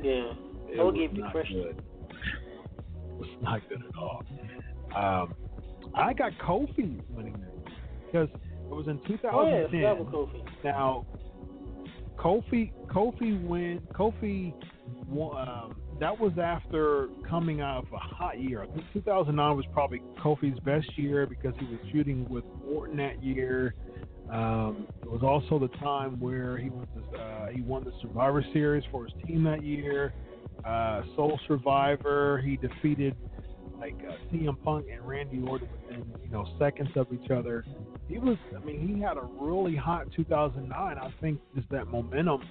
Yeah. 0.00 0.32
It 0.72 0.80
I 0.80 0.84
would 0.84 0.94
was 0.94 1.02
give 1.02 1.18
it 1.18 1.20
not 1.20 1.32
good. 1.32 1.76
It 1.76 3.18
was 3.18 3.28
not 3.40 3.68
good 3.68 3.82
at 3.86 3.98
all. 3.98 4.24
Um, 4.96 5.34
I 5.94 6.12
got 6.12 6.32
Kofi 6.38 7.00
winning 7.10 7.34
that 7.40 7.72
because 8.06 8.28
it 8.34 8.74
was 8.74 8.86
in 8.86 8.98
Oh 9.32 9.46
yeah, 9.46 9.66
2010. 9.68 10.12
Kofi. 10.12 10.64
Now, 10.64 11.04
Kofi, 12.18 12.72
Kofi 12.86 13.46
win. 13.46 13.80
Kofi, 13.94 14.54
um, 15.12 15.76
that 16.00 16.18
was 16.18 16.32
after 16.42 17.08
coming 17.28 17.60
out 17.60 17.84
of 17.86 17.92
a 17.92 17.98
hot 17.98 18.40
year. 18.40 18.62
I 18.62 18.66
think 18.66 18.84
2009 18.92 19.56
was 19.56 19.66
probably 19.72 20.00
Kofi's 20.22 20.58
best 20.60 20.86
year 20.96 21.26
because 21.26 21.54
he 21.58 21.66
was 21.66 21.78
shooting 21.92 22.26
with 22.28 22.44
Orton 22.72 22.96
that 22.96 23.22
year. 23.22 23.74
Um, 24.30 24.86
it 25.02 25.10
was 25.10 25.22
also 25.22 25.58
the 25.58 25.74
time 25.78 26.18
where 26.18 26.56
he 26.56 26.70
was 26.70 26.86
uh, 27.18 27.46
he 27.48 27.60
won 27.60 27.84
the 27.84 27.92
Survivor 28.00 28.44
Series 28.52 28.84
for 28.90 29.04
his 29.04 29.12
team 29.26 29.44
that 29.44 29.62
year. 29.62 30.14
Uh, 30.64 31.02
Soul 31.16 31.38
Survivor, 31.48 32.40
he 32.44 32.56
defeated 32.56 33.16
like 33.78 33.96
uh, 34.08 34.12
CM 34.32 34.62
Punk 34.62 34.86
and 34.92 35.06
Randy 35.06 35.42
Orton 35.44 35.68
within 35.82 36.04
you 36.22 36.30
know 36.30 36.46
seconds 36.58 36.90
of 36.94 37.08
each 37.12 37.30
other. 37.30 37.64
He 38.08 38.18
was, 38.18 38.36
I 38.54 38.64
mean, 38.64 38.86
he 38.86 39.00
had 39.00 39.16
a 39.16 39.26
really 39.40 39.74
hot 39.74 40.06
2009. 40.14 40.98
I 40.98 41.14
think 41.20 41.40
just 41.56 41.68
that 41.70 41.88
momentum 41.88 42.42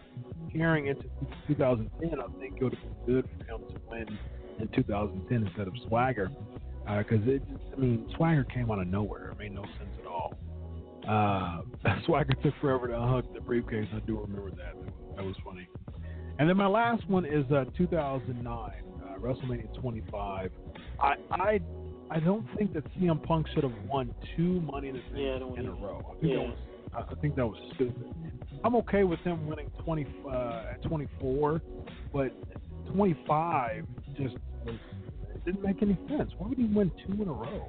carrying 0.52 0.88
into 0.88 1.04
2010. 1.48 2.20
I 2.20 2.40
think 2.40 2.58
it 2.58 2.64
would 2.64 2.74
have 2.74 3.06
been 3.06 3.16
good 3.16 3.30
for 3.38 3.46
him 3.46 3.62
to 3.70 3.82
win 3.90 4.20
in 4.60 4.68
2010 4.76 5.48
instead 5.48 5.68
of 5.68 5.74
Swagger, 5.88 6.30
because 6.98 7.26
it, 7.26 7.42
I 7.74 7.80
mean, 7.80 8.12
Swagger 8.18 8.44
came 8.44 8.70
out 8.70 8.80
of 8.80 8.88
nowhere. 8.88 9.32
It 9.32 9.38
made 9.38 9.54
no 9.54 9.64
sense 9.64 9.90
at 10.00 10.08
all. 10.08 10.34
Uh, 11.08 11.62
Swagger 12.06 12.34
took 12.44 12.54
forever 12.60 12.88
to 12.88 13.02
unhook 13.02 13.34
the 13.34 13.40
briefcase. 13.40 13.88
I 13.94 14.00
do 14.00 14.20
remember. 14.20 14.52
That 14.52 14.76
that 15.16 15.26
was 15.26 15.36
funny. 15.46 15.68
And 16.42 16.50
then 16.50 16.58
my 16.58 16.66
last 16.66 17.08
one 17.08 17.24
is 17.24 17.46
uh, 17.52 17.66
2009, 17.78 18.48
uh, 18.50 19.20
WrestleMania 19.20 19.80
25. 19.80 20.50
I, 21.00 21.14
I 21.30 21.60
I 22.10 22.20
don't 22.20 22.48
think 22.58 22.74
that 22.74 22.84
CM 22.96 23.22
Punk 23.22 23.46
should 23.54 23.62
have 23.62 23.76
won 23.88 24.12
two 24.36 24.60
Money 24.62 24.88
in 24.90 24.96
Yeah, 25.14 25.36
in 25.36 25.68
a 25.68 25.72
row. 25.72 26.02
I 26.04 26.20
think 26.20 26.34
Yeah. 26.34 26.38
that 26.40 26.48
was 26.48 26.58
I 26.96 27.00
I 27.12 27.16
think 27.22 27.36
that 27.36 27.46
was 27.46 27.58
stupid. 27.76 28.12
I'm 28.64 28.76
okay 28.78 29.04
with 29.04 29.20
him 29.20 29.46
winning 29.46 29.70
20 29.84 30.08
uh, 30.28 30.64
24, 30.84 31.62
but 32.12 32.34
25 32.92 33.86
just 34.18 34.36
was 34.66 34.76
it 35.36 35.46
didn't 35.46 35.62
make 35.64 35.84
any 35.84 35.96
sense. 36.10 36.32
Why 36.40 36.48
would 36.48 36.58
he 36.58 36.66
win 36.66 36.92
two 37.06 37.22
in 37.22 37.28
a 37.28 37.34
row? 37.34 37.68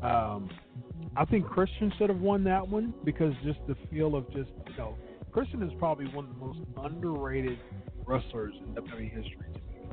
Um, 0.00 0.48
I 1.14 1.26
think 1.26 1.44
Christian 1.46 1.92
should 1.98 2.08
have 2.08 2.20
won 2.20 2.42
that 2.44 2.66
one 2.66 2.94
because 3.04 3.34
just 3.44 3.58
the 3.68 3.76
feel 3.90 4.16
of 4.16 4.24
just 4.32 4.48
you 4.66 4.76
know 4.78 4.94
Christian 5.30 5.62
is 5.62 5.72
probably 5.78 6.06
one 6.06 6.24
of 6.24 6.30
the 6.30 6.44
most 6.44 6.60
underrated 6.78 7.58
wrestlers 8.08 8.54
in 8.58 8.74
WWE 8.74 9.10
history 9.14 9.46
to 9.52 9.60
me. 9.60 9.88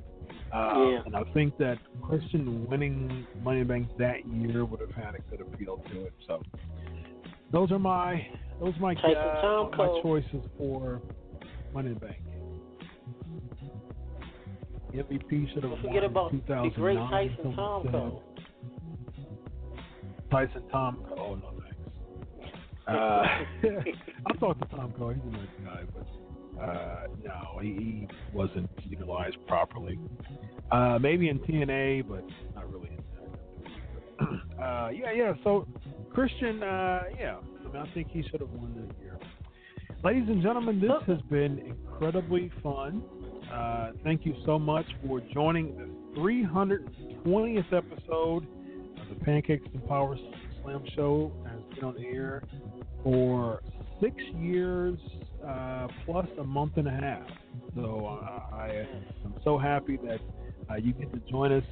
Uh, 0.53 0.89
Yeah. 0.89 1.01
And 1.05 1.15
I 1.15 1.23
think 1.33 1.57
that 1.57 1.77
Christian 2.01 2.65
winning 2.67 3.27
Money 3.43 3.61
in 3.61 3.67
Bank 3.67 3.89
that 3.97 4.25
year 4.27 4.63
would 4.65 4.79
have 4.79 4.91
had 4.91 5.15
a 5.15 5.21
good 5.29 5.41
appeal 5.41 5.83
to 5.91 6.05
it. 6.05 6.13
So 6.27 6.41
those 7.51 7.71
are 7.71 7.79
my 7.79 8.25
those 8.61 8.73
are 8.77 8.79
my 8.79 8.93
uh, 8.95 9.69
my 9.77 9.99
choices 10.01 10.45
for 10.57 11.01
Money 11.73 11.89
in 11.89 11.93
the 11.95 11.99
Bank. 11.99 12.17
MVP 14.93 15.53
should 15.53 15.63
have 15.63 15.73
Don't 15.73 15.81
forget 15.81 16.03
about 16.05 16.31
the 16.31 16.71
great 16.75 16.97
Tyson 16.97 17.35
someone 17.43 17.55
Tom 17.57 17.81
said. 17.83 17.91
Cole. 17.91 18.23
Tyson 20.31 20.63
Tom. 20.71 21.05
Oh 21.17 21.35
no, 21.35 21.51
thanks. 21.61 22.51
Uh, 22.87 22.91
I 24.27 24.33
talked 24.39 24.59
to 24.61 24.67
Tomko. 24.75 25.15
He's 25.15 25.23
a 25.23 25.31
nice 25.31 25.47
guy, 25.65 25.81
but 25.95 26.05
uh, 26.61 27.07
no, 27.23 27.59
he, 27.61 27.67
he 27.67 28.07
wasn't 28.33 28.69
utilized 28.83 29.37
properly. 29.47 29.99
Uh, 30.71 30.97
maybe 30.99 31.29
in 31.29 31.39
TNA, 31.39 32.07
but 32.07 32.23
not 32.55 32.71
really. 32.71 32.89
In 32.89 33.03
that. 34.19 34.61
uh, 34.63 34.89
yeah, 34.89 35.11
yeah. 35.13 35.33
So 35.43 35.67
Christian, 36.13 36.63
uh, 36.63 37.03
yeah. 37.19 37.37
I 37.37 37.71
mean, 37.71 37.81
I 37.81 37.93
think 37.93 38.09
he 38.11 38.23
should 38.29 38.39
have 38.41 38.49
won 38.51 38.73
that 38.75 39.03
year. 39.03 39.17
Ladies 40.03 40.29
and 40.29 40.41
gentlemen, 40.41 40.79
this 40.79 40.91
has 41.07 41.21
been 41.29 41.59
incredibly 41.59 42.51
fun. 42.61 43.03
Uh, 43.51 43.91
thank 44.03 44.25
you 44.25 44.35
so 44.45 44.57
much 44.57 44.85
for 45.05 45.19
joining 45.33 45.75
the 45.77 46.19
320th 46.19 47.73
episode 47.73 48.47
of 49.01 49.09
the 49.09 49.25
Pancakes 49.25 49.67
and 49.73 49.85
Power 49.87 50.17
Slam 50.63 50.83
Show. 50.95 51.31
Has 51.45 51.59
been 51.75 51.83
on 51.83 51.95
air 52.03 52.43
for 53.03 53.61
six 54.01 54.15
years 54.37 54.97
uh, 55.47 55.87
plus 56.05 56.27
a 56.39 56.43
month 56.43 56.77
and 56.77 56.87
a 56.87 56.91
half. 56.91 57.27
So 57.75 58.19
uh, 58.21 58.55
I 58.55 58.85
am 59.25 59.33
so 59.43 59.57
happy 59.57 59.97
that 60.05 60.19
uh, 60.69 60.75
you 60.75 60.93
get 60.93 61.11
to 61.13 61.19
join 61.29 61.51
us. 61.51 61.63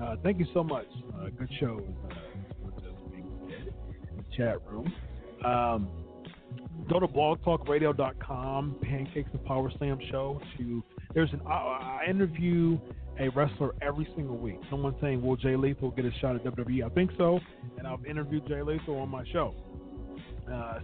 Uh, 0.00 0.16
thank 0.22 0.38
you 0.38 0.46
so 0.54 0.64
much. 0.64 0.86
Uh, 1.14 1.28
good 1.38 1.50
show, 1.58 1.82
uh, 2.10 2.14
chat 4.36 4.56
room. 4.66 4.92
Um, 5.44 5.88
go 6.88 6.98
to 6.98 7.06
blogtalkradio.com, 7.06 8.76
Pancakes 8.82 9.30
and 9.32 9.44
Power 9.44 9.70
Slam 9.78 9.98
Show. 10.10 10.40
To 10.58 10.82
there's 11.14 11.32
an 11.32 11.42
I, 11.46 12.04
interview 12.08 12.78
a 13.18 13.28
wrestler 13.30 13.74
every 13.82 14.08
single 14.16 14.38
week. 14.38 14.58
Someone 14.70 14.94
saying, 15.00 15.22
"Will 15.22 15.36
Jay 15.36 15.56
Lethal 15.56 15.90
get 15.90 16.04
a 16.06 16.12
shot 16.20 16.36
at 16.36 16.44
WWE?" 16.44 16.84
I 16.84 16.88
think 16.94 17.10
so, 17.18 17.38
and 17.78 17.86
I've 17.86 18.04
interviewed 18.06 18.46
Jay 18.48 18.62
Lethal 18.62 18.96
on 18.96 19.10
my 19.10 19.24
show. 19.32 19.54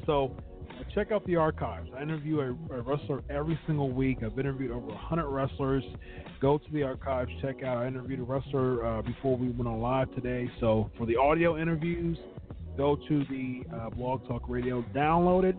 So 0.04 0.36
check 0.94 1.12
out 1.12 1.26
the 1.26 1.36
archives. 1.36 1.88
I 1.96 2.02
interview 2.02 2.40
a, 2.40 2.74
a 2.74 2.80
wrestler 2.82 3.22
every 3.30 3.58
single 3.66 3.90
week. 3.90 4.18
I've 4.22 4.38
interviewed 4.38 4.70
over 4.70 4.86
100 4.86 5.28
wrestlers. 5.28 5.84
Go 6.40 6.58
to 6.58 6.72
the 6.72 6.82
archives, 6.82 7.30
check 7.40 7.62
out. 7.62 7.78
I 7.78 7.86
interviewed 7.86 8.20
a 8.20 8.22
wrestler 8.22 8.84
uh, 8.84 9.02
before 9.02 9.36
we 9.36 9.48
went 9.48 9.68
on 9.68 9.80
live 9.80 10.14
today. 10.14 10.50
So 10.60 10.90
for 10.98 11.06
the 11.06 11.16
audio 11.16 11.58
interviews, 11.58 12.18
go 12.76 12.96
to 12.96 13.24
the 13.24 13.62
uh, 13.74 13.90
Blog 13.90 14.26
Talk 14.28 14.42
Radio, 14.48 14.84
download 14.94 15.44
it, 15.44 15.56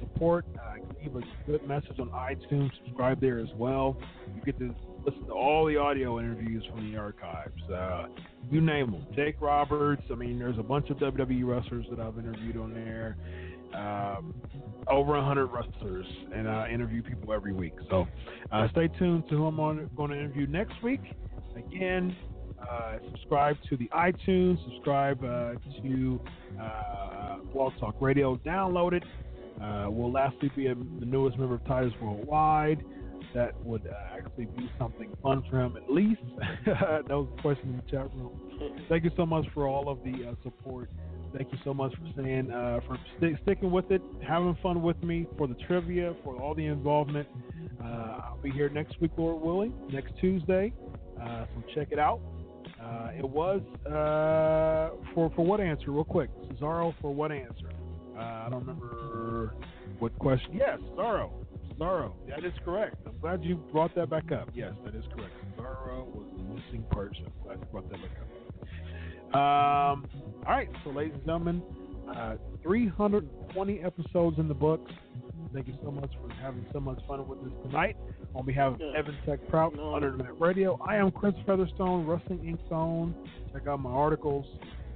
support, 0.00 0.44
uh, 0.56 0.74
leave 1.02 1.16
a 1.16 1.50
good 1.50 1.66
message 1.66 1.98
on 1.98 2.08
iTunes, 2.10 2.70
subscribe 2.84 3.20
there 3.20 3.38
as 3.38 3.48
well. 3.56 3.96
You 4.34 4.42
get 4.42 4.58
to 4.58 4.74
listen 5.04 5.26
to 5.26 5.32
all 5.32 5.66
the 5.66 5.76
audio 5.76 6.18
interviews 6.18 6.64
from 6.70 6.90
the 6.90 6.98
archives. 6.98 7.62
Uh, 7.70 8.06
you 8.50 8.60
name 8.60 8.90
them. 8.90 9.06
Jake 9.14 9.36
Roberts. 9.40 10.02
I 10.10 10.14
mean, 10.14 10.38
there's 10.38 10.58
a 10.58 10.62
bunch 10.62 10.90
of 10.90 10.98
WWE 10.98 11.46
wrestlers 11.46 11.86
that 11.90 12.00
I've 12.00 12.18
interviewed 12.18 12.56
on 12.56 12.74
there. 12.74 13.16
Uh, 13.74 14.00
um, 14.20 14.34
over 14.88 15.12
100 15.12 15.46
wrestlers 15.46 16.06
and 16.34 16.48
I 16.48 16.70
interview 16.70 17.02
people 17.02 17.32
every 17.32 17.52
week. 17.52 17.74
So 17.88 18.06
uh, 18.50 18.68
stay 18.72 18.88
tuned 18.98 19.28
to 19.28 19.36
who 19.36 19.46
I'm 19.46 19.88
going 19.96 20.10
to 20.10 20.16
interview 20.16 20.46
next 20.46 20.82
week. 20.82 21.00
Again, 21.56 22.16
uh, 22.60 22.98
subscribe 23.12 23.56
to 23.68 23.76
the 23.76 23.88
iTunes, 23.88 24.62
subscribe 24.64 25.22
uh, 25.22 25.52
to 25.82 26.20
uh, 26.60 27.36
Blog 27.52 27.72
Talk 27.78 27.96
Radio, 28.00 28.36
download 28.38 28.92
it. 28.92 29.04
Uh, 29.62 29.90
will 29.90 30.10
Lashley 30.10 30.50
be 30.56 30.66
a, 30.66 30.74
the 30.74 31.06
newest 31.06 31.38
member 31.38 31.54
of 31.54 31.64
Titus 31.66 31.92
Worldwide. 32.00 32.82
That 33.34 33.54
would 33.64 33.86
uh, 33.86 34.16
actually 34.16 34.46
be 34.46 34.68
something 34.78 35.14
fun 35.22 35.44
for 35.48 35.60
him, 35.60 35.76
at 35.76 35.90
least. 35.90 36.20
that 36.66 37.08
was 37.08 37.28
a 37.38 37.42
question 37.42 37.70
in 37.70 37.76
the 37.76 37.90
chat 37.90 38.10
room. 38.14 38.40
Thank 38.88 39.04
you 39.04 39.10
so 39.16 39.24
much 39.24 39.46
for 39.54 39.68
all 39.68 39.88
of 39.88 39.98
the 40.02 40.30
uh, 40.30 40.34
support. 40.42 40.90
Thank 41.36 41.52
you 41.52 41.58
so 41.64 41.72
much 41.72 41.92
for 41.94 42.22
saying, 42.22 42.48
for 42.86 42.98
st- 43.18 43.38
sticking 43.42 43.70
with 43.70 43.90
it, 43.90 44.02
having 44.26 44.56
fun 44.62 44.82
with 44.82 45.00
me, 45.02 45.26
for 45.38 45.46
the 45.46 45.54
trivia, 45.66 46.14
for 46.24 46.36
all 46.40 46.54
the 46.54 46.66
involvement. 46.66 47.28
I'll 47.82 48.38
be 48.42 48.50
here 48.50 48.68
next 48.68 49.00
week, 49.00 49.12
Lord 49.16 49.40
willing, 49.42 49.72
next 49.90 50.12
Tuesday. 50.20 50.72
so 51.18 51.46
check 51.74 51.88
it 51.90 51.98
out. 51.98 52.20
Uh, 52.82 53.10
it 53.18 53.28
was 53.28 53.60
uh, 53.86 54.96
for 55.14 55.30
for 55.36 55.44
what 55.44 55.60
answer? 55.60 55.90
Real 55.90 56.04
quick, 56.04 56.30
Cesaro 56.48 56.94
for 57.00 57.14
what 57.14 57.30
answer? 57.30 57.70
Uh, 58.16 58.20
I 58.20 58.48
don't 58.50 58.60
remember 58.60 59.54
what 59.98 60.18
question. 60.18 60.52
Yes, 60.54 60.78
Cesaro. 60.80 61.30
Cesaro. 61.78 62.12
That 62.28 62.44
is 62.44 62.52
correct. 62.64 62.96
I'm 63.06 63.18
glad 63.20 63.44
you 63.44 63.56
brought 63.70 63.94
that 63.96 64.08
back 64.08 64.32
up. 64.32 64.48
Yes, 64.54 64.72
that 64.84 64.94
is 64.94 65.04
correct. 65.14 65.32
Cesaro 65.58 66.06
was 66.06 66.26
the 66.36 66.42
missing 66.42 66.84
person. 66.90 67.26
You 67.44 67.56
brought 67.70 67.90
that 67.90 67.98
back 68.00 68.16
up. 68.20 69.36
Um, 69.36 70.06
all 70.46 70.52
right, 70.52 70.68
so 70.84 70.90
ladies 70.90 71.14
and 71.14 71.24
gentlemen, 71.24 71.62
uh, 72.14 72.36
320 72.62 73.80
episodes 73.80 74.38
in 74.38 74.48
the 74.48 74.54
books. 74.54 74.90
Thank 75.52 75.68
you 75.68 75.74
so 75.82 75.90
much 75.90 76.10
for 76.20 76.32
having 76.34 76.64
so 76.72 76.80
much 76.80 77.00
fun 77.08 77.26
with 77.26 77.40
us 77.40 77.52
tonight. 77.64 77.96
On 78.34 78.46
behalf 78.46 78.74
of 78.74 78.80
Evan 78.94 79.16
Tech 79.26 79.40
Prout, 79.48 79.74
no. 79.74 79.94
Under 79.94 80.10
the 80.10 80.18
Mat 80.22 80.40
Radio, 80.40 80.78
I 80.86 80.96
am 80.96 81.10
Chris 81.10 81.34
Featherstone, 81.44 82.06
Wrestling 82.06 82.38
Inc. 82.40 82.68
Zone. 82.68 83.14
Check 83.52 83.66
out 83.66 83.80
my 83.80 83.90
articles. 83.90 84.46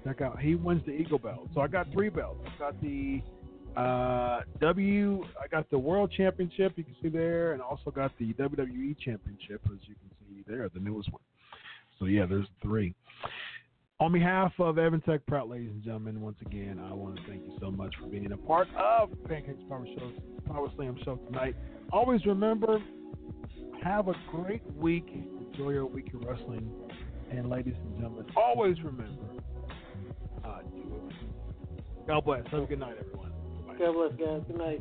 Check 0.05 0.21
out, 0.21 0.39
he 0.39 0.55
wins 0.55 0.83
the 0.87 0.93
Eagle 0.93 1.19
Belt. 1.19 1.49
So 1.55 1.61
I 1.61 1.67
got 1.67 1.91
three 1.93 2.09
belts. 2.09 2.41
I 2.47 2.59
got 2.59 2.81
the 2.81 3.23
uh, 3.77 4.41
W, 4.61 5.25
I 5.43 5.49
got 5.49 5.69
the 5.71 5.79
World 5.79 6.13
Championship, 6.17 6.75
you 6.77 6.85
can 6.85 6.95
see 7.03 7.09
there, 7.09 7.53
and 7.53 7.63
also 7.63 7.91
got 7.91 8.13
the 8.19 8.33
WWE 8.35 8.97
Championship, 8.99 9.61
as 9.67 9.79
you 9.89 9.95
can 9.95 10.11
see 10.29 10.45
there, 10.47 10.69
the 10.73 10.81
newest 10.81 11.11
one. 11.13 11.23
So 11.99 12.05
yeah, 12.07 12.27
there's 12.27 12.47
three. 12.63 12.95
On 14.01 14.11
behalf 14.11 14.53
of 14.59 14.77
Evan 14.77 15.01
Tech 15.03 15.25
Prout, 15.27 15.49
ladies 15.49 15.71
and 15.71 15.83
gentlemen, 15.83 16.21
once 16.21 16.37
again, 16.45 16.81
I 16.85 16.93
want 16.93 17.15
to 17.15 17.23
thank 17.29 17.45
you 17.45 17.57
so 17.61 17.71
much 17.71 17.95
for 18.01 18.09
being 18.09 18.33
a 18.33 18.37
part 18.37 18.67
of 18.77 19.11
Pancakes 19.25 19.63
Power 19.69 19.87
Show, 19.87 20.11
Power 20.47 20.69
Slam 20.75 20.99
Show 21.05 21.15
tonight. 21.27 21.55
Always 21.93 22.27
remember, 22.27 22.83
have 23.85 24.09
a 24.09 24.15
great 24.33 24.65
week. 24.75 25.07
Enjoy 25.53 25.71
your 25.71 25.87
week 25.87 26.13
of 26.13 26.25
wrestling. 26.25 26.69
And 27.31 27.49
ladies 27.49 27.75
and 27.81 27.95
gentlemen, 27.95 28.27
always 28.37 28.77
remember, 28.83 29.23
uh, 30.45 30.59
God 32.09 32.25
bless. 32.25 32.45
Have 32.51 32.65
a 32.65 32.67
good 32.67 32.81
night, 32.81 32.97
everyone. 32.99 33.31
Bye. 33.65 33.77
God 33.79 33.93
bless, 33.95 34.13
guys. 34.19 34.43
Good 34.49 34.59
night. 34.59 34.81